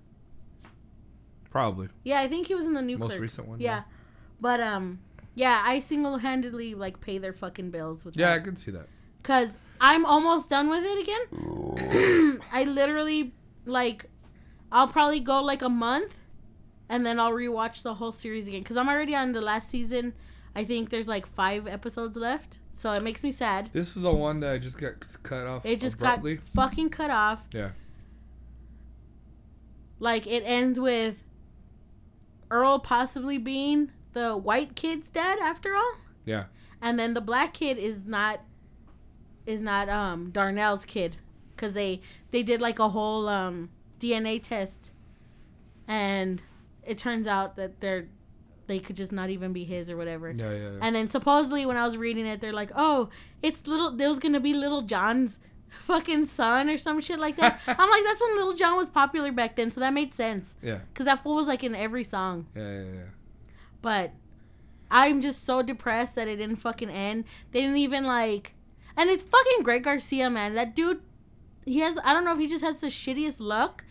Probably. 1.51 1.89
Yeah, 2.03 2.21
I 2.21 2.27
think 2.27 2.47
he 2.47 2.55
was 2.55 2.65
in 2.65 2.73
the 2.73 2.81
new 2.81 2.97
Most 2.97 3.09
Clerks. 3.09 3.21
recent 3.21 3.47
one, 3.47 3.59
Yeah. 3.59 3.75
yeah. 3.75 3.83
but 4.41 4.59
um, 4.59 4.99
yeah, 5.35 5.61
I 5.63 5.79
single 5.79 6.17
handedly 6.17 6.73
like 6.73 7.01
pay 7.01 7.19
their 7.19 7.33
fucking 7.33 7.69
bills 7.69 8.03
with 8.03 8.17
Yeah, 8.17 8.33
I 8.33 8.39
can 8.39 8.57
see 8.57 8.71
that. 8.71 8.87
Cause 9.21 9.57
I'm 9.81 10.05
almost 10.05 10.49
done 10.49 10.69
with 10.69 10.83
it 10.85 10.99
again. 11.01 12.41
I 12.51 12.63
literally 12.63 13.33
like, 13.65 14.05
I'll 14.71 14.87
probably 14.87 15.19
go 15.19 15.41
like 15.41 15.61
a 15.61 15.69
month, 15.69 16.17
and 16.89 17.05
then 17.05 17.19
I'll 17.19 17.31
rewatch 17.31 17.81
the 17.83 17.95
whole 17.95 18.11
series 18.11 18.47
again. 18.47 18.63
Cause 18.63 18.77
I'm 18.77 18.87
already 18.89 19.15
on 19.15 19.31
the 19.33 19.41
last 19.41 19.69
season. 19.69 20.13
I 20.55 20.63
think 20.63 20.89
there's 20.89 21.07
like 21.07 21.27
five 21.27 21.67
episodes 21.67 22.15
left, 22.15 22.59
so 22.71 22.93
it 22.93 23.03
makes 23.03 23.23
me 23.23 23.31
sad. 23.31 23.69
This 23.73 23.97
is 23.97 24.03
the 24.03 24.13
one 24.13 24.39
that 24.39 24.53
I 24.53 24.57
just 24.57 24.77
got 24.77 24.93
cut 25.23 25.45
off. 25.45 25.65
It 25.65 25.81
just 25.81 25.95
abruptly. 25.95 26.35
got 26.35 26.45
fucking 26.45 26.89
cut 26.89 27.09
off. 27.09 27.45
Yeah. 27.51 27.71
Like 29.99 30.27
it 30.27 30.43
ends 30.45 30.79
with 30.79 31.23
Earl 32.49 32.79
possibly 32.79 33.37
being 33.37 33.91
the 34.13 34.37
white 34.37 34.75
kid's 34.75 35.09
dad 35.09 35.39
after 35.39 35.75
all. 35.75 35.93
Yeah. 36.25 36.45
and 36.81 36.97
then 36.97 37.13
the 37.13 37.21
black 37.21 37.53
kid 37.53 37.77
is 37.77 38.03
not 38.05 38.39
is 39.45 39.61
not 39.61 39.89
um 39.89 40.31
Darnell's 40.31 40.85
kid 40.85 41.17
because 41.55 41.73
they 41.73 42.01
they 42.31 42.43
did 42.43 42.61
like 42.61 42.79
a 42.79 42.89
whole 42.89 43.27
um 43.29 43.69
DNA 43.99 44.41
test 44.41 44.91
and 45.87 46.41
it 46.83 46.97
turns 46.97 47.27
out 47.27 47.55
that 47.55 47.79
they're 47.81 48.07
they 48.67 48.79
could 48.79 48.95
just 48.95 49.11
not 49.11 49.29
even 49.29 49.53
be 49.53 49.63
his 49.63 49.89
or 49.89 49.97
whatever. 49.97 50.31
Yeah. 50.31 50.51
Yeah. 50.51 50.57
yeah. 50.57 50.79
And 50.81 50.95
then 50.95 51.09
supposedly 51.09 51.65
when 51.65 51.77
I 51.77 51.85
was 51.85 51.97
reading 51.97 52.25
it, 52.25 52.41
they're 52.41 52.53
like, 52.53 52.71
"Oh, 52.75 53.09
it's 53.41 53.67
little. 53.67 53.91
There 53.91 54.09
was 54.09 54.19
gonna 54.19 54.39
be 54.39 54.53
Lil 54.53 54.81
Jon's 54.81 55.39
fucking 55.81 56.25
son 56.25 56.69
or 56.69 56.77
some 56.77 57.01
shit 57.01 57.19
like 57.19 57.35
that." 57.37 57.59
I'm 57.67 57.89
like, 57.89 58.03
"That's 58.03 58.21
when 58.21 58.35
Lil 58.35 58.53
Jon 58.53 58.77
was 58.77 58.89
popular 58.89 59.31
back 59.31 59.55
then, 59.55 59.71
so 59.71 59.79
that 59.81 59.93
made 59.93 60.13
sense." 60.13 60.55
yeah. 60.61 60.79
Cause 60.93 61.05
that 61.05 61.21
fool 61.23 61.35
was 61.35 61.47
like 61.47 61.63
in 61.63 61.75
every 61.75 62.03
song. 62.03 62.47
Yeah. 62.55 62.63
Yeah. 62.63 62.83
Yeah. 62.83 63.01
But 63.81 64.11
I'm 64.89 65.21
just 65.21 65.45
so 65.45 65.61
depressed 65.61 66.15
that 66.15 66.27
it 66.27 66.37
didn't 66.37 66.57
fucking 66.57 66.89
end. 66.89 67.25
They 67.51 67.61
didn't 67.61 67.77
even 67.77 68.03
like, 68.03 68.53
and 68.97 69.09
it's 69.09 69.23
fucking 69.23 69.63
Greg 69.63 69.83
Garcia, 69.83 70.29
man. 70.29 70.55
That 70.55 70.75
dude, 70.75 71.01
he 71.65 71.79
has. 71.79 71.97
I 72.03 72.13
don't 72.13 72.25
know 72.25 72.33
if 72.33 72.39
he 72.39 72.47
just 72.47 72.63
has 72.63 72.77
the 72.79 72.87
shittiest 72.87 73.37
luck 73.39 73.83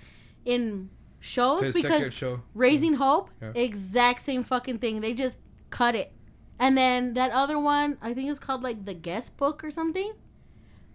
in 0.45 0.91
shows 1.21 1.63
His 1.63 1.75
because 1.75 2.13
show. 2.13 2.43
Raising 2.55 2.95
Hope, 2.95 3.31
Yeah. 3.41 3.53
exact 3.55 4.23
same 4.23 4.43
fucking 4.43 4.79
thing. 4.79 5.01
They 5.01 5.15
just 5.15 5.39
cut 5.71 5.95
it, 5.95 6.13
and 6.59 6.77
then 6.77 7.15
that 7.15 7.31
other 7.33 7.59
one, 7.59 7.99
I 8.03 8.13
think 8.15 8.31
it's 8.31 8.39
called 8.39 8.63
like 8.63 8.85
the 8.85 8.95
guest 8.95 9.37
book 9.37 9.65
or 9.65 9.71
something. 9.71 10.13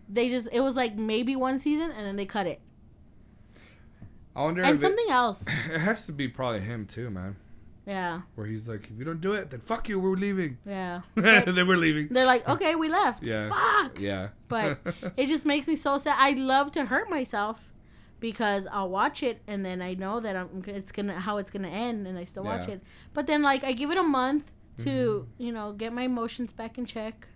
They 0.08 0.30
just 0.30 0.48
it 0.52 0.62
was 0.62 0.76
like 0.76 0.96
maybe 0.96 1.36
one 1.36 1.60
season, 1.60 1.92
and 1.92 2.06
then 2.06 2.16
they 2.16 2.26
cut 2.26 2.48
it. 2.48 2.62
I 4.36 4.44
wonder 4.44 4.62
And 4.62 4.80
something 4.80 5.08
else, 5.10 5.42
it, 5.42 5.50
it 5.74 5.80
has 5.80 6.06
to 6.06 6.12
be 6.12 6.28
probably 6.28 6.62
him 6.62 6.86
too, 6.86 7.10
man. 7.10 7.36
Yeah, 7.90 8.22
Where 8.36 8.46
he's 8.48 8.70
like, 8.70 8.84
if 8.92 8.98
you 9.00 9.04
don't 9.06 9.22
do 9.22 9.34
it, 9.34 9.50
then 9.50 9.60
fuck 9.62 9.90
you, 9.90 10.00
we're 10.00 10.16
leaving. 10.16 10.58
yeah. 10.66 11.02
and 11.16 11.58
then 11.58 11.68
we're 11.68 11.78
leaving. 11.88 12.08
They're 12.10 12.26
like, 12.34 12.48
okay, 12.48 12.76
we 12.76 12.88
left. 12.90 13.24
Yeah. 13.24 13.50
Fuck. 13.50 14.00
Yeah. 14.00 14.30
But 14.48 14.80
it 15.18 15.28
just 15.28 15.46
makes 15.46 15.66
me 15.68 15.76
so 15.76 15.98
sad. 15.98 16.16
I 16.18 16.32
love 16.32 16.72
to 16.74 16.86
hurt 16.86 17.10
myself 17.10 17.72
because 18.20 18.68
I'll 18.72 18.90
watch 18.90 19.24
it 19.24 19.42
and 19.48 19.66
then 19.66 19.82
I 19.82 19.94
know 19.94 20.20
that 20.20 20.36
I'm 20.36 20.64
it's 20.68 20.92
gonna 20.92 21.18
how 21.20 21.38
it's 21.38 21.52
gonna 21.52 21.70
end 21.88 22.06
and 22.08 22.18
I 22.18 22.26
still 22.26 22.44
watch 22.44 22.68
Yeah. 22.68 22.76
it. 22.76 22.82
But 23.14 23.28
then 23.28 23.42
like 23.42 23.64
I 23.64 23.72
give 23.72 23.92
it 23.92 23.98
a 23.98 24.04
month 24.04 24.46
to 24.86 24.90
Mm-hmm. 24.90 25.44
you 25.46 25.52
know 25.52 25.74
get 25.74 25.92
my 25.94 26.04
emotions 26.04 26.52
back 26.54 26.78
in 26.78 26.86
check, 26.86 27.28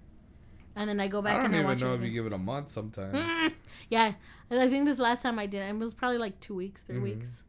and 0.76 0.90
then 0.90 1.00
I 1.00 1.08
go 1.08 1.22
back 1.22 1.44
and 1.44 1.44
I 1.44 1.44
don't 1.44 1.46
and 1.48 1.56
I 1.56 1.60
even 1.60 1.70
watch 1.72 1.82
know 1.82 1.94
it. 1.94 1.98
if 2.00 2.04
you 2.04 2.12
give 2.12 2.26
it 2.26 2.34
a 2.34 2.38
month 2.38 2.70
sometimes. 2.70 3.18
Yeah, 3.90 4.14
I 4.52 4.68
think 4.70 4.86
this 4.86 5.00
last 5.00 5.22
time 5.22 5.40
I 5.40 5.46
did 5.46 5.62
it 5.68 5.78
was 5.78 5.94
probably 5.94 6.18
like 6.20 6.40
two 6.40 6.56
weeks, 6.56 6.82
3 6.84 6.98
Mhm. 6.98 7.02
weeks, 7.04 7.44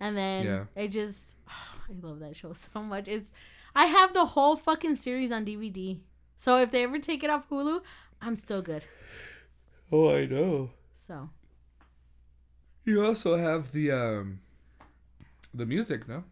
and 0.00 0.16
then 0.16 0.44
Yeah. 0.46 0.64
it 0.74 0.88
just 0.88 1.36
I 1.48 1.92
love 2.02 2.20
that 2.20 2.36
show 2.36 2.52
so 2.72 2.82
much. 2.82 3.08
It's 3.08 3.30
I 3.74 3.86
have 3.86 4.14
the 4.14 4.24
whole 4.24 4.56
fucking 4.56 4.96
series 4.96 5.30
on 5.32 5.44
DVD, 5.44 5.98
so 6.36 6.58
if 6.58 6.70
they 6.70 6.84
ever 6.84 6.98
take 6.98 7.22
it 7.22 7.30
off 7.30 7.48
Hulu, 7.50 7.80
I'm 8.22 8.36
still 8.36 8.62
good. 8.62 8.84
Oh, 9.92 10.14
I 10.16 10.26
know. 10.26 10.70
So 10.94 11.30
You 12.84 13.04
also 13.04 13.36
have 13.36 13.72
the 13.72 13.90
um, 13.92 14.40
the 15.52 15.66
music, 15.66 16.08
no? 16.08 16.24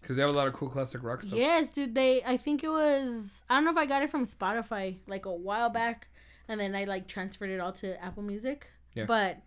Because 0.00 0.16
they 0.16 0.22
have 0.22 0.30
a 0.30 0.34
lot 0.34 0.48
of 0.48 0.54
cool 0.54 0.68
classic 0.70 1.02
rock 1.02 1.22
stuff. 1.22 1.38
yes, 1.38 1.72
dude, 1.72 1.94
they 1.94 2.22
I 2.24 2.36
think 2.36 2.64
it 2.64 2.70
was 2.70 3.44
I 3.48 3.54
don't 3.56 3.64
know 3.64 3.70
if 3.70 3.76
I 3.76 3.86
got 3.86 4.02
it 4.02 4.10
from 4.10 4.24
Spotify 4.24 4.96
like 5.06 5.26
a 5.26 5.32
while 5.32 5.68
back, 5.70 6.08
and 6.48 6.58
then 6.60 6.74
I 6.74 6.84
like 6.84 7.06
transferred 7.06 7.50
it 7.50 7.60
all 7.60 7.72
to 7.74 8.02
Apple 8.02 8.22
Music. 8.22 8.66
Yeah. 8.94 9.04
But 9.06 9.38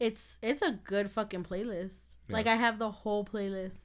it's 0.00 0.38
it's 0.42 0.62
a 0.62 0.72
good 0.72 1.10
fucking 1.10 1.44
playlist. 1.44 2.15
Yeah. 2.28 2.34
Like 2.36 2.46
I 2.46 2.56
have 2.56 2.78
the 2.78 2.90
whole 2.90 3.24
playlist. 3.24 3.78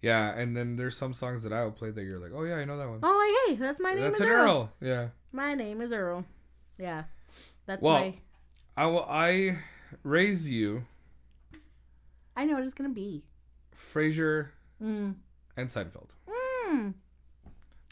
Yeah, 0.00 0.32
and 0.36 0.56
then 0.56 0.76
there's 0.76 0.96
some 0.96 1.12
songs 1.12 1.42
that 1.42 1.52
I 1.52 1.64
will 1.64 1.72
play 1.72 1.90
that 1.90 2.02
you're 2.04 2.20
like, 2.20 2.30
oh 2.34 2.44
yeah, 2.44 2.54
I 2.56 2.64
know 2.64 2.78
that 2.78 2.88
one. 2.88 3.00
Oh, 3.02 3.44
like, 3.48 3.56
hey, 3.58 3.60
that's 3.62 3.80
my 3.80 3.92
name 3.94 4.02
That's 4.04 4.16
is 4.20 4.26
an 4.26 4.28
Earl. 4.28 4.42
Earl. 4.44 4.72
Yeah. 4.80 5.08
My 5.32 5.54
name 5.54 5.80
is 5.80 5.92
Earl. 5.92 6.24
Yeah, 6.78 7.04
that's 7.66 7.82
Well- 7.82 7.98
my. 8.00 8.14
I 8.76 8.86
will. 8.86 9.04
I 9.08 9.58
raise 10.04 10.48
you, 10.48 10.84
I 12.36 12.44
know 12.44 12.54
what 12.54 12.62
it's 12.62 12.74
gonna 12.74 12.90
be. 12.90 13.24
Frasier 13.76 14.50
Mm. 14.80 15.16
and 15.56 15.68
Seinfeld, 15.68 16.10
Mm. 16.68 16.94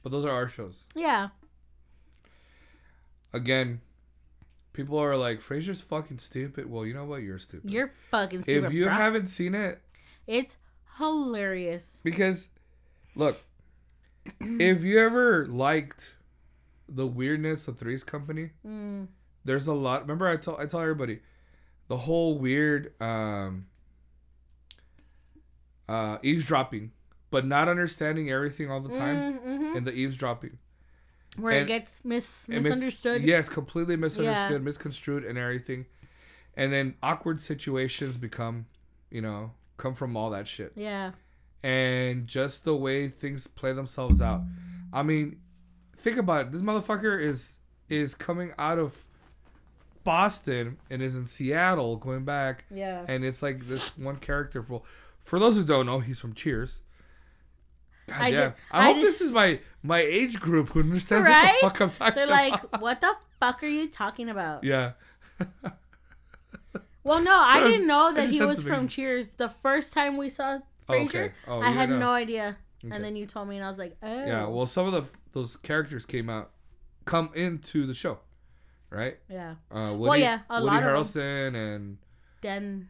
but 0.05 0.13
those 0.13 0.25
are 0.25 0.31
our 0.31 0.47
shows. 0.49 0.87
Yeah. 0.95 1.31
Again, 3.33 3.81
people 4.77 4.99
are 4.99 5.17
like, 5.17 5.41
Frasier's 5.41 5.81
fucking 5.81 6.19
stupid. 6.19 6.71
Well, 6.71 6.85
you 6.87 6.95
know 6.95 7.05
what? 7.07 7.23
You're 7.23 7.39
stupid. 7.39 7.71
You're 7.71 7.93
fucking 8.11 8.43
stupid. 8.45 8.67
if 8.67 8.73
you 8.73 8.85
bro. 8.85 8.93
haven't 8.93 9.27
seen 9.29 9.55
it, 9.55 9.81
it's 10.27 10.57
hilarious. 10.99 12.01
because 12.05 12.49
look, 13.15 13.43
if 14.41 14.85
you 14.85 15.01
ever 15.01 15.47
liked 15.47 16.15
the 16.89 17.07
weirdness 17.07 17.67
of 17.69 17.79
Three's 17.79 18.05
Company, 18.05 18.51
Mm. 18.65 19.09
there's 19.45 19.67
a 19.67 19.73
lot. 19.75 20.03
Remember, 20.03 20.29
I 20.29 20.37
tell 20.37 20.57
I 20.61 20.67
tell 20.67 20.81
everybody 20.81 21.21
the 21.89 21.97
whole 21.97 22.39
weird 22.39 22.93
um, 23.01 23.67
uh, 25.89 26.19
eavesdropping, 26.23 26.93
but 27.31 27.47
not 27.47 27.69
understanding 27.69 28.31
everything 28.31 28.71
all 28.71 28.81
the 28.81 28.97
time, 28.97 29.39
Mm-hmm. 29.39 29.77
and 29.77 29.87
the 29.87 29.93
eavesdropping. 29.93 30.59
Where 31.39 31.53
and- 31.53 31.63
it 31.65 31.69
gets 31.69 32.01
mis- 32.05 32.47
And 32.47 32.57
mis- 32.57 32.65
misunderstood. 32.67 33.23
yes, 33.25 33.49
completely 33.49 33.97
misunderstood, 33.97 34.53
Yeah. 34.53 34.59
misconstrued, 34.59 35.25
and 35.25 35.37
everything. 35.39 35.87
And 36.57 36.73
then 36.73 36.95
awkward 37.03 37.41
situations 37.41 38.17
become, 38.17 38.67
you 39.11 39.21
know, 39.21 39.53
come 39.77 39.95
from 39.95 40.17
all 40.17 40.31
that 40.31 40.49
shit. 40.49 40.73
Yeah. 40.75 41.13
And 41.63 42.27
just 42.27 42.65
the 42.65 42.75
way 42.77 43.09
things 43.09 43.47
play 43.47 43.73
themselves 43.73 44.23
out. 44.23 44.43
I 44.93 45.03
mean, 45.03 45.41
think 45.97 46.17
about 46.17 46.47
it. 46.47 46.53
This 46.53 46.63
motherfucker 46.63 47.21
is 47.21 47.55
is 47.89 48.15
coming 48.15 48.53
out 48.59 48.79
of 48.79 49.07
Boston 50.05 50.77
and 50.91 51.03
is 51.03 51.15
in 51.15 51.27
Seattle 51.27 51.97
going 51.97 52.25
back 52.25 52.65
Yeah. 52.71 53.05
and 53.09 53.25
it's 53.25 53.43
like 53.43 53.67
this 53.67 53.97
one 53.99 54.17
character 54.17 54.63
for 54.63 54.83
for 55.21 55.39
those 55.41 55.57
who 55.57 55.65
don't 55.65 55.87
know, 55.87 55.99
he's 56.01 56.21
from 56.21 56.33
Cheers. 56.35 56.83
God 58.07 58.17
I 58.21 58.31
did- 58.31 58.53
I, 58.71 58.81
I 58.89 58.93
hope 58.93 59.01
this 59.03 59.21
is 59.21 59.33
my 59.33 59.61
my 59.83 60.01
age 60.01 60.41
group 60.41 60.71
who 60.71 60.81
understands 60.81 61.29
Right? 61.29 61.45
what 61.63 61.75
the 61.75 61.79
fuck 61.79 61.81
I'm 61.81 61.91
talking 61.91 62.15
They're 62.15 62.25
about. 62.27 62.73
like, 62.73 62.81
what 62.83 63.01
the 63.01 63.15
fuck 63.41 63.63
are 63.63 63.67
you 63.69 63.89
talking 63.89 64.29
about? 64.29 64.65
Yeah. 64.65 64.93
Well, 67.05 67.23
no, 67.23 67.37
I 67.39 67.63
didn't 67.63 67.87
know 67.87 68.13
that 68.13 68.31
he 68.31 68.43
was 68.43 68.65
from 68.65 68.89
Cheers. 68.89 69.31
The 69.37 69.49
first 69.49 69.93
time 69.93 70.17
we 70.17 70.29
saw 70.29 70.59
Oh, 70.89 70.93
Frasier, 70.93 71.05
okay. 71.07 71.33
Oh, 71.47 71.61
I 71.61 71.71
had 71.71 71.89
know. 71.89 71.99
no 72.01 72.11
idea. 72.11 72.57
Okay. 72.85 72.93
And 72.95 73.05
then 73.05 73.15
you 73.15 73.27
told 73.27 73.49
me, 73.49 73.55
and 73.57 73.65
I 73.65 73.69
was 73.69 73.79
like, 73.79 73.97
oh. 74.03 74.27
Yeah, 74.27 74.47
well, 74.49 74.67
some 74.67 74.87
of 74.87 74.93
the 74.93 75.09
those 75.33 75.55
characters 75.55 76.05
came 76.05 76.29
out, 76.29 76.51
come 77.05 77.31
into 77.35 77.87
the 77.87 77.95
show, 77.95 78.19
right? 78.91 79.19
Yeah. 79.31 79.55
Uh, 79.71 79.95
Woody, 79.97 80.23
yeah, 80.23 80.41
a 80.51 80.61
Woody 80.61 80.75
lot. 80.77 80.83
Harrelson 80.83 81.55
and 81.55 81.99
Dan. 82.41 82.89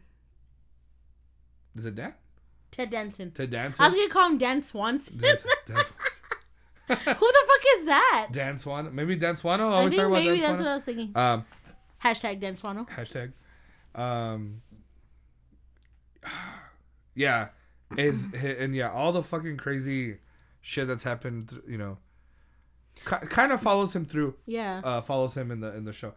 is 1.75 1.85
it 1.85 1.95
Dan? 1.95 2.15
Ted 2.77 2.91
Danson. 2.91 3.31
Ted 3.31 3.51
Danson. 3.51 3.83
I 3.83 3.89
was 3.89 3.97
to 3.97 4.09
call 4.09 4.29
him 4.29 4.37
Dan 4.37 4.61
Swanson. 4.61 5.17
Dan, 5.17 5.37
Dan, 5.67 5.77
Who 6.89 6.95
the 6.95 7.05
fuck 7.07 7.65
is 7.79 7.87
that? 7.87 8.29
Dan 8.33 8.59
Swan. 8.59 8.95
Maybe 8.95 9.17
Dan 9.17 9.35
Swano. 9.35 9.73
I 9.73 9.79
I 9.79 9.83
think 9.89 9.95
talk 9.95 10.07
about 10.09 10.23
maybe 10.23 10.39
Dan 10.41 10.51
that's 10.53 10.63
what 10.63 10.71
I 10.71 10.75
was 10.75 10.83
thinking. 10.83 11.17
Um, 11.17 11.47
Hashtag 12.05 12.39
Dan 12.39 12.57
Swano. 12.57 12.87
hashtag. 12.87 13.33
Um, 13.95 14.61
yeah, 17.15 17.49
is 17.97 18.29
and 18.35 18.75
yeah, 18.75 18.93
all 18.93 19.11
the 19.11 19.23
fucking 19.23 19.57
crazy 19.57 20.19
shit 20.61 20.87
that's 20.87 21.05
happened. 21.05 21.59
You 21.67 21.79
know, 21.79 21.99
kind 23.05 23.53
of 23.53 23.63
follows 23.63 23.97
him 23.97 24.05
through. 24.05 24.35
Yeah. 24.45 24.83
uh, 24.85 25.01
follows 25.01 25.35
him 25.35 25.51
in 25.51 25.61
the 25.61 25.75
in 25.75 25.87
the 25.87 25.95
show, 25.95 26.13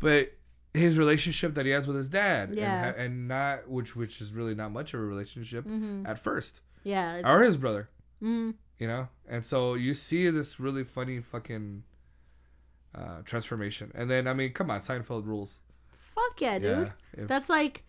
but 0.00 0.32
his 0.74 0.98
relationship 0.98 1.54
that 1.54 1.64
he 1.66 1.72
has 1.72 1.86
with 1.86 1.96
his 1.96 2.08
dad, 2.08 2.50
Yeah. 2.54 2.88
and, 2.88 2.96
and 2.96 3.28
not 3.28 3.68
which 3.68 3.96
which 3.96 4.20
is 4.20 4.32
really 4.32 4.54
not 4.54 4.70
much 4.72 4.94
of 4.94 5.00
a 5.00 5.02
relationship 5.04 5.64
hmm 5.64 6.04
at 6.06 6.18
first, 6.18 6.60
Yeah. 6.84 7.20
Or 7.24 7.42
his 7.42 7.56
brother, 7.56 7.88
mm, 8.22 8.54
you 8.78 8.86
know, 8.86 9.08
and 9.28 9.44
so 9.44 9.74
you 9.74 9.94
see 9.94 10.28
this 10.30 10.60
really 10.60 10.84
funny 10.84 11.20
fucking 11.20 11.84
uh, 12.94 13.22
transformation, 13.24 13.90
and 13.94 14.10
then 14.10 14.26
I 14.26 14.32
mean, 14.34 14.52
come 14.52 14.70
on, 14.70 14.80
Seinfeld 14.80 15.26
rules, 15.26 15.60
fuck 15.92 16.40
yeah, 16.40 16.58
dude. 16.58 16.86
yeah, 17.16 17.22
if- 17.22 17.28
That's 17.28 17.48
like, 17.48 17.84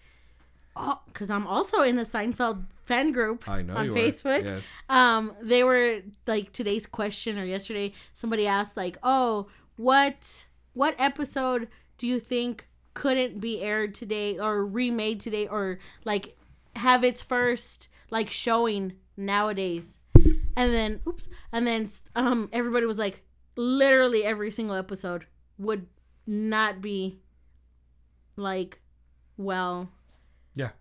oh, 0.75 0.99
because 1.07 1.29
I'm 1.29 1.47
also 1.47 1.81
in 1.81 1.97
a 1.99 2.03
Seinfeld 2.05 2.65
fan 2.85 3.11
group 3.11 3.47
I 3.47 3.61
know 3.61 3.75
on 3.75 3.89
Facebook. 3.89 4.43
Yeah. 4.43 4.59
Um, 4.89 5.33
they 5.41 5.63
were 5.63 6.01
like 6.27 6.51
today's 6.53 6.85
question 6.87 7.37
or 7.37 7.45
yesterday. 7.45 7.93
Somebody 8.13 8.47
asked 8.47 8.75
like, 8.75 8.97
"Oh, 9.03 9.47
what 9.77 10.45
what 10.73 10.95
episode 10.97 11.67
do 11.97 12.07
you 12.07 12.19
think 12.19 12.67
couldn't 13.01 13.39
be 13.39 13.61
aired 13.61 13.93
today 13.95 14.37
or 14.37 14.65
remade 14.65 15.19
today 15.21 15.47
or 15.47 15.79
like 16.05 16.37
have 16.75 17.03
its 17.03 17.21
first 17.21 17.87
like 18.11 18.29
showing 18.29 18.93
nowadays?" 19.15 19.97
And 20.57 20.73
then, 20.73 20.99
oops, 21.07 21.29
and 21.53 21.65
then 21.65 21.87
um, 22.15 22.49
everybody 22.51 22.85
was 22.85 22.97
like, 22.97 23.23
literally 23.55 24.23
every 24.25 24.51
single 24.51 24.75
episode 24.75 25.25
would 25.57 25.87
not 26.27 26.81
be 26.81 27.19
like 28.35 28.79
well 29.37 29.89
Yeah. 30.55 30.71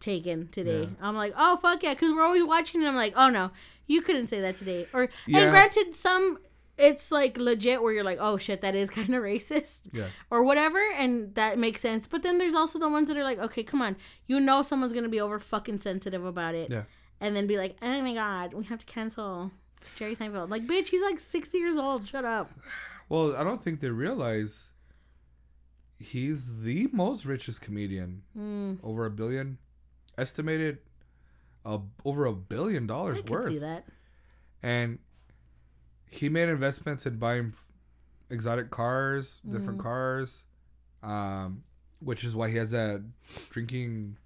taken 0.00 0.48
today. 0.48 0.82
Yeah. 0.84 1.06
I'm 1.06 1.16
like, 1.16 1.34
oh 1.36 1.56
fuck 1.58 1.82
yeah, 1.82 1.92
because 1.94 2.12
we're 2.12 2.24
always 2.24 2.44
watching. 2.44 2.80
And 2.80 2.88
I'm 2.88 2.96
like, 2.96 3.12
oh 3.16 3.28
no, 3.28 3.50
you 3.86 4.00
couldn't 4.00 4.28
say 4.28 4.40
that 4.40 4.56
today. 4.56 4.86
Or 4.94 5.08
Yeah. 5.26 5.40
and 5.40 5.50
granted, 5.50 5.94
some 5.94 6.38
it's 6.78 7.10
like 7.10 7.38
legit 7.38 7.82
where 7.82 7.92
you're 7.92 8.04
like, 8.04 8.18
oh 8.20 8.36
shit, 8.36 8.60
that 8.60 8.74
is 8.74 8.90
kind 8.98 9.14
of 9.14 9.22
racist 9.22 9.82
Yeah. 9.92 10.08
or 10.30 10.42
whatever, 10.42 10.78
and 10.98 11.34
that 11.34 11.58
makes 11.58 11.80
sense. 11.80 12.06
But 12.06 12.22
then 12.22 12.38
there's 12.38 12.54
also 12.54 12.78
the 12.78 12.88
ones 12.88 13.08
that 13.08 13.16
are 13.16 13.24
like, 13.24 13.38
okay, 13.38 13.62
come 13.62 13.80
on, 13.82 13.96
you 14.26 14.40
know 14.40 14.62
someone's 14.62 14.92
gonna 14.92 15.08
be 15.08 15.20
over 15.20 15.38
fucking 15.40 15.80
sensitive 15.80 16.24
about 16.24 16.54
it, 16.54 16.70
Yeah. 16.70 16.82
and 17.20 17.34
then 17.34 17.46
be 17.46 17.56
like, 17.58 17.76
oh 17.82 18.00
my 18.02 18.14
god, 18.14 18.52
we 18.54 18.64
have 18.64 18.80
to 18.80 18.86
cancel 18.86 19.50
Jerry 19.96 20.14
Seinfeld. 20.16 20.50
Like, 20.50 20.66
bitch, 20.66 20.88
he's 20.88 21.02
like 21.02 21.18
60 21.20 21.56
years 21.58 21.76
old. 21.76 22.06
Shut 22.08 22.24
up. 22.24 22.50
Well, 23.08 23.36
I 23.36 23.44
don't 23.44 23.62
think 23.62 23.80
they 23.80 23.90
realize 23.90 24.70
he's 25.98 26.62
the 26.62 26.88
most 26.92 27.24
richest 27.24 27.60
comedian. 27.62 28.22
Mm, 28.36 28.78
Over 28.82 29.06
a 29.06 29.10
billion, 29.10 29.58
estimated, 30.18 30.78
uh, 31.64 31.78
over 32.04 32.26
a 32.26 32.32
billion 32.32 32.84
I 32.84 32.86
dollars 32.86 33.22
can 33.22 33.30
worth. 33.32 33.48
see 33.48 33.58
that. 33.58 33.84
and 34.62 34.98
he 36.16 36.28
made 36.28 36.48
investments 36.48 37.06
in 37.06 37.16
buying 37.18 37.52
exotic 38.30 38.70
cars, 38.70 39.40
different 39.48 39.78
Mhm. 39.78 39.82
cars, 39.82 40.44
um, 41.02 41.62
which 42.00 42.24
is 42.24 42.34
why 42.34 42.50
he 42.50 42.56
has 42.56 42.70
that 42.72 43.02
drinking, 43.50 44.16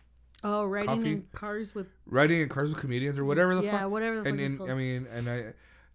Oh, 0.42 0.64
riding 0.64 0.86
Coffee. 0.88 1.12
in 1.12 1.26
cars 1.32 1.74
with 1.74 1.88
riding 2.06 2.40
in 2.40 2.48
cars 2.48 2.70
with 2.70 2.78
comedians 2.78 3.18
or 3.18 3.24
whatever 3.24 3.54
the 3.54 3.62
yeah, 3.62 3.80
fuck. 3.82 3.90
whatever 3.90 4.16
the 4.22 4.30
fuck 4.30 4.38
And 4.40 4.58
called. 4.58 4.70
I 4.70 4.74
mean, 4.74 5.06
and 5.06 5.28
I, 5.28 5.36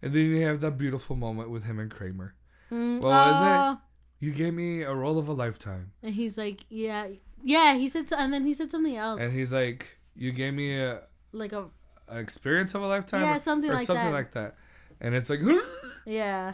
and 0.02 0.12
then 0.12 0.26
you 0.26 0.40
have 0.42 0.60
that 0.60 0.78
beautiful 0.78 1.16
moment 1.16 1.50
with 1.50 1.64
him 1.64 1.78
and 1.78 1.90
Kramer. 1.90 2.34
Mm, 2.70 2.96
What 3.02 3.04
was 3.32 3.40
it? 3.40 3.44
oh, 3.46 3.78
You 4.20 4.32
gave 4.32 4.54
me 4.54 4.82
a 4.82 4.94
role 4.94 5.18
of 5.18 5.28
a 5.28 5.32
lifetime, 5.32 5.92
And 6.02 6.14
he's 6.14 6.38
like, 6.38 6.60
yeah, 6.68 7.08
yeah. 7.42 7.74
He 7.74 7.88
said, 7.88 8.08
so, 8.08 8.16
and 8.16 8.32
then 8.32 8.46
he 8.46 8.54
said 8.54 8.70
something 8.70 8.96
else, 8.96 9.20
and 9.20 9.32
he's 9.32 9.52
like, 9.52 9.98
"You 10.14 10.32
gave 10.32 10.54
me 10.54 10.78
a, 10.80 11.02
like 11.32 11.52
a 11.52 11.68
a 12.08 12.18
experience 12.18 12.74
of 12.74 12.82
a 12.82 12.86
lifetime, 12.86 13.22
Yeah, 13.22 13.36
or, 13.36 13.40
something 13.40 13.70
or 13.70 13.74
like 13.74 13.86
something 13.86 14.06
that. 14.06 14.12
like 14.12 14.32
that." 14.32 14.56
And 15.00 15.14
it's 15.14 15.28
like, 15.30 15.40
yeah, 16.06 16.52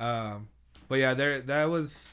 Um, 0.00 0.48
but 0.88 0.98
yeah, 0.98 1.14
there 1.14 1.40
that 1.42 1.64
was 1.66 2.12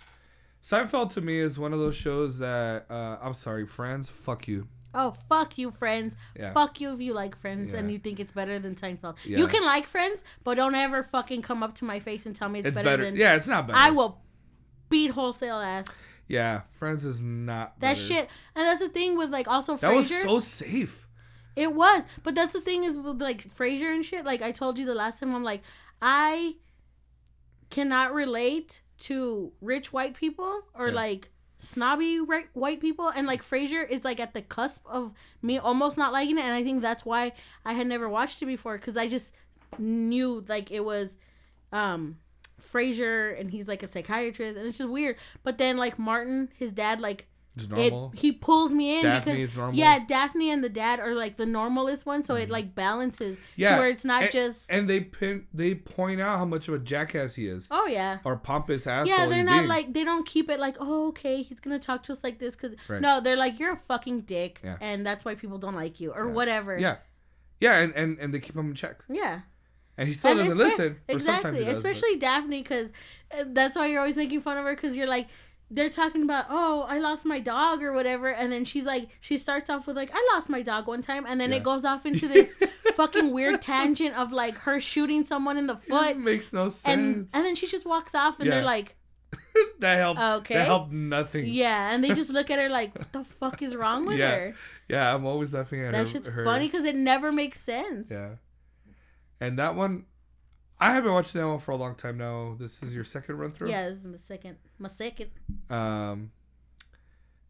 Seinfeld 0.63 1.13
to 1.13 1.21
me 1.21 1.37
is 1.39 1.59
one 1.59 1.73
of 1.73 1.79
those 1.79 1.95
shows 1.95 2.39
that 2.39 2.85
uh, 2.89 3.17
I'm 3.21 3.33
sorry, 3.33 3.65
Friends, 3.65 4.09
fuck 4.09 4.47
you. 4.47 4.67
Oh 4.95 5.11
fuck 5.27 5.57
you, 5.57 5.71
Friends. 5.71 6.15
Yeah. 6.37 6.53
Fuck 6.53 6.79
you 6.79 6.93
if 6.93 6.99
you 7.01 7.13
like 7.13 7.35
Friends 7.39 7.73
and 7.73 7.91
you 7.91 7.97
think 7.97 8.19
it's 8.19 8.31
better 8.31 8.59
than 8.59 8.75
Seinfeld. 8.75 9.15
Yeah. 9.25 9.39
You 9.39 9.47
can 9.47 9.65
like 9.65 9.87
Friends, 9.87 10.23
but 10.43 10.55
don't 10.55 10.75
ever 10.75 11.01
fucking 11.03 11.41
come 11.41 11.63
up 11.63 11.75
to 11.75 11.85
my 11.85 11.99
face 11.99 12.25
and 12.25 12.35
tell 12.35 12.47
me 12.49 12.59
it's, 12.59 12.67
It's 12.69 12.75
better, 12.77 12.89
better. 12.89 13.03
than. 13.05 13.15
Yeah, 13.15 13.35
it's 13.35 13.47
not 13.47 13.65
better. 13.67 13.79
I 13.79 13.89
will 13.89 14.21
beat 14.89 15.11
wholesale 15.11 15.57
ass. 15.57 15.87
Yeah, 16.27 16.61
Friends 16.77 17.05
is 17.05 17.21
not. 17.21 17.79
That 17.79 17.95
better. 17.95 17.99
shit, 17.99 18.29
and 18.55 18.65
that's 18.67 18.79
the 18.81 18.89
thing 18.89 19.17
with 19.17 19.29
like 19.29 19.47
also 19.47 19.77
That 19.77 19.93
was 19.95 20.09
so 20.15 20.39
safe. 20.39 21.02
It 21.55 21.73
was, 21.73 22.03
but 22.23 22.35
that's 22.35 22.53
the 22.53 22.61
thing 22.61 22.83
is 22.83 22.97
with 22.97 23.21
like 23.21 23.47
Frasier 23.47 23.93
and 23.93 24.03
shit. 24.05 24.25
Like 24.25 24.41
I 24.41 24.51
told 24.51 24.79
you 24.79 24.85
the 24.85 24.95
last 24.95 25.19
time, 25.19 25.35
I'm 25.35 25.43
like, 25.43 25.61
I 26.01 26.55
cannot 27.69 28.13
relate 28.13 28.81
to 28.99 29.51
rich 29.61 29.91
white 29.91 30.15
people 30.15 30.61
or 30.73 30.87
Yeah. 30.89 30.93
like 30.95 31.29
snobby 31.59 32.19
right, 32.19 32.47
white 32.53 32.79
people, 32.81 33.09
and 33.09 33.25
like 33.27 33.43
Frasier 33.43 33.87
is 33.89 34.03
like 34.03 34.19
at 34.19 34.33
the 34.33 34.41
cusp 34.41 34.85
of 34.85 35.13
me 35.41 35.57
almost 35.57 35.97
not 35.97 36.11
liking 36.13 36.37
it, 36.37 36.43
and 36.43 36.53
I 36.53 36.63
think 36.63 36.81
that's 36.81 37.05
why 37.05 37.33
I 37.65 37.73
had 37.73 37.87
never 37.87 38.09
watched 38.09 38.41
it 38.41 38.45
before 38.47 38.77
because 38.77 38.97
I 38.97 39.07
just 39.07 39.33
knew 39.77 40.43
like 40.47 40.71
it 40.71 40.81
was, 40.85 41.15
um. 41.71 42.17
Frasier 42.71 43.37
and 43.39 43.51
he's 43.51 43.67
like 43.67 43.83
a 43.83 43.87
psychiatrist 43.87 44.57
and 44.57 44.65
it's 44.65 44.77
just 44.77 44.89
weird. 44.89 45.17
But 45.43 45.57
then 45.57 45.75
like 45.75 45.99
Martin, 45.99 46.49
his 46.55 46.71
dad, 46.71 47.01
like 47.01 47.27
It's 47.55 47.67
it 47.69 47.93
he 48.15 48.31
pulls 48.31 48.73
me 48.73 48.97
in 48.97 49.03
Daphne 49.03 49.31
because 49.33 49.51
is 49.51 49.55
normal. 49.55 49.75
yeah 49.75 49.99
daphne 50.07 50.49
and 50.49 50.63
the 50.63 50.69
dad 50.69 50.99
are 50.99 51.13
like 51.13 51.37
the 51.37 51.45
normalest 51.45 52.03
one 52.03 52.25
so 52.25 52.33
it 52.33 52.43
mm-hmm. 52.43 52.51
like 52.51 52.73
balances 52.73 53.39
yeah, 53.55 53.75
to 53.75 53.81
where 53.81 53.89
it's 53.89 54.03
not 54.03 54.23
and, 54.23 54.31
just 54.31 54.71
And 54.71 54.89
they 54.89 55.01
pin. 55.01 55.45
They 55.53 55.75
point 55.75 56.19
out 56.19 56.39
how 56.39 56.45
much 56.45 56.67
of 56.67 56.73
a 56.73 56.79
jackass 56.79 57.35
he 57.35 57.45
is, 57.45 57.67
oh 57.69 57.85
yeah 57.85 58.17
or 58.23 58.37
pompous 58.37 58.87
asshole. 58.87 59.15
yeah 59.15 59.27
they're 59.27 59.43
not 59.43 59.59
being. 59.59 59.69
like 59.69 59.93
they 59.93 60.03
don't 60.03 60.25
keep 60.25 60.49
it 60.49 60.59
like 60.59 60.77
oh 60.79 61.09
okay 61.09 61.43
he's 61.43 61.59
gonna 61.59 61.77
talk 61.77 62.01
to 62.03 62.11
us 62.11 62.23
like 62.23 62.39
this 62.39 62.55
because 62.55 62.75
Right. 62.87 62.99
no 63.01 63.21
they're 63.21 63.37
like 63.37 63.59
you're 63.59 63.73
a 63.73 63.77
fucking 63.77 64.21
dick 64.21 64.59
Yeah. 64.63 64.77
and 64.81 65.05
that's 65.05 65.23
why 65.23 65.35
people 65.35 65.59
don't 65.59 65.75
like 65.75 65.99
you 65.99 66.11
or 66.11 66.25
Yeah. 66.25 66.33
whatever 66.33 66.77
Yeah, 66.79 66.95
yeah, 67.59 67.77
and, 67.81 67.93
and 67.93 68.17
and 68.19 68.33
they 68.33 68.39
keep 68.39 68.55
him 68.55 68.69
in 68.69 68.75
check, 68.75 69.03
yeah 69.09 69.41
and 69.95 70.07
he 70.07 70.13
still 70.15 70.31
And 70.31 70.39
doesn't 70.39 70.57
listen. 70.57 70.97
exactly 71.07 71.63
does, 71.63 71.65
but- 71.65 71.75
especially 71.75 72.15
daphne 72.17 72.63
because 72.63 72.91
uh, 73.31 73.43
that's 73.47 73.75
why 73.77 73.85
you're 73.85 73.99
always 73.99 74.17
making 74.17 74.41
fun 74.41 74.57
of 74.57 74.63
her 74.63 74.73
because 74.73 74.95
you're 74.97 75.05
like 75.07 75.27
they're 75.71 75.89
talking 75.89 76.21
about 76.21 76.45
oh 76.49 76.85
i 76.87 76.99
lost 76.99 77.25
my 77.25 77.39
dog 77.39 77.81
or 77.81 77.91
whatever 77.93 78.27
and 78.27 78.51
then 78.51 78.63
she's 78.63 78.85
like 78.85 79.07
she 79.19 79.37
starts 79.37 79.69
off 79.69 79.87
with 79.87 79.95
like 79.95 80.11
i 80.13 80.29
lost 80.33 80.47
my 80.49 80.61
dog 80.61 80.85
one 80.87 81.01
time 81.01 81.25
and 81.27 81.41
then 81.41 81.49
Yeah. 81.51 81.57
it 81.57 81.63
goes 81.63 81.83
off 81.83 82.05
into 82.05 82.27
this 82.35 82.55
fucking 82.95 83.31
weird 83.31 83.61
tangent 83.61 84.15
of 84.15 84.31
like 84.31 84.57
her 84.59 84.79
shooting 84.79 85.25
someone 85.25 85.57
in 85.57 85.65
the 85.67 85.77
foot 85.77 86.11
it 86.11 86.19
makes 86.19 86.53
no 86.53 86.69
sense. 86.69 86.85
and 86.85 87.29
and 87.33 87.45
then 87.45 87.55
she 87.55 87.65
just 87.67 87.85
walks 87.85 88.13
off 88.13 88.39
and 88.39 88.51
they're 88.51 88.63
like 88.63 88.95
that 89.79 89.95
helped. 89.95 90.19
Okay. 90.19 90.53
That 90.55 90.65
helped 90.67 90.91
nothing. 90.91 91.47
yeah 91.47 91.91
and 91.93 92.03
they 92.03 92.09
just 92.21 92.29
look 92.29 92.51
at 92.51 92.59
her 92.59 92.69
like 92.69 92.95
what 92.97 93.11
the 93.11 93.23
fuck 93.23 93.61
is 93.63 93.75
wrong 93.75 94.05
with 94.05 94.19
Yeah. 94.19 94.35
her 94.35 94.55
Yeah, 94.87 95.15
I'm 95.15 95.25
always 95.25 95.53
laughing 95.53 95.81
at 95.81 95.91
that 95.93 95.99
her. 96.01 96.05
shit's 96.05 96.27
her- 96.27 96.45
funny 96.45 96.67
because 96.67 96.85
it 96.85 96.95
never 96.95 97.31
makes 97.31 97.59
sense 97.61 98.11
Yeah. 98.11 98.35
And 99.41 99.57
that 99.59 99.75
one, 99.75 100.05
I 100.79 100.91
haven't 100.93 101.11
watched 101.11 101.33
that 101.33 101.47
one 101.47 101.59
for 101.59 101.71
a 101.71 101.75
long 101.75 101.95
time 101.95 102.17
now. 102.17 102.55
This 102.59 102.81
is 102.83 102.93
your 102.95 103.03
second 103.03 103.37
run 103.37 103.51
through. 103.53 103.69
yeah 103.69 103.89
this 103.89 103.99
is 103.99 104.05
my 104.05 104.17
second 104.17 104.57
my 104.83 104.89
second 104.89 105.29
Um, 105.69 106.31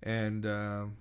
and 0.01 0.45
um, 0.45 0.97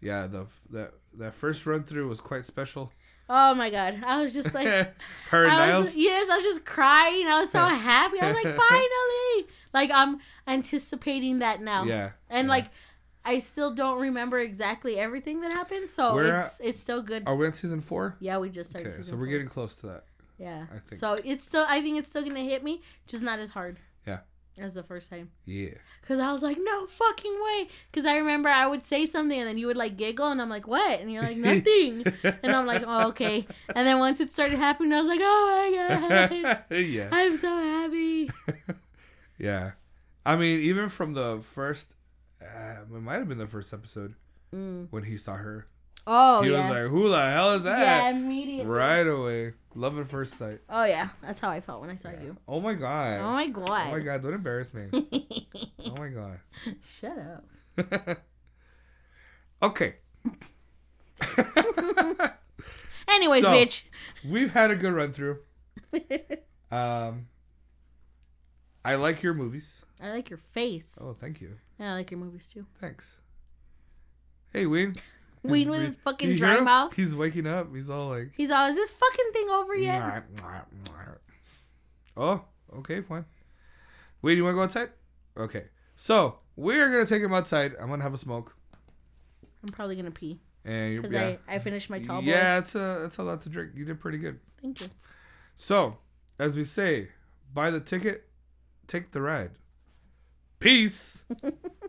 yeah, 0.00 0.26
the 0.26 0.46
that 0.70 0.94
that 1.18 1.34
first 1.34 1.64
run 1.66 1.84
through 1.84 2.08
was 2.08 2.20
quite 2.20 2.44
special. 2.44 2.92
oh 3.30 3.54
my 3.54 3.70
god 3.70 4.02
i 4.06 4.20
was 4.20 4.34
just 4.34 4.52
like 4.52 4.66
her 5.30 5.46
I 5.46 5.68
Niles. 5.68 5.86
was, 5.86 5.96
yes, 5.96 6.28
I 6.30 6.36
was 6.36 6.44
just 6.44 6.64
crying. 6.66 7.26
I 7.26 7.40
was 7.40 7.50
so 7.50 7.64
happy. 7.92 8.20
I 8.20 8.32
was 8.32 8.44
like, 8.44 8.54
finally! 8.56 9.48
Like 9.72 9.90
I'm 9.94 10.18
anticipating 10.46 11.38
that 11.38 11.62
now. 11.62 11.84
Yeah. 11.84 12.10
And 12.28 12.46
yeah. 12.46 12.50
like, 12.56 12.66
I 13.24 13.38
still 13.38 13.70
don't 13.74 13.98
remember 13.98 14.38
exactly 14.38 14.98
everything 14.98 15.40
that 15.40 15.52
happened, 15.52 15.88
so 15.88 16.14
We're 16.14 16.36
it's 16.38 16.60
it's 16.62 16.80
still 16.80 17.00
good. 17.02 17.22
Are 17.26 17.34
we 17.34 17.46
on 17.46 17.54
season 17.54 17.80
four? 17.80 18.16
yeah, 18.20 18.36
we 18.38 18.50
just 18.50 18.68
started. 18.70 18.88
Okay, 18.88 18.96
season 18.98 19.12
so 19.12 19.16
we're 19.16 19.24
four. 19.26 19.32
getting 19.32 19.48
close 19.48 19.74
to 19.76 19.86
that. 19.86 20.04
yeah. 20.38 20.66
I 20.70 20.78
think. 20.86 21.00
So 21.00 21.18
it's 21.24 21.44
still. 21.46 21.64
I 21.66 21.80
think 21.80 21.98
it's 21.98 22.08
still 22.08 22.22
gonna 22.22 22.40
hit 22.52 22.62
me, 22.62 22.82
just 23.06 23.22
not 23.22 23.38
as 23.38 23.50
hard. 23.50 23.78
As 24.58 24.74
the 24.74 24.84
first 24.84 25.10
time, 25.10 25.30
Yeah. 25.46 25.70
cause 26.06 26.20
I 26.20 26.32
was 26.32 26.40
like, 26.40 26.58
no 26.62 26.86
fucking 26.86 27.36
way. 27.44 27.68
Cause 27.92 28.06
I 28.06 28.18
remember 28.18 28.48
I 28.48 28.68
would 28.68 28.84
say 28.84 29.04
something 29.04 29.36
and 29.36 29.48
then 29.48 29.58
you 29.58 29.66
would 29.66 29.76
like 29.76 29.96
giggle 29.96 30.28
and 30.28 30.40
I'm 30.40 30.48
like, 30.48 30.68
what? 30.68 31.00
And 31.00 31.12
you're 31.12 31.24
like, 31.24 31.36
nothing. 31.50 32.04
and 32.22 32.54
I'm 32.54 32.64
like, 32.64 32.84
oh 32.86 33.08
okay. 33.08 33.48
And 33.74 33.84
then 33.84 33.98
once 33.98 34.20
it 34.20 34.30
started 34.30 34.56
happening, 34.58 34.92
I 34.92 35.00
was 35.00 35.08
like, 35.08 35.18
oh 35.20 36.28
my 36.30 36.42
god. 36.42 36.64
yeah. 36.78 37.08
I'm 37.10 37.36
so 37.36 37.56
happy. 37.56 38.30
Yeah. 39.38 39.72
I 40.24 40.36
mean, 40.36 40.60
even 40.60 40.88
from 40.88 41.14
the 41.14 41.40
first, 41.42 41.92
uh, 42.40 42.82
it 42.82 42.88
might 42.90 43.14
have 43.16 43.28
been 43.28 43.38
the 43.38 43.46
first 43.48 43.72
episode 43.72 44.14
Mm. 44.54 44.86
when 44.90 45.02
he 45.02 45.16
saw 45.16 45.34
her. 45.34 45.66
Oh 46.06 46.42
he 46.42 46.50
yeah. 46.50 46.60
was 46.60 46.70
like, 46.70 46.90
"Who 46.90 47.08
the 47.08 47.30
hell 47.30 47.52
is 47.52 47.64
yeah, 47.64 47.76
that?" 47.76 48.14
immediately. 48.14 48.66
right 48.66 49.06
away, 49.06 49.54
love 49.74 49.98
at 49.98 50.08
first 50.08 50.36
sight. 50.38 50.60
Oh 50.68 50.84
yeah, 50.84 51.08
that's 51.22 51.40
how 51.40 51.48
I 51.48 51.60
felt 51.60 51.80
when 51.80 51.90
I 51.90 51.96
saw 51.96 52.10
you. 52.10 52.36
Oh 52.46 52.60
my 52.60 52.74
god. 52.74 53.20
Oh 53.20 53.32
my 53.32 53.46
god. 53.46 53.88
Oh 53.88 53.90
my 53.92 54.00
god! 54.00 54.22
Don't 54.22 54.34
embarrass 54.34 54.74
me. 54.74 54.88
oh 55.86 55.96
my 55.96 56.08
god. 56.08 56.40
Shut 57.00 57.16
up. 57.18 58.18
okay. 59.62 59.94
Anyways, 63.08 63.42
So- 63.44 63.50
bitch. 63.50 63.82
We've 64.26 64.52
had 64.52 64.70
a 64.70 64.76
good 64.76 64.92
run 64.94 65.12
through. 65.12 65.38
Um, 66.70 67.26
I 68.84 68.94
like 68.96 69.22
your 69.22 69.34
movies. 69.34 69.84
I 70.02 70.10
like 70.10 70.30
your 70.30 70.38
face. 70.38 70.98
Oh, 71.00 71.14
thank 71.18 71.40
you. 71.40 71.56
And 71.78 71.88
I 71.88 71.94
like 71.94 72.10
your 72.10 72.20
movies 72.20 72.48
too. 72.52 72.66
Thanks. 72.80 73.18
Hey, 74.52 74.66
Ween. 74.66 74.94
Ween 75.44 75.68
with 75.68 75.82
his 75.82 75.96
fucking 75.96 76.36
dry 76.36 76.56
him? 76.56 76.64
mouth. 76.64 76.94
He's 76.94 77.14
waking 77.14 77.46
up. 77.46 77.74
He's 77.74 77.90
all 77.90 78.08
like, 78.08 78.32
He's 78.36 78.50
all, 78.50 78.66
is 78.68 78.76
this 78.76 78.90
fucking 78.90 79.32
thing 79.32 79.50
over 79.50 79.74
yet? 79.74 80.24
Oh, 82.16 82.42
okay, 82.78 83.00
fine. 83.00 83.24
Wait, 84.22 84.36
you 84.36 84.44
want 84.44 84.54
to 84.54 84.56
go 84.56 84.62
outside? 84.62 84.90
Okay. 85.36 85.64
So 85.96 86.38
we're 86.56 86.90
gonna 86.90 87.06
take 87.06 87.22
him 87.22 87.34
outside. 87.34 87.74
I'm 87.80 87.88
gonna 87.88 88.02
have 88.02 88.14
a 88.14 88.18
smoke, 88.18 88.56
I'm 89.62 89.68
probably 89.70 89.96
gonna 89.96 90.10
pee 90.10 90.40
and 90.64 90.96
because 90.96 91.12
yeah, 91.12 91.36
I 91.48 91.54
I 91.54 91.58
finished 91.58 91.90
my 91.90 91.98
tall 91.98 92.22
boy. 92.22 92.28
yeah, 92.28 92.58
it's 92.58 92.74
a 92.74 93.04
it's 93.04 93.18
a 93.18 93.22
lot 93.22 93.42
to 93.42 93.48
drink. 93.48 93.72
You 93.74 93.84
did 93.84 94.00
pretty 94.00 94.18
good. 94.18 94.40
Thank 94.60 94.80
you. 94.80 94.86
So, 95.56 95.98
as 96.38 96.56
we 96.56 96.64
say, 96.64 97.08
buy 97.52 97.70
the 97.70 97.80
ticket, 97.80 98.24
take 98.86 99.12
the 99.12 99.20
ride. 99.20 99.52
Peace. 100.58 101.22